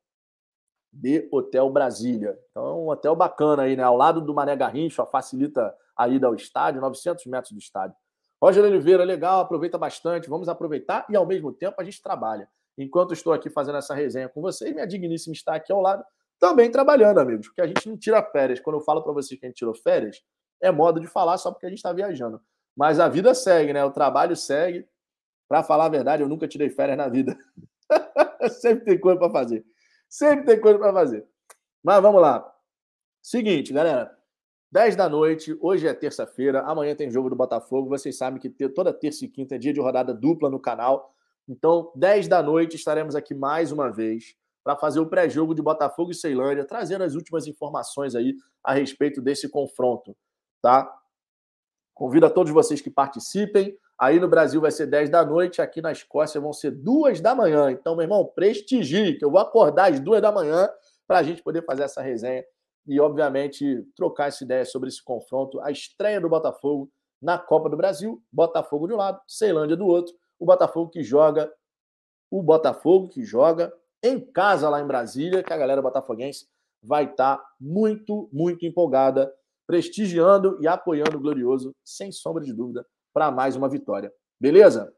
B 0.91 1.27
Hotel 1.31 1.69
Brasília. 1.69 2.39
Então, 2.51 2.65
é 2.65 2.73
um 2.73 2.89
hotel 2.89 3.15
bacana 3.15 3.63
aí, 3.63 3.75
né? 3.75 3.83
Ao 3.83 3.97
lado 3.97 4.21
do 4.21 4.33
Mané 4.33 4.55
Garrincha, 4.55 5.05
facilita 5.05 5.75
a 5.97 6.07
ida 6.07 6.27
ao 6.27 6.35
estádio, 6.35 6.81
900 6.81 7.25
metros 7.27 7.51
do 7.51 7.59
estádio. 7.59 7.95
Roger 8.41 8.63
Oliveira, 8.63 9.03
legal, 9.03 9.41
aproveita 9.41 9.77
bastante. 9.77 10.29
Vamos 10.29 10.49
aproveitar 10.49 11.05
e, 11.09 11.15
ao 11.15 11.25
mesmo 11.25 11.53
tempo, 11.53 11.75
a 11.79 11.83
gente 11.83 12.01
trabalha. 12.01 12.49
Enquanto 12.77 13.13
estou 13.13 13.31
aqui 13.31 13.49
fazendo 13.49 13.77
essa 13.77 13.93
resenha 13.93 14.27
com 14.27 14.41
vocês, 14.41 14.73
minha 14.73 14.87
digníssima 14.87 15.33
está 15.33 15.55
aqui 15.55 15.71
ao 15.71 15.79
lado 15.79 16.03
também 16.43 16.69
trabalhando, 16.69 17.19
amigos, 17.19 17.47
porque 17.47 17.61
a 17.61 17.67
gente 17.67 17.87
não 17.87 17.97
tira 17.97 18.21
férias. 18.21 18.59
Quando 18.59 18.75
eu 18.75 18.81
falo 18.81 19.01
para 19.01 19.13
vocês 19.13 19.39
que 19.39 19.45
a 19.45 19.49
gente 19.49 19.57
tirou 19.57 19.73
férias, 19.73 20.21
é 20.61 20.69
modo 20.71 20.99
de 20.99 21.07
falar 21.07 21.37
só 21.37 21.49
porque 21.49 21.65
a 21.65 21.69
gente 21.69 21.77
está 21.77 21.93
viajando. 21.93 22.41
Mas 22.75 22.99
a 22.99 23.07
vida 23.07 23.33
segue, 23.33 23.71
né? 23.71 23.85
O 23.85 23.91
trabalho 23.91 24.35
segue. 24.35 24.85
Para 25.47 25.63
falar 25.63 25.85
a 25.85 25.89
verdade, 25.89 26.21
eu 26.21 26.27
nunca 26.27 26.45
tirei 26.45 26.69
férias 26.69 26.97
na 26.97 27.07
vida. 27.07 27.37
Sempre 28.59 28.83
tem 28.83 28.99
coisa 28.99 29.19
para 29.19 29.31
fazer. 29.31 29.65
Sempre 30.09 30.45
tem 30.45 30.59
coisa 30.59 30.77
para 30.77 30.91
fazer. 30.91 31.25
Mas 31.81 32.01
vamos 32.01 32.21
lá. 32.21 32.45
Seguinte, 33.21 33.71
galera. 33.71 34.13
10 34.73 34.95
da 34.95 35.07
noite, 35.07 35.55
hoje 35.61 35.87
é 35.87 35.93
terça-feira, 35.93 36.63
amanhã 36.63 36.95
tem 36.95 37.07
jogo 37.07 37.29
do 37.29 37.35
Botafogo. 37.35 37.89
Vocês 37.89 38.17
sabem 38.17 38.41
que 38.41 38.49
toda 38.69 38.91
terça 38.91 39.23
e 39.23 39.27
quinta 39.27 39.53
é 39.53 39.57
dia 39.59 39.71
de 39.71 39.79
rodada 39.79 40.11
dupla 40.15 40.49
no 40.49 40.59
canal. 40.59 41.13
Então, 41.47 41.91
10 41.95 42.27
da 42.27 42.41
noite, 42.41 42.75
estaremos 42.75 43.15
aqui 43.15 43.35
mais 43.35 43.71
uma 43.71 43.91
vez 43.91 44.35
para 44.63 44.75
fazer 44.75 44.99
o 44.99 45.05
pré-jogo 45.05 45.53
de 45.53 45.61
Botafogo 45.61 46.09
e 46.09 46.15
Ceilândia, 46.15 46.65
trazendo 46.65 47.03
as 47.03 47.13
últimas 47.13 47.45
informações 47.45 48.15
aí 48.15 48.33
a 48.63 48.73
respeito 48.73 49.21
desse 49.21 49.47
confronto, 49.47 50.17
tá? 50.59 50.91
Convido 51.93 52.25
a 52.25 52.29
todos 52.31 52.51
vocês 52.51 52.81
que 52.81 52.89
participem. 52.89 53.77
Aí 53.95 54.19
no 54.19 54.27
Brasil 54.27 54.59
vai 54.59 54.71
ser 54.71 54.87
10 54.87 55.07
da 55.07 55.23
noite, 55.23 55.61
aqui 55.61 55.83
na 55.83 55.91
Escócia 55.91 56.41
vão 56.41 56.51
ser 56.51 56.71
2 56.71 57.21
da 57.21 57.35
manhã. 57.35 57.69
Então, 57.69 57.95
meu 57.95 58.05
irmão, 58.05 58.25
prestigie, 58.25 59.19
que 59.19 59.23
eu 59.23 59.29
vou 59.29 59.39
acordar 59.39 59.91
às 59.91 59.99
2 59.99 60.19
da 60.19 60.31
manhã 60.31 60.67
para 61.07 61.19
a 61.19 61.23
gente 61.23 61.43
poder 61.43 61.63
fazer 61.63 61.83
essa 61.83 62.01
resenha 62.01 62.43
e, 62.85 62.99
obviamente, 62.99 63.85
trocar 63.95 64.27
essa 64.27 64.43
ideia 64.43 64.65
sobre 64.65 64.89
esse 64.89 65.03
confronto, 65.03 65.59
a 65.61 65.71
estreia 65.71 66.19
do 66.19 66.29
Botafogo 66.29 66.91
na 67.21 67.37
Copa 67.37 67.69
do 67.69 67.77
Brasil, 67.77 68.21
Botafogo 68.31 68.87
de 68.87 68.93
um 68.93 68.97
lado, 68.97 69.21
Ceilândia 69.27 69.77
do 69.77 69.85
outro, 69.85 70.13
o 70.37 70.45
Botafogo 70.45 70.89
que 70.89 71.03
joga, 71.03 71.51
o 72.29 72.43
Botafogo 72.43 73.07
que 73.07 73.23
joga 73.23 73.73
em 74.03 74.19
casa 74.19 74.69
lá 74.69 74.81
em 74.81 74.87
Brasília, 74.87 75.41
que 75.41 75.53
a 75.53 75.57
galera 75.57 75.81
botafoguense 75.81 76.47
vai 76.83 77.05
estar 77.05 77.37
tá 77.37 77.49
muito, 77.57 78.29
muito 78.33 78.65
empolgada, 78.65 79.33
prestigiando 79.65 80.57
e 80.61 80.67
apoiando 80.67 81.17
o 81.17 81.21
Glorioso, 81.21 81.73
sem 81.81 82.11
sombra 82.11 82.43
de 82.43 82.51
dúvida, 82.51 82.85
para 83.13 83.31
mais 83.31 83.55
uma 83.55 83.69
vitória. 83.69 84.13
Beleza? 84.37 84.93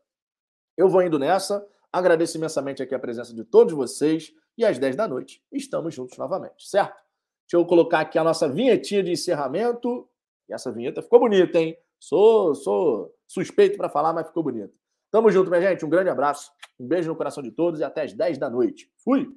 Eu 0.76 0.90
vou 0.90 1.04
indo 1.04 1.20
nessa. 1.20 1.66
Agradeço 1.94 2.38
imensamente 2.38 2.82
aqui 2.82 2.96
a 2.96 3.00
presença 3.00 3.34
de 3.34 3.44
todos 3.44 3.74
vocês 3.74 4.34
e 4.58 4.66
às 4.66 4.80
10 4.80 4.96
da 4.96 5.08
noite 5.08 5.44
estamos 5.52 5.94
juntos 5.94 6.18
novamente, 6.18 6.68
certo? 6.68 7.05
Deixa 7.46 7.62
eu 7.62 7.66
colocar 7.66 8.02
aqui 8.02 8.18
a 8.18 8.24
nossa 8.24 8.50
vinhetinha 8.50 9.04
de 9.04 9.12
encerramento. 9.12 10.08
E 10.50 10.54
essa 10.54 10.72
vinheta 10.72 11.02
ficou 11.02 11.20
bonita, 11.20 11.60
hein? 11.60 11.78
Sou, 12.00 12.56
sou 12.56 13.14
suspeito 13.28 13.78
para 13.78 13.90
falar, 13.90 14.14
mas 14.14 14.28
ficou 14.28 14.44
bonita. 14.44 14.74
Tamo 15.12 15.32
junto, 15.32 15.50
minha 15.50 15.62
gente. 15.62 15.86
Um 15.86 15.90
grande 15.90 16.10
abraço, 16.10 16.52
um 16.80 16.88
beijo 16.88 17.10
no 17.10 17.16
coração 17.16 17.42
de 17.42 17.52
todos 17.52 17.80
e 17.80 17.84
até 17.84 18.04
as 18.04 18.14
10 18.14 18.38
da 18.38 18.50
noite. 18.50 18.92
Fui! 19.04 19.28